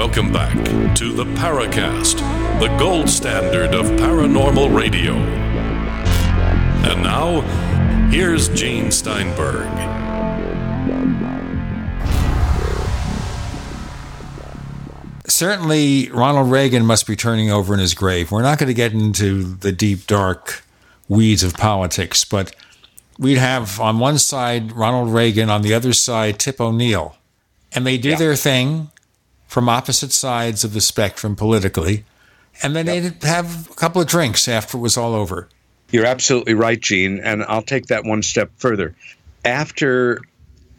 Welcome 0.00 0.32
back 0.32 0.56
to 0.96 1.12
the 1.12 1.26
Paracast, 1.26 2.20
the 2.58 2.74
gold 2.78 3.10
standard 3.10 3.74
of 3.74 3.84
paranormal 4.00 4.74
radio. 4.74 5.12
And 5.12 7.02
now, 7.02 7.42
here's 8.10 8.48
Gene 8.48 8.90
Steinberg. 8.90 9.68
certainly 15.26 16.10
Ronald 16.10 16.50
Reagan 16.50 16.86
must 16.86 17.06
be 17.06 17.14
turning 17.14 17.50
over 17.50 17.74
in 17.74 17.80
his 17.80 17.92
grave. 17.92 18.32
We're 18.32 18.40
not 18.40 18.58
going 18.58 18.68
to 18.68 18.74
get 18.74 18.94
into 18.94 19.42
the 19.42 19.70
deep, 19.70 20.06
dark 20.06 20.64
weeds 21.10 21.42
of 21.42 21.52
politics, 21.52 22.24
but 22.24 22.56
we'd 23.18 23.36
have 23.36 23.78
on 23.78 23.98
one 23.98 24.16
side 24.16 24.72
Ronald 24.72 25.12
Reagan, 25.12 25.50
on 25.50 25.60
the 25.60 25.74
other 25.74 25.92
side 25.92 26.38
Tip 26.38 26.58
O'Neill. 26.58 27.18
And 27.72 27.86
they 27.86 27.98
do 27.98 28.16
their 28.16 28.34
thing 28.34 28.90
from 29.50 29.68
opposite 29.68 30.12
sides 30.12 30.62
of 30.62 30.74
the 30.74 30.80
spectrum 30.80 31.34
politically. 31.34 32.04
And 32.62 32.76
then 32.76 32.86
they'd 32.86 33.20
have 33.24 33.68
a 33.68 33.74
couple 33.74 34.00
of 34.00 34.06
drinks 34.06 34.46
after 34.46 34.78
it 34.78 34.80
was 34.80 34.96
all 34.96 35.12
over. 35.12 35.48
You're 35.90 36.06
absolutely 36.06 36.54
right, 36.54 36.80
Gene. 36.80 37.18
And 37.18 37.42
I'll 37.42 37.60
take 37.60 37.86
that 37.86 38.04
one 38.04 38.22
step 38.22 38.52
further. 38.58 38.94
After 39.44 40.20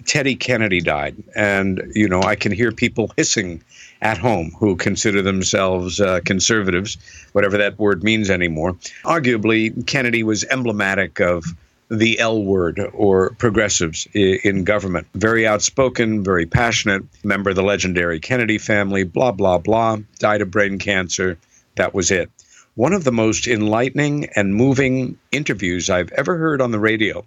Teddy 0.05 0.37
Kennedy 0.37 0.79
died, 0.79 1.21
and, 1.35 1.91
you 1.93 2.07
know, 2.07 2.21
I 2.21 2.37
can 2.37 2.53
hear 2.53 2.71
people 2.71 3.11
hissing 3.17 3.61
at 4.01 4.17
home 4.17 4.51
who 4.57 4.77
consider 4.77 5.21
themselves 5.21 5.99
uh, 5.99 6.21
conservatives, 6.23 6.97
whatever 7.33 7.57
that 7.57 7.77
word 7.77 8.05
means 8.05 8.29
anymore. 8.29 8.77
Arguably, 9.03 9.85
Kennedy 9.85 10.23
was 10.23 10.45
emblematic 10.45 11.19
of 11.19 11.43
the 11.91 12.19
L 12.19 12.41
word 12.41 12.79
or 12.93 13.31
progressives 13.31 14.07
in 14.13 14.63
government. 14.63 15.07
Very 15.13 15.45
outspoken, 15.45 16.23
very 16.23 16.45
passionate, 16.45 17.03
member 17.21 17.49
of 17.49 17.57
the 17.57 17.63
legendary 17.63 18.21
Kennedy 18.21 18.57
family, 18.57 19.03
blah, 19.03 19.33
blah, 19.33 19.57
blah, 19.57 19.97
died 20.17 20.41
of 20.41 20.49
brain 20.49 20.79
cancer. 20.79 21.37
That 21.75 21.93
was 21.93 22.09
it. 22.09 22.31
One 22.75 22.93
of 22.93 23.03
the 23.03 23.11
most 23.11 23.45
enlightening 23.45 24.29
and 24.37 24.55
moving 24.55 25.19
interviews 25.33 25.89
I've 25.89 26.13
ever 26.13 26.37
heard 26.37 26.61
on 26.61 26.71
the 26.71 26.79
radio 26.79 27.25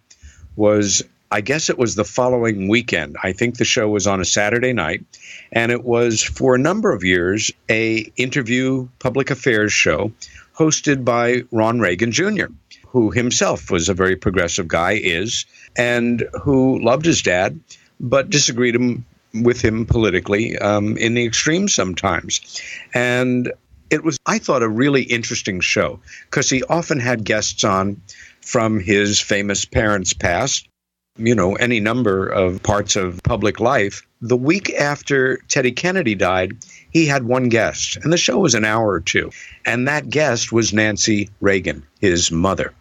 was 0.57 1.05
I 1.31 1.41
guess 1.43 1.69
it 1.69 1.79
was 1.79 1.95
the 1.95 2.05
following 2.05 2.69
weekend. 2.69 3.17
I 3.23 3.33
think 3.33 3.59
the 3.59 3.65
show 3.65 3.89
was 3.89 4.07
on 4.07 4.21
a 4.21 4.25
Saturday 4.25 4.73
night, 4.73 5.05
and 5.51 5.73
it 5.73 5.83
was 5.83 6.23
for 6.23 6.55
a 6.55 6.59
number 6.59 6.93
of 6.93 7.03
years 7.03 7.51
a 7.69 8.11
interview 8.17 8.89
public 8.99 9.31
affairs 9.31 9.73
show 9.73 10.13
hosted 10.57 11.05
by 11.05 11.43
Ron 11.51 11.81
Reagan 11.81 12.13
Jr 12.13 12.47
who 12.95 13.11
himself 13.11 13.73
was 13.73 13.89
a 13.89 13.95
very 13.95 14.15
progressive 14.15 14.69
guy, 14.69 14.93
is, 14.93 15.47
and 15.77 16.29
who 16.43 16.79
loved 16.81 17.05
his 17.05 17.23
dad, 17.23 17.59
but 17.99 18.31
disagreed 18.31 18.77
him, 18.77 19.05
with 19.35 19.61
him 19.61 19.85
politically 19.85 20.57
um, 20.57 20.97
in 20.97 21.15
the 21.15 21.27
extreme 21.27 21.67
sometimes. 21.69 22.63
And 22.95 23.53
it 23.91 24.05
was, 24.05 24.17
I 24.27 24.39
thought, 24.39 24.63
a 24.63 24.69
really 24.69 25.03
interesting 25.03 25.59
show 25.59 25.99
because 26.31 26.49
he 26.49 26.63
often 26.63 27.01
had 27.01 27.25
guests 27.25 27.65
on 27.65 28.01
from 28.41 28.79
his 28.79 29.21
famous 29.21 29.65
parents' 29.65 30.13
past, 30.13 30.69
you 31.17 31.35
know, 31.35 31.57
any 31.57 31.81
number 31.81 32.29
of 32.29 32.63
parts 32.63 32.95
of 32.95 33.21
public 33.25 33.59
life. 33.59 34.07
The 34.21 34.37
week 34.37 34.73
after 34.73 35.39
Teddy 35.49 35.73
Kennedy 35.73 36.15
died, 36.15 36.59
he 36.93 37.07
had 37.07 37.25
one 37.25 37.49
guest, 37.49 37.97
and 37.97 38.13
the 38.13 38.17
show 38.19 38.39
was 38.39 38.55
an 38.55 38.65
hour 38.65 38.89
or 38.89 39.01
two. 39.01 39.33
And 39.67 39.89
that 39.89 40.09
guest 40.09 40.53
was 40.53 40.73
Nancy 40.73 41.31
Reagan, 41.41 41.85
his 42.01 42.31
mother. 42.31 42.73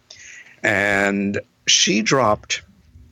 And 0.64 1.40
she 1.66 2.02
dropped 2.02 2.62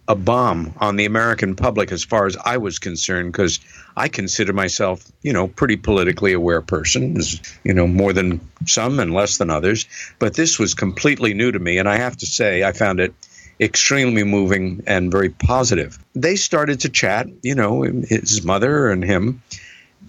a 0.08 0.16
bomb 0.16 0.74
on 0.78 0.96
the 0.96 1.04
American 1.04 1.54
public 1.54 1.92
as 1.92 2.02
far 2.02 2.26
as 2.26 2.36
I 2.36 2.56
was 2.56 2.78
concerned, 2.80 3.30
because 3.32 3.60
I 3.96 4.08
consider 4.08 4.52
myself, 4.52 5.04
you 5.22 5.32
know, 5.32 5.46
pretty 5.46 5.76
politically 5.76 6.32
aware 6.32 6.60
person, 6.60 7.16
you 7.62 7.72
know, 7.72 7.86
more 7.86 8.12
than 8.12 8.40
some 8.66 8.98
and 8.98 9.14
less 9.14 9.38
than 9.38 9.48
others. 9.48 9.86
But 10.18 10.34
this 10.34 10.58
was 10.58 10.74
completely 10.74 11.34
new 11.34 11.52
to 11.52 11.58
me, 11.58 11.78
and 11.78 11.88
I 11.88 11.96
have 11.96 12.16
to 12.16 12.26
say, 12.26 12.64
I 12.64 12.72
found 12.72 12.98
it 12.98 13.14
extremely 13.60 14.24
moving 14.24 14.82
and 14.86 15.12
very 15.12 15.28
positive. 15.28 15.98
They 16.14 16.34
started 16.34 16.80
to 16.80 16.88
chat, 16.88 17.28
you 17.42 17.54
know, 17.54 17.82
his 17.82 18.42
mother 18.44 18.90
and 18.90 19.04
him, 19.04 19.42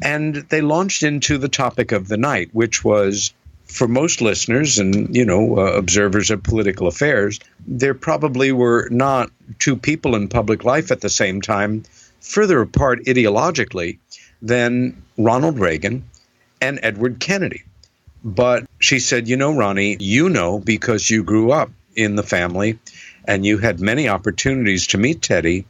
and 0.01 0.35
they 0.35 0.61
launched 0.61 1.03
into 1.03 1.37
the 1.37 1.49
topic 1.49 1.91
of 1.91 2.07
the 2.07 2.17
night, 2.17 2.49
which 2.51 2.83
was 2.83 3.31
for 3.65 3.87
most 3.87 4.21
listeners 4.21 4.79
and 4.79 5.15
you 5.15 5.25
know 5.25 5.57
uh, 5.57 5.71
observers 5.73 6.31
of 6.31 6.43
political 6.43 6.87
affairs, 6.87 7.39
there 7.65 7.93
probably 7.93 8.51
were 8.51 8.87
not 8.91 9.31
two 9.59 9.75
people 9.75 10.15
in 10.15 10.27
public 10.27 10.63
life 10.63 10.91
at 10.91 11.01
the 11.01 11.09
same 11.09 11.41
time 11.41 11.83
further 12.21 12.61
apart 12.61 13.03
ideologically 13.05 13.97
than 14.41 15.01
Ronald 15.17 15.59
Reagan 15.59 16.03
and 16.61 16.79
Edward 16.81 17.19
Kennedy. 17.19 17.63
But 18.23 18.65
she 18.79 18.99
said, 18.99 19.27
you 19.27 19.35
know, 19.35 19.53
Ronnie, 19.53 19.97
you 19.99 20.29
know 20.29 20.59
because 20.59 21.09
you 21.09 21.23
grew 21.23 21.51
up 21.51 21.71
in 21.95 22.15
the 22.15 22.23
family 22.23 22.79
and 23.25 23.45
you 23.45 23.57
had 23.57 23.79
many 23.79 24.07
opportunities 24.07 24.87
to 24.87 24.97
meet 24.97 25.21
Teddy. 25.21 25.65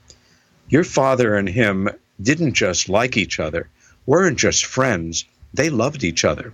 Your 0.70 0.84
father 0.84 1.36
and 1.36 1.50
him 1.50 1.90
didn't 2.22 2.54
just 2.54 2.90
like 2.90 3.18
each 3.18 3.40
other, 3.40 3.70
weren't 4.06 4.38
just 4.38 4.66
friends, 4.66 5.26
they 5.54 5.70
loved 5.70 6.04
each 6.04 6.26
other. 6.26 6.54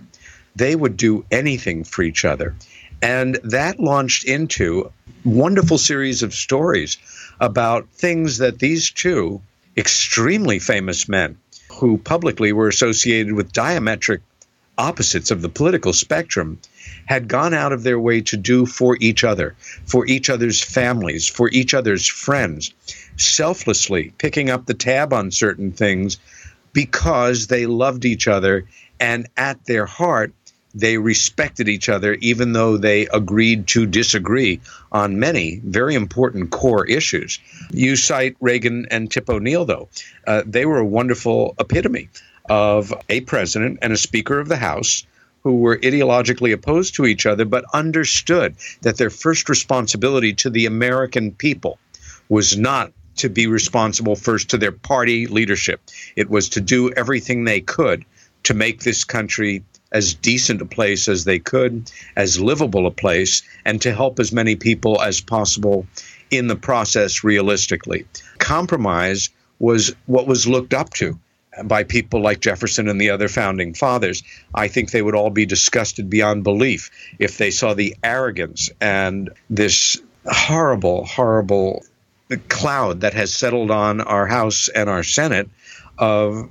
They 0.56 0.74
would 0.76 0.96
do 0.96 1.24
anything 1.30 1.84
for 1.84 2.02
each 2.02 2.24
other. 2.24 2.54
And 3.02 3.38
that 3.44 3.80
launched 3.80 4.24
into 4.24 4.92
wonderful 5.24 5.78
series 5.78 6.22
of 6.22 6.34
stories 6.34 6.98
about 7.40 7.88
things 7.92 8.38
that 8.38 8.58
these 8.58 8.90
two 8.90 9.40
extremely 9.76 10.58
famous 10.58 11.08
men 11.08 11.38
who 11.72 11.96
publicly 11.98 12.52
were 12.52 12.68
associated 12.68 13.32
with 13.32 13.52
diametric 13.52 14.20
opposites 14.76 15.30
of 15.30 15.42
the 15.42 15.48
political 15.48 15.92
spectrum 15.92 16.58
had 17.06 17.28
gone 17.28 17.54
out 17.54 17.72
of 17.72 17.82
their 17.82 18.00
way 18.00 18.20
to 18.22 18.36
do 18.36 18.64
for 18.66 18.96
each 19.00 19.24
other, 19.24 19.54
for 19.84 20.06
each 20.06 20.30
other's 20.30 20.62
families, 20.62 21.28
for 21.28 21.50
each 21.50 21.74
other's 21.74 22.06
friends, 22.06 22.72
selflessly 23.16 24.12
picking 24.18 24.48
up 24.50 24.66
the 24.66 24.74
tab 24.74 25.12
on 25.12 25.30
certain 25.30 25.72
things 25.72 26.18
because 26.72 27.46
they 27.46 27.66
loved 27.66 28.04
each 28.04 28.26
other 28.26 28.66
and 28.98 29.28
at 29.36 29.64
their 29.66 29.86
heart 29.86 30.32
they 30.74 30.98
respected 30.98 31.68
each 31.68 31.88
other, 31.88 32.14
even 32.14 32.52
though 32.52 32.76
they 32.76 33.06
agreed 33.06 33.66
to 33.68 33.86
disagree 33.86 34.60
on 34.92 35.18
many 35.18 35.60
very 35.64 35.94
important 35.94 36.50
core 36.50 36.86
issues. 36.86 37.38
You 37.70 37.96
cite 37.96 38.36
Reagan 38.40 38.86
and 38.90 39.10
Tip 39.10 39.28
O'Neill, 39.28 39.64
though. 39.64 39.88
Uh, 40.26 40.42
they 40.46 40.66
were 40.66 40.78
a 40.78 40.84
wonderful 40.84 41.54
epitome 41.58 42.08
of 42.48 42.92
a 43.08 43.20
president 43.20 43.78
and 43.82 43.92
a 43.92 43.96
Speaker 43.96 44.38
of 44.38 44.48
the 44.48 44.56
House 44.56 45.04
who 45.42 45.56
were 45.56 45.78
ideologically 45.78 46.52
opposed 46.52 46.96
to 46.96 47.06
each 47.06 47.26
other, 47.26 47.44
but 47.44 47.64
understood 47.72 48.54
that 48.82 48.98
their 48.98 49.10
first 49.10 49.48
responsibility 49.48 50.34
to 50.34 50.50
the 50.50 50.66
American 50.66 51.32
people 51.32 51.78
was 52.28 52.56
not 52.56 52.92
to 53.16 53.28
be 53.28 53.46
responsible 53.46 54.16
first 54.16 54.50
to 54.50 54.58
their 54.58 54.72
party 54.72 55.26
leadership. 55.26 55.80
It 56.16 56.30
was 56.30 56.50
to 56.50 56.60
do 56.60 56.90
everything 56.92 57.44
they 57.44 57.60
could 57.60 58.04
to 58.44 58.54
make 58.54 58.80
this 58.80 59.04
country 59.04 59.64
as 59.92 60.14
decent 60.14 60.62
a 60.62 60.66
place 60.66 61.08
as 61.08 61.24
they 61.24 61.38
could, 61.38 61.90
as 62.16 62.40
livable 62.40 62.86
a 62.86 62.90
place, 62.90 63.42
and 63.64 63.80
to 63.82 63.92
help 63.92 64.20
as 64.20 64.32
many 64.32 64.56
people 64.56 65.00
as 65.00 65.20
possible 65.20 65.86
in 66.30 66.46
the 66.46 66.56
process 66.56 67.24
realistically. 67.24 68.06
Compromise 68.38 69.30
was 69.58 69.94
what 70.06 70.26
was 70.26 70.46
looked 70.46 70.74
up 70.74 70.90
to 70.90 71.18
by 71.64 71.82
people 71.82 72.22
like 72.22 72.40
Jefferson 72.40 72.88
and 72.88 73.00
the 73.00 73.10
other 73.10 73.28
founding 73.28 73.74
fathers. 73.74 74.22
I 74.54 74.68
think 74.68 74.90
they 74.90 75.02
would 75.02 75.16
all 75.16 75.30
be 75.30 75.46
disgusted 75.46 76.08
beyond 76.08 76.44
belief 76.44 76.90
if 77.18 77.38
they 77.38 77.50
saw 77.50 77.74
the 77.74 77.96
arrogance 78.02 78.70
and 78.80 79.30
this 79.48 80.00
horrible, 80.26 81.04
horrible 81.04 81.84
cloud 82.48 83.00
that 83.00 83.14
has 83.14 83.34
settled 83.34 83.70
on 83.70 84.00
our 84.00 84.26
House 84.26 84.68
and 84.68 84.88
our 84.88 85.02
Senate 85.02 85.50
of 85.98 86.48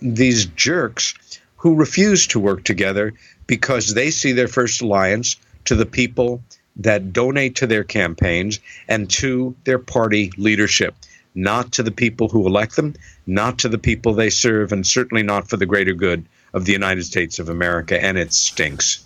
these 0.00 0.46
jerks 0.46 1.14
who 1.62 1.76
refuse 1.76 2.26
to 2.26 2.40
work 2.40 2.64
together 2.64 3.14
because 3.46 3.94
they 3.94 4.10
see 4.10 4.32
their 4.32 4.48
first 4.48 4.82
alliance 4.82 5.36
to 5.64 5.76
the 5.76 5.86
people 5.86 6.42
that 6.74 7.12
donate 7.12 7.54
to 7.54 7.68
their 7.68 7.84
campaigns 7.84 8.58
and 8.88 9.08
to 9.08 9.54
their 9.62 9.78
party 9.78 10.32
leadership, 10.36 10.92
not 11.36 11.70
to 11.70 11.84
the 11.84 11.92
people 11.92 12.28
who 12.28 12.48
elect 12.48 12.74
them, 12.74 12.96
not 13.28 13.60
to 13.60 13.68
the 13.68 13.78
people 13.78 14.12
they 14.12 14.28
serve, 14.28 14.72
and 14.72 14.84
certainly 14.84 15.22
not 15.22 15.48
for 15.48 15.56
the 15.56 15.64
greater 15.64 15.92
good 15.92 16.24
of 16.52 16.64
the 16.64 16.72
United 16.72 17.04
States 17.04 17.38
of 17.38 17.48
America. 17.48 18.02
And 18.02 18.18
it 18.18 18.32
stinks. 18.32 19.04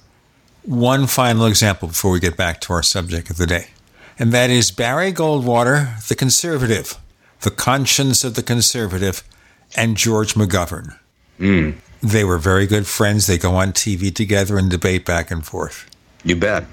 One 0.62 1.06
final 1.06 1.44
example 1.44 1.88
before 1.88 2.10
we 2.10 2.20
get 2.20 2.38
back 2.38 2.62
to 2.62 2.72
our 2.72 2.82
subject 2.82 3.28
of 3.28 3.36
the 3.36 3.46
day, 3.46 3.66
and 4.18 4.32
that 4.32 4.48
is 4.48 4.70
Barry 4.70 5.12
Goldwater, 5.12 6.08
the 6.08 6.14
conservative, 6.14 6.94
the 7.42 7.50
conscience 7.50 8.24
of 8.24 8.34
the 8.34 8.42
conservative, 8.42 9.22
and 9.76 9.98
George 9.98 10.32
McGovern. 10.32 10.98
Mm. 11.38 11.74
They 12.02 12.24
were 12.24 12.38
very 12.38 12.66
good 12.66 12.86
friends. 12.86 13.26
They 13.26 13.38
go 13.38 13.54
on 13.56 13.72
TV 13.72 14.14
together 14.14 14.58
and 14.58 14.70
debate 14.70 15.04
back 15.04 15.30
and 15.30 15.44
forth. 15.44 15.90
You 16.24 16.36
bet. 16.36 16.64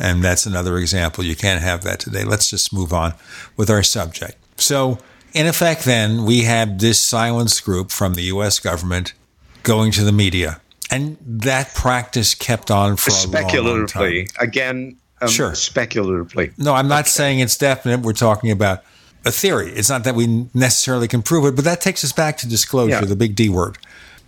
And 0.00 0.22
that's 0.22 0.46
another 0.46 0.78
example. 0.78 1.24
You 1.24 1.36
can't 1.36 1.62
have 1.62 1.82
that 1.82 2.00
today. 2.00 2.24
Let's 2.24 2.48
just 2.48 2.72
move 2.72 2.92
on 2.92 3.14
with 3.56 3.70
our 3.70 3.82
subject. 3.82 4.36
So, 4.56 4.98
in 5.32 5.46
effect, 5.46 5.84
then, 5.84 6.24
we 6.24 6.42
have 6.42 6.78
this 6.78 7.00
silence 7.00 7.60
group 7.60 7.90
from 7.90 8.14
the 8.14 8.22
U.S. 8.22 8.58
government 8.58 9.14
going 9.62 9.92
to 9.92 10.04
the 10.04 10.12
media. 10.12 10.60
And 10.90 11.16
that 11.20 11.74
practice 11.74 12.34
kept 12.34 12.70
on 12.70 12.96
for 12.96 13.10
speculatively. 13.10 14.00
a 14.00 14.14
long, 14.14 14.26
long. 14.38 14.48
Again, 14.48 14.96
um, 15.20 15.28
sure. 15.28 15.54
speculatively. 15.54 16.52
No, 16.58 16.74
I'm 16.74 16.88
not 16.88 17.00
okay. 17.00 17.10
saying 17.10 17.40
it's 17.40 17.56
definite. 17.56 18.00
We're 18.00 18.12
talking 18.12 18.50
about 18.50 18.82
a 19.24 19.30
theory. 19.30 19.70
It's 19.70 19.90
not 19.90 20.04
that 20.04 20.14
we 20.14 20.48
necessarily 20.54 21.06
can 21.06 21.22
prove 21.22 21.44
it, 21.44 21.54
but 21.54 21.64
that 21.64 21.80
takes 21.80 22.02
us 22.04 22.12
back 22.12 22.38
to 22.38 22.48
disclosure, 22.48 22.90
yeah. 22.90 23.04
the 23.04 23.16
big 23.16 23.36
D 23.36 23.48
word. 23.48 23.78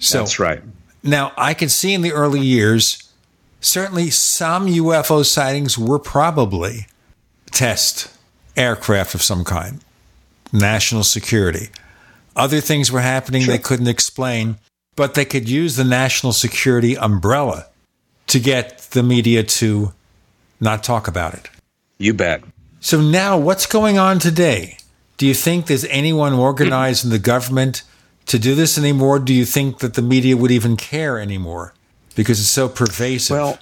So, 0.02 0.18
That's 0.18 0.40
right. 0.40 0.60
Now, 1.04 1.32
I 1.36 1.54
can 1.54 1.68
see 1.68 1.94
in 1.94 2.02
the 2.02 2.12
early 2.12 2.40
years, 2.40 3.08
certainly 3.60 4.10
some 4.10 4.66
UFO 4.66 5.24
sightings 5.24 5.78
were 5.78 6.00
probably 6.00 6.86
test 7.52 8.12
aircraft 8.56 9.14
of 9.14 9.22
some 9.22 9.44
kind, 9.44 9.80
national 10.52 11.04
security. 11.04 11.68
Other 12.34 12.60
things 12.60 12.90
were 12.90 13.00
happening 13.00 13.42
sure. 13.42 13.54
they 13.54 13.62
couldn't 13.62 13.86
explain, 13.86 14.56
but 14.96 15.14
they 15.14 15.24
could 15.24 15.48
use 15.48 15.76
the 15.76 15.84
national 15.84 16.32
security 16.32 16.96
umbrella 16.96 17.66
to 18.26 18.40
get 18.40 18.78
the 18.90 19.04
media 19.04 19.44
to 19.44 19.92
not 20.60 20.82
talk 20.82 21.06
about 21.06 21.34
it. 21.34 21.48
You 21.98 22.12
bet. 22.12 22.42
So 22.80 23.00
now, 23.00 23.38
what's 23.38 23.66
going 23.66 23.98
on 23.98 24.18
today? 24.18 24.78
Do 25.16 25.28
you 25.28 25.34
think 25.34 25.66
there's 25.66 25.84
anyone 25.84 26.32
organized 26.32 27.04
in 27.04 27.10
the 27.10 27.20
government 27.20 27.84
to 28.26 28.38
do 28.38 28.54
this 28.54 28.78
anymore? 28.78 29.18
Do 29.18 29.34
you 29.34 29.44
think 29.44 29.78
that 29.78 29.94
the 29.94 30.02
media 30.02 30.36
would 30.36 30.50
even 30.50 30.76
care 30.76 31.18
anymore 31.18 31.74
because 32.14 32.40
it's 32.40 32.48
so 32.48 32.68
pervasive? 32.68 33.36
Well, 33.36 33.58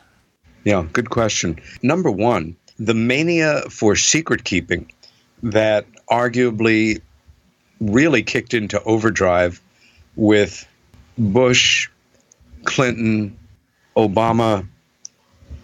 yeah, 0.65 0.87
good 0.93 1.11
question. 1.11 1.61
Number 1.83 2.11
one, 2.11 2.57
the 2.79 2.95
mania 2.95 3.63
for 3.71 3.97
secret 3.97 4.45
keeping 4.45 4.91
that 5.43 5.87
arguably 6.11 7.01
really 7.81 8.23
kicked 8.23 8.55
into 8.55 8.83
overdrive 8.85 9.61
with 10.17 10.67
Bush, 11.17 11.89
Clinton, 12.65 13.37
Obama, 13.97 14.67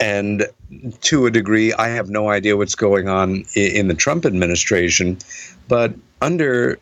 and 0.01 0.47
to 1.01 1.27
a 1.27 1.31
degree, 1.31 1.73
I 1.73 1.89
have 1.89 2.10
no 2.10 2.28
idea 2.28 2.56
what's 2.56 2.74
going 2.74 3.09
on 3.09 3.44
in 3.55 3.89
the 3.89 3.94
Trump 3.94 4.27
administration, 4.27 5.18
but 5.68 5.94
under 6.20 6.78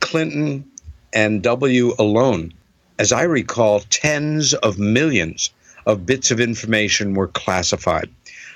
Clinton 0.00 0.70
and 1.16 1.42
W 1.42 1.94
alone, 1.98 2.52
as 2.98 3.10
I 3.10 3.22
recall, 3.22 3.80
tens 3.80 4.52
of 4.52 4.78
millions 4.78 5.48
of 5.86 6.04
bits 6.04 6.30
of 6.30 6.40
information 6.40 7.14
were 7.14 7.28
classified. 7.28 8.10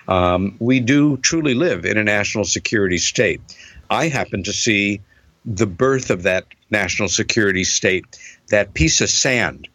Um, 0.09 0.57
we 0.59 0.79
do 0.79 1.17
truly 1.17 1.55
live 1.55 1.87
in 1.87 1.97
a 1.97 2.05
national 2.05 2.45
security 2.45 2.99
state. 2.99 3.41
I 3.89 4.09
happen 4.09 4.43
to 4.43 4.53
see 4.53 5.01
the 5.47 5.67
birth 5.67 6.11
of 6.11 6.25
that 6.25 6.45
national 6.71 7.09
security 7.09 7.65
state, 7.65 8.05
that 8.51 8.75
piece 8.75 9.01
of 9.01 9.09
sand 9.09 9.67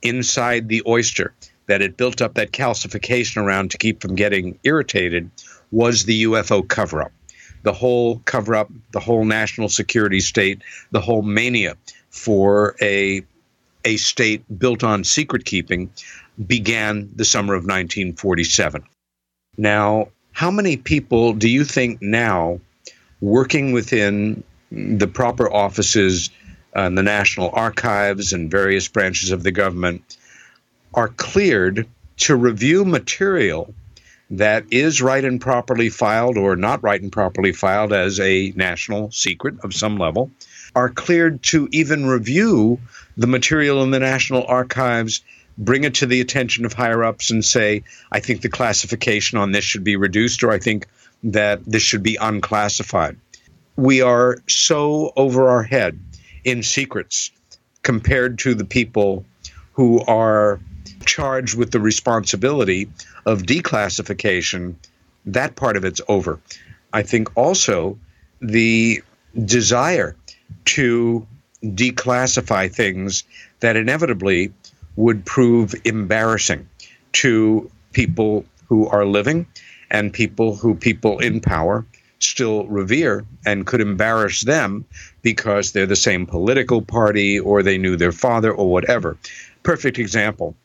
inside 0.00 0.68
the 0.68 0.82
oyster 0.86 1.34
that 1.66 1.82
it 1.82 1.98
built 1.98 2.22
up 2.22 2.34
that 2.34 2.50
calcification 2.50 3.42
around 3.42 3.72
to 3.72 3.78
keep 3.78 4.00
from 4.00 4.14
getting 4.14 4.58
irritated 4.64 5.30
was 5.70 6.06
the 6.06 6.24
UFO 6.24 6.66
cover 6.66 7.02
up. 7.02 7.12
The 7.62 7.74
whole 7.74 8.20
cover 8.24 8.54
up, 8.54 8.70
the 8.92 9.00
whole 9.00 9.26
national 9.26 9.68
security 9.68 10.20
state, 10.20 10.62
the 10.92 11.00
whole 11.00 11.22
mania 11.22 11.76
for 12.12 12.76
a, 12.80 13.24
a 13.84 13.96
state 13.96 14.44
built 14.58 14.84
on 14.84 15.02
secret 15.02 15.44
keeping 15.44 15.90
began 16.46 17.10
the 17.16 17.24
summer 17.24 17.54
of 17.54 17.62
1947. 17.62 18.84
Now, 19.58 20.08
how 20.32 20.50
many 20.50 20.76
people 20.76 21.32
do 21.32 21.48
you 21.48 21.64
think 21.64 22.00
now 22.00 22.60
working 23.20 23.72
within 23.72 24.44
the 24.70 25.06
proper 25.06 25.52
offices 25.52 26.30
and 26.74 26.96
the 26.96 27.02
National 27.02 27.50
Archives 27.52 28.32
and 28.32 28.50
various 28.50 28.88
branches 28.88 29.30
of 29.30 29.42
the 29.42 29.52
government 29.52 30.16
are 30.94 31.08
cleared 31.08 31.86
to 32.18 32.36
review 32.36 32.84
material 32.84 33.74
that 34.30 34.64
is 34.70 35.02
right 35.02 35.24
and 35.24 35.40
properly 35.40 35.90
filed 35.90 36.38
or 36.38 36.56
not 36.56 36.82
right 36.82 37.02
and 37.02 37.12
properly 37.12 37.52
filed 37.52 37.92
as 37.92 38.18
a 38.18 38.52
national 38.56 39.10
secret 39.10 39.54
of 39.62 39.74
some 39.74 39.98
level, 39.98 40.30
are 40.74 40.88
cleared 40.88 41.42
to 41.42 41.68
even 41.72 42.06
review 42.06 42.80
the 43.16 43.26
material 43.26 43.82
in 43.82 43.90
the 43.90 44.00
National 44.00 44.44
Archives, 44.46 45.22
bring 45.58 45.84
it 45.84 45.94
to 45.96 46.06
the 46.06 46.20
attention 46.20 46.64
of 46.64 46.72
higher 46.72 47.04
ups, 47.04 47.30
and 47.30 47.44
say, 47.44 47.84
I 48.10 48.20
think 48.20 48.40
the 48.40 48.48
classification 48.48 49.38
on 49.38 49.52
this 49.52 49.64
should 49.64 49.84
be 49.84 49.96
reduced, 49.96 50.42
or 50.42 50.50
I 50.50 50.58
think 50.58 50.86
that 51.24 51.64
this 51.64 51.82
should 51.82 52.02
be 52.02 52.16
unclassified. 52.16 53.16
We 53.76 54.00
are 54.00 54.38
so 54.48 55.12
over 55.16 55.48
our 55.48 55.62
head 55.62 55.98
in 56.44 56.62
secrets 56.62 57.30
compared 57.82 58.38
to 58.40 58.54
the 58.54 58.64
people 58.64 59.24
who 59.74 60.00
are 60.00 60.60
charged 61.04 61.56
with 61.56 61.70
the 61.70 61.80
responsibility 61.80 62.88
of 63.26 63.42
declassification, 63.42 64.74
that 65.26 65.56
part 65.56 65.76
of 65.76 65.84
it's 65.84 66.00
over. 66.08 66.40
I 66.92 67.02
think 67.02 67.36
also 67.36 67.98
the 68.40 69.02
desire 69.44 70.16
to 70.64 71.26
declassify 71.62 72.70
things 72.70 73.24
that 73.60 73.76
inevitably 73.76 74.52
would 74.96 75.24
prove 75.24 75.74
embarrassing 75.84 76.68
to 77.12 77.70
people 77.92 78.44
who 78.66 78.88
are 78.88 79.06
living 79.06 79.46
and 79.90 80.12
people 80.12 80.56
who 80.56 80.74
people 80.74 81.18
in 81.18 81.40
power 81.40 81.84
still 82.18 82.66
revere 82.66 83.24
and 83.44 83.66
could 83.66 83.80
embarrass 83.80 84.42
them 84.42 84.84
because 85.22 85.72
they're 85.72 85.86
the 85.86 85.96
same 85.96 86.26
political 86.26 86.80
party 86.80 87.38
or 87.38 87.62
they 87.62 87.78
knew 87.78 87.96
their 87.96 88.12
father 88.12 88.52
or 88.52 88.70
whatever. 88.70 89.16
Perfect 89.62 89.98
example 89.98 90.56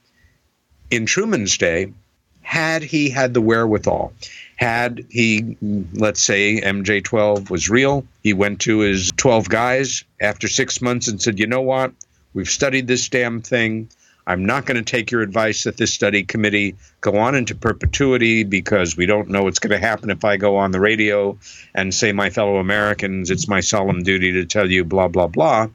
in 0.89 1.05
Truman's 1.05 1.57
day, 1.57 1.93
had 2.41 2.81
he 2.81 3.09
had 3.09 3.33
the 3.33 3.41
wherewithal, 3.41 4.13
had 4.57 5.05
he, 5.09 5.55
let's 5.93 6.21
say, 6.21 6.59
MJ 6.59 7.03
12 7.03 7.49
was 7.49 7.69
real, 7.69 8.05
he 8.23 8.33
went 8.33 8.61
to 8.61 8.79
his 8.79 9.11
12 9.15 9.47
guys 9.47 10.03
after 10.19 10.47
six 10.47 10.81
months 10.81 11.07
and 11.07 11.21
said, 11.21 11.39
you 11.39 11.47
know 11.47 11.61
what? 11.61 11.93
We've 12.33 12.49
studied 12.49 12.87
this 12.87 13.07
damn 13.07 13.41
thing. 13.41 13.89
I'm 14.25 14.45
not 14.45 14.65
going 14.65 14.83
to 14.83 14.83
take 14.83 15.11
your 15.11 15.21
advice 15.21 15.63
that 15.63 15.77
this 15.77 15.93
study 15.93 16.23
committee 16.23 16.75
go 17.01 17.17
on 17.17 17.35
into 17.35 17.55
perpetuity 17.55 18.43
because 18.43 18.97
we 18.97 19.05
don't 19.05 19.29
know 19.29 19.43
what's 19.43 19.59
going 19.59 19.79
to 19.79 19.87
happen 19.87 20.09
if 20.09 20.25
I 20.25 20.37
go 20.37 20.57
on 20.57 20.71
the 20.71 20.81
radio 20.81 21.37
and 21.73 21.93
say, 21.93 22.11
my 22.11 22.29
fellow 22.29 22.57
Americans, 22.57 23.29
it's 23.29 23.47
my 23.47 23.61
solemn 23.61 24.03
duty 24.03 24.33
to 24.33 24.45
tell 24.45 24.69
you 24.69 24.83
blah, 24.83 25.07
blah, 25.07 25.27
blah. 25.27 25.67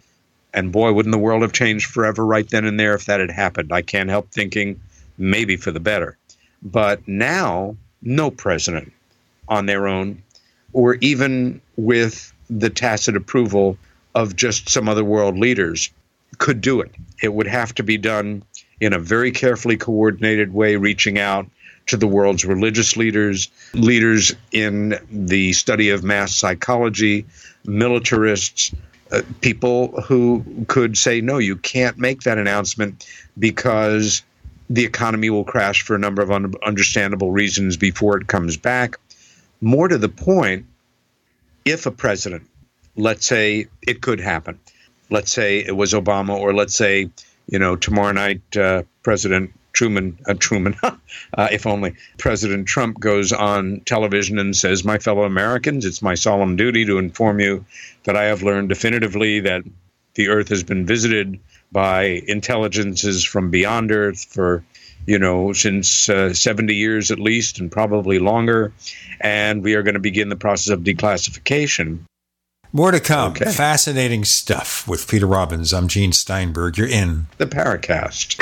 And 0.53 0.73
boy, 0.73 0.93
wouldn't 0.93 1.13
the 1.13 1.19
world 1.19 1.43
have 1.43 1.53
changed 1.53 1.87
forever 1.87 2.27
right 2.27 2.49
then 2.49 2.67
and 2.67 2.79
there 2.79 2.95
if 2.95 3.07
that 3.07 3.21
had 3.21 3.31
happened. 3.31 3.73
I 3.73 3.81
can't 3.81 4.11
help 4.11 4.31
thinking 4.31 4.81
maybe 5.17 5.57
for 5.57 5.71
the 5.71 5.81
better. 5.81 6.19
But 6.63 7.09
now, 7.09 7.77
no 8.03 8.31
president 8.31 8.93
on 9.49 9.67
their 9.67 9.87
own, 9.87 10.23
or 10.73 10.95
even 10.97 11.61
with 11.77 12.33
the 12.51 12.71
tacit 12.71 13.17
approval 13.17 13.79
of 14.15 14.37
just 14.37 14.69
some 14.69 14.89
other 14.89 15.05
world 15.05 15.39
leaders, 15.39 15.91
could 16.39 16.61
do 16.61 16.81
it. 16.81 16.91
It 17.23 17.33
would 17.33 17.47
have 17.47 17.75
to 17.77 17.83
be 17.83 17.99
done 17.99 18.43
in 18.81 18.93
a 18.93 18.99
very 18.99 19.31
carefully 19.31 19.77
coordinated 19.77 20.53
way, 20.53 20.77
reaching 20.77 21.19
out 21.19 21.47
to 21.87 21.97
the 21.97 22.07
world's 22.07 22.45
religious 22.45 22.97
leaders, 22.97 23.49
leaders 23.75 24.35
in 24.53 24.99
the 25.11 25.53
study 25.53 25.91
of 25.91 26.05
mass 26.05 26.35
psychology, 26.35 27.27
militarists, 27.65 28.75
uh, 29.11 29.23
people 29.41 30.01
who 30.03 30.45
could 30.69 30.97
say, 30.97 31.21
no, 31.21 31.39
you 31.39 31.57
can't 31.57 31.99
make 31.99 32.23
that 32.23 32.39
announcement 32.39 33.07
because 33.39 34.23
the 34.73 34.87
economy 34.87 35.29
will 35.29 35.45
crash 35.45 35.83
for 35.83 35.95
a 35.95 35.99
number 35.99 36.23
of 36.23 36.31
un- 36.31 36.55
understandable 36.65 37.31
reasons 37.31 37.77
before 37.77 38.17
it 38.17 38.27
comes 38.27 38.57
back. 38.57 38.97
More 39.61 39.87
to 39.87 39.99
the 39.99 40.09
point, 40.09 40.65
if 41.67 41.85
a 41.85 41.91
president, 41.91 42.45
let's 42.97 43.27
say 43.27 43.67
it 43.87 44.01
could 44.01 44.19
happen, 44.19 44.59
let's 45.11 45.31
say 45.31 45.59
it 45.59 45.77
was 45.77 45.93
Obama, 45.93 46.39
or 46.39 46.55
let's 46.55 46.75
say, 46.75 47.11
you 47.47 47.59
know, 47.59 47.77
tomorrow 47.77 48.13
night, 48.13 48.41
uh, 48.57 48.85
President 49.03 49.53
Truman, 49.75 50.19
uh, 50.27 50.35
Truman, 50.39 50.75
uh, 50.83 51.49
if 51.53 51.67
only 51.67 51.95
President 52.17 52.67
Trump 52.67 52.99
goes 52.99 53.31
on 53.31 53.83
television 53.85 54.39
and 54.39 54.57
says, 54.57 54.85
My 54.85 54.97
fellow 54.97 55.25
Americans, 55.25 55.85
it's 55.85 56.01
my 56.01 56.15
solemn 56.15 56.57
duty 56.57 56.87
to 56.87 56.97
inform 56.97 57.41
you 57.41 57.67
that 58.05 58.17
I 58.17 58.25
have 58.25 58.43
learned 58.43 58.71
definitively 58.71 59.41
that 59.41 59.65
the 60.15 60.29
earth 60.29 60.49
has 60.49 60.63
been 60.63 60.87
visited 60.87 61.39
by 61.73 62.23
intelligences 62.27 63.25
from 63.25 63.51
beyond 63.51 63.91
Earth 63.91 64.25
for, 64.25 64.63
you 65.07 65.19
know, 65.19 65.53
since 65.53 66.09
uh, 66.09 66.35
70 66.35 66.75
years 66.75 67.11
at 67.11 67.19
least, 67.19 67.59
and 67.59 67.73
probably 67.73 68.19
longer. 68.19 68.73
And 69.21 69.63
we 69.63 69.75
are 69.75 69.83
going 69.83 69.95
to 69.95 70.01
begin 70.01 70.29
the 70.29 70.37
process 70.37 70.73
of 70.73 70.81
declassification. 70.81 72.01
More 72.75 72.91
to 72.91 73.01
come. 73.01 73.33
Okay. 73.33 73.51
Fascinating 73.51 74.25
stuff 74.25 74.89
with 74.89 75.07
Peter 75.09 75.27
Robbins. 75.27 75.75
I'm 75.75 75.89
Gene 75.89 76.13
Steinberg. 76.13 76.79
You're 76.79 76.89
in 76.89 77.27
the 77.37 77.47
Paracast. 77.47 78.39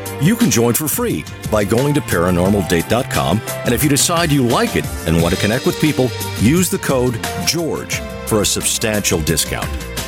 You 0.21 0.35
can 0.35 0.51
join 0.51 0.75
for 0.75 0.87
free 0.87 1.25
by 1.51 1.63
going 1.63 1.95
to 1.95 2.01
paranormaldate.com. 2.01 3.41
And 3.65 3.73
if 3.73 3.83
you 3.83 3.89
decide 3.89 4.31
you 4.31 4.47
like 4.47 4.75
it 4.75 4.85
and 5.07 5.19
want 5.19 5.33
to 5.33 5.41
connect 5.41 5.65
with 5.65 5.81
people, 5.81 6.09
use 6.39 6.69
the 6.69 6.77
code 6.77 7.19
GEORGE 7.47 7.99
for 8.27 8.41
a 8.41 8.45
substantial 8.45 9.19
discount. 9.21 9.90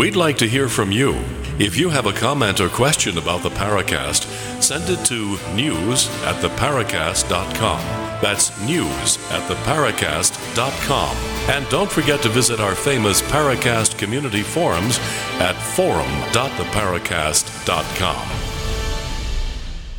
We'd 0.00 0.16
like 0.16 0.38
to 0.38 0.48
hear 0.48 0.70
from 0.70 0.90
you. 0.90 1.12
If 1.58 1.76
you 1.76 1.90
have 1.90 2.06
a 2.06 2.12
comment 2.14 2.58
or 2.58 2.70
question 2.70 3.18
about 3.18 3.42
the 3.42 3.50
Paracast, 3.50 4.24
send 4.62 4.88
it 4.88 5.04
to 5.04 5.36
news 5.54 6.08
at 6.24 6.42
theparacast.com. 6.42 7.80
That's 8.22 8.58
news 8.62 9.18
at 9.30 9.42
theparacast.com. 9.42 11.16
And 11.54 11.68
don't 11.68 11.92
forget 11.92 12.22
to 12.22 12.30
visit 12.30 12.60
our 12.60 12.74
famous 12.74 13.20
Paracast 13.20 13.98
community 13.98 14.40
forums 14.40 14.98
at 15.38 15.52
forum.theparacast.com. 15.52 18.28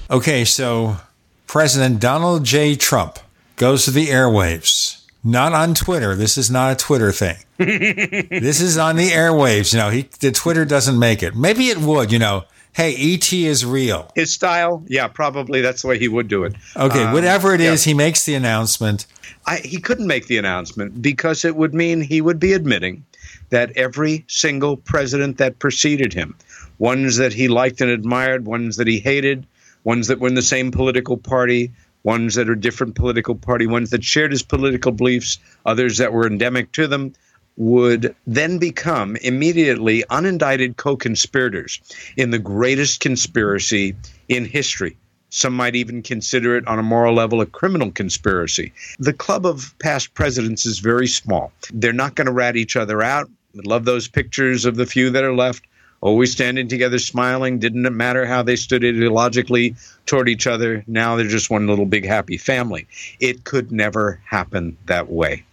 Okay, 0.10 0.46
so 0.46 0.98
President 1.46 2.00
Donald 2.00 2.44
J. 2.44 2.76
Trump 2.76 3.20
goes 3.56 3.86
to 3.86 3.92
the 3.92 4.08
airwaves. 4.08 5.01
Not 5.24 5.54
on 5.54 5.76
Twitter. 5.76 6.16
This 6.16 6.38
is 6.38 6.50
not 6.50 6.72
a 6.72 6.76
Twitter 6.76 7.12
thing. 7.12 7.38
this 7.58 8.60
is 8.60 8.78
on 8.78 8.96
the 8.96 9.10
airwaves. 9.10 9.72
You 9.74 9.80
know, 9.80 9.90
he 9.90 10.10
the 10.20 10.32
Twitter 10.32 10.66
doesn't 10.66 10.98
make 10.98 11.22
it. 11.22 11.36
Maybe 11.36 11.68
it 11.70 11.78
would. 11.78 12.12
You 12.12 12.20
know, 12.20 12.44
hey, 12.74 12.96
ET 12.96 13.32
is 13.32 13.66
real. 13.66 14.12
His 14.16 14.34
style, 14.34 14.84
yeah, 14.88 15.08
probably 15.08 15.62
that's 15.62 15.84
the 15.84 15.88
way 15.90 16.00
he 16.00 16.08
would 16.08 16.28
do 16.28 16.44
it. 16.44 16.56
Okay, 16.76 17.04
Um, 17.04 17.14
whatever 17.14 17.54
it 17.54 17.62
yeah. 17.62 17.72
is, 17.72 17.84
he 17.84 17.94
makes 17.94 18.26
the 18.26 18.34
announcement. 18.34 19.06
I, 19.46 19.58
he 19.58 19.80
couldn't 19.80 20.08
make 20.08 20.28
the 20.28 20.38
announcement 20.38 21.02
because 21.02 21.46
it 21.46 21.56
would 21.56 21.74
mean 21.74 22.02
he 22.02 22.22
would 22.22 22.40
be 22.40 22.54
admitting 22.54 23.04
that 23.50 23.72
every 23.76 24.24
single 24.28 24.78
president 24.78 25.38
that 25.38 25.60
preceded 25.60 26.14
him, 26.14 26.36
ones 26.80 27.18
that 27.18 27.34
he 27.34 27.48
liked 27.48 27.82
and 27.82 27.90
admired, 27.92 28.46
ones 28.46 28.78
that 28.78 28.88
he 28.88 29.00
hated, 29.00 29.46
ones 29.84 30.08
that 30.08 30.20
were 30.20 30.28
in 30.28 30.36
the 30.36 30.42
same 30.42 30.72
political 30.72 31.18
party, 31.18 31.72
ones 32.04 32.36
that 32.36 32.50
are 32.50 32.56
different 32.56 32.96
political 32.96 33.36
party, 33.36 33.68
ones 33.68 33.90
that 33.92 34.04
shared 34.04 34.32
his 34.32 34.44
political 34.44 34.92
beliefs, 34.92 35.38
others 35.66 35.98
that 35.98 36.14
were 36.14 36.28
endemic 36.28 36.72
to 36.74 36.88
them, 36.88 37.14
would 37.58 38.16
then 38.26 38.58
become 38.58 39.16
immediately 39.18 40.04
unindicted 40.10 40.78
co 40.78 40.96
conspirators 40.96 41.80
in 42.18 42.32
the 42.32 42.40
greatest 42.40 43.00
conspiracy 43.00 43.96
in 44.30 44.46
history. 44.46 44.98
Some 45.30 45.54
might 45.54 45.76
even 45.76 46.02
consider 46.02 46.58
it 46.58 46.68
on 46.68 46.80
a 46.80 46.84
moral 46.84 47.16
level 47.16 47.40
a 47.40 47.46
criminal 47.46 47.92
conspiracy. 47.92 48.74
The 49.00 49.14
club 49.14 49.46
of 49.46 49.74
past 49.80 50.14
presidents 50.14 50.66
is 50.66 50.80
very 50.80 51.08
small. 51.08 51.54
They're 51.74 51.94
not 51.94 52.16
going 52.16 52.26
to 52.26 52.34
rat 52.34 52.58
each 52.58 52.76
other 52.76 53.02
out. 53.02 53.30
Love 53.54 53.86
those 53.86 54.08
pictures 54.08 54.66
of 54.66 54.76
the 54.76 54.86
few 54.86 55.10
that 55.10 55.24
are 55.24 55.36
left, 55.36 55.64
always 56.02 56.32
standing 56.32 56.68
together, 56.68 57.00
smiling. 57.00 57.60
Didn't 57.60 57.86
it 57.86 57.92
matter 57.92 58.26
how 58.26 58.44
they 58.44 58.56
stood 58.56 58.82
ideologically 58.82 59.76
toward 60.06 60.28
each 60.28 60.48
other. 60.48 60.84
Now 60.88 61.16
they're 61.16 61.28
just 61.28 61.50
one 61.50 61.68
little 61.68 61.86
big 61.86 62.06
happy 62.06 62.38
family. 62.38 62.88
It 63.20 63.44
could 63.44 63.72
never 63.72 64.20
happen 64.26 64.78
that 64.88 65.10
way. 65.10 65.46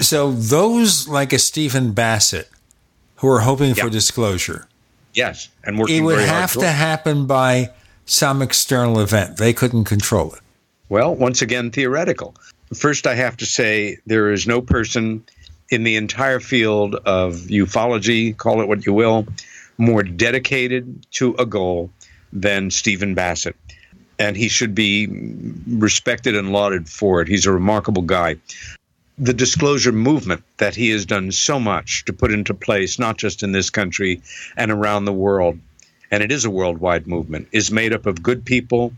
So 0.00 0.32
those 0.32 1.06
like 1.06 1.32
a 1.32 1.38
Stephen 1.38 1.92
Bassett 1.92 2.50
who 3.16 3.28
are 3.28 3.40
hoping 3.40 3.74
for 3.74 3.88
disclosure, 3.88 4.66
Yes, 5.14 5.48
and 5.64 5.78
working 5.78 5.98
it 5.98 6.00
would 6.00 6.20
have 6.20 6.52
to 6.54 6.66
happen 6.66 7.26
by 7.26 7.70
some 8.06 8.42
external 8.42 8.98
event. 9.00 9.36
They 9.36 9.52
couldn't 9.52 9.84
control 9.84 10.32
it. 10.32 10.40
Well, 10.88 11.14
once 11.14 11.42
again, 11.42 11.70
theoretical. 11.70 12.34
First, 12.74 13.06
I 13.06 13.14
have 13.14 13.36
to 13.36 13.46
say 13.46 13.98
there 14.06 14.32
is 14.32 14.46
no 14.46 14.60
person 14.60 15.22
in 15.68 15.84
the 15.84 15.96
entire 15.96 16.40
field 16.40 16.96
of 17.06 17.34
ufology, 17.48 18.36
call 18.36 18.60
it 18.60 18.68
what 18.68 18.86
you 18.86 18.92
will, 18.92 19.26
more 19.78 20.02
dedicated 20.02 21.06
to 21.12 21.34
a 21.34 21.46
goal 21.46 21.90
than 22.32 22.70
Stephen 22.70 23.14
Bassett. 23.14 23.56
And 24.18 24.36
he 24.36 24.48
should 24.48 24.74
be 24.74 25.08
respected 25.66 26.36
and 26.36 26.52
lauded 26.52 26.88
for 26.88 27.20
it. 27.22 27.28
He's 27.28 27.46
a 27.46 27.52
remarkable 27.52 28.02
guy. 28.02 28.36
The 29.18 29.34
disclosure 29.34 29.92
movement 29.92 30.42
that 30.58 30.74
he 30.74 30.90
has 30.90 31.06
done 31.06 31.32
so 31.32 31.58
much 31.58 32.04
to 32.06 32.12
put 32.12 32.32
into 32.32 32.54
place, 32.54 32.98
not 32.98 33.18
just 33.18 33.42
in 33.42 33.52
this 33.52 33.70
country 33.70 34.22
and 34.56 34.70
around 34.70 35.04
the 35.04 35.12
world, 35.12 35.58
and 36.10 36.22
it 36.22 36.30
is 36.30 36.44
a 36.44 36.50
worldwide 36.50 37.06
movement, 37.06 37.48
is 37.52 37.70
made 37.70 37.92
up 37.92 38.06
of 38.06 38.22
good 38.22 38.44
people 38.44 38.92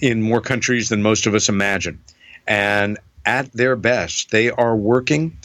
in 0.00 0.22
more 0.22 0.40
countries 0.40 0.88
than 0.88 1.02
most 1.02 1.26
of 1.26 1.34
us 1.34 1.48
imagine. 1.48 2.00
And 2.46 2.98
at 3.24 3.52
their 3.52 3.76
best, 3.76 4.30
they 4.30 4.50
are 4.50 4.76
working 4.76 5.36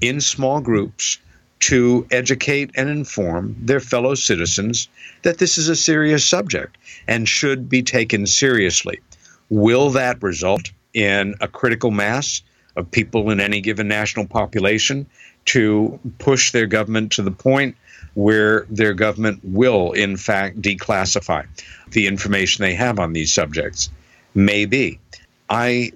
in 0.00 0.20
small 0.20 0.60
groups 0.60 1.18
to 1.60 2.06
educate 2.10 2.70
and 2.76 2.88
inform 2.88 3.56
their 3.58 3.80
fellow 3.80 4.14
citizens 4.14 4.88
that 5.22 5.38
this 5.38 5.56
is 5.56 5.68
a 5.68 5.76
serious 5.76 6.26
subject 6.26 6.76
and 7.08 7.28
should 7.28 7.68
be 7.68 7.82
taken 7.82 8.26
seriously. 8.26 9.00
Will 9.48 9.90
that 9.90 10.22
result 10.22 10.70
in 10.92 11.34
a 11.40 11.48
critical 11.48 11.90
mass 11.90 12.42
of 12.76 12.90
people 12.90 13.30
in 13.30 13.40
any 13.40 13.60
given 13.60 13.88
national 13.88 14.26
population 14.26 15.06
to 15.46 15.98
push 16.18 16.52
their 16.52 16.66
government 16.66 17.12
to 17.12 17.22
the 17.22 17.30
point 17.30 17.76
where 18.14 18.66
their 18.70 18.94
government 18.94 19.40
will, 19.42 19.92
in 19.92 20.16
fact, 20.16 20.60
declassify 20.60 21.46
the 21.90 22.06
information 22.06 22.62
they 22.62 22.74
have 22.74 22.98
on 22.98 23.12
these 23.12 23.32
subjects? 23.32 23.90
Maybe. 24.34 25.00
I 25.48 25.92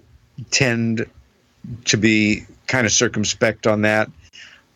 tend 0.50 1.06
to 1.86 1.96
be 1.96 2.46
kind 2.66 2.86
of 2.86 2.92
circumspect 2.92 3.66
on 3.66 3.82
that. 3.82 4.10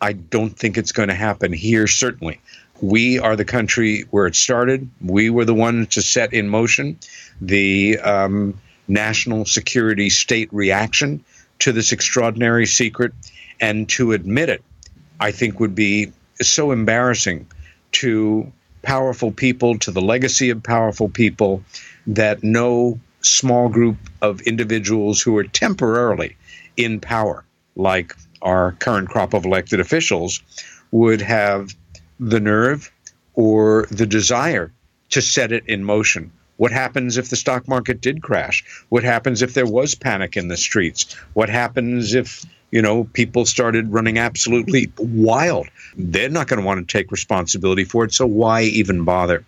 I 0.03 0.11
don't 0.11 0.49
think 0.49 0.77
it's 0.77 0.91
going 0.91 1.07
to 1.07 1.15
happen 1.15 1.53
here, 1.53 1.87
certainly. 1.87 2.41
We 2.81 3.19
are 3.19 3.37
the 3.37 3.45
country 3.45 4.01
where 4.11 4.27
it 4.27 4.35
started. 4.35 4.89
We 4.99 5.29
were 5.29 5.45
the 5.45 5.53
ones 5.53 5.87
to 5.95 6.01
set 6.01 6.33
in 6.33 6.49
motion 6.49 6.99
the 7.39 7.99
um, 7.99 8.59
national 8.89 9.45
security 9.45 10.09
state 10.09 10.49
reaction 10.51 11.23
to 11.59 11.71
this 11.71 11.93
extraordinary 11.93 12.65
secret. 12.65 13.13
And 13.61 13.87
to 13.91 14.11
admit 14.11 14.49
it, 14.49 14.61
I 15.21 15.31
think 15.31 15.61
would 15.61 15.73
be 15.73 16.11
so 16.41 16.71
embarrassing 16.71 17.47
to 17.93 18.51
powerful 18.81 19.31
people, 19.31 19.79
to 19.79 19.91
the 19.91 20.01
legacy 20.01 20.49
of 20.49 20.61
powerful 20.61 21.07
people, 21.07 21.63
that 22.07 22.43
no 22.43 22.99
small 23.21 23.69
group 23.69 23.95
of 24.21 24.41
individuals 24.41 25.21
who 25.21 25.37
are 25.37 25.45
temporarily 25.45 26.35
in 26.75 26.99
power, 26.99 27.45
like 27.77 28.17
our 28.43 28.73
current 28.73 29.09
crop 29.09 29.33
of 29.33 29.45
elected 29.45 29.79
officials, 29.79 30.41
would 30.91 31.21
have 31.21 31.75
the 32.19 32.39
nerve 32.39 32.91
or 33.33 33.87
the 33.89 34.05
desire 34.05 34.71
to 35.09 35.21
set 35.21 35.51
it 35.51 35.63
in 35.67 35.83
motion. 35.83 36.31
What 36.57 36.71
happens 36.71 37.17
if 37.17 37.29
the 37.29 37.35
stock 37.35 37.67
market 37.67 37.99
did 37.99 38.21
crash? 38.21 38.63
What 38.89 39.03
happens 39.03 39.41
if 39.41 39.53
there 39.53 39.65
was 39.65 39.95
panic 39.95 40.37
in 40.37 40.47
the 40.47 40.57
streets? 40.57 41.13
What 41.33 41.49
happens 41.49 42.13
if, 42.13 42.45
you 42.71 42.81
know, 42.81 43.05
people 43.05 43.45
started 43.45 43.91
running 43.91 44.19
absolutely 44.19 44.91
wild? 44.97 45.67
They're 45.97 46.29
not 46.29 46.47
going 46.47 46.59
to 46.59 46.65
want 46.65 46.87
to 46.87 46.97
take 46.97 47.11
responsibility 47.11 47.85
for 47.85 48.05
it, 48.05 48.13
so 48.13 48.27
why 48.27 48.63
even 48.63 49.03
bother? 49.03 49.43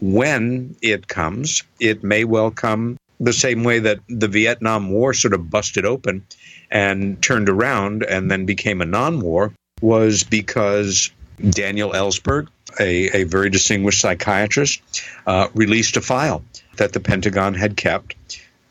When 0.00 0.74
it 0.80 1.06
comes, 1.06 1.62
it 1.78 2.02
may 2.02 2.24
well 2.24 2.50
come 2.50 2.98
the 3.22 3.32
same 3.32 3.62
way 3.62 3.78
that 3.78 4.00
the 4.08 4.28
Vietnam 4.28 4.90
War 4.90 5.14
sort 5.14 5.32
of 5.32 5.48
busted 5.48 5.86
open 5.86 6.26
and 6.70 7.22
turned 7.22 7.48
around 7.48 8.02
and 8.02 8.30
then 8.30 8.46
became 8.46 8.80
a 8.80 8.86
non 8.86 9.20
war 9.20 9.52
was 9.80 10.24
because 10.24 11.10
Daniel 11.50 11.92
Ellsberg, 11.92 12.48
a, 12.80 13.20
a 13.20 13.24
very 13.24 13.48
distinguished 13.48 14.00
psychiatrist, 14.00 14.82
uh, 15.26 15.48
released 15.54 15.96
a 15.96 16.00
file 16.00 16.42
that 16.76 16.92
the 16.92 17.00
Pentagon 17.00 17.54
had 17.54 17.76
kept 17.76 18.16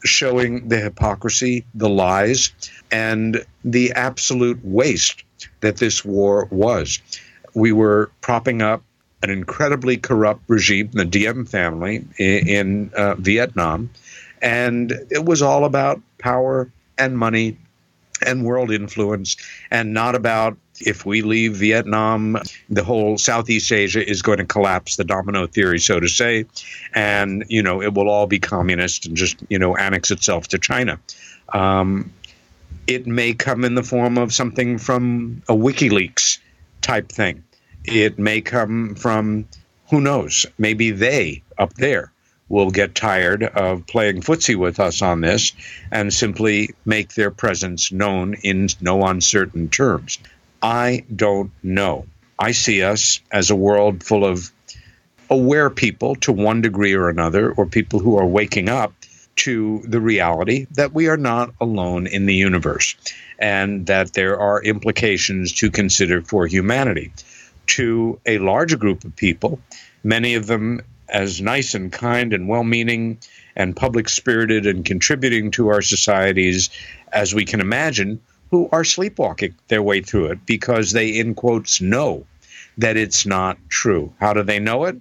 showing 0.03 0.67
the 0.67 0.79
hypocrisy, 0.79 1.65
the 1.73 1.89
lies, 1.89 2.51
and 2.91 3.45
the 3.63 3.93
absolute 3.93 4.59
waste 4.63 5.23
that 5.61 5.77
this 5.77 6.03
war 6.03 6.47
was. 6.51 6.99
We 7.53 7.71
were 7.71 8.11
propping 8.19 8.61
up 8.61 8.83
an 9.23 9.29
incredibly 9.29 9.97
corrupt 9.97 10.43
regime, 10.47 10.89
the 10.91 11.05
Diem 11.05 11.45
family 11.45 12.05
in, 12.17 12.91
uh, 12.95 13.15
Vietnam, 13.15 13.91
and 14.41 14.91
it 15.09 15.25
was 15.25 15.41
all 15.41 15.65
about 15.65 16.01
power 16.17 16.71
and 16.97 17.17
money 17.17 17.57
and 18.25 18.45
world 18.45 18.71
influence, 18.71 19.35
and 19.71 19.93
not 19.93 20.15
about 20.15 20.57
if 20.79 21.05
we 21.05 21.21
leave 21.21 21.55
Vietnam, 21.55 22.37
the 22.69 22.83
whole 22.83 23.17
Southeast 23.17 23.71
Asia 23.71 24.07
is 24.07 24.21
going 24.21 24.37
to 24.37 24.45
collapse, 24.45 24.95
the 24.95 25.03
domino 25.03 25.47
theory, 25.47 25.79
so 25.79 25.99
to 25.99 26.07
say, 26.07 26.45
and 26.93 27.43
you 27.49 27.61
know 27.61 27.81
it 27.81 27.93
will 27.93 28.09
all 28.09 28.27
be 28.27 28.39
communist 28.39 29.05
and 29.05 29.17
just 29.17 29.37
you 29.49 29.59
know 29.59 29.75
annex 29.75 30.11
itself 30.11 30.47
to 30.49 30.57
China. 30.57 30.99
Um, 31.49 32.11
it 32.87 33.07
may 33.07 33.33
come 33.33 33.63
in 33.63 33.75
the 33.75 33.83
form 33.83 34.17
of 34.17 34.33
something 34.33 34.77
from 34.77 35.41
a 35.47 35.53
WikiLeaks 35.53 36.39
type 36.81 37.09
thing. 37.09 37.43
It 37.85 38.19
may 38.19 38.41
come 38.41 38.95
from 38.95 39.47
who 39.89 40.01
knows? 40.01 40.45
Maybe 40.57 40.91
they 40.91 41.43
up 41.57 41.73
there 41.75 42.11
will 42.51 42.69
get 42.69 42.93
tired 42.93 43.43
of 43.43 43.87
playing 43.87 44.21
footsie 44.21 44.57
with 44.57 44.79
us 44.79 45.01
on 45.01 45.21
this 45.21 45.53
and 45.89 46.13
simply 46.13 46.71
make 46.85 47.13
their 47.13 47.31
presence 47.31 47.91
known 47.91 48.33
in 48.33 48.67
no 48.81 49.05
uncertain 49.05 49.69
terms. 49.69 50.19
I 50.61 51.05
don't 51.13 51.51
know. 51.63 52.05
I 52.37 52.51
see 52.51 52.83
us 52.83 53.21
as 53.31 53.49
a 53.49 53.55
world 53.55 54.03
full 54.03 54.25
of 54.25 54.51
aware 55.29 55.69
people 55.69 56.15
to 56.15 56.33
one 56.33 56.61
degree 56.61 56.93
or 56.93 57.07
another, 57.07 57.51
or 57.53 57.65
people 57.65 57.99
who 57.99 58.17
are 58.17 58.25
waking 58.25 58.67
up 58.67 58.93
to 59.37 59.81
the 59.85 60.01
reality 60.01 60.67
that 60.71 60.93
we 60.93 61.07
are 61.07 61.17
not 61.17 61.53
alone 61.61 62.05
in 62.05 62.25
the 62.25 62.35
universe 62.35 62.95
and 63.39 63.87
that 63.87 64.13
there 64.13 64.39
are 64.39 64.61
implications 64.61 65.53
to 65.53 65.71
consider 65.71 66.21
for 66.21 66.45
humanity. 66.45 67.13
To 67.67 68.19
a 68.25 68.39
larger 68.39 68.75
group 68.75 69.05
of 69.05 69.15
people, 69.15 69.59
many 70.03 70.35
of 70.35 70.47
them 70.47 70.81
as 71.11 71.41
nice 71.41 71.73
and 71.73 71.91
kind 71.91 72.33
and 72.33 72.47
well 72.47 72.63
meaning 72.63 73.19
and 73.55 73.75
public 73.75 74.09
spirited 74.09 74.65
and 74.65 74.85
contributing 74.85 75.51
to 75.51 75.67
our 75.67 75.81
societies 75.81 76.69
as 77.11 77.35
we 77.35 77.45
can 77.45 77.59
imagine, 77.59 78.19
who 78.49 78.69
are 78.71 78.83
sleepwalking 78.83 79.55
their 79.67 79.81
way 79.81 80.01
through 80.01 80.27
it 80.27 80.45
because 80.45 80.91
they, 80.91 81.09
in 81.19 81.35
quotes, 81.35 81.81
know 81.81 82.25
that 82.77 82.97
it's 82.97 83.25
not 83.25 83.57
true. 83.69 84.13
How 84.19 84.33
do 84.33 84.43
they 84.43 84.59
know 84.59 84.85
it? 84.85 84.97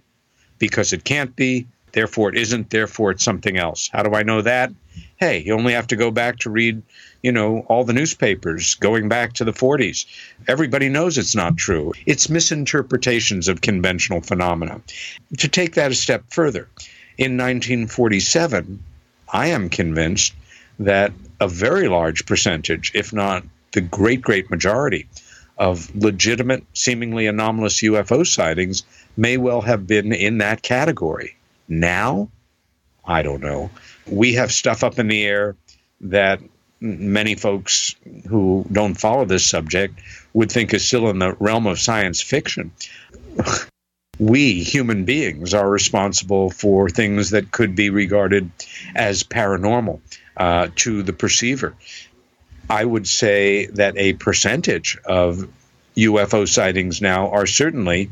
Because 0.59 0.93
it 0.93 1.05
can't 1.05 1.35
be, 1.35 1.66
therefore 1.93 2.31
it 2.31 2.37
isn't, 2.37 2.70
therefore 2.70 3.12
it's 3.12 3.24
something 3.24 3.57
else. 3.57 3.89
How 3.93 4.03
do 4.03 4.15
I 4.15 4.23
know 4.23 4.43
that? 4.43 4.73
Hey, 5.16 5.39
you 5.39 5.55
only 5.55 5.73
have 5.73 5.89
to 5.89 5.97
go 5.97 6.11
back 6.11 6.39
to 6.41 6.51
read 6.51 6.82
you 7.23 7.33
know, 7.33 7.61
all 7.69 7.85
the 7.85 7.93
newspapers 7.93 8.75
going 8.77 9.09
back 9.09 9.35
to 9.35 9.45
the 9.45 9.53
40s. 9.53 10.07
Everybody 10.49 10.89
knows 10.89 11.19
it's 11.19 11.35
not 11.35 11.57
true. 11.57 11.93
It's 12.07 12.29
misinterpretations 12.29 13.49
of 13.49 13.61
conventional 13.61 14.21
phenomena. 14.21 14.81
To 15.39 15.49
take 15.49 15.75
that 15.75 15.91
a 15.91 15.95
step 15.95 16.25
further, 16.31 16.69
in 17.19 17.37
1947, 17.37 18.83
I 19.33 19.49
am 19.49 19.69
convinced 19.69 20.35
that 20.79 21.13
a 21.41 21.49
very 21.49 21.89
large 21.89 22.27
percentage, 22.27 22.93
if 22.95 23.13
not 23.13 23.45
the 23.73 23.81
great, 23.81 24.23
great 24.23 24.51
majority, 24.51 25.07
of 25.59 25.95
legitimate, 25.95 26.65
seemingly 26.73 27.27
anomalous 27.27 27.83
UFO 27.83 28.27
sightings 28.27 28.83
may 29.17 29.37
well 29.37 29.61
have 29.61 29.87
been 29.87 30.13
in 30.13 30.39
that 30.39 30.63
category. 30.63 31.37
Now, 31.69 32.31
I 33.05 33.23
don't 33.23 33.43
know. 33.43 33.71
We 34.07 34.35
have 34.35 34.53
stuff 34.53 34.83
up 34.83 34.99
in 34.99 35.09
the 35.09 35.25
air 35.25 35.57
that 36.01 36.41
many 36.81 37.35
folks 37.35 37.94
who 38.28 38.65
don't 38.73 38.94
follow 38.94 39.24
this 39.24 39.47
subject 39.47 40.01
would 40.32 40.51
think 40.51 40.73
is 40.73 40.85
still 40.85 41.09
in 41.11 41.19
the 41.19 41.35
realm 41.35 41.66
of 41.66 41.78
science 41.78 42.20
fiction. 42.20 42.73
we 44.19 44.62
human 44.62 45.05
beings 45.05 45.55
are 45.55 45.69
responsible 45.69 46.51
for 46.51 46.89
things 46.89 47.31
that 47.31 47.51
could 47.51 47.74
be 47.74 47.90
regarded 47.90 48.51
as 48.94 49.23
paranormal 49.23 50.01
uh, 50.36 50.69
to 50.77 51.02
the 51.02 51.12
perceiver. 51.12 51.74
I 52.69 52.85
would 52.85 53.09
say 53.09 53.66
that 53.66 53.97
a 53.97 54.12
percentage 54.15 54.97
of 55.05 55.48
UFO 55.97 56.47
sightings 56.47 57.01
now 57.01 57.31
are 57.31 57.47
certainly 57.47 58.11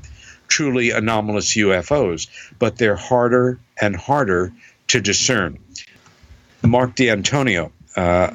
truly 0.49 0.91
anomalous 0.91 1.55
UFOs, 1.57 2.27
but 2.59 2.77
they're 2.77 2.97
harder 2.97 3.61
and 3.81 3.95
harder 3.95 4.53
to 4.89 5.01
discern. 5.01 5.59
Mark 6.63 6.97
D'Antonio, 6.97 7.71
uh, 7.97 8.31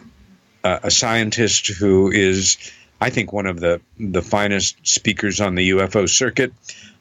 uh, 0.64 0.80
a 0.84 0.91
scientist 0.91 1.68
who 1.68 2.11
is, 2.11 2.57
I 3.02 3.10
think, 3.10 3.34
one 3.34 3.45
of 3.45 3.60
the 3.60 3.81
the 3.99 4.22
finest 4.22 4.85
speakers 4.85 5.41
on 5.41 5.56
the 5.56 5.72
UFO 5.72 6.10
circuit, 6.10 6.53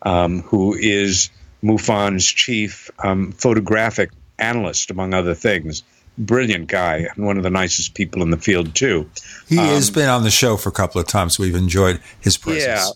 um, 0.03 0.41
who 0.43 0.75
is 0.75 1.31
MUFON's 1.63 2.27
chief 2.27 2.91
um, 2.99 3.33
photographic 3.33 4.11
analyst, 4.39 4.91
among 4.91 5.15
other 5.15 5.35
things. 5.35 5.83
brilliant 6.19 6.67
guy 6.69 7.09
and 7.15 7.25
one 7.25 7.39
of 7.39 7.43
the 7.43 7.51
nicest 7.51 7.95
people 7.95 8.21
in 8.21 8.31
the 8.31 8.37
field 8.37 8.75
too. 8.75 9.09
He 9.49 9.59
um, 9.59 9.65
has 9.67 9.91
been 9.91 10.09
on 10.09 10.25
the 10.25 10.31
show 10.31 10.57
for 10.57 10.69
a 10.69 10.73
couple 10.73 11.01
of 11.01 11.07
times. 11.07 11.39
We've 11.39 11.55
enjoyed 11.55 12.01
his 12.21 12.37
presence. 12.37 12.65
Yeah, 12.67 12.87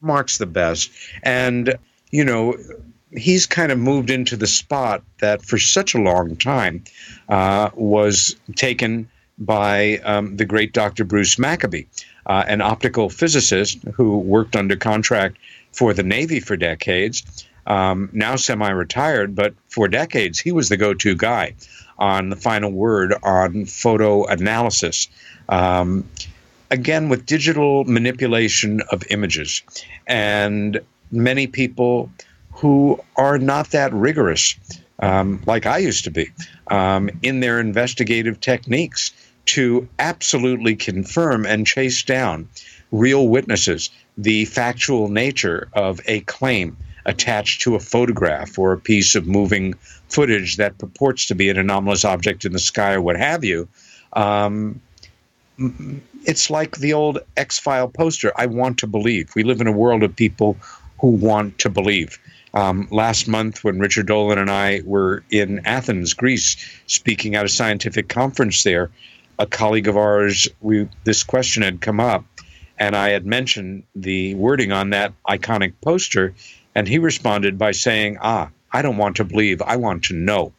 Mark's 0.00 0.38
the 0.38 0.46
best, 0.46 0.90
and 1.22 1.74
you 2.10 2.24
know 2.24 2.56
he's 3.12 3.46
kind 3.46 3.72
of 3.72 3.78
moved 3.78 4.10
into 4.10 4.36
the 4.36 4.46
spot 4.46 5.02
that 5.20 5.42
for 5.42 5.58
such 5.58 5.94
a 5.94 5.98
long 5.98 6.36
time 6.36 6.84
uh, 7.28 7.70
was 7.74 8.36
taken 8.56 9.08
by 9.38 9.98
um, 9.98 10.36
the 10.36 10.44
great 10.44 10.72
Dr. 10.72 11.04
Bruce 11.04 11.38
Maccabee, 11.38 11.84
uh, 12.26 12.44
an 12.46 12.60
optical 12.60 13.10
physicist 13.10 13.82
who 13.94 14.18
worked 14.18 14.56
under 14.56 14.76
contract 14.76 15.36
for 15.72 15.92
the 15.92 16.02
Navy 16.02 16.40
for 16.40 16.56
decades. 16.56 17.22
Um, 17.66 18.08
now 18.12 18.36
semi 18.36 18.70
retired, 18.70 19.34
but 19.34 19.54
for 19.68 19.88
decades 19.88 20.38
he 20.38 20.52
was 20.52 20.68
the 20.68 20.76
go 20.76 20.94
to 20.94 21.14
guy 21.16 21.54
on 21.98 22.30
the 22.30 22.36
final 22.36 22.70
word 22.70 23.14
on 23.22 23.64
photo 23.66 24.24
analysis. 24.26 25.08
Um, 25.48 26.08
again, 26.70 27.08
with 27.08 27.26
digital 27.26 27.84
manipulation 27.84 28.82
of 28.90 29.02
images. 29.10 29.62
And 30.06 30.80
many 31.10 31.46
people 31.46 32.10
who 32.50 33.00
are 33.16 33.38
not 33.38 33.70
that 33.70 33.92
rigorous, 33.92 34.56
um, 35.00 35.42
like 35.46 35.66
I 35.66 35.78
used 35.78 36.04
to 36.04 36.10
be, 36.10 36.30
um, 36.68 37.10
in 37.22 37.40
their 37.40 37.60
investigative 37.60 38.40
techniques 38.40 39.12
to 39.46 39.88
absolutely 39.98 40.76
confirm 40.76 41.46
and 41.46 41.66
chase 41.66 42.02
down 42.02 42.48
real 42.92 43.28
witnesses, 43.28 43.90
the 44.18 44.44
factual 44.46 45.08
nature 45.08 45.68
of 45.72 46.00
a 46.06 46.20
claim 46.20 46.76
attached 47.04 47.62
to 47.62 47.74
a 47.74 47.80
photograph 47.80 48.58
or 48.58 48.72
a 48.72 48.78
piece 48.78 49.14
of 49.14 49.26
moving 49.26 49.74
footage 50.08 50.56
that 50.56 50.78
purports 50.78 51.26
to 51.26 51.34
be 51.34 51.48
an 51.48 51.58
anomalous 51.58 52.04
object 52.04 52.44
in 52.44 52.52
the 52.52 52.58
sky 52.58 52.94
or 52.94 53.00
what 53.00 53.16
have 53.16 53.44
you. 53.44 53.68
Um, 54.12 54.80
it's 56.24 56.50
like 56.50 56.76
the 56.76 56.92
old 56.92 57.20
X 57.36 57.58
File 57.58 57.88
poster 57.88 58.32
I 58.36 58.46
want 58.46 58.78
to 58.78 58.86
believe. 58.86 59.34
We 59.34 59.42
live 59.42 59.60
in 59.60 59.66
a 59.66 59.72
world 59.72 60.02
of 60.02 60.14
people 60.14 60.56
who 61.00 61.08
want 61.08 61.58
to 61.60 61.70
believe. 61.70 62.18
Um, 62.54 62.88
last 62.90 63.28
month, 63.28 63.62
when 63.64 63.78
Richard 63.78 64.06
Dolan 64.06 64.38
and 64.38 64.50
I 64.50 64.80
were 64.84 65.22
in 65.30 65.60
Athens, 65.66 66.14
Greece, 66.14 66.56
speaking 66.86 67.34
at 67.34 67.44
a 67.44 67.50
scientific 67.50 68.08
conference 68.08 68.62
there, 68.62 68.90
a 69.38 69.46
colleague 69.46 69.88
of 69.88 69.96
ours, 69.96 70.48
we 70.60 70.88
this 71.04 71.22
question 71.22 71.62
had 71.62 71.80
come 71.80 72.00
up, 72.00 72.24
and 72.78 72.96
I 72.96 73.10
had 73.10 73.26
mentioned 73.26 73.84
the 73.94 74.34
wording 74.34 74.72
on 74.72 74.90
that 74.90 75.12
iconic 75.28 75.74
poster, 75.80 76.34
and 76.74 76.88
he 76.88 76.98
responded 76.98 77.58
by 77.58 77.72
saying, 77.72 78.18
"Ah, 78.20 78.50
I 78.72 78.82
don't 78.82 78.96
want 78.96 79.16
to 79.16 79.24
believe. 79.24 79.62
I 79.62 79.76
want 79.76 80.04
to 80.04 80.14
know." 80.14 80.52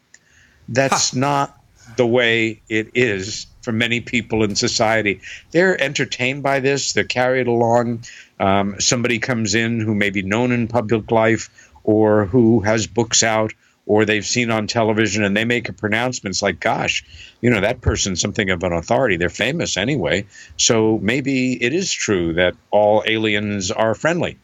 That's 0.70 1.12
huh. 1.12 1.20
not 1.20 1.62
the 1.96 2.06
way 2.06 2.62
it 2.70 2.90
is 2.94 3.48
for 3.62 3.72
many 3.72 4.00
people 4.02 4.44
in 4.44 4.56
society. 4.56 5.22
They're 5.52 5.82
entertained 5.82 6.44
by 6.44 6.60
this. 6.60 6.94
They're 6.94 7.04
carried 7.04 7.48
along. 7.48 8.04
Um, 8.40 8.80
somebody 8.80 9.20
comes 9.20 9.56
in 9.56 9.80
who 9.80 9.96
may 9.96 10.10
be 10.10 10.22
known 10.22 10.52
in 10.52 10.68
public 10.68 11.12
life 11.12 11.50
or 11.84 12.26
who 12.26 12.60
has 12.62 12.88
books 12.88 13.24
out 13.24 13.54
or 13.88 14.06
they've 14.06 14.26
seen 14.26 14.52
on 14.52 14.68
television 14.68 15.24
and 15.24 15.36
they 15.36 15.46
make 15.46 15.70
a 15.70 15.74
pronouncement. 15.74 16.34
It's 16.34 16.44
like, 16.44 16.60
gosh, 16.60 17.04
you 17.42 17.50
know, 17.50 17.62
that 17.62 17.82
person's 17.82 18.22
something 18.22 18.50
of 18.50 18.62
an 18.64 18.74
authority. 18.74 19.18
They're 19.18 19.30
famous 19.30 19.78
anyway. 19.78 20.26
So 20.58 21.00
maybe 21.02 21.62
it 21.64 21.74
is 21.74 21.92
true 21.92 22.34
that 22.34 22.54
all 22.70 23.04
aliens 23.08 23.72
are 23.72 23.96
friendly. 23.96 24.38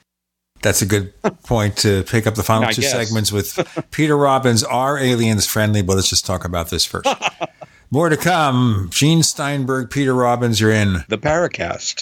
That's 0.62 0.82
a 0.82 0.86
good 0.86 1.14
point 1.44 1.76
to 1.78 2.04
pick 2.04 2.26
up 2.26 2.36
the 2.36 2.44
final 2.44 2.70
two 2.72 2.82
guess. 2.82 2.92
segments 2.92 3.32
with 3.32 3.60
Peter 3.92 4.18
Robbins. 4.18 4.64
Are 4.64 4.98
aliens 4.98 5.46
friendly? 5.46 5.82
But 5.82 5.98
let's 5.98 6.10
just 6.10 6.26
talk 6.26 6.46
about 6.46 6.70
this 6.70 6.86
first. 6.86 7.08
More 7.92 8.10
to 8.10 8.18
come. 8.18 8.88
Gene 8.92 9.22
Steinberg, 9.22 9.92
Peter 9.92 10.16
Robbins, 10.16 10.60
you're 10.60 10.72
in 10.72 11.04
the 11.10 11.18
Paracast. 11.18 12.02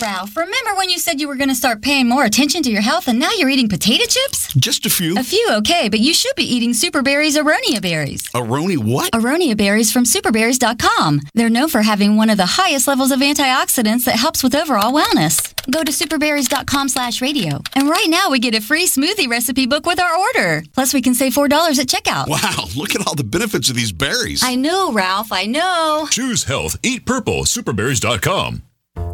Ralph, 0.00 0.36
remember 0.36 0.74
when 0.76 0.90
you 0.90 0.98
said 0.98 1.20
you 1.20 1.26
were 1.28 1.34
going 1.34 1.48
to 1.48 1.54
start 1.54 1.82
paying 1.82 2.08
more 2.08 2.24
attention 2.24 2.62
to 2.62 2.70
your 2.70 2.82
health 2.82 3.08
and 3.08 3.18
now 3.18 3.30
you're 3.36 3.48
eating 3.48 3.68
potato 3.68 4.04
chips? 4.04 4.52
Just 4.54 4.86
a 4.86 4.90
few. 4.90 5.18
A 5.18 5.22
few, 5.24 5.48
okay, 5.58 5.88
but 5.88 5.98
you 6.00 6.14
should 6.14 6.34
be 6.36 6.44
eating 6.44 6.70
Superberry's 6.70 7.36
Aronia 7.36 7.82
berries. 7.82 8.22
Aroni 8.34 8.76
what? 8.78 9.10
Aronia 9.12 9.56
berries 9.56 9.92
from 9.92 10.04
superberries.com. 10.04 11.20
They're 11.34 11.50
known 11.50 11.68
for 11.68 11.82
having 11.82 12.16
one 12.16 12.30
of 12.30 12.36
the 12.36 12.46
highest 12.46 12.86
levels 12.86 13.10
of 13.10 13.20
antioxidants 13.20 14.04
that 14.04 14.16
helps 14.16 14.42
with 14.42 14.54
overall 14.54 14.92
wellness. 14.92 15.54
Go 15.70 15.82
to 15.82 15.90
superberries.com 15.90 16.88
slash 16.88 17.20
radio. 17.20 17.60
And 17.74 17.88
right 17.88 18.06
now 18.08 18.30
we 18.30 18.38
get 18.38 18.54
a 18.54 18.60
free 18.60 18.86
smoothie 18.86 19.28
recipe 19.28 19.66
book 19.66 19.84
with 19.84 20.00
our 20.00 20.16
order. 20.16 20.62
Plus 20.74 20.94
we 20.94 21.02
can 21.02 21.14
save 21.14 21.34
$4 21.34 21.50
at 21.78 21.86
checkout. 21.88 22.28
Wow, 22.28 22.66
look 22.76 22.94
at 22.94 23.06
all 23.06 23.14
the 23.14 23.24
benefits 23.24 23.68
of 23.68 23.76
these 23.76 23.92
berries. 23.92 24.42
I 24.44 24.54
know, 24.54 24.92
Ralph, 24.92 25.32
I 25.32 25.46
know. 25.46 26.06
Choose 26.10 26.44
health. 26.44 26.76
Eat 26.82 27.04
purple. 27.04 27.42
Superberries.com. 27.44 28.62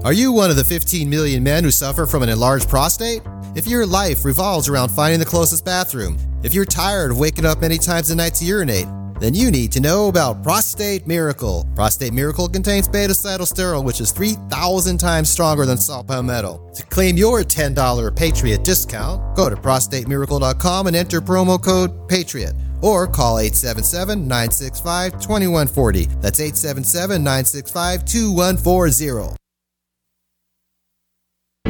Are 0.05 0.13
you 0.13 0.33
one 0.33 0.51
of 0.51 0.57
the 0.57 0.65
15 0.65 1.09
million 1.09 1.43
men 1.43 1.65
who 1.65 1.71
suffer 1.71 2.05
from 2.05 2.23
an 2.23 2.29
enlarged 2.29 2.69
prostate? 2.69 3.23
If 3.55 3.67
your 3.67 3.87
life 3.87 4.27
revolves 4.27 4.69
around 4.69 4.91
finding 4.91 5.19
the 5.19 5.25
closest 5.25 5.65
bathroom, 5.65 6.19
if 6.43 6.53
you're 6.53 6.67
tired 6.67 7.13
of 7.13 7.19
waking 7.19 7.47
up 7.47 7.63
many 7.63 7.79
times 7.79 8.11
a 8.11 8.15
night 8.15 8.35
to 8.35 8.45
urinate, 8.45 8.87
then 9.19 9.33
you 9.33 9.51
need 9.51 9.73
to 9.73 9.81
know 9.81 10.09
about 10.09 10.43
Prostate 10.43 11.07
Miracle. 11.07 11.67
Prostate 11.75 12.13
Miracle 12.13 12.51
contains 12.51 12.87
beta-sitosterol, 12.87 13.83
which 13.83 14.03
is 14.03 14.13
3,000 14.13 14.99
times 14.99 15.31
stronger 15.31 15.65
than 15.65 15.79
saw 15.79 16.03
palmetto. 16.03 16.61
To 16.75 16.83
claim 16.83 17.17
your 17.17 17.41
$10 17.41 18.15
Patriot 18.15 18.63
discount, 18.63 19.35
go 19.35 19.49
to 19.49 19.57
prostatemiracle.com 19.57 20.87
and 20.87 20.97
enter 20.97 21.23
promo 21.23 21.63
code 21.63 22.11
PATRIOT 22.11 22.53
or 22.83 23.07
call 23.07 23.39
877 23.39 24.29
965 24.29 25.13
2140. 25.13 26.05
That's 26.21 26.41
877 26.41 27.25
965 27.25 28.05
2140. 28.05 29.37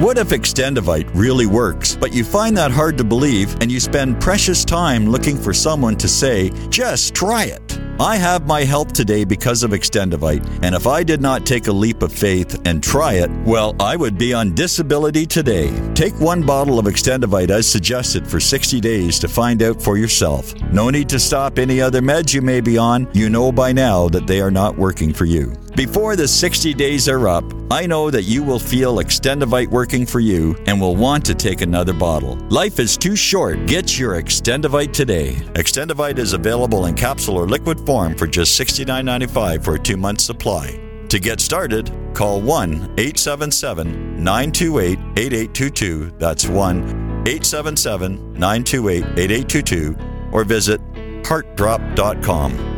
What 0.05 0.19
if 0.19 0.31
Extendovite 0.31 1.09
really 1.15 1.47
works, 1.47 1.97
but 1.97 2.13
you 2.13 2.25
find 2.25 2.57
that 2.57 2.71
hard 2.71 2.99
to 2.99 3.05
believe 3.05 3.55
and 3.63 3.73
you 3.73 3.81
spend 3.81 4.21
precious 4.21 4.65
time 4.65 5.07
looking 5.09 5.37
for 5.37 5.55
someone 5.55 5.97
to 5.97 6.09
say, 6.09 6.51
just 6.69 7.15
try 7.15 7.45
it? 7.45 7.79
I 8.01 8.17
have 8.17 8.45
my 8.45 8.65
help 8.65 8.93
today 8.93 9.25
because 9.25 9.63
of 9.63 9.71
Extendovite, 9.71 10.45
and 10.63 10.75
if 10.75 10.89
I 10.89 11.05
did 11.05 11.23
not 11.23 11.47
take 11.47 11.69
a 11.69 11.73
leap 11.73 12.03
of 12.03 12.13
faith 12.13 12.61
and 12.67 12.83
try 12.83 13.15
it, 13.15 13.31
well, 13.47 13.77
I 13.81 13.95
would 13.95 14.19
be 14.19 14.35
on 14.35 14.55
disability 14.55 15.27
today. 15.27 15.71
Take 15.95 16.19
one 16.21 16.43
bottle 16.43 16.79
of 16.79 16.87
Extendovite 16.87 17.51
as 17.51 17.67
suggested 17.67 18.27
for 18.27 18.41
60 18.41 18.81
days 18.81 19.19
to 19.21 19.29
find 19.29 19.63
out 19.63 19.81
for 19.81 19.97
yourself. 19.97 20.55
No 20.73 20.91
need 20.91 21.09
to 21.11 21.21
stop 21.21 21.59
any 21.59 21.81
other 21.81 22.03
meds 22.03 22.35
you 22.35 22.43
may 22.43 22.61
be 22.61 22.77
on. 22.77 23.09
You 23.15 23.31
know 23.31 23.53
by 23.53 23.73
now 23.73 24.09
that 24.09 24.27
they 24.27 24.41
are 24.41 24.51
not 24.51 24.77
working 24.77 25.15
for 25.15 25.25
you. 25.25 25.55
Before 25.77 26.15
the 26.15 26.29
60 26.29 26.73
days 26.75 27.09
are 27.09 27.27
up, 27.27 27.45
I 27.69 27.85
know 27.85 28.09
that 28.09 28.23
you 28.23 28.45
will 28.45 28.61
feel 28.61 28.99
Extendovite 28.99 29.67
working 29.67 30.07
for 30.07 30.21
you 30.21 30.55
and 30.67 30.81
will 30.81 30.95
want 30.95 31.25
to 31.27 31.35
take 31.35 31.63
another 31.63 31.93
bottle. 31.93 32.37
Life 32.49 32.79
is 32.79 32.97
too 32.97 33.17
short. 33.17 33.67
Get 33.67 33.99
your 33.99 34.13
Extendovite 34.13 34.93
today. 34.93 35.33
Extendovite 35.55 36.19
is 36.19 36.33
available 36.33 36.87
in 36.87 36.95
capsule 36.95 37.37
or 37.37 37.49
liquid 37.49 37.85
form 37.85 38.15
for 38.15 38.29
just 38.29 38.59
$69.95 38.61 39.65
for 39.65 39.75
a 39.75 39.79
two 39.79 39.97
month 39.97 40.21
supply. 40.21 40.79
To 41.09 41.19
get 41.19 41.41
started, 41.41 41.93
call 42.15 42.41
1 42.41 42.95
877 42.97 44.23
928 44.23 44.99
8822. 45.17 46.13
That's 46.19 46.47
1 46.47 46.79
877 47.27 48.33
928 48.35 49.05
8822 49.19 49.97
or 50.31 50.45
visit 50.45 50.81
heartdrop.com. 51.25 52.74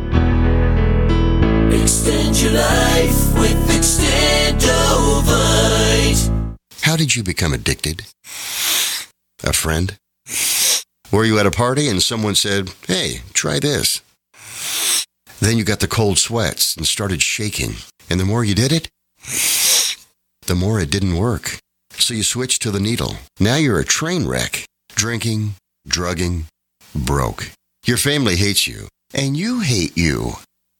Extend 2.07 2.39
your 2.41 2.53
life 2.53 3.37
with 3.37 3.67
Extendovite. 3.67 6.55
How 6.83 6.95
did 6.95 7.17
you 7.17 7.21
become 7.21 7.51
addicted? 7.51 8.05
A 9.43 9.51
friend? 9.51 9.97
Were 11.11 11.25
you 11.25 11.37
at 11.37 11.45
a 11.45 11.51
party 11.51 11.89
and 11.89 12.01
someone 12.01 12.35
said, 12.35 12.69
hey, 12.87 13.23
try 13.33 13.59
this? 13.59 14.01
Then 15.41 15.57
you 15.57 15.65
got 15.65 15.81
the 15.81 15.87
cold 15.89 16.17
sweats 16.17 16.77
and 16.77 16.87
started 16.87 17.21
shaking. 17.21 17.73
And 18.09 18.21
the 18.21 18.25
more 18.25 18.45
you 18.45 18.55
did 18.55 18.71
it, 18.71 18.87
the 20.45 20.55
more 20.55 20.79
it 20.79 20.89
didn't 20.89 21.17
work. 21.17 21.57
So 21.91 22.13
you 22.13 22.23
switched 22.23 22.61
to 22.61 22.71
the 22.71 22.79
needle. 22.79 23.17
Now 23.37 23.57
you're 23.57 23.81
a 23.81 23.85
train 23.85 24.25
wreck. 24.25 24.63
Drinking, 24.95 25.55
drugging, 25.85 26.45
broke. 26.95 27.51
Your 27.85 27.97
family 27.97 28.37
hates 28.37 28.65
you. 28.65 28.87
And 29.13 29.35
you 29.35 29.59
hate 29.59 29.97
you. 29.97 30.35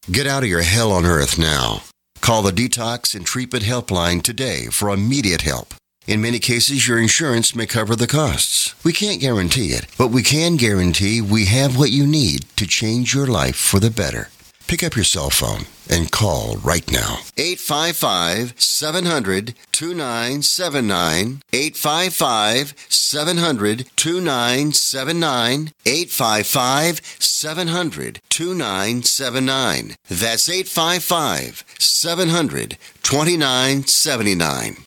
Get 0.09 0.25
out 0.25 0.43
of 0.43 0.49
your 0.49 0.61
hell 0.61 0.93
on 0.93 1.05
earth 1.05 1.37
now. 1.37 1.83
Call 2.21 2.41
the 2.41 2.51
Detox 2.51 3.13
and 3.13 3.25
Treatment 3.25 3.65
Helpline 3.65 4.23
today 4.23 4.67
for 4.67 4.89
immediate 4.89 5.41
help. 5.41 5.73
In 6.07 6.21
many 6.21 6.39
cases, 6.39 6.87
your 6.87 6.97
insurance 6.97 7.53
may 7.53 7.65
cover 7.65 7.93
the 7.93 8.07
costs. 8.07 8.73
We 8.85 8.93
can't 8.93 9.19
guarantee 9.19 9.73
it, 9.73 9.85
but 9.97 10.07
we 10.07 10.23
can 10.23 10.55
guarantee 10.55 11.19
we 11.19 11.47
have 11.47 11.77
what 11.77 11.91
you 11.91 12.07
need 12.07 12.45
to 12.55 12.65
change 12.65 13.13
your 13.13 13.27
life 13.27 13.57
for 13.57 13.81
the 13.81 13.91
better. 13.91 14.29
Pick 14.67 14.83
up 14.83 14.95
your 14.97 15.05
cell 15.05 15.29
phone 15.29 15.65
and 15.89 16.11
call 16.11 16.57
right 16.57 16.91
now. 16.91 17.19
855 17.37 18.53
700 18.59 19.55
2979. 19.71 21.41
855 21.53 22.73
700 22.89 23.85
2979. 23.95 25.71
855 25.85 27.01
700 27.17 28.19
2979. 28.29 29.95
That's 30.09 30.49
855 30.49 31.63
700 31.79 32.77
2979. 33.03 34.86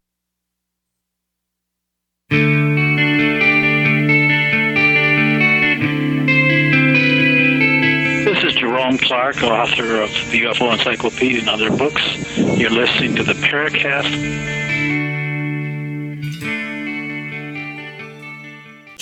This 8.23 8.43
is 8.45 8.53
Jerome 8.53 8.97
Clark, 8.97 9.43
author 9.43 10.01
of 10.01 10.09
the 10.31 10.43
UFO 10.43 10.71
Encyclopedia 10.71 11.39
and 11.39 11.49
other 11.49 11.69
books. 11.69 12.01
You're 12.37 12.69
listening 12.69 13.17
to 13.17 13.23
the 13.23 13.33
Paracast. 13.33 14.09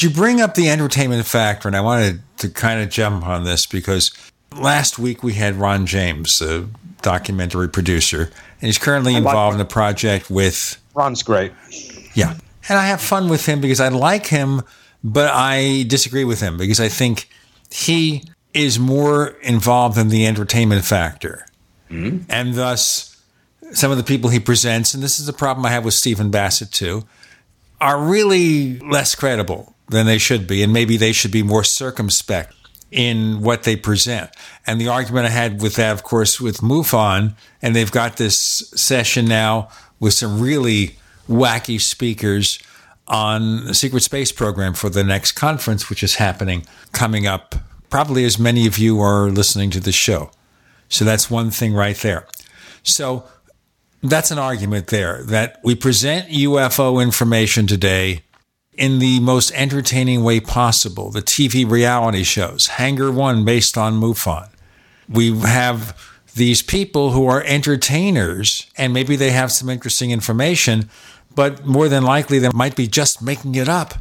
You 0.02 0.10
bring 0.10 0.42
up 0.42 0.56
the 0.56 0.70
entertainment 0.70 1.24
factor, 1.28 1.68
and 1.68 1.78
I 1.78 1.82
wanted 1.82 2.22
to 2.38 2.50
kind 2.50 2.82
of 2.82 2.90
jump 2.90 3.28
on 3.28 3.44
this 3.44 3.68
because 3.68 4.12
last 4.58 4.98
week 4.98 5.22
we 5.22 5.34
had 5.34 5.56
Ron 5.56 5.86
James, 5.86 6.40
the 6.40 6.68
documentary 7.04 7.70
producer, 7.70 8.24
and 8.24 8.62
he's 8.62 8.80
currently 8.80 9.14
involved 9.14 9.54
in 9.54 9.62
a 9.62 9.66
project 9.66 10.32
with. 10.32 10.82
Ron's 10.96 11.22
great. 11.22 11.52
Yeah. 12.16 12.36
And 12.70 12.78
I 12.78 12.86
have 12.86 13.02
fun 13.02 13.28
with 13.30 13.46
him 13.46 13.60
because 13.60 13.80
I 13.80 13.90
like 13.90 14.28
him, 14.28 14.62
but 15.04 15.32
I 15.34 15.84
disagree 15.88 16.24
with 16.24 16.40
him 16.40 16.58
because 16.58 16.80
I 16.80 16.88
think 16.88 17.30
he 17.72 18.24
is 18.54 18.80
more 18.80 19.30
involved 19.41 19.98
in 19.98 20.10
the 20.10 20.26
entertainment 20.28 20.86
factor. 20.86 21.46
Mm-hmm. 21.90 22.26
And 22.30 22.54
thus, 22.54 23.22
some 23.72 23.91
of 23.91 23.98
the 23.98 24.04
people 24.04 24.30
he 24.30 24.40
presents, 24.40 24.94
and 24.94 25.04
this 25.04 25.20
is 25.20 25.28
a 25.28 25.34
problem 25.34 25.66
I 25.66 25.70
have 25.70 25.86
with 25.86 25.94
Stephen 25.94 26.32
Bassett 26.32 26.72
too, 26.72 27.06
are 27.82 28.00
really 28.02 28.80
less 28.80 29.16
credible 29.16 29.76
than 29.88 30.06
they 30.06 30.18
should 30.18 30.48
be. 30.48 30.62
And 30.62 30.72
maybe 30.72 30.98
they 30.98 31.12
should 31.12 31.32
be 31.32 31.44
more 31.44 31.64
circumspect 31.64 32.54
in 32.91 33.41
what 33.41 33.64
they 33.64 33.76
present. 33.76 34.32
And 34.66 34.80
the 34.82 34.88
argument 34.88 35.28
I 35.28 35.30
had 35.30 35.62
with 35.62 35.76
that, 35.76 35.94
of 35.94 36.04
course, 36.04 36.41
with 36.41 36.62
MUFON, 36.62 37.36
and 37.62 37.76
they've 37.76 37.91
got 37.91 38.18
this 38.18 38.38
session 38.76 39.26
now 39.26 39.70
with 40.00 40.14
some 40.14 40.41
really 40.41 40.99
wacky 41.30 41.80
speakers 41.80 42.60
on 43.08 43.66
the 43.66 43.74
secret 43.74 44.02
space 44.02 44.32
program 44.32 44.74
for 44.74 44.90
the 44.90 45.04
next 45.04 45.34
conference, 45.34 45.90
which 45.90 46.04
is 46.04 46.16
happening 46.16 46.66
coming 46.92 47.26
up, 47.26 47.56
probably 47.90 48.26
as 48.26 48.38
many 48.38 48.68
of 48.68 48.78
you 48.78 49.00
are 49.00 49.30
listening 49.30 49.70
to 49.72 49.80
the 49.80 49.92
show. 49.92 50.32
So 50.90 51.06
that's 51.06 51.30
one 51.30 51.52
thing 51.52 51.74
right 51.74 51.96
there. 51.98 52.28
So 52.84 53.26
that's 54.02 54.32
an 54.32 54.40
argument 54.40 54.88
there 54.88 55.24
that 55.24 55.60
we 55.64 55.76
present 55.76 56.30
UFO 56.30 57.02
information 57.02 57.68
today 57.68 58.24
in 58.74 59.00
the 59.00 59.20
most 59.20 59.52
entertaining 59.54 60.24
way 60.24 60.40
possible. 60.40 61.12
The 61.12 61.22
TV 61.22 61.70
reality 61.70 62.24
shows, 62.24 62.68
Hangar 62.68 63.12
One 63.12 63.44
based 63.44 63.78
on 63.78 64.00
MUFON. 64.00 64.50
We 65.10 65.38
have 65.40 65.98
these 66.36 66.62
people 66.62 67.12
who 67.12 67.28
are 67.28 67.44
entertainers 67.44 68.68
and 68.78 68.94
maybe 68.94 69.16
they 69.16 69.32
have 69.32 69.52
some 69.52 69.70
interesting 69.70 70.12
information, 70.12 70.90
but 71.36 71.66
more 71.66 71.90
than 71.90 72.04
likely 72.04 72.40
they 72.40 72.50
might 72.54 72.76
be 72.76 72.88
just 72.88 73.22
making 73.22 73.56
it 73.56 73.70
up. 73.70 73.96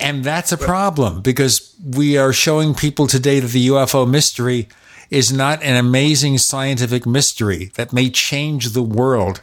And 0.00 0.22
that's 0.22 0.52
a 0.52 0.56
problem 0.56 1.22
because 1.22 1.74
we 1.84 2.16
are 2.16 2.32
showing 2.32 2.74
people 2.74 3.06
today 3.06 3.40
that 3.40 3.48
the 3.48 3.68
UFO 3.68 4.08
mystery 4.08 4.68
is 5.10 5.32
not 5.32 5.62
an 5.62 5.76
amazing 5.76 6.38
scientific 6.38 7.06
mystery 7.06 7.72
that 7.74 7.92
may 7.92 8.10
change 8.10 8.70
the 8.70 8.82
world. 8.82 9.42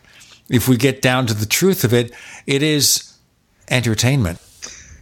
If 0.49 0.67
we 0.67 0.77
get 0.77 1.01
down 1.01 1.25
to 1.27 1.33
the 1.33 1.45
truth 1.45 1.83
of 1.83 1.93
it, 1.93 2.13
it 2.45 2.61
is 2.61 3.13
entertainment. 3.69 4.39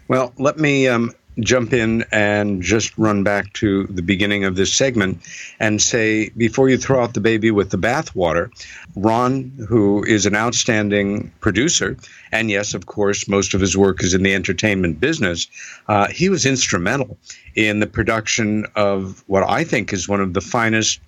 Well, 0.08 0.34
let 0.38 0.58
me 0.58 0.88
um, 0.88 1.14
jump 1.40 1.74
in 1.74 2.04
and 2.12 2.62
just 2.62 2.98
run 2.98 3.24
back 3.24 3.52
to 3.54 3.86
the 3.88 4.02
beginning 4.02 4.44
of 4.44 4.56
this 4.56 4.74
segment 4.74 5.20
and 5.60 5.82
say 5.82 6.30
before 6.30 6.70
you 6.70 6.78
throw 6.78 7.04
out 7.04 7.14
the 7.14 7.22
baby 7.22 7.52
with 7.52 7.72
the 7.72 7.78
bathwater, 7.78 8.52
Ron, 8.96 9.52
who 9.68 10.04
is 10.04 10.26
an 10.26 10.36
outstanding 10.36 11.32
producer, 11.40 11.98
and 12.32 12.50
yes, 12.50 12.74
of 12.74 12.86
course, 12.86 13.28
most 13.28 13.54
of 13.54 13.62
his 13.62 13.76
work 13.76 14.04
is 14.04 14.14
in 14.14 14.24
the 14.24 14.34
entertainment 14.34 15.00
business, 15.00 15.48
uh, 15.88 16.08
he 16.08 16.30
was 16.30 16.46
instrumental 16.46 17.18
in 17.56 17.80
the 17.80 17.88
production 17.88 18.66
of 18.76 19.24
what 19.28 19.44
I 19.44 19.64
think 19.64 19.94
is 19.94 20.08
one 20.08 20.22
of 20.22 20.34
the 20.34 20.42
finest, 20.42 21.00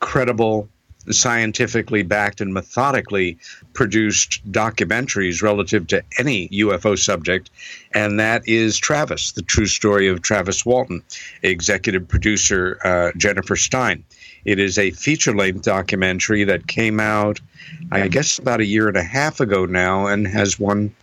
credible, 0.00 0.68
scientifically 1.12 2.02
backed 2.02 2.40
and 2.40 2.52
methodically 2.52 3.38
produced 3.72 4.40
documentaries 4.50 5.42
relative 5.42 5.86
to 5.88 6.02
any 6.18 6.48
UFO 6.48 6.98
subject, 6.98 7.50
and 7.92 8.18
that 8.20 8.42
is 8.46 8.78
Travis, 8.78 9.32
the 9.32 9.42
true 9.42 9.66
story 9.66 10.08
of 10.08 10.22
Travis 10.22 10.64
Walton, 10.64 11.02
executive 11.42 12.06
producer 12.08 12.78
uh, 12.84 13.12
Jennifer 13.16 13.56
Stein. 13.56 14.04
It 14.44 14.58
is 14.58 14.78
a 14.78 14.90
feature 14.92 15.34
length 15.34 15.62
documentary 15.62 16.44
that 16.44 16.66
came 16.66 16.98
out, 16.98 17.40
I 17.92 18.08
guess, 18.08 18.38
about 18.38 18.60
a 18.60 18.66
year 18.66 18.88
and 18.88 18.96
a 18.96 19.02
half 19.02 19.40
ago 19.40 19.66
now, 19.66 20.06
and 20.06 20.26
has 20.26 20.58
won 20.58 20.94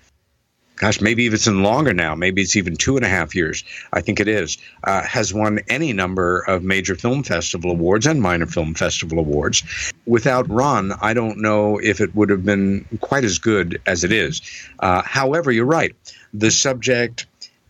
gosh, 0.77 1.01
maybe 1.01 1.23
even 1.23 1.63
longer 1.63 1.93
now. 1.93 2.15
Maybe 2.15 2.41
it's 2.41 2.55
even 2.55 2.75
two 2.75 2.95
and 2.95 3.05
a 3.05 3.09
half 3.09 3.35
years. 3.35 3.63
I 3.91 4.01
think 4.01 4.19
it 4.19 4.27
is. 4.27 4.57
Uh, 4.83 5.03
has 5.03 5.33
won 5.33 5.59
any 5.67 5.91
number 5.91 6.39
of 6.47 6.63
major 6.63 6.95
film 6.95 7.23
festival 7.23 7.71
awards 7.71 8.07
and 8.07 8.21
minor 8.21 8.45
film 8.45 8.73
festival 8.73 9.19
awards. 9.19 9.63
Without 10.05 10.49
Ron, 10.49 10.93
I 11.01 11.13
don't 11.13 11.39
know 11.39 11.77
if 11.77 11.99
it 11.99 12.15
would 12.15 12.29
have 12.29 12.45
been 12.45 12.85
quite 13.01 13.25
as 13.25 13.39
good 13.39 13.81
as 13.85 14.03
it 14.03 14.11
is. 14.11 14.41
Uh, 14.79 15.01
however, 15.01 15.51
you're 15.51 15.65
right. 15.65 15.95
The 16.33 16.51
subject 16.51 17.25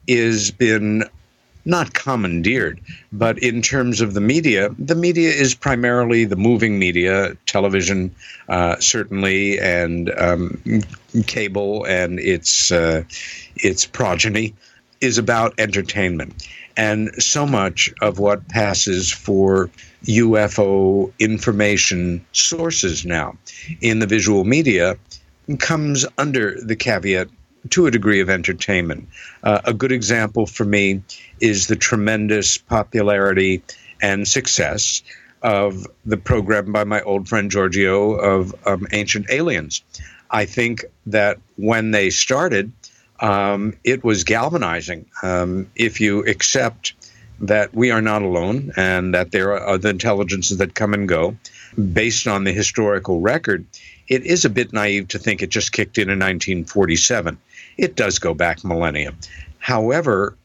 is 0.05 0.51
been 0.51 1.03
not 1.67 1.93
commandeered, 1.93 2.79
but 3.11 3.37
in 3.39 3.61
terms 3.61 3.99
of 3.99 4.13
the 4.13 4.21
media, 4.21 4.69
the 4.79 4.95
media 4.95 5.29
is 5.29 5.53
primarily 5.53 6.23
the 6.23 6.37
moving 6.37 6.79
media, 6.79 7.35
television, 7.45 8.15
uh, 8.47 8.77
certainly, 8.79 9.59
and 9.59 10.09
um, 10.17 10.61
cable 11.27 11.85
and 11.85 12.19
its 12.21 12.71
uh, 12.71 13.03
its 13.57 13.85
progeny 13.85 14.55
is 15.01 15.17
about 15.17 15.59
entertainment, 15.59 16.47
and 16.77 17.11
so 17.21 17.45
much 17.45 17.93
of 18.01 18.17
what 18.17 18.47
passes 18.47 19.11
for 19.11 19.69
UFO 20.05 21.11
information 21.19 22.25
sources 22.31 23.05
now 23.05 23.35
in 23.81 23.99
the 23.99 24.07
visual 24.07 24.45
media 24.45 24.97
comes 25.59 26.05
under 26.17 26.59
the 26.61 26.77
caveat 26.77 27.27
to 27.71 27.87
a 27.87 27.91
degree 27.91 28.21
of 28.21 28.29
entertainment. 28.29 29.07
Uh, 29.43 29.61
a 29.65 29.73
good 29.73 29.91
example 29.91 30.45
for 30.45 30.65
me 30.65 31.01
is 31.39 31.67
the 31.67 31.75
tremendous 31.75 32.57
popularity 32.57 33.63
and 34.01 34.27
success 34.27 35.03
of 35.41 35.87
the 36.05 36.17
program 36.17 36.71
by 36.71 36.83
my 36.83 37.01
old 37.01 37.27
friend 37.29 37.51
Giorgio 37.51 38.13
of 38.13 38.55
um, 38.65 38.87
Ancient 38.91 39.29
Aliens. 39.29 39.83
I 40.29 40.45
think 40.45 40.85
that 41.07 41.39
when 41.55 41.91
they 41.91 42.09
started, 42.09 42.71
um, 43.19 43.75
it 43.83 44.03
was 44.03 44.23
galvanizing. 44.23 45.05
Um, 45.23 45.69
if 45.75 46.01
you 46.01 46.25
accept 46.25 46.93
that 47.39 47.73
we 47.73 47.91
are 47.91 48.01
not 48.01 48.23
alone 48.23 48.71
and 48.75 49.13
that 49.13 49.31
there 49.31 49.53
are 49.53 49.67
other 49.67 49.89
intelligences 49.89 50.57
that 50.57 50.73
come 50.73 50.93
and 50.93 51.07
go, 51.07 51.37
based 51.77 52.27
on 52.27 52.43
the 52.43 52.51
historical 52.51 53.21
record, 53.21 53.65
it 54.07 54.25
is 54.25 54.45
a 54.45 54.49
bit 54.49 54.73
naive 54.73 55.09
to 55.09 55.19
think 55.19 55.41
it 55.41 55.49
just 55.49 55.71
kicked 55.71 55.97
in 55.97 56.09
in 56.09 56.19
1947. 56.19 57.37
It 57.77 57.95
does 57.95 58.19
go 58.19 58.33
back 58.33 58.63
millennia. 58.63 59.13
However, 59.59 60.35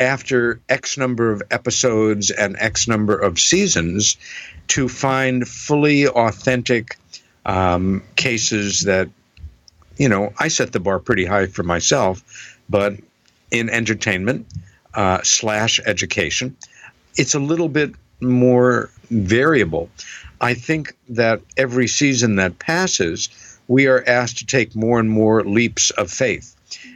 after 0.00 0.60
X 0.68 0.98
number 0.98 1.30
of 1.30 1.42
episodes 1.50 2.30
and 2.30 2.56
X 2.58 2.88
number 2.88 3.16
of 3.16 3.38
seasons, 3.38 4.16
to 4.68 4.88
find 4.88 5.46
fully 5.46 6.08
authentic 6.08 6.96
um, 7.44 8.02
cases 8.16 8.82
that, 8.82 9.08
you 9.96 10.08
know, 10.08 10.32
I 10.38 10.48
set 10.48 10.72
the 10.72 10.80
bar 10.80 10.98
pretty 10.98 11.24
high 11.24 11.46
for 11.46 11.62
myself, 11.62 12.58
but 12.68 12.94
in 13.50 13.68
entertainment 13.68 14.46
uh, 14.94 15.22
slash 15.22 15.80
education, 15.84 16.56
it's 17.16 17.34
a 17.34 17.40
little 17.40 17.68
bit 17.68 17.94
more 18.20 18.90
variable. 19.10 19.90
I 20.40 20.54
think 20.54 20.96
that 21.10 21.42
every 21.56 21.86
season 21.86 22.36
that 22.36 22.58
passes, 22.58 23.28
we 23.68 23.86
are 23.86 24.02
asked 24.06 24.38
to 24.38 24.46
take 24.46 24.74
more 24.74 24.98
and 24.98 25.10
more 25.10 25.44
leaps 25.44 25.90
of 25.90 26.10
faith. 26.10 26.51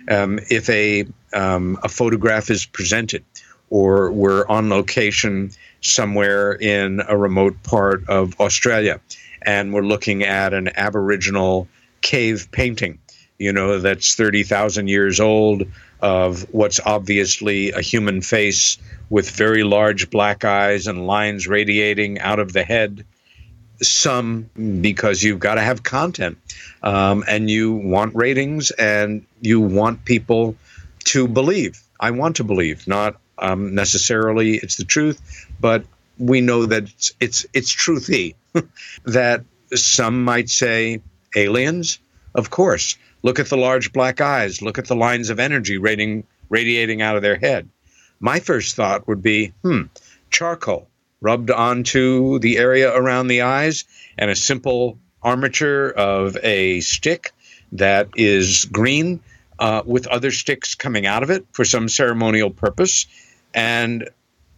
Um, 0.08 0.38
if 0.50 0.68
a 0.70 1.06
um, 1.32 1.78
a 1.82 1.88
photograph 1.88 2.50
is 2.50 2.66
presented, 2.66 3.24
or 3.70 4.10
we're 4.12 4.46
on 4.46 4.68
location 4.68 5.50
somewhere 5.80 6.52
in 6.52 7.02
a 7.06 7.16
remote 7.16 7.62
part 7.62 8.08
of 8.08 8.40
Australia, 8.40 9.00
and 9.42 9.72
we're 9.72 9.82
looking 9.82 10.22
at 10.22 10.54
an 10.54 10.70
Aboriginal 10.76 11.68
cave 12.02 12.48
painting, 12.52 12.98
you 13.38 13.52
know, 13.52 13.80
that's 13.80 14.14
thirty 14.14 14.42
thousand 14.42 14.88
years 14.88 15.20
old 15.20 15.64
of 16.00 16.42
what's 16.52 16.78
obviously 16.84 17.72
a 17.72 17.80
human 17.80 18.20
face 18.20 18.78
with 19.08 19.30
very 19.30 19.64
large 19.64 20.10
black 20.10 20.44
eyes 20.44 20.86
and 20.86 21.06
lines 21.06 21.48
radiating 21.48 22.18
out 22.20 22.38
of 22.38 22.52
the 22.52 22.62
head 22.62 23.04
some 23.82 24.48
because 24.80 25.22
you've 25.22 25.38
got 25.38 25.56
to 25.56 25.60
have 25.60 25.82
content 25.82 26.38
um, 26.86 27.24
and 27.26 27.50
you 27.50 27.72
want 27.72 28.14
ratings 28.14 28.70
and 28.70 29.26
you 29.40 29.60
want 29.60 30.04
people 30.04 30.54
to 31.06 31.26
believe. 31.26 31.82
I 31.98 32.12
want 32.12 32.36
to 32.36 32.44
believe, 32.44 32.86
not 32.86 33.16
um, 33.38 33.74
necessarily 33.74 34.54
it's 34.54 34.76
the 34.76 34.84
truth, 34.84 35.20
but 35.58 35.84
we 36.16 36.40
know 36.40 36.66
that 36.66 36.84
it's 36.84 37.12
it's, 37.18 37.46
it's 37.52 37.74
truthy. 37.74 38.36
that 39.04 39.44
some 39.74 40.22
might 40.22 40.48
say 40.48 41.02
aliens. 41.34 41.98
Of 42.36 42.50
course, 42.50 42.96
look 43.22 43.40
at 43.40 43.48
the 43.48 43.56
large 43.56 43.92
black 43.92 44.20
eyes. 44.20 44.62
Look 44.62 44.78
at 44.78 44.86
the 44.86 44.94
lines 44.94 45.28
of 45.30 45.40
energy 45.40 45.78
radiating 45.78 46.24
radiating 46.48 47.02
out 47.02 47.16
of 47.16 47.22
their 47.22 47.36
head. 47.36 47.68
My 48.20 48.38
first 48.38 48.76
thought 48.76 49.08
would 49.08 49.22
be, 49.22 49.52
hmm, 49.62 49.82
charcoal 50.30 50.88
rubbed 51.20 51.50
onto 51.50 52.38
the 52.38 52.58
area 52.58 52.94
around 52.94 53.26
the 53.26 53.42
eyes, 53.42 53.84
and 54.16 54.30
a 54.30 54.36
simple 54.36 54.98
armature 55.26 55.90
of 55.90 56.36
a 56.42 56.80
stick 56.80 57.32
that 57.72 58.08
is 58.14 58.64
green 58.66 59.20
uh, 59.58 59.82
with 59.84 60.06
other 60.06 60.30
sticks 60.30 60.74
coming 60.74 61.04
out 61.04 61.22
of 61.22 61.30
it 61.30 61.44
for 61.52 61.64
some 61.64 61.88
ceremonial 61.88 62.50
purpose. 62.50 63.06
And 63.52 64.08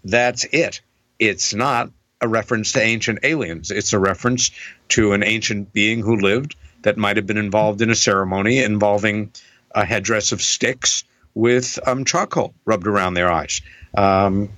that's 0.04 0.44
it. 0.44 0.82
It's 1.18 1.54
not 1.54 1.90
a 2.20 2.28
reference 2.28 2.72
to 2.72 2.82
ancient 2.82 3.20
aliens, 3.22 3.70
it's 3.70 3.92
a 3.92 3.98
reference 3.98 4.50
to 4.88 5.12
an 5.12 5.22
ancient 5.22 5.72
being 5.72 6.00
who 6.02 6.16
lived 6.16 6.56
that 6.82 6.96
might 6.96 7.16
have 7.16 7.26
been 7.26 7.38
involved 7.38 7.80
in 7.80 7.90
a 7.90 7.94
ceremony 7.94 8.58
involving 8.58 9.32
a 9.74 9.84
headdress 9.84 10.32
of 10.32 10.42
sticks 10.42 11.04
with 11.34 11.78
um, 11.86 12.04
charcoal 12.04 12.52
rubbed 12.64 12.86
around 12.86 13.14
their 13.14 13.30
eyes. 13.30 13.62
Um, 13.96 14.50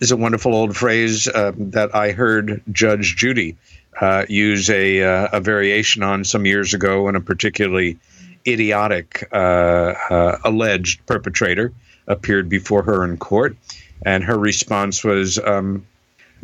is 0.00 0.10
a 0.10 0.16
wonderful 0.16 0.54
old 0.54 0.76
phrase 0.76 1.28
uh, 1.28 1.52
that 1.56 1.94
I 1.94 2.12
heard 2.12 2.62
Judge 2.70 3.16
Judy 3.16 3.56
uh, 4.00 4.26
use 4.28 4.68
a, 4.70 5.02
uh, 5.02 5.28
a 5.32 5.40
variation 5.40 6.02
on 6.02 6.24
some 6.24 6.46
years 6.46 6.74
ago 6.74 7.04
when 7.04 7.16
a 7.16 7.20
particularly 7.20 7.98
idiotic 8.46 9.28
uh, 9.32 9.36
uh, 9.36 10.38
alleged 10.44 11.04
perpetrator 11.06 11.72
appeared 12.06 12.48
before 12.48 12.82
her 12.82 13.04
in 13.04 13.16
court. 13.16 13.56
And 14.04 14.22
her 14.24 14.38
response 14.38 15.02
was, 15.02 15.38
um, 15.38 15.86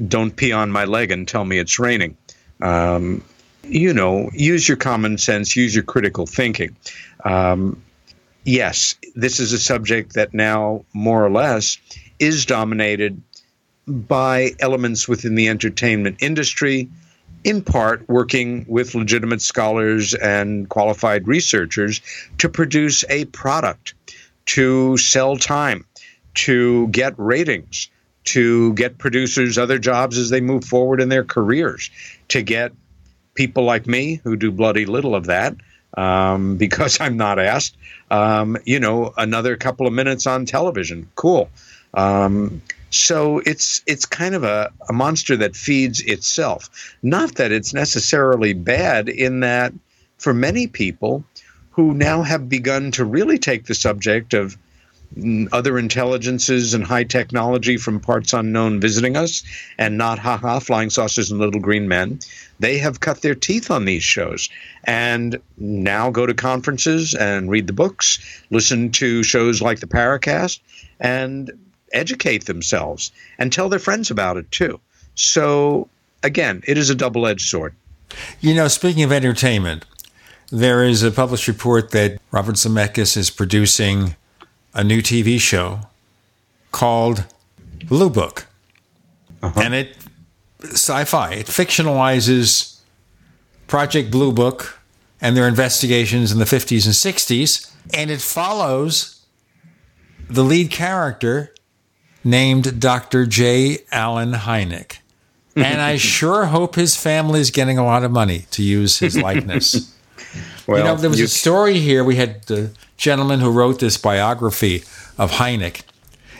Don't 0.08 0.34
pee 0.34 0.52
on 0.52 0.70
my 0.70 0.86
leg 0.86 1.10
and 1.10 1.28
tell 1.28 1.44
me 1.44 1.58
it's 1.58 1.78
raining. 1.78 2.16
Um, 2.60 3.22
you 3.64 3.94
know, 3.94 4.30
use 4.32 4.66
your 4.66 4.76
common 4.76 5.18
sense, 5.18 5.54
use 5.54 5.74
your 5.74 5.84
critical 5.84 6.26
thinking. 6.26 6.76
Um, 7.24 7.82
yes, 8.44 8.96
this 9.14 9.40
is 9.40 9.52
a 9.52 9.58
subject 9.58 10.14
that 10.14 10.34
now, 10.34 10.84
more 10.92 11.24
or 11.24 11.30
less, 11.30 11.78
is 12.18 12.46
dominated 12.46 13.22
by 13.86 14.52
elements 14.58 15.08
within 15.08 15.34
the 15.34 15.48
entertainment 15.48 16.18
industry, 16.20 16.88
in 17.44 17.62
part 17.62 18.08
working 18.08 18.64
with 18.68 18.94
legitimate 18.94 19.42
scholars 19.42 20.14
and 20.14 20.68
qualified 20.68 21.26
researchers 21.26 22.00
to 22.38 22.48
produce 22.48 23.04
a 23.08 23.24
product, 23.26 23.94
to 24.46 24.96
sell 24.96 25.36
time, 25.36 25.84
to 26.34 26.88
get 26.88 27.14
ratings, 27.16 27.90
to 28.24 28.72
get 28.74 28.98
producers 28.98 29.58
other 29.58 29.78
jobs 29.78 30.16
as 30.18 30.30
they 30.30 30.40
move 30.40 30.64
forward 30.64 31.00
in 31.00 31.08
their 31.08 31.24
careers, 31.24 31.90
to 32.28 32.42
get 32.42 32.72
people 33.34 33.64
like 33.64 33.86
me 33.86 34.20
who 34.22 34.36
do 34.36 34.52
bloody 34.52 34.86
little 34.86 35.14
of 35.14 35.26
that. 35.26 35.54
Um, 35.94 36.56
because 36.62 37.00
I'm 37.00 37.16
not 37.16 37.38
asked, 37.38 37.76
um, 38.10 38.56
you 38.64 38.80
know, 38.80 39.12
another 39.16 39.56
couple 39.56 39.86
of 39.86 39.92
minutes 39.92 40.26
on 40.26 40.46
television. 40.46 41.10
Cool. 41.16 41.50
Um, 41.92 42.62
so 42.92 43.38
it's 43.38 43.82
it's 43.86 44.04
kind 44.04 44.34
of 44.34 44.44
a, 44.44 44.70
a 44.88 44.92
monster 44.92 45.36
that 45.38 45.56
feeds 45.56 46.00
itself. 46.00 46.96
Not 47.02 47.36
that 47.36 47.50
it's 47.50 47.72
necessarily 47.74 48.52
bad 48.52 49.08
in 49.08 49.40
that 49.40 49.72
for 50.18 50.34
many 50.34 50.66
people 50.66 51.24
who 51.70 51.94
now 51.94 52.22
have 52.22 52.48
begun 52.48 52.92
to 52.92 53.04
really 53.04 53.38
take 53.38 53.64
the 53.64 53.74
subject 53.74 54.34
of 54.34 54.56
other 55.52 55.78
intelligences 55.78 56.72
and 56.72 56.84
high 56.84 57.04
technology 57.04 57.76
from 57.76 58.00
parts 58.00 58.32
unknown 58.32 58.80
visiting 58.80 59.16
us 59.16 59.42
and 59.76 59.98
not 59.98 60.18
haha 60.18 60.58
flying 60.58 60.88
saucers 60.88 61.30
and 61.30 61.38
little 61.38 61.60
green 61.60 61.86
men 61.86 62.18
they 62.60 62.78
have 62.78 62.98
cut 62.98 63.20
their 63.20 63.34
teeth 63.34 63.70
on 63.70 63.84
these 63.84 64.02
shows 64.02 64.48
and 64.84 65.38
now 65.58 66.10
go 66.10 66.24
to 66.24 66.32
conferences 66.32 67.14
and 67.14 67.50
read 67.50 67.66
the 67.66 67.74
books 67.74 68.42
listen 68.50 68.90
to 68.90 69.22
shows 69.22 69.60
like 69.60 69.80
the 69.80 69.86
paracast 69.86 70.60
and 70.98 71.50
educate 71.92 72.46
themselves 72.46 73.12
and 73.38 73.52
tell 73.52 73.68
their 73.68 73.78
friends 73.78 74.10
about 74.10 74.36
it 74.36 74.50
too. 74.50 74.80
So, 75.14 75.88
again, 76.22 76.62
it 76.66 76.78
is 76.78 76.90
a 76.90 76.94
double 76.94 77.26
edged 77.26 77.48
sword. 77.48 77.74
You 78.40 78.54
know, 78.54 78.68
speaking 78.68 79.02
of 79.02 79.12
entertainment, 79.12 79.84
there 80.50 80.84
is 80.84 81.02
a 81.02 81.10
published 81.10 81.48
report 81.48 81.90
that 81.90 82.20
Robert 82.30 82.56
Zemeckis 82.56 83.16
is 83.16 83.30
producing 83.30 84.16
a 84.74 84.84
new 84.84 85.00
TV 85.00 85.40
show 85.40 85.80
called 86.70 87.24
Blue 87.86 88.10
Book. 88.10 88.46
Uh-huh. 89.42 89.60
And 89.60 89.74
it 89.74 89.96
sci-fi. 90.62 91.32
It 91.32 91.46
fictionalizes 91.46 92.78
Project 93.66 94.10
Blue 94.10 94.32
Book 94.32 94.78
and 95.20 95.36
their 95.36 95.48
investigations 95.48 96.32
in 96.32 96.38
the 96.38 96.44
50s 96.44 96.84
and 96.84 96.94
60s 96.94 97.72
and 97.94 98.10
it 98.10 98.20
follows 98.20 99.24
the 100.28 100.44
lead 100.44 100.70
character 100.70 101.52
named 102.24 102.80
Dr. 102.80 103.26
J. 103.26 103.78
Allen 103.90 104.32
Hynek. 104.32 104.98
And 105.56 105.80
I 105.80 105.96
sure 105.98 106.46
hope 106.46 106.74
his 106.74 106.96
family 106.96 107.40
is 107.40 107.50
getting 107.50 107.78
a 107.78 107.84
lot 107.84 108.04
of 108.04 108.10
money 108.10 108.46
to 108.52 108.62
use 108.62 108.98
his 108.98 109.16
likeness. 109.22 109.94
well, 110.66 110.78
you 110.78 110.84
know, 110.84 110.96
there 110.96 111.10
was 111.10 111.18
you... 111.18 111.26
a 111.26 111.28
story 111.28 111.78
here. 111.78 112.04
We 112.04 112.16
had 112.16 112.42
the 112.44 112.70
gentleman 112.96 113.40
who 113.40 113.50
wrote 113.50 113.80
this 113.80 113.96
biography 113.96 114.84
of 115.18 115.32
Hynek, 115.32 115.82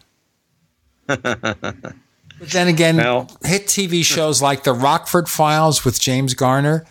but 1.06 1.96
then 2.38 2.68
again, 2.68 2.98
well, 2.98 3.28
hit 3.42 3.66
TV 3.66 4.04
shows 4.04 4.40
like 4.40 4.62
The 4.62 4.72
Rockford 4.72 5.28
Files 5.28 5.84
with 5.84 5.98
James 5.98 6.34
Garner 6.34 6.86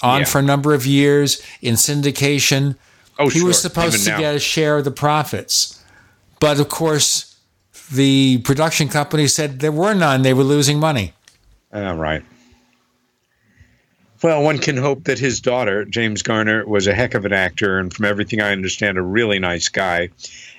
on 0.00 0.20
yeah. 0.20 0.26
for 0.26 0.38
a 0.38 0.42
number 0.42 0.74
of 0.74 0.86
years 0.86 1.42
in 1.60 1.74
syndication. 1.74 2.76
Oh, 3.18 3.30
he 3.30 3.40
sure. 3.40 3.48
was 3.48 3.60
supposed 3.60 3.96
Even 3.96 4.04
to 4.04 4.10
now. 4.12 4.18
get 4.18 4.36
a 4.36 4.38
share 4.38 4.78
of 4.78 4.84
the 4.84 4.92
profits. 4.92 5.82
But 6.38 6.60
of 6.60 6.68
course, 6.68 7.29
the 7.90 8.38
production 8.38 8.88
company 8.88 9.26
said 9.26 9.60
there 9.60 9.72
were 9.72 9.94
none. 9.94 10.22
They 10.22 10.34
were 10.34 10.44
losing 10.44 10.78
money. 10.78 11.12
All 11.72 11.96
right. 11.96 12.22
Well, 14.22 14.42
one 14.42 14.58
can 14.58 14.76
hope 14.76 15.04
that 15.04 15.18
his 15.18 15.40
daughter, 15.40 15.86
James 15.86 16.22
Garner, 16.22 16.66
was 16.66 16.86
a 16.86 16.92
heck 16.92 17.14
of 17.14 17.24
an 17.24 17.32
actor, 17.32 17.78
and 17.78 17.92
from 17.92 18.04
everything 18.04 18.42
I 18.42 18.52
understand, 18.52 18.98
a 18.98 19.02
really 19.02 19.38
nice 19.38 19.70
guy, 19.70 20.10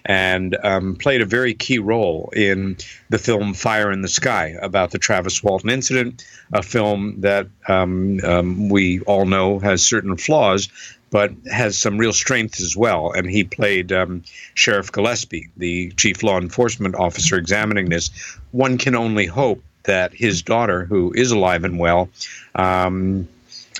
and 0.03 0.57
um, 0.63 0.95
played 0.95 1.21
a 1.21 1.27
very 1.27 1.53
key 1.53 1.77
role 1.77 2.33
in 2.35 2.77
the 3.09 3.19
film 3.19 3.53
Fire 3.53 3.91
in 3.91 4.01
the 4.01 4.07
Sky 4.07 4.55
about 4.63 4.89
the 4.89 4.97
Travis 4.97 5.43
Walton 5.43 5.69
incident, 5.69 6.25
a 6.53 6.63
film 6.63 7.21
that 7.21 7.47
um, 7.67 8.19
um, 8.23 8.69
we 8.69 9.01
all 9.01 9.25
know 9.25 9.59
has 9.59 9.85
certain 9.85 10.17
flaws, 10.17 10.67
but 11.11 11.31
has 11.51 11.77
some 11.77 11.97
real 11.97 12.13
strengths 12.13 12.61
as 12.61 12.75
well. 12.75 13.11
And 13.11 13.29
he 13.29 13.43
played 13.43 13.91
um, 13.91 14.23
Sheriff 14.55 14.91
Gillespie, 14.91 15.49
the 15.57 15.91
chief 15.91 16.23
law 16.23 16.39
enforcement 16.39 16.95
officer 16.95 17.37
examining 17.37 17.89
this. 17.89 18.09
One 18.51 18.77
can 18.77 18.95
only 18.95 19.25
hope 19.25 19.61
that 19.83 20.13
his 20.13 20.41
daughter, 20.41 20.85
who 20.85 21.11
is 21.13 21.31
alive 21.31 21.63
and 21.65 21.77
well, 21.77 22.09
um, 22.55 23.27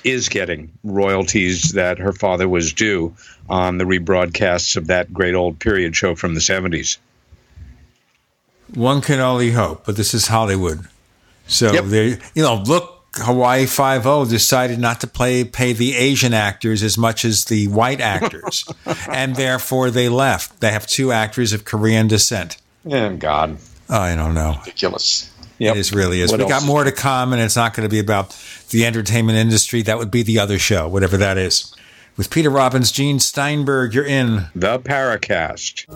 is 0.04 0.28
getting 0.28 0.70
royalties 0.84 1.72
that 1.72 1.98
her 1.98 2.12
father 2.12 2.48
was 2.48 2.72
due 2.72 3.14
on 3.48 3.78
the 3.78 3.84
rebroadcasts 3.84 4.76
of 4.76 4.88
that 4.88 5.12
great 5.12 5.34
old 5.34 5.58
period 5.58 5.96
show 5.96 6.14
from 6.14 6.34
the 6.34 6.40
70s. 6.40 6.98
One 8.74 9.00
can 9.00 9.20
only 9.20 9.52
hope, 9.52 9.84
but 9.86 9.96
this 9.96 10.12
is 10.12 10.28
Hollywood. 10.28 10.86
So 11.46 11.72
Yep. 11.72 11.84
they, 11.84 12.08
you 12.34 12.42
know, 12.42 12.56
look, 12.66 13.01
Hawaii 13.14 13.66
Five 13.66 14.06
O 14.06 14.24
decided 14.24 14.78
not 14.78 15.00
to 15.02 15.06
play 15.06 15.44
pay 15.44 15.72
the 15.72 15.96
Asian 15.96 16.32
actors 16.32 16.82
as 16.82 16.96
much 16.96 17.24
as 17.24 17.44
the 17.44 17.68
white 17.68 18.00
actors, 18.00 18.64
and 19.08 19.36
therefore 19.36 19.90
they 19.90 20.08
left. 20.08 20.60
They 20.60 20.70
have 20.70 20.86
two 20.86 21.12
actors 21.12 21.52
of 21.52 21.64
Korean 21.64 22.08
descent. 22.08 22.56
Oh 22.90 23.14
God, 23.16 23.58
I 23.88 24.14
don't 24.16 24.34
know. 24.34 24.56
ridiculous. 24.60 25.28
It 25.58 25.76
is 25.76 25.92
really 25.92 26.20
is. 26.20 26.30
What 26.32 26.40
we 26.40 26.48
got 26.48 26.64
more 26.64 26.82
to 26.82 26.90
come, 26.90 27.32
and 27.32 27.40
it's 27.40 27.54
not 27.54 27.74
going 27.74 27.88
to 27.88 27.90
be 27.90 28.00
about 28.00 28.36
the 28.70 28.84
entertainment 28.84 29.38
industry. 29.38 29.82
That 29.82 29.98
would 29.98 30.10
be 30.10 30.22
the 30.24 30.40
other 30.40 30.58
show, 30.58 30.88
whatever 30.88 31.16
that 31.18 31.38
is. 31.38 31.72
With 32.16 32.30
Peter 32.30 32.50
Robbins, 32.50 32.90
Gene 32.90 33.20
Steinberg, 33.20 33.94
you're 33.94 34.04
in 34.04 34.46
the 34.54 34.80
Paracast. 34.80 35.86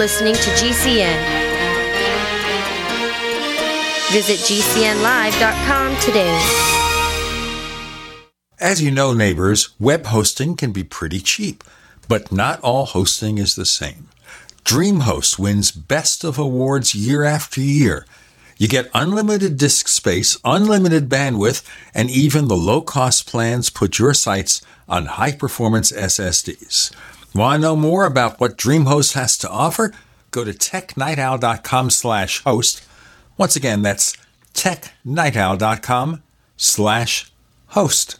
Listening 0.00 0.32
to 0.32 0.50
GCN. 0.52 1.20
Visit 4.10 4.38
GCNlive.com 4.48 5.96
today. 5.98 6.40
As 8.58 8.80
you 8.80 8.90
know, 8.90 9.12
neighbors, 9.12 9.68
web 9.78 10.06
hosting 10.06 10.56
can 10.56 10.72
be 10.72 10.84
pretty 10.84 11.20
cheap, 11.20 11.62
but 12.08 12.32
not 12.32 12.58
all 12.62 12.86
hosting 12.86 13.36
is 13.36 13.56
the 13.56 13.66
same. 13.66 14.08
DreamHost 14.64 15.38
wins 15.38 15.70
best 15.70 16.24
of 16.24 16.38
awards 16.38 16.94
year 16.94 17.22
after 17.22 17.60
year. 17.60 18.06
You 18.56 18.68
get 18.68 18.90
unlimited 18.94 19.58
disk 19.58 19.86
space, 19.86 20.38
unlimited 20.46 21.10
bandwidth, 21.10 21.62
and 21.92 22.08
even 22.08 22.48
the 22.48 22.56
low-cost 22.56 23.26
plans 23.26 23.68
put 23.68 23.98
your 23.98 24.14
sites 24.14 24.62
on 24.88 25.04
high-performance 25.20 25.92
SSDs. 25.92 26.90
Want 27.34 27.58
to 27.58 27.62
know 27.62 27.76
more 27.76 28.06
about 28.06 28.40
what 28.40 28.58
DreamHost 28.58 29.14
has 29.14 29.38
to 29.38 29.48
offer? 29.48 29.92
Go 30.30 30.44
to 30.44 30.52
technightowl.com 30.52 31.90
slash 31.90 32.42
host. 32.42 32.82
Once 33.36 33.56
again, 33.56 33.82
that's 33.82 34.16
technightowl.com 34.54 36.22
slash 36.56 37.32
host. 37.68 38.19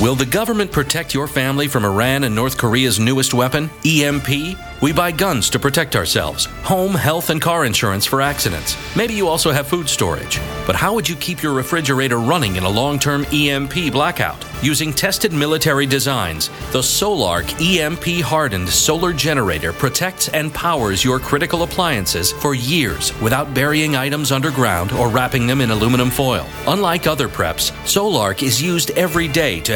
Will 0.00 0.16
the 0.16 0.26
government 0.26 0.72
protect 0.72 1.14
your 1.14 1.28
family 1.28 1.68
from 1.68 1.84
Iran 1.84 2.24
and 2.24 2.34
North 2.34 2.58
Korea's 2.58 2.98
newest 2.98 3.32
weapon, 3.32 3.70
EMP? 3.84 4.58
We 4.82 4.92
buy 4.92 5.12
guns 5.12 5.48
to 5.50 5.58
protect 5.58 5.94
ourselves, 5.94 6.46
home, 6.64 6.92
health, 6.92 7.30
and 7.30 7.40
car 7.40 7.64
insurance 7.64 8.04
for 8.04 8.20
accidents. 8.20 8.76
Maybe 8.96 9.14
you 9.14 9.26
also 9.28 9.52
have 9.52 9.68
food 9.68 9.88
storage. 9.88 10.38
But 10.66 10.76
how 10.76 10.92
would 10.92 11.08
you 11.08 11.16
keep 11.16 11.42
your 11.42 11.54
refrigerator 11.54 12.18
running 12.18 12.56
in 12.56 12.64
a 12.64 12.68
long 12.68 12.98
term 12.98 13.24
EMP 13.32 13.92
blackout? 13.92 14.44
Using 14.62 14.92
tested 14.92 15.32
military 15.32 15.86
designs, 15.86 16.50
the 16.72 16.82
Sol-Ark 16.82 17.60
EMP 17.60 18.04
hardened 18.22 18.68
solar 18.68 19.12
generator 19.12 19.72
protects 19.72 20.28
and 20.28 20.52
powers 20.52 21.04
your 21.04 21.18
critical 21.20 21.62
appliances 21.62 22.32
for 22.32 22.54
years 22.54 23.18
without 23.20 23.54
burying 23.54 23.96
items 23.96 24.32
underground 24.32 24.92
or 24.92 25.08
wrapping 25.08 25.46
them 25.46 25.60
in 25.60 25.70
aluminum 25.70 26.10
foil. 26.10 26.46
Unlike 26.66 27.06
other 27.06 27.28
preps, 27.28 27.70
Sol-Ark 27.86 28.42
is 28.42 28.60
used 28.60 28.90
every 28.92 29.28
day 29.28 29.60
to 29.60 29.75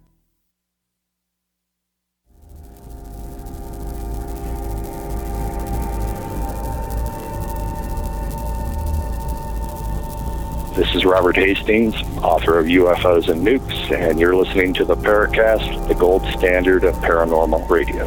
This 10.75 10.95
is 10.95 11.03
Robert 11.03 11.35
Hastings, 11.35 11.95
author 12.19 12.57
of 12.57 12.67
UFOs 12.67 13.27
and 13.27 13.45
Nukes, 13.45 13.91
and 13.91 14.17
you're 14.21 14.33
listening 14.33 14.73
to 14.75 14.85
the 14.85 14.95
Paracast, 14.95 15.89
the 15.89 15.93
gold 15.93 16.25
standard 16.37 16.85
of 16.85 16.95
paranormal 16.95 17.69
radio. 17.69 18.05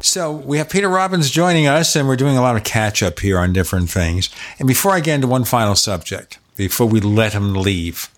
So 0.00 0.32
we 0.32 0.58
have 0.58 0.68
Peter 0.68 0.88
Robbins 0.88 1.30
joining 1.30 1.68
us, 1.68 1.94
and 1.94 2.08
we're 2.08 2.16
doing 2.16 2.36
a 2.36 2.42
lot 2.42 2.56
of 2.56 2.64
catch 2.64 3.00
up 3.00 3.20
here 3.20 3.38
on 3.38 3.52
different 3.52 3.88
things. 3.88 4.28
And 4.58 4.66
before 4.66 4.90
I 4.90 4.98
get 4.98 5.14
into 5.14 5.28
one 5.28 5.44
final 5.44 5.76
subject, 5.76 6.40
before 6.56 6.88
we 6.88 6.98
let 6.98 7.32
him 7.32 7.54
leave 7.54 8.08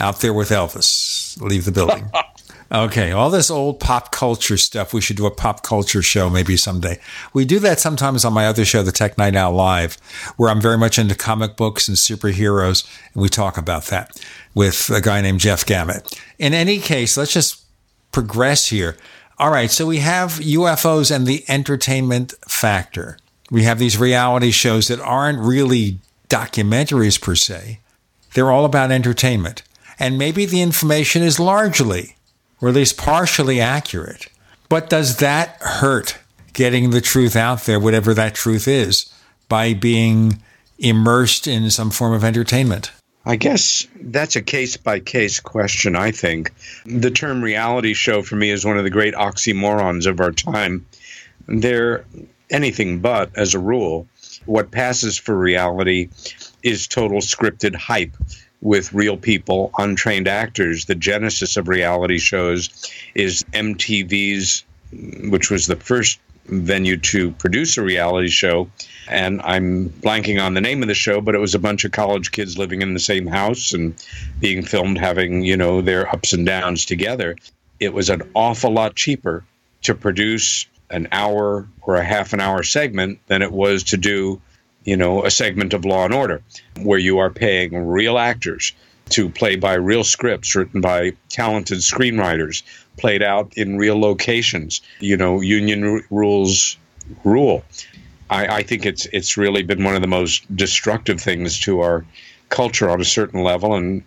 out 0.00 0.22
there 0.22 0.34
with 0.34 0.48
Elvis, 0.48 1.40
leave 1.40 1.64
the 1.64 1.72
building. 1.72 2.10
Okay, 2.70 3.12
all 3.12 3.30
this 3.30 3.50
old 3.50 3.80
pop 3.80 4.12
culture 4.12 4.58
stuff. 4.58 4.92
We 4.92 5.00
should 5.00 5.16
do 5.16 5.24
a 5.24 5.30
pop 5.30 5.62
culture 5.62 6.02
show 6.02 6.28
maybe 6.28 6.58
someday. 6.58 7.00
We 7.32 7.46
do 7.46 7.58
that 7.60 7.80
sometimes 7.80 8.26
on 8.26 8.34
my 8.34 8.46
other 8.46 8.66
show, 8.66 8.82
The 8.82 8.92
Tech 8.92 9.16
Night 9.16 9.34
Owl 9.34 9.54
Live, 9.54 9.96
where 10.36 10.50
I'm 10.50 10.60
very 10.60 10.76
much 10.76 10.98
into 10.98 11.14
comic 11.14 11.56
books 11.56 11.88
and 11.88 11.96
superheroes, 11.96 12.86
and 13.14 13.22
we 13.22 13.30
talk 13.30 13.56
about 13.56 13.84
that 13.84 14.20
with 14.54 14.90
a 14.90 15.00
guy 15.00 15.22
named 15.22 15.40
Jeff 15.40 15.64
Gamet. 15.64 16.14
In 16.38 16.52
any 16.52 16.78
case, 16.78 17.16
let's 17.16 17.32
just 17.32 17.64
progress 18.12 18.66
here. 18.66 18.98
All 19.38 19.50
right, 19.50 19.70
so 19.70 19.86
we 19.86 19.98
have 19.98 20.32
UFOs 20.32 21.14
and 21.14 21.26
the 21.26 21.44
entertainment 21.48 22.34
factor. 22.46 23.16
We 23.50 23.62
have 23.62 23.78
these 23.78 23.96
reality 23.96 24.50
shows 24.50 24.88
that 24.88 25.00
aren't 25.00 25.38
really 25.38 26.00
documentaries 26.28 27.18
per 27.18 27.34
se. 27.34 27.80
They're 28.34 28.50
all 28.50 28.66
about 28.66 28.90
entertainment. 28.90 29.62
And 29.98 30.18
maybe 30.18 30.44
the 30.44 30.60
information 30.60 31.22
is 31.22 31.40
largely 31.40 32.16
or 32.60 32.68
at 32.68 32.74
least 32.74 32.96
partially 32.96 33.60
accurate. 33.60 34.28
But 34.68 34.90
does 34.90 35.18
that 35.18 35.56
hurt 35.60 36.18
getting 36.52 36.90
the 36.90 37.00
truth 37.00 37.36
out 37.36 37.62
there, 37.62 37.80
whatever 37.80 38.14
that 38.14 38.34
truth 38.34 38.68
is, 38.68 39.12
by 39.48 39.74
being 39.74 40.42
immersed 40.78 41.46
in 41.46 41.70
some 41.70 41.90
form 41.90 42.12
of 42.12 42.24
entertainment? 42.24 42.90
I 43.24 43.36
guess 43.36 43.86
that's 44.00 44.36
a 44.36 44.42
case 44.42 44.76
by 44.76 45.00
case 45.00 45.40
question, 45.40 45.96
I 45.96 46.12
think. 46.12 46.52
The 46.86 47.10
term 47.10 47.42
reality 47.42 47.92
show 47.92 48.22
for 48.22 48.36
me 48.36 48.50
is 48.50 48.64
one 48.64 48.78
of 48.78 48.84
the 48.84 48.90
great 48.90 49.14
oxymorons 49.14 50.06
of 50.06 50.20
our 50.20 50.32
time. 50.32 50.86
They're 51.46 52.04
anything 52.50 53.00
but, 53.00 53.30
as 53.36 53.54
a 53.54 53.58
rule. 53.58 54.06
What 54.46 54.70
passes 54.70 55.18
for 55.18 55.36
reality 55.36 56.08
is 56.62 56.86
total 56.86 57.18
scripted 57.18 57.74
hype 57.74 58.16
with 58.60 58.92
real 58.92 59.16
people, 59.16 59.70
untrained 59.78 60.28
actors. 60.28 60.86
The 60.86 60.94
genesis 60.94 61.56
of 61.56 61.68
reality 61.68 62.18
shows 62.18 62.90
is 63.14 63.44
MTV's, 63.52 64.64
which 65.30 65.50
was 65.50 65.66
the 65.66 65.76
first 65.76 66.18
venue 66.46 66.96
to 66.96 67.30
produce 67.32 67.76
a 67.76 67.82
reality 67.82 68.28
show. 68.28 68.70
And 69.08 69.40
I'm 69.42 69.90
blanking 69.90 70.42
on 70.42 70.54
the 70.54 70.60
name 70.60 70.82
of 70.82 70.88
the 70.88 70.94
show, 70.94 71.20
but 71.20 71.34
it 71.34 71.38
was 71.38 71.54
a 71.54 71.58
bunch 71.58 71.84
of 71.84 71.92
college 71.92 72.32
kids 72.32 72.58
living 72.58 72.82
in 72.82 72.94
the 72.94 73.00
same 73.00 73.26
house 73.26 73.72
and 73.72 73.94
being 74.40 74.62
filmed 74.62 74.98
having, 74.98 75.44
you 75.44 75.56
know, 75.56 75.80
their 75.80 76.08
ups 76.08 76.32
and 76.32 76.46
downs 76.46 76.84
together. 76.84 77.36
It 77.80 77.92
was 77.92 78.10
an 78.10 78.22
awful 78.34 78.72
lot 78.72 78.96
cheaper 78.96 79.44
to 79.82 79.94
produce 79.94 80.66
an 80.90 81.08
hour 81.12 81.68
or 81.82 81.96
a 81.96 82.04
half 82.04 82.32
an 82.32 82.40
hour 82.40 82.62
segment 82.62 83.20
than 83.26 83.42
it 83.42 83.52
was 83.52 83.84
to 83.84 83.96
do 83.96 84.40
you 84.84 84.96
know, 84.96 85.24
a 85.24 85.30
segment 85.30 85.74
of 85.74 85.84
Law 85.84 86.04
and 86.04 86.14
Order, 86.14 86.42
where 86.80 86.98
you 86.98 87.18
are 87.18 87.30
paying 87.30 87.86
real 87.86 88.18
actors 88.18 88.72
to 89.10 89.28
play 89.28 89.56
by 89.56 89.74
real 89.74 90.04
scripts 90.04 90.54
written 90.54 90.80
by 90.80 91.12
talented 91.28 91.78
screenwriters, 91.78 92.62
played 92.96 93.22
out 93.22 93.52
in 93.56 93.78
real 93.78 93.98
locations. 93.98 94.80
You 95.00 95.16
know, 95.16 95.40
union 95.40 95.84
r- 95.84 96.00
rules 96.10 96.76
rule. 97.24 97.64
I, 98.30 98.58
I 98.58 98.62
think 98.62 98.84
it's 98.84 99.06
it's 99.06 99.36
really 99.36 99.62
been 99.62 99.84
one 99.84 99.94
of 99.94 100.02
the 100.02 100.08
most 100.08 100.54
destructive 100.54 101.20
things 101.20 101.60
to 101.60 101.80
our 101.80 102.04
culture 102.48 102.90
on 102.90 103.00
a 103.00 103.04
certain 103.04 103.42
level. 103.42 103.74
And 103.74 104.02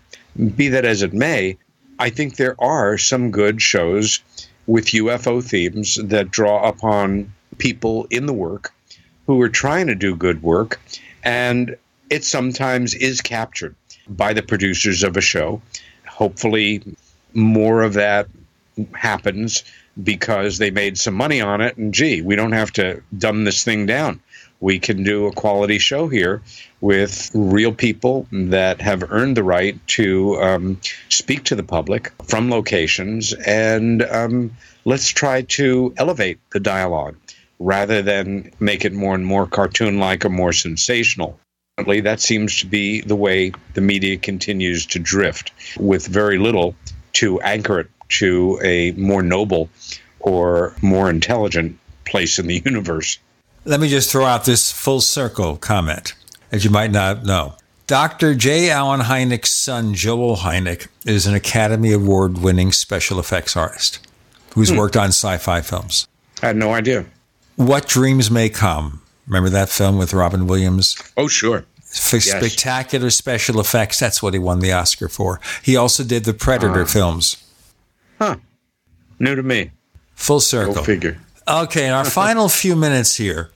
be 0.56 0.69
that 0.69 0.85
as 0.85 1.01
it 1.01 1.14
may, 1.14 1.58
I 2.00 2.09
think 2.09 2.35
there 2.35 2.61
are 2.61 2.98
some 2.98 3.32
good 3.32 3.61
shows 3.61 4.19
with 4.67 4.85
UFO 4.88 5.43
themes 5.43 5.95
that 6.03 6.32
draw 6.32 6.67
upon 6.67 7.33
people 7.58 8.08
in 8.09 8.25
the 8.25 8.33
work 8.33 8.74
who 9.31 9.41
are 9.41 9.49
trying 9.49 9.87
to 9.87 9.95
do 9.95 10.13
good 10.13 10.43
work, 10.43 10.81
and 11.23 11.77
it 12.09 12.25
sometimes 12.25 12.93
is 12.93 13.21
captured 13.21 13.73
by 14.09 14.33
the 14.33 14.43
producers 14.43 15.03
of 15.03 15.15
a 15.15 15.21
show. 15.21 15.61
Hopefully, 16.05 16.83
more 17.33 17.81
of 17.81 17.93
that 17.93 18.27
happens 18.93 19.63
because 20.03 20.57
they 20.57 20.69
made 20.69 20.97
some 20.97 21.13
money 21.13 21.39
on 21.39 21.61
it, 21.61 21.77
and 21.77 21.93
gee, 21.93 22.21
we 22.21 22.35
don't 22.35 22.51
have 22.51 22.73
to 22.73 23.01
dumb 23.17 23.45
this 23.45 23.63
thing 23.63 23.85
down. 23.85 24.19
We 24.59 24.79
can 24.79 25.03
do 25.03 25.27
a 25.27 25.31
quality 25.31 25.79
show 25.79 26.09
here 26.09 26.41
with 26.81 27.31
real 27.33 27.73
people 27.73 28.27
that 28.33 28.81
have 28.81 29.11
earned 29.13 29.37
the 29.37 29.45
right 29.45 29.79
to 29.95 30.41
um, 30.41 30.81
speak 31.07 31.45
to 31.45 31.55
the 31.55 31.63
public 31.63 32.11
from 32.25 32.49
locations, 32.49 33.31
and 33.31 34.03
um, 34.03 34.51
let's 34.83 35.07
try 35.07 35.43
to 35.43 35.93
elevate 35.95 36.39
the 36.51 36.59
dialogue 36.59 37.15
rather 37.61 38.01
than 38.01 38.51
make 38.59 38.83
it 38.83 38.91
more 38.91 39.14
and 39.14 39.25
more 39.25 39.45
cartoon 39.45 39.99
like 39.99 40.25
or 40.25 40.30
more 40.30 40.51
sensational. 40.51 41.40
That 41.77 42.19
seems 42.19 42.59
to 42.59 42.65
be 42.65 43.01
the 43.01 43.15
way 43.15 43.53
the 43.73 43.81
media 43.81 44.17
continues 44.17 44.85
to 44.88 44.99
drift, 44.99 45.51
with 45.80 46.06
very 46.07 46.38
little 46.38 46.75
to 47.14 47.40
anchor 47.41 47.80
it 47.80 47.90
to 48.19 48.59
a 48.64 48.91
more 48.91 49.23
noble 49.23 49.69
or 50.19 50.75
more 50.81 51.09
intelligent 51.09 51.77
place 52.06 52.40
in 52.40 52.48
the 52.48 52.61
universe. 52.65 53.17
Let 53.65 53.80
me 53.80 53.90
just 53.90 54.11
throw 54.11 54.25
out 54.25 54.45
this 54.45 54.72
full 54.72 55.01
circle 55.01 55.57
comment, 55.57 56.14
as 56.51 56.65
you 56.65 56.72
might 56.72 56.91
not 56.91 57.25
know. 57.25 57.56
Dr. 57.88 58.35
J. 58.35 58.69
Allen 58.69 59.01
Hynek's 59.01 59.51
son, 59.51 59.93
Joel 59.93 60.38
Hynek, 60.38 60.88
is 61.06 61.27
an 61.27 61.35
Academy 61.35 61.91
Award 61.91 62.38
winning 62.38 62.72
special 62.72 63.19
effects 63.19 63.56
artist 63.56 63.99
who's 64.53 64.69
hmm. 64.69 64.77
worked 64.77 64.98
on 64.98 65.09
sci 65.09 65.38
fi 65.38 65.61
films. 65.61 66.07
I 66.41 66.48
had 66.48 66.56
no 66.56 66.73
idea. 66.73 67.06
What 67.55 67.88
Dreams 67.88 68.31
May 68.31 68.49
Come. 68.49 69.01
Remember 69.27 69.49
that 69.49 69.69
film 69.69 69.97
with 69.97 70.13
Robin 70.13 70.47
Williams? 70.47 70.97
Oh, 71.15 71.27
sure. 71.27 71.65
For 71.83 72.17
yes. 72.17 72.31
spectacular 72.31 73.09
special 73.09 73.59
effects. 73.59 73.99
That's 73.99 74.23
what 74.23 74.33
he 74.33 74.39
won 74.39 74.59
the 74.59 74.71
Oscar 74.71 75.07
for. 75.07 75.39
He 75.61 75.75
also 75.75 76.03
did 76.03 76.25
the 76.25 76.33
Predator 76.33 76.83
uh, 76.83 76.85
films. 76.85 77.43
Huh. 78.17 78.38
New 79.19 79.35
to 79.35 79.43
me. 79.43 79.71
Full 80.15 80.39
circle. 80.39 80.73
Go 80.73 80.83
figure. 80.83 81.19
Okay, 81.47 81.88
in 81.88 81.93
our 81.93 82.05
final 82.21 82.49
few 82.49 82.75
minutes 82.75 83.15
here, 83.15 83.51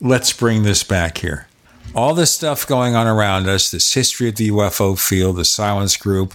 let's 0.00 0.32
bring 0.32 0.62
this 0.62 0.82
back 0.82 1.18
here. 1.18 1.46
All 1.94 2.14
this 2.14 2.32
stuff 2.32 2.66
going 2.66 2.94
on 2.94 3.06
around 3.06 3.48
us, 3.48 3.70
this 3.70 3.92
history 3.92 4.28
of 4.28 4.36
the 4.36 4.50
UFO 4.50 4.98
field, 4.98 5.36
the 5.36 5.44
silence 5.44 5.96
group, 5.96 6.34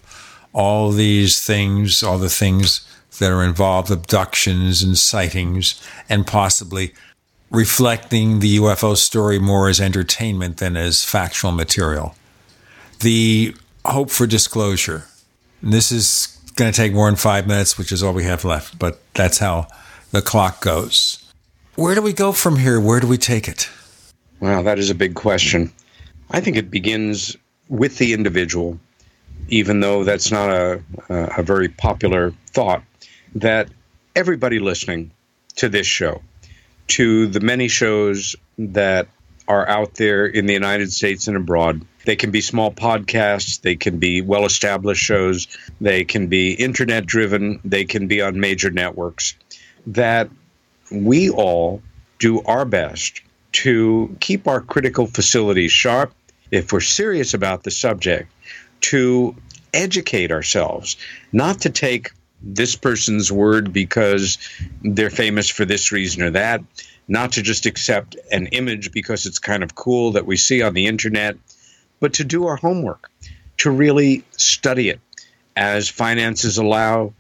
all 0.54 0.92
these 0.92 1.46
things, 1.46 2.04
all 2.04 2.18
the 2.18 2.30
things 2.30 2.86
that 3.20 3.32
are 3.32 3.44
involved, 3.44 3.92
abductions 3.92 4.84
and 4.84 4.98
sightings, 4.98 5.82
and 6.10 6.28
possibly 6.28 6.94
reflecting 7.52 8.40
the 8.40 8.58
UFO 8.58 8.98
story 8.98 9.40
more 9.40 9.70
as 9.70 9.80
entertainment 9.80 10.58
than 10.58 10.76
as 10.76 11.04
factual 11.04 11.52
material. 11.52 12.16
The 13.00 13.56
hope 13.86 14.10
for 14.10 14.28
disclosure. 14.28 15.06
And 15.62 15.72
This 15.72 15.92
is 15.92 16.38
going 16.56 16.72
to 16.72 16.76
take 16.76 16.94
more 16.94 17.08
than 17.08 17.16
five 17.16 17.48
minutes, 17.48 17.78
which 17.78 17.92
is 17.92 18.02
all 18.04 18.14
we 18.14 18.24
have 18.24 18.44
left, 18.44 18.80
but 18.80 19.00
that's 19.14 19.38
how 19.38 19.68
the 20.12 20.22
clock 20.22 20.62
goes. 20.62 21.22
Where 21.76 21.96
do 21.96 22.02
we 22.02 22.14
go 22.14 22.32
from 22.32 22.58
here? 22.58 22.80
Where 22.80 23.00
do 23.00 23.08
we 23.08 23.18
take 23.18 23.48
it? 23.48 23.70
Well, 24.40 24.64
that 24.64 24.80
is 24.80 24.90
a 24.90 24.96
big 24.96 25.16
question. 25.16 25.72
I 26.32 26.40
think 26.40 26.58
it 26.58 26.72
begins 26.72 27.36
with 27.70 27.98
the 27.98 28.14
individual, 28.14 28.80
even 29.50 29.82
though 29.82 30.04
that's 30.04 30.32
not 30.32 30.50
a, 30.50 30.82
a 31.10 31.44
very 31.44 31.68
popular 31.68 32.34
thought, 32.48 32.84
that 33.36 33.70
everybody 34.16 34.60
listening 34.60 35.12
to 35.58 35.70
this 35.70 35.86
show 35.86 36.22
to 36.88 37.28
the 37.28 37.40
many 37.40 37.68
shows 37.68 38.36
that 38.58 39.08
are 39.48 39.68
out 39.68 39.96
there 39.96 40.26
in 40.26 40.46
the 40.46 40.54
United 40.54 40.92
States 40.92 41.28
and 41.28 41.38
abroad. 41.38 41.86
They 42.06 42.16
can 42.16 42.32
be 42.32 42.42
small 42.42 42.72
podcasts, 42.72 43.62
they 43.62 43.76
can 43.76 43.98
be 43.98 44.22
well 44.22 44.46
established 44.46 45.04
shows, 45.04 45.48
they 45.82 46.06
can 46.06 46.28
be 46.28 46.54
internet 46.54 47.06
driven, 47.06 47.60
they 47.64 47.86
can 47.86 48.08
be 48.08 48.22
on 48.22 48.40
major 48.40 48.72
networks. 48.72 49.36
That 49.88 50.30
we 50.92 51.30
all 51.30 51.82
do 52.20 52.42
our 52.44 52.66
best 52.66 53.22
to 53.52 54.16
keep 54.20 54.48
our 54.48 54.62
critical 54.62 55.08
facilities 55.08 55.72
sharp 55.72 56.14
if 56.52 56.72
we're 56.72 56.82
serious 56.82 57.34
about 57.34 57.64
the 57.64 57.72
subject, 57.72 58.32
to 58.82 59.36
educate 59.74 60.32
ourselves, 60.32 60.98
not 61.32 61.62
to 61.62 61.70
take 61.70 62.12
this 62.42 62.76
person's 62.76 63.32
word 63.32 63.74
because 63.74 64.38
they're 64.84 65.10
famous 65.10 65.50
for 65.50 65.66
this 65.66 65.92
reason 65.92 66.24
or 66.24 66.32
that, 66.32 66.62
not 67.08 67.34
to 67.34 67.42
just 67.42 67.66
accept 67.66 68.16
an 68.32 68.48
image 68.48 68.92
because 68.92 69.26
it's 69.26 69.40
kind 69.40 69.64
of 69.64 69.76
cool 69.76 70.12
that 70.14 70.26
we 70.26 70.38
see 70.38 70.62
on 70.62 70.74
the 70.74 70.88
internet, 70.88 71.38
but 72.00 72.14
to 72.14 72.24
do 72.24 72.46
our 72.48 72.56
homework, 72.56 73.10
to 73.58 73.72
really 73.72 74.24
study 74.32 74.90
it. 74.90 75.00
As 75.56 75.88
finances 75.88 76.58
allow, 76.58 77.14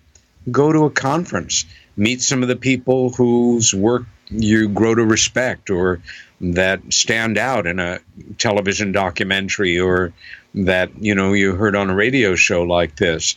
go 0.51 0.71
to 0.71 0.85
a 0.85 0.91
conference, 0.91 1.65
meet 1.95 2.21
some 2.21 2.41
of 2.41 2.49
the 2.49 2.55
people 2.55 3.09
whose 3.11 3.73
work 3.73 4.03
you 4.29 4.67
grow 4.69 4.95
to 4.95 5.05
respect 5.05 5.69
or 5.69 6.01
that 6.41 6.81
stand 6.91 7.37
out 7.37 7.65
in 7.67 7.79
a 7.79 7.99
television 8.37 8.91
documentary 8.91 9.79
or 9.79 10.13
that 10.53 10.89
you 10.99 11.13
know 11.13 11.33
you 11.33 11.55
heard 11.55 11.75
on 11.75 11.89
a 11.89 11.95
radio 11.95 12.35
show 12.35 12.63
like 12.63 12.95
this 12.95 13.35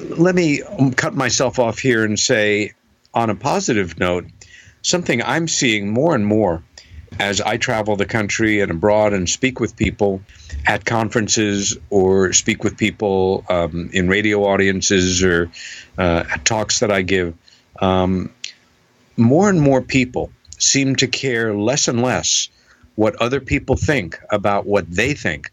let 0.00 0.34
me 0.34 0.62
cut 0.96 1.14
myself 1.14 1.58
off 1.58 1.78
here 1.78 2.04
and 2.04 2.18
say 2.18 2.72
on 3.14 3.30
a 3.30 3.34
positive 3.34 3.98
note 3.98 4.26
something 4.82 5.22
i'm 5.22 5.48
seeing 5.48 5.92
more 5.92 6.14
and 6.14 6.26
more 6.26 6.62
as 7.18 7.40
i 7.40 7.56
travel 7.56 7.96
the 7.96 8.06
country 8.06 8.60
and 8.60 8.70
abroad 8.70 9.12
and 9.12 9.28
speak 9.28 9.60
with 9.60 9.76
people 9.76 10.20
at 10.66 10.84
conferences 10.84 11.76
or 11.90 12.32
speak 12.32 12.64
with 12.64 12.76
people 12.76 13.44
um, 13.48 13.90
in 13.92 14.08
radio 14.08 14.44
audiences 14.44 15.22
or 15.22 15.50
uh, 15.98 16.24
at 16.30 16.44
talks 16.44 16.80
that 16.80 16.90
i 16.90 17.02
give 17.02 17.34
um, 17.80 18.30
more 19.16 19.48
and 19.48 19.60
more 19.60 19.82
people 19.82 20.30
seem 20.58 20.96
to 20.96 21.06
care 21.06 21.54
less 21.54 21.88
and 21.88 22.02
less 22.02 22.48
what 22.94 23.14
other 23.16 23.40
people 23.40 23.76
think 23.76 24.18
about 24.30 24.66
what 24.66 24.90
they 24.90 25.14
think 25.14 25.50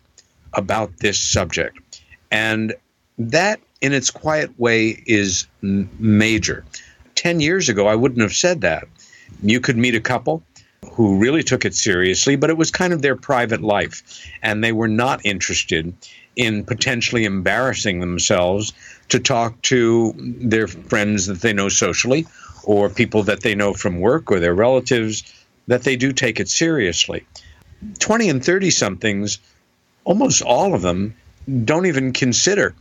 about 0.53 0.98
this 0.98 1.20
subject. 1.20 2.02
And 2.32 2.74
that, 3.18 3.60
in 3.84 3.92
its 3.92 4.10
quiet 4.10 4.58
way, 4.58 5.03
is 5.06 5.45
major. 5.62 6.64
10 7.16 7.42
years 7.42 7.68
ago, 7.68 7.86
I 7.86 7.95
wouldn't 7.95 8.22
have 8.22 8.34
said 8.34 8.62
that. 8.62 8.88
You 9.44 9.60
could 9.60 9.78
meet 9.78 9.94
a 9.94 10.00
couple 10.00 10.42
who 10.94 11.20
really 11.20 11.44
took 11.44 11.66
it 11.66 11.76
seriously, 11.76 12.38
but 12.38 12.50
it 12.50 12.58
was 12.58 12.72
kind 12.72 12.94
of 12.94 13.02
their 13.02 13.18
private 13.18 13.62
life. 13.62 14.26
And 14.42 14.64
they 14.64 14.72
were 14.72 14.88
not 14.88 15.26
interested 15.26 15.94
in 16.38 16.64
potentially 16.64 17.26
embarrassing 17.26 18.00
themselves 18.00 18.72
to 19.10 19.20
talk 19.20 19.62
to 19.64 20.14
their 20.18 20.68
friends 20.68 21.28
that 21.28 21.42
they 21.42 21.52
know 21.52 21.68
socially 21.68 22.26
or 22.64 22.90
people 22.90 23.24
that 23.24 23.42
they 23.42 23.53
know 23.53 23.74
from 23.74 24.00
work 24.00 24.32
or 24.32 24.40
their 24.40 24.56
relatives 24.56 25.24
that 25.68 25.84
they 25.84 25.98
do 25.98 26.14
take 26.14 26.40
it 26.40 26.48
seriously. 26.48 27.26
20 28.00 28.30
and 28.30 28.45
30 28.45 28.70
somethings, 28.70 29.40
almost 30.06 30.42
all 30.42 30.74
of 30.74 30.82
them 30.82 31.16
don't 31.66 31.86
even 31.86 32.14
consider 32.14 32.74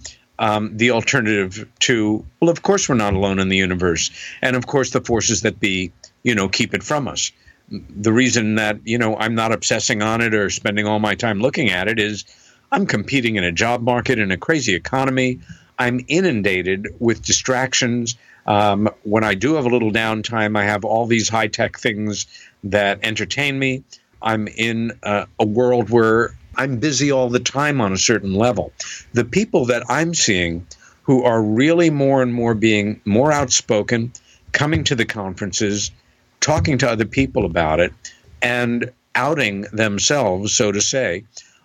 um, 0.43 0.77
the 0.77 0.91
alternative 0.91 1.69
to, 1.79 2.27
well, 2.41 2.51
of 2.51 2.63
course, 2.63 2.89
we're 2.89 2.97
not 2.97 3.15
alone 3.15 3.39
in 3.39 3.49
the 3.49 3.57
universe. 3.57 4.11
And 4.43 4.57
of 4.57 4.67
course, 4.67 4.91
the 4.91 5.01
forces 5.01 5.43
that 5.43 5.61
be, 5.61 5.93
you 6.25 6.35
know, 6.35 6.49
keep 6.49 6.75
it 6.75 6.83
from 6.83 7.07
us. 7.07 7.31
The 7.71 8.13
reason 8.13 8.57
that, 8.57 8.81
you 8.85 8.99
know, 8.99 9.17
I'm 9.17 9.37
not 9.37 9.53
obsessing 9.53 10.03
on 10.03 10.21
it 10.21 10.35
or 10.35 10.51
spending 10.51 10.87
all 10.87 10.99
my 10.99 11.15
time 11.15 11.39
looking 11.39 11.71
at 11.71 11.87
it 11.87 12.01
is 12.01 12.25
I'm 12.73 12.87
competing 12.87 13.37
in 13.37 13.45
a 13.45 13.53
job 13.53 13.83
market 13.83 14.19
in 14.19 14.33
a 14.33 14.37
crazy 14.37 14.75
economy. 14.75 15.39
I'm 15.79 16.05
inundated 16.09 16.89
with 16.99 17.23
distractions 17.23 18.17
um, 18.45 18.89
when 19.05 19.23
I 19.23 19.35
do 19.35 19.55
have 19.55 19.67
a 19.67 19.69
little 19.69 19.93
downtime, 19.93 20.59
I 20.59 20.65
have 20.65 20.85
all 20.85 21.07
these 21.07 21.29
high 21.29 21.47
tech 21.47 21.79
things 21.79 22.27
that 22.65 22.99
entertain 23.05 23.59
me. 23.59 23.85
I'm 24.21 24.49
in 24.49 24.93
a 25.03 25.45
world 25.45 25.91
where 25.91 26.35
I'm 26.57 26.79
busy 26.79 27.11
all 27.11 27.29
the 27.29 27.41
time 27.41 27.81
on 27.81 27.93
a 27.93 27.99
certain 27.99 28.35
level. 28.35 28.73
The 29.13 29.25
people 29.25 29.67
that 29.67 29.83
I'm 29.89 30.15
seeing 30.15 30.67
who 31.03 31.25
are 31.25 31.43
really 31.43 31.91
more 31.91 32.23
and 32.23 32.33
more 32.33 32.55
being 32.55 33.01
more 33.05 33.33
outspoken, 33.33 34.13
coming 34.53 34.85
to 34.85 34.95
the 34.95 35.05
conferences, 35.05 35.91
talking 36.41 36.79
to 36.79 36.91
other 36.91 37.07
people 37.07 37.45
about 37.45 37.81
it, 37.81 37.93
and 38.41 38.93
outing 39.15 39.63
themselves, 39.73 40.55
so 40.55 40.73
to 40.73 40.81
say, 40.81 41.25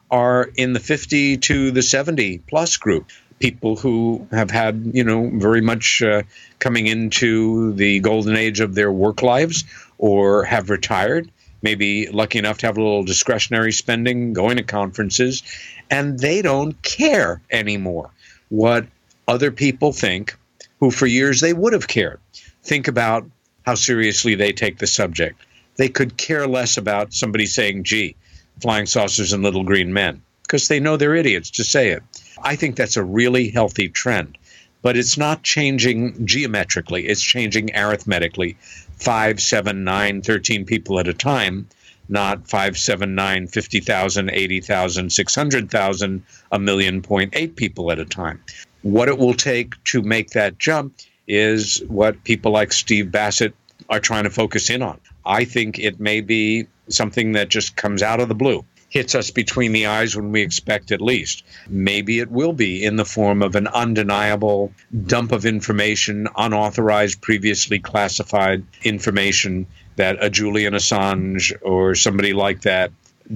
are 0.09 0.49
in 0.55 0.73
the 0.73 0.79
50 0.79 1.37
to 1.37 1.71
the 1.71 1.81
70 1.81 2.39
plus 2.39 2.77
group 2.77 3.11
people 3.39 3.75
who 3.75 4.27
have 4.31 4.49
had, 4.49 4.91
you 4.93 5.03
know, 5.03 5.29
very 5.33 5.61
much 5.61 6.01
uh, 6.01 6.23
coming 6.59 6.87
into 6.87 7.73
the 7.73 7.99
golden 7.99 8.35
age 8.35 8.59
of 8.59 8.75
their 8.75 8.91
work 8.91 9.21
lives 9.21 9.63
or 9.97 10.43
have 10.43 10.69
retired, 10.69 11.29
maybe 11.67 12.07
lucky 12.07 12.39
enough 12.39 12.59
to 12.59 12.65
have 12.65 12.77
a 12.77 12.81
little 12.81 13.03
discretionary 13.03 13.73
spending, 13.73 14.31
going 14.31 14.55
to 14.55 14.63
conferences, 14.63 15.43
and 15.91 16.17
they 16.17 16.41
don't 16.41 16.81
care 16.81 17.41
anymore 17.51 18.09
what 18.47 18.87
other 19.27 19.51
people 19.51 19.91
think 19.91 20.33
who 20.79 20.89
for 20.89 21.05
years 21.05 21.41
they 21.41 21.51
would 21.51 21.73
have 21.73 21.85
cared. 21.85 22.21
Think 22.63 22.87
about 22.87 23.25
how 23.65 23.75
seriously 23.75 24.35
they 24.35 24.53
take 24.53 24.77
the 24.77 24.87
subject. 24.87 25.41
They 25.75 25.89
could 25.89 26.15
care 26.15 26.47
less 26.47 26.77
about 26.77 27.11
somebody 27.11 27.45
saying, 27.45 27.83
gee, 27.83 28.15
flying 28.61 28.85
saucers 28.85 29.33
and 29.33 29.43
little 29.43 29.65
green 29.65 29.91
men, 29.91 30.21
because 30.43 30.69
they 30.69 30.79
know 30.79 30.95
they're 30.95 31.15
idiots 31.15 31.49
to 31.51 31.65
say 31.65 31.89
it. 31.89 32.03
I 32.41 32.55
think 32.55 32.77
that's 32.77 32.95
a 32.95 33.03
really 33.03 33.49
healthy 33.49 33.89
trend. 33.89 34.37
But 34.81 34.95
it's 34.95 35.17
not 35.17 35.43
changing 35.43 36.25
geometrically, 36.25 37.07
it's 37.07 37.21
changing 37.21 37.75
arithmetically. 37.75 38.55
Five, 38.97 39.39
seven, 39.41 39.83
nine, 39.83 40.21
13 40.21 40.65
people 40.65 40.99
at 40.99 41.07
a 41.07 41.13
time, 41.13 41.67
not 42.09 42.47
five, 42.47 42.77
seven, 42.77 43.15
nine, 43.15 43.47
50,000, 43.47 44.29
80,000, 44.29 45.11
600,000, 45.11 46.23
a 46.51 46.59
million 46.59 47.01
point 47.01 47.33
eight 47.35 47.55
people 47.55 47.91
at 47.91 47.99
a 47.99 48.05
time. 48.05 48.41
What 48.81 49.07
it 49.07 49.17
will 49.17 49.33
take 49.33 49.81
to 49.85 50.01
make 50.01 50.31
that 50.31 50.57
jump 50.57 50.95
is 51.27 51.83
what 51.87 52.23
people 52.23 52.51
like 52.51 52.71
Steve 52.71 53.11
Bassett 53.11 53.53
are 53.89 53.99
trying 53.99 54.23
to 54.23 54.29
focus 54.29 54.69
in 54.69 54.81
on. 54.81 54.99
I 55.25 55.43
think 55.45 55.77
it 55.79 55.99
may 55.99 56.21
be 56.21 56.67
something 56.89 57.33
that 57.33 57.49
just 57.49 57.75
comes 57.75 58.01
out 58.01 58.19
of 58.21 58.29
the 58.29 58.35
blue 58.35 58.65
hits 58.89 59.15
us 59.15 59.31
between 59.31 59.73
the 59.73 59.85
eyes 59.85 60.15
when 60.15 60.31
we 60.31 60.41
expect 60.41 60.91
it 60.91 61.01
least. 61.01 61.43
Maybe 61.67 62.19
it 62.19 62.31
will 62.31 62.53
be 62.53 62.83
in 62.83 62.95
the 62.95 63.05
form 63.05 63.43
of 63.43 63.55
an 63.55 63.67
undeniable 63.67 64.71
dump 65.05 65.31
of 65.31 65.45
information, 65.45 66.27
unauthorized, 66.37 67.21
previously 67.21 67.79
classified 67.79 68.63
information 68.83 69.67
that 69.97 70.23
a 70.23 70.29
Julian 70.29 70.73
Assange 70.73 71.53
or 71.61 71.95
somebody 71.95 72.33
like 72.33 72.61
that 72.61 72.91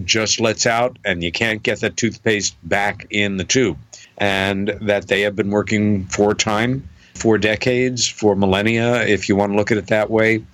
just 0.05 0.39
lets 0.39 0.65
out, 0.65 0.97
and 1.03 1.21
you 1.21 1.31
can't 1.31 1.61
get 1.63 1.81
that 1.81 1.97
toothpaste 1.97 2.55
back 2.63 3.07
in 3.09 3.37
the 3.37 3.43
tube. 3.43 3.77
And 4.17 4.69
that 4.81 5.07
they 5.07 5.21
have 5.21 5.35
been 5.35 5.49
working 5.49 6.05
for 6.05 6.33
time, 6.33 6.87
for 7.15 7.37
decades, 7.37 8.07
for 8.07 8.35
millennia, 8.35 9.05
if 9.05 9.27
you 9.27 9.35
want 9.35 9.51
to 9.51 9.57
look 9.57 9.71
at 9.71 9.77
it 9.77 9.87
that 9.87 10.09
way, 10.09 10.45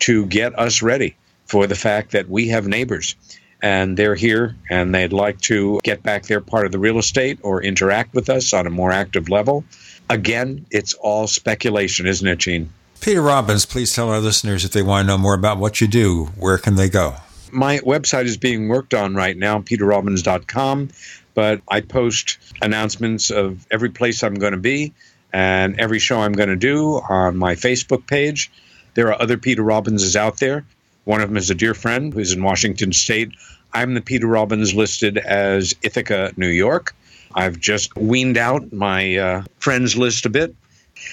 to 0.00 0.26
get 0.26 0.58
us 0.58 0.82
ready 0.82 1.16
for 1.46 1.66
the 1.66 1.74
fact 1.74 2.10
that 2.10 2.28
we 2.28 2.48
have 2.48 2.66
neighbors 2.66 3.14
and 3.62 3.96
they're 3.96 4.16
here 4.16 4.56
and 4.68 4.92
they'd 4.94 5.12
like 5.12 5.40
to 5.42 5.80
get 5.84 6.02
back 6.02 6.24
their 6.24 6.40
part 6.40 6.66
of 6.66 6.72
the 6.72 6.78
real 6.78 6.98
estate 6.98 7.38
or 7.42 7.62
interact 7.62 8.12
with 8.12 8.28
us 8.28 8.52
on 8.52 8.66
a 8.66 8.70
more 8.70 8.90
active 8.90 9.28
level. 9.28 9.64
Again, 10.10 10.66
it's 10.70 10.94
all 10.94 11.28
speculation, 11.28 12.06
isn't 12.06 12.26
it, 12.26 12.38
Gene? 12.38 12.70
Peter 13.00 13.22
Robbins, 13.22 13.64
please 13.64 13.94
tell 13.94 14.10
our 14.10 14.20
listeners 14.20 14.64
if 14.64 14.72
they 14.72 14.82
want 14.82 15.04
to 15.04 15.06
know 15.06 15.18
more 15.18 15.34
about 15.34 15.58
what 15.58 15.80
you 15.80 15.86
do, 15.86 16.26
where 16.36 16.58
can 16.58 16.74
they 16.74 16.88
go? 16.88 17.14
My 17.52 17.78
website 17.78 18.24
is 18.24 18.36
being 18.36 18.68
worked 18.68 18.94
on 18.94 19.14
right 19.14 19.36
now, 19.36 19.60
peterrobbins.com, 19.60 20.88
but 21.34 21.60
I 21.68 21.80
post 21.80 22.38
announcements 22.60 23.30
of 23.30 23.66
every 23.70 23.90
place 23.90 24.22
I'm 24.22 24.34
going 24.34 24.52
to 24.52 24.58
be 24.58 24.92
and 25.32 25.78
every 25.80 25.98
show 25.98 26.20
I'm 26.20 26.32
going 26.32 26.48
to 26.48 26.56
do 26.56 27.00
on 27.08 27.36
my 27.36 27.54
Facebook 27.54 28.06
page. 28.06 28.50
There 28.94 29.08
are 29.08 29.20
other 29.20 29.36
Peter 29.36 29.62
Robbinses 29.62 30.16
out 30.16 30.38
there. 30.38 30.64
One 31.04 31.20
of 31.20 31.28
them 31.28 31.36
is 31.36 31.50
a 31.50 31.54
dear 31.54 31.74
friend 31.74 32.12
who's 32.12 32.32
in 32.32 32.42
Washington 32.42 32.92
State. 32.92 33.32
I'm 33.72 33.94
the 33.94 34.00
Peter 34.00 34.26
Robbins 34.26 34.74
listed 34.74 35.18
as 35.18 35.74
Ithaca, 35.82 36.32
New 36.36 36.48
York. 36.48 36.94
I've 37.34 37.58
just 37.58 37.96
weaned 37.96 38.38
out 38.38 38.72
my 38.72 39.16
uh, 39.16 39.42
friends 39.58 39.96
list 39.96 40.26
a 40.26 40.30
bit. 40.30 40.54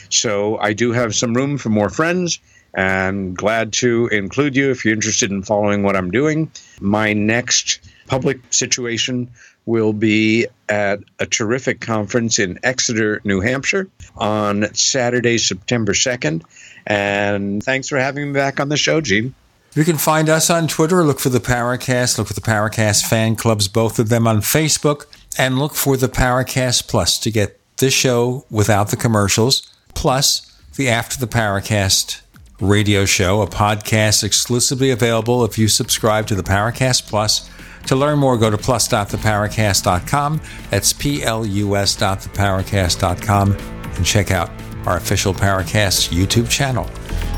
So 0.09 0.57
I 0.57 0.73
do 0.73 0.91
have 0.91 1.15
some 1.15 1.33
room 1.33 1.57
for 1.57 1.69
more 1.69 1.89
friends 1.89 2.39
and 2.73 3.35
glad 3.35 3.73
to 3.73 4.07
include 4.07 4.55
you 4.55 4.69
if 4.69 4.85
you're 4.85 4.93
interested 4.93 5.31
in 5.31 5.41
following 5.41 5.83
what 5.83 5.95
I'm 5.95 6.11
doing. 6.11 6.51
My 6.79 7.13
next 7.13 7.79
public 8.07 8.39
situation 8.51 9.29
will 9.65 9.93
be 9.93 10.47
at 10.67 10.99
a 11.19 11.25
terrific 11.25 11.79
conference 11.79 12.39
in 12.39 12.59
Exeter, 12.63 13.21
New 13.23 13.39
Hampshire 13.39 13.87
on 14.17 14.73
Saturday, 14.73 15.37
September 15.37 15.93
2nd. 15.93 16.43
And 16.85 17.63
thanks 17.63 17.87
for 17.87 17.97
having 17.97 18.27
me 18.27 18.33
back 18.33 18.59
on 18.59 18.69
the 18.69 18.77
show, 18.77 19.01
Gene. 19.01 19.33
You 19.79 19.85
can 19.85 19.97
find 19.97 20.27
us 20.27 20.49
on 20.49 20.67
Twitter. 20.67 21.05
Look 21.05 21.21
for 21.21 21.29
the 21.29 21.39
Paracast. 21.39 22.17
Look 22.17 22.27
for 22.27 22.33
the 22.33 22.41
Paracast 22.41 23.05
fan 23.05 23.37
clubs, 23.37 23.69
both 23.69 23.97
of 23.97 24.09
them 24.09 24.27
on 24.27 24.41
Facebook. 24.41 25.05
And 25.37 25.57
look 25.57 25.73
for 25.73 25.95
the 25.95 26.09
Paracast 26.09 26.89
Plus 26.89 27.17
to 27.19 27.31
get 27.31 27.57
this 27.77 27.93
show 27.93 28.43
without 28.51 28.89
the 28.89 28.97
commercials, 28.97 29.73
plus 29.95 30.53
the 30.75 30.89
After 30.89 31.17
the 31.17 31.27
Paracast 31.27 32.19
radio 32.59 33.05
show, 33.05 33.41
a 33.41 33.47
podcast 33.47 34.21
exclusively 34.21 34.91
available 34.91 35.45
if 35.45 35.57
you 35.57 35.69
subscribe 35.69 36.27
to 36.27 36.35
the 36.35 36.43
Paracast 36.43 37.07
Plus. 37.07 37.49
To 37.87 37.95
learn 37.95 38.19
more, 38.19 38.37
go 38.37 38.49
to 38.49 38.57
plus.theparacast.com. 38.57 40.41
That's 40.71 40.91
P-L-U-S.theparacast.com 40.91 43.51
and 43.53 44.05
check 44.05 44.31
out 44.31 44.49
our 44.85 44.97
official 44.97 45.33
Paracast 45.33 46.09
YouTube 46.09 46.49
channel. 46.49 46.85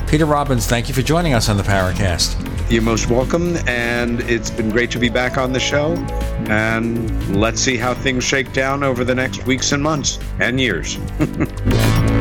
Peter 0.08 0.26
Robbins, 0.26 0.68
thank 0.68 0.88
you 0.88 0.94
for 0.94 1.02
joining 1.02 1.34
us 1.34 1.50
on 1.50 1.58
the 1.58 1.64
Paracast. 1.64 2.36
You're 2.72 2.82
most 2.82 3.10
welcome, 3.10 3.58
and 3.68 4.22
it's 4.22 4.50
been 4.50 4.70
great 4.70 4.92
to 4.92 5.00
be 5.00 5.10
back 5.10 5.38
on 5.38 5.52
the 5.52 5.60
show. 5.60 5.94
And 6.48 7.36
let's 7.36 7.60
see 7.62 7.78
how 7.78 7.94
things 7.94 8.24
shake 8.24 8.54
down 8.54 8.84
over 8.84 9.04
the 9.04 9.16
next 9.16 9.46
weeks 9.46 9.72
and 9.72 9.82
months 9.82 10.20
and 10.40 10.60
years. 10.60 10.98